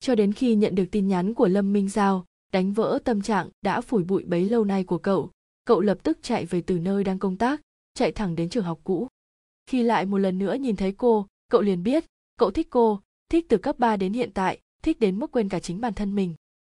Cho 0.00 0.14
đến 0.14 0.32
khi 0.32 0.54
nhận 0.54 0.74
được 0.74 0.86
tin 0.90 1.08
nhắn 1.08 1.34
của 1.34 1.48
lâm 1.48 1.72
minh 1.72 1.88
giao, 1.88 2.24
đánh 2.52 2.72
vỡ 2.72 2.98
tâm 3.04 3.22
trạng 3.22 3.48
đã 3.62 3.80
phủi 3.80 4.04
bụi 4.04 4.24
bấy 4.24 4.48
lâu 4.48 4.64
nay 4.64 4.84
của 4.84 4.98
cậu 4.98 5.30
cậu 5.64 5.80
lập 5.80 5.98
tức 6.02 6.18
chạy 6.22 6.46
về 6.46 6.60
từ 6.60 6.78
nơi 6.78 7.04
đang 7.04 7.18
công 7.18 7.36
tác, 7.36 7.60
chạy 7.94 8.12
thẳng 8.12 8.36
đến 8.36 8.48
trường 8.48 8.64
học 8.64 8.80
cũ 8.84 9.08
khi 9.66 9.82
lại 9.82 10.06
một 10.06 10.18
lần 10.18 10.38
nữa 10.38 10.54
nhìn 10.54 10.76
thấy 10.76 10.92
cô, 10.92 11.26
cậu 11.48 11.60
liền 11.60 11.82
biết, 11.82 12.04
cậu 12.38 12.50
thích 12.50 12.66
cô, 12.70 13.00
thích 13.28 13.46
từ 13.48 13.58
cấp 13.58 13.78
3 13.78 13.96
đến 13.96 14.12
hiện 14.12 14.30
tại, 14.34 14.60
thích 14.82 15.00
đến 15.00 15.18
mức 15.18 15.32
quên 15.32 15.48
cả 15.48 15.60
chính 15.60 15.80
bản 15.80 15.94
thân 15.94 16.14
mình. 16.14 16.34